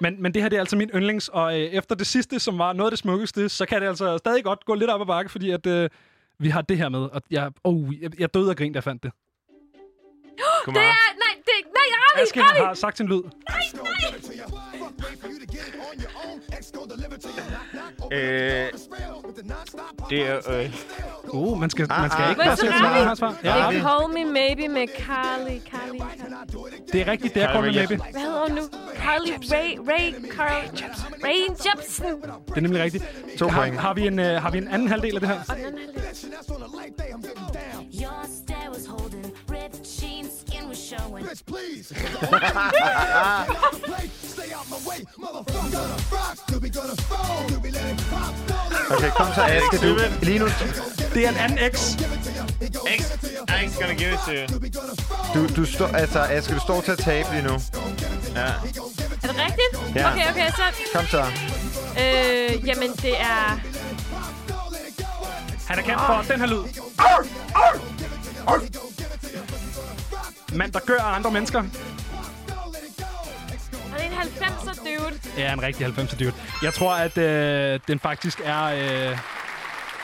Men, 0.00 0.22
men 0.22 0.34
det 0.34 0.42
her 0.42 0.48
det 0.48 0.56
er 0.56 0.60
altså 0.60 0.76
min 0.76 0.90
yndlings, 0.94 1.28
og 1.28 1.60
øh, 1.60 1.66
efter 1.66 1.94
det 1.94 2.06
sidste, 2.06 2.40
som 2.40 2.58
var 2.58 2.72
noget 2.72 2.86
af 2.86 2.92
det 2.92 2.98
smukkeste, 2.98 3.48
så 3.48 3.66
kan 3.66 3.82
det 3.82 3.88
altså 3.88 4.18
stadig 4.18 4.44
godt 4.44 4.64
gå 4.64 4.74
lidt 4.74 4.90
op 4.90 5.00
ad 5.00 5.06
bakke, 5.06 5.30
fordi 5.30 5.50
at, 5.50 5.66
øh, 5.66 5.90
vi 6.38 6.48
har 6.48 6.62
det 6.62 6.76
her 6.78 6.88
med. 6.88 7.00
Og 7.00 7.22
jeg, 7.30 7.52
oh, 7.64 8.02
jeg, 8.02 8.20
jeg 8.20 8.34
døde 8.34 8.50
af 8.50 8.56
grin, 8.56 8.72
da 8.72 8.76
jeg 8.76 8.84
fandt 8.84 9.02
det. 9.02 9.12
Det 10.66 10.70
er... 10.70 10.72
Nej, 10.72 11.34
det 11.46 11.52
er... 11.58 11.64
Nej, 11.66 11.88
Ravi! 11.92 12.22
Aske 12.22 12.40
Ravi! 12.42 12.58
har 12.58 12.74
sagt 12.74 12.96
sin 12.96 13.06
lyd. 13.06 13.22
Øh, 18.12 18.70
det 20.10 20.20
er... 20.28 20.38
Øh, 20.50 20.74
Uh, 21.28 21.60
man 21.60 21.70
skal, 21.70 21.88
man 21.88 22.10
skal 22.10 22.22
Ah, 22.22 22.30
ikke 22.30 22.42
ah. 22.42 22.46
bare 22.46 22.48
Hvad 22.48 22.56
så, 22.56 22.60
sætte 22.60 22.76
Ravi? 22.78 23.02
svaret. 23.04 23.18
svar. 23.18 23.36
Ja, 23.44 23.70
call 23.72 24.08
me 24.14 24.24
maybe 24.32 24.68
med 24.68 24.86
Carly, 24.98 25.58
Carly, 25.70 25.98
Carly. 25.98 26.66
det 26.92 27.00
er 27.00 27.08
rigtigt, 27.12 27.34
det 27.34 27.42
er 27.42 27.52
Colin 27.52 27.76
Rae 27.76 27.86
Maybe. 27.86 28.02
Hvad 28.12 28.20
hedder 28.22 28.40
hun 28.48 28.56
nu? 28.56 28.62
Carly 28.96 29.32
Ray, 29.52 29.78
Ray, 29.90 30.12
Carl, 30.36 30.64
Ray 31.24 31.40
Jepsen. 31.64 32.06
Det 32.48 32.56
er 32.56 32.60
nemlig 32.60 32.82
rigtigt. 32.82 33.04
To 33.38 33.48
har, 33.48 33.60
point. 33.60 33.78
har, 33.80 33.94
vi 33.94 34.06
en, 34.06 34.18
øh, 34.18 34.42
har 34.42 34.50
vi 34.50 34.58
en 34.58 34.68
anden 34.68 34.88
halvdel 34.88 35.14
af 35.14 35.20
det 35.20 35.28
her? 35.28 35.38
Og 35.48 35.56
den 35.56 35.64
anden 35.64 35.78
halvdel. 35.78 36.04
Was 41.24 41.42
showing. 41.46 41.84
Okay, 48.90 49.10
kom 49.10 49.26
så, 49.34 49.42
Aske. 49.42 49.88
Du, 49.88 49.98
lige 50.22 50.38
nu... 50.38 50.46
Det 51.14 51.24
er 51.24 51.28
en 51.28 51.36
anden 51.36 51.58
X. 51.72 51.92
X. 52.98 53.02
Thanks 53.48 53.76
gonna 53.78 53.94
give 53.94 54.12
it 54.12 54.18
to 54.26 54.32
you. 54.32 54.46
Du, 55.34 55.46
du 55.56 55.64
står, 55.64 55.86
altså, 55.86 56.20
Aske, 56.20 56.54
du 56.54 56.60
står 56.60 56.80
til 56.80 56.92
at 56.92 56.98
tabe 56.98 57.28
lige 57.32 57.42
nu. 57.42 57.52
Ja. 58.34 58.40
Er 58.40 58.52
det 59.22 59.36
rigtigt? 59.46 59.96
Ja. 59.96 60.10
Okay, 60.10 60.30
okay, 60.30 60.50
så... 60.50 60.62
Kom 60.94 61.06
så. 61.06 61.24
Øh, 62.00 62.68
jamen, 62.68 62.90
det 63.02 63.20
er... 63.20 63.60
Han 65.68 65.78
er 65.78 65.82
kendt 65.82 66.00
for 66.00 66.24
den 66.28 66.40
her 66.40 66.46
lyd. 66.46 66.64
Mand, 70.54 70.72
der 70.72 70.80
gør 70.86 70.98
andre 71.00 71.30
mennesker. 71.30 71.60
Han 71.60 71.70
er 74.00 74.04
en 74.04 74.12
90'er 74.12 74.84
dude. 74.84 75.14
Ja, 75.38 75.52
en 75.52 75.62
rigtig 75.62 75.86
90'er 75.86 76.18
dude. 76.18 76.32
Jeg 76.62 76.74
tror, 76.74 76.92
at 76.94 77.18
øh, 77.18 77.80
den 77.88 77.98
faktisk 78.00 78.40
er... 78.44 78.64
Øh, 78.64 78.78
jeg 78.78 79.18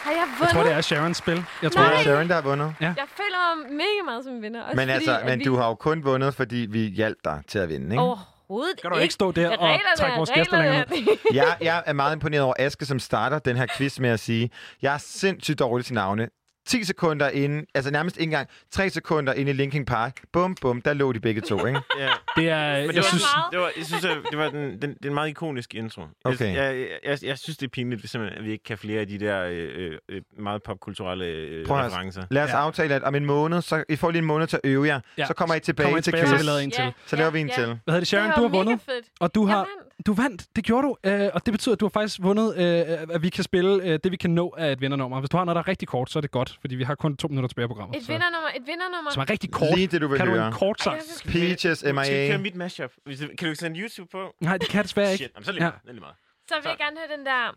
Har 0.04 0.10
jeg 0.10 0.24
vundet? 0.38 0.54
tror, 0.54 0.62
det 0.62 0.72
er 0.72 0.80
Sharons 0.80 1.16
spil. 1.16 1.44
Jeg 1.62 1.72
tror, 1.72 1.82
Det 1.82 1.90
Nej. 1.90 1.98
er 1.98 2.02
Sharon, 2.02 2.28
der 2.28 2.34
har 2.34 2.42
vundet. 2.42 2.74
Ja. 2.80 2.86
Jeg 2.86 2.94
føler 3.16 3.56
mig 3.66 3.72
mega 3.72 4.02
meget 4.04 4.24
som 4.24 4.42
vinder. 4.42 4.62
Også 4.62 4.76
Men, 4.76 4.82
fordi, 4.88 4.92
altså, 4.94 5.20
men 5.26 5.38
vi... 5.38 5.44
du 5.44 5.56
har 5.56 5.68
jo 5.68 5.74
kun 5.74 6.04
vundet, 6.04 6.34
fordi 6.34 6.66
vi 6.70 6.78
hjalp 6.80 7.16
dig 7.24 7.42
til 7.48 7.58
at 7.58 7.68
vinde, 7.68 7.86
ikke? 7.86 7.98
Overhovedet 8.02 8.80
Kan 8.82 8.90
du 8.90 8.96
ikke 8.96 9.14
stå 9.14 9.32
der 9.32 9.48
og 9.50 9.58
Reglerne 9.58 9.80
trække 9.96 10.16
vores 10.16 10.30
gæster 10.34 10.58
længere 10.58 10.84
reglerne. 10.90 11.18
jeg, 11.32 11.56
jeg 11.60 11.82
er 11.86 11.92
meget 11.92 12.12
imponeret 12.14 12.42
over 12.44 12.54
Aske, 12.58 12.86
som 12.86 12.98
starter 12.98 13.38
den 13.38 13.56
her 13.56 13.66
quiz 13.76 13.98
med 13.98 14.10
at 14.10 14.20
sige, 14.20 14.50
jeg 14.82 14.94
er 14.94 14.98
sindssygt 14.98 15.58
dårlig 15.58 15.86
til 15.86 15.94
navne. 15.94 16.28
10 16.70 16.84
sekunder 16.84 17.28
inden, 17.30 17.66
altså 17.74 17.90
nærmest 17.90 18.16
ikke 18.16 18.24
engang 18.28 18.48
3 18.70 18.90
sekunder 18.90 19.32
inde 19.32 19.50
i 19.50 19.54
Linkin 19.54 19.84
Park. 19.84 20.20
Bum, 20.32 20.54
bum, 20.60 20.82
der 20.82 20.92
lå 20.94 21.12
de 21.12 21.20
begge 21.20 21.40
to, 21.40 21.66
ikke? 21.66 21.80
Ja. 21.98 22.08
Det 22.36 22.48
er... 22.50 22.80
Men 22.80 22.88
det 22.88 22.94
jeg 22.94 23.02
var, 23.02 23.08
synes, 23.08 23.22
det 23.52 23.58
var, 23.60 23.70
jeg 23.76 23.86
synes, 23.86 24.02
det 24.30 24.38
var 24.38 24.48
den, 24.50 24.82
den, 24.82 24.96
den 25.02 25.14
meget 25.14 25.28
ikonisk 25.28 25.74
intro. 25.74 26.02
Okay. 26.24 26.54
Jeg, 26.56 26.76
jeg, 26.76 26.88
jeg, 27.04 27.18
jeg 27.24 27.38
synes, 27.38 27.56
det 27.58 27.66
er 27.66 27.70
pinligt, 27.70 28.14
at 28.14 28.44
vi 28.44 28.50
ikke 28.50 28.64
kan 28.64 28.78
flere 28.78 29.00
af 29.00 29.08
de 29.08 29.18
der 29.20 29.42
øh, 29.50 29.92
øh, 30.08 30.22
meget 30.38 30.62
popkulturelle 30.62 31.24
øh, 31.24 31.66
Prøv 31.66 31.76
referencer. 31.76 32.22
lad 32.30 32.42
os 32.42 32.50
Ja. 32.50 32.56
aftale, 32.56 32.94
at 32.94 33.02
om 33.02 33.14
en 33.14 33.26
måned, 33.26 33.62
så 33.62 33.84
I 33.88 33.96
får 33.96 34.10
lige 34.10 34.18
en 34.18 34.24
måned 34.24 34.46
til 34.46 34.56
at 34.56 34.70
øve 34.70 34.86
jer. 34.86 35.00
Ja. 35.18 35.26
Så 35.26 35.34
kommer 35.34 35.54
I 35.54 35.60
tilbage, 35.60 35.84
Kommer 35.86 35.98
I 35.98 36.02
til 36.02 36.12
tilbage, 36.12 36.26
quiz. 36.26 36.30
så 36.40 36.44
vi 36.44 36.48
laver 36.48 36.58
en 36.58 36.70
til. 36.70 36.92
Så 37.06 37.16
laver 37.16 37.30
vi 37.30 37.40
en 37.40 37.48
til. 37.48 37.64
hvad 37.64 37.76
hedder 37.86 37.98
det, 38.00 38.08
Sharon? 38.08 38.28
Det 38.28 38.36
Du 38.36 38.42
har 38.42 38.48
vundet. 38.48 38.80
fedt. 38.80 39.06
Og 39.20 39.34
du 39.34 39.46
har, 39.46 39.56
vandt. 39.56 39.70
Du 40.06 40.12
vandt, 40.12 40.46
det 40.56 40.64
gjorde 40.64 40.86
du. 40.86 40.96
Øh, 41.04 41.28
og 41.34 41.46
det 41.46 41.52
betyder, 41.52 41.72
at 41.74 41.80
du 41.80 41.84
har 41.84 41.90
faktisk 41.90 42.18
vundet, 42.22 42.56
øh, 42.56 43.14
at 43.14 43.22
vi 43.22 43.28
kan 43.28 43.44
spille 43.44 43.82
øh, 43.84 43.98
det, 44.04 44.12
vi 44.12 44.16
kan 44.16 44.30
nå 44.30 44.54
af 44.58 44.72
et 44.72 44.80
vindernummer. 44.80 45.20
Hvis 45.20 45.30
du 45.30 45.36
har 45.36 45.44
noget, 45.44 45.54
der 45.56 45.62
er 45.62 45.68
rigtig 45.68 45.88
kort, 45.88 46.10
så 46.10 46.18
er 46.18 46.20
det 46.20 46.30
godt, 46.30 46.58
fordi 46.60 46.74
vi 46.74 46.84
har 46.84 46.94
kun 46.94 47.16
to 47.16 47.28
minutter 47.28 47.48
tilbage 47.48 47.68
på 47.68 47.74
programmet. 47.74 47.96
Et 47.96 48.02
så, 48.06 48.12
vindernummer, 48.12 48.48
et 48.56 48.62
vindernummer. 48.66 49.10
som 49.10 49.20
er 49.20 49.30
rigtig 49.30 49.50
kort. 49.52 49.74
Lige 49.74 49.86
det, 49.86 50.00
du 50.00 50.08
vil 50.08 50.16
kan 50.18 50.26
du 50.26 50.32
høre. 50.32 50.46
en 50.46 50.52
kort 50.52 50.80
sang? 50.82 50.96
Ej, 50.96 51.32
Peaches, 51.32 51.78
Skal 51.78 51.94
vi 51.94 51.98
MIA. 52.00 52.28
køre 52.28 52.38
mit 52.38 52.54
mashup? 52.54 52.90
Du- 53.06 53.12
Kan 53.38 53.48
du 53.48 53.54
sende 53.54 53.80
YouTube 53.80 54.08
på? 54.12 54.34
Nej, 54.40 54.58
det 54.58 54.68
kan 54.68 54.82
desværre 54.84 55.12
ikke. 55.12 55.24
Shit, 55.24 55.32
Jamen, 55.34 55.44
så 55.44 55.52
det 55.52 55.58
lige 55.60 55.64
Ja. 55.66 55.70
Det 55.86 55.94
lige 55.94 56.00
meget. 56.00 56.16
Så 56.48 56.54
vil 56.62 56.68
jeg 56.68 56.78
gerne 56.78 56.96
høre 56.98 57.16
den 57.18 57.26
der... 57.26 57.54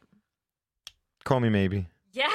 Call 1.27 1.41
me 1.41 1.49
maybe. 1.49 1.75
Ja, 2.15 2.31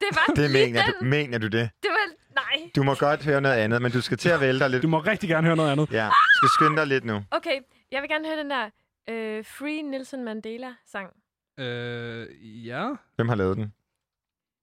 det 0.00 0.08
var 0.12 0.34
Det 0.36 0.50
lige 0.50 0.66
mener 0.66 0.82
den. 0.84 0.94
du, 1.00 1.04
mener 1.04 1.38
du 1.38 1.46
det? 1.46 1.70
Det 1.82 1.90
var... 1.90 2.06
Nej. 2.34 2.70
Du 2.76 2.82
må 2.82 2.94
godt 2.94 3.24
høre 3.24 3.40
noget 3.40 3.56
andet, 3.56 3.82
men 3.82 3.92
du 3.92 4.00
skal 4.00 4.18
til 4.18 4.28
at 4.28 4.40
vælge 4.40 4.58
dig 4.60 4.70
lidt. 4.70 4.82
Du 4.82 4.88
må 4.88 4.98
rigtig 4.98 5.28
gerne 5.28 5.46
høre 5.46 5.56
noget 5.56 5.72
andet. 5.72 5.90
Ja, 5.92 6.06
du 6.06 6.36
skal 6.36 6.48
skynde 6.48 6.76
dig 6.76 6.86
lidt 6.86 7.04
nu. 7.04 7.24
Okay, 7.30 7.56
jeg 7.92 8.02
vil 8.02 8.08
gerne 8.10 8.26
høre 8.28 8.38
den 8.38 8.50
der 8.50 8.70
øh, 9.08 9.44
Free 9.44 9.82
Nelson 9.82 10.24
Mandela-sang. 10.24 11.16
Øh, 11.58 12.66
ja. 12.66 12.94
Hvem 13.16 13.28
har 13.28 13.36
lavet 13.36 13.56
den? 13.56 13.74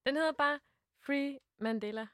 Den 0.06 0.16
hedder 0.16 0.32
bare 0.32 0.60
Free 1.06 1.38
Mandela. 1.60 2.08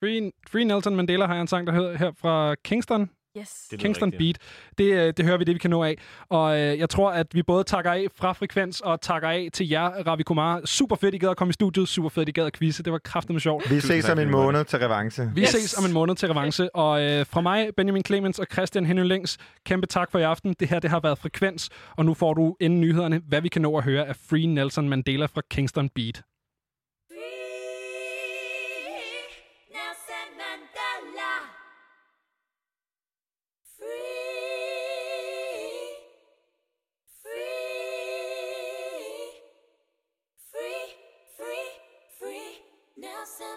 Free, 0.00 0.32
Free 0.48 0.64
Nelson 0.64 0.96
Mandela 0.96 1.26
har 1.26 1.34
jeg 1.34 1.40
en 1.40 1.46
sang, 1.46 1.66
der 1.66 1.72
hedder 1.72 1.96
her 1.96 2.12
fra 2.12 2.54
Kingston. 2.54 3.10
Yes. 3.40 3.66
Det 3.70 3.78
Kingston 3.78 4.12
rigtigt. 4.12 4.38
Beat. 4.38 4.78
Det, 4.78 5.06
øh, 5.06 5.12
det 5.16 5.24
hører 5.24 5.38
vi 5.38 5.44
det, 5.44 5.54
vi 5.54 5.58
kan 5.58 5.70
nå 5.70 5.82
af. 5.82 5.98
Og 6.28 6.58
øh, 6.58 6.78
jeg 6.78 6.90
tror, 6.90 7.10
at 7.10 7.26
vi 7.32 7.42
både 7.42 7.64
takker 7.64 7.92
af 7.92 8.06
fra 8.16 8.32
Frekvens 8.32 8.80
og 8.80 9.00
takker 9.00 9.28
af 9.28 9.48
til 9.52 9.68
jer, 9.68 9.88
Ravi 9.88 10.22
Kumar. 10.22 10.60
Super 10.64 10.96
fedt, 10.96 11.14
I 11.14 11.18
gad 11.18 11.28
at 11.28 11.36
komme 11.36 11.50
i 11.50 11.52
studiet. 11.52 11.88
Super 11.88 12.08
fedt, 12.08 12.28
I 12.28 12.32
gad 12.32 12.46
at 12.46 12.52
quizze. 12.58 12.82
Det 12.82 12.92
var 12.92 12.98
kraftedeme 12.98 13.40
sjovt. 13.40 13.70
Vi 13.70 13.80
ses 13.80 14.08
om 14.08 14.18
en 14.18 14.30
måned 14.30 14.64
til 14.64 14.78
revanche. 14.78 15.30
Vi 15.34 15.40
yes. 15.40 15.48
ses 15.48 15.78
om 15.78 15.84
en 15.84 15.92
måned 15.92 16.16
til 16.16 16.28
revanche. 16.28 16.76
Og 16.76 17.02
øh, 17.02 17.26
fra 17.26 17.40
mig, 17.40 17.68
Benjamin 17.76 18.04
Clemens 18.04 18.38
og 18.38 18.46
Christian 18.52 18.86
Henning 18.86 19.08
Længs, 19.08 19.38
kæmpe 19.64 19.86
tak 19.86 20.10
for 20.10 20.18
i 20.18 20.22
aften. 20.22 20.54
Det 20.60 20.68
her 20.68 20.78
det 20.78 20.90
har 20.90 21.00
været 21.00 21.18
Frekvens, 21.18 21.68
og 21.96 22.04
nu 22.04 22.14
får 22.14 22.34
du 22.34 22.56
inden 22.60 22.80
nyhederne, 22.80 23.20
hvad 23.28 23.40
vi 23.40 23.48
kan 23.48 23.62
nå 23.62 23.76
at 23.76 23.84
høre 23.84 24.06
af 24.06 24.16
Free 24.16 24.46
Nelson 24.46 24.88
Mandela 24.88 25.26
fra 25.26 25.42
Kingston 25.50 25.88
Beat. 25.88 26.22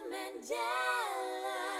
Mandela. 0.10 1.71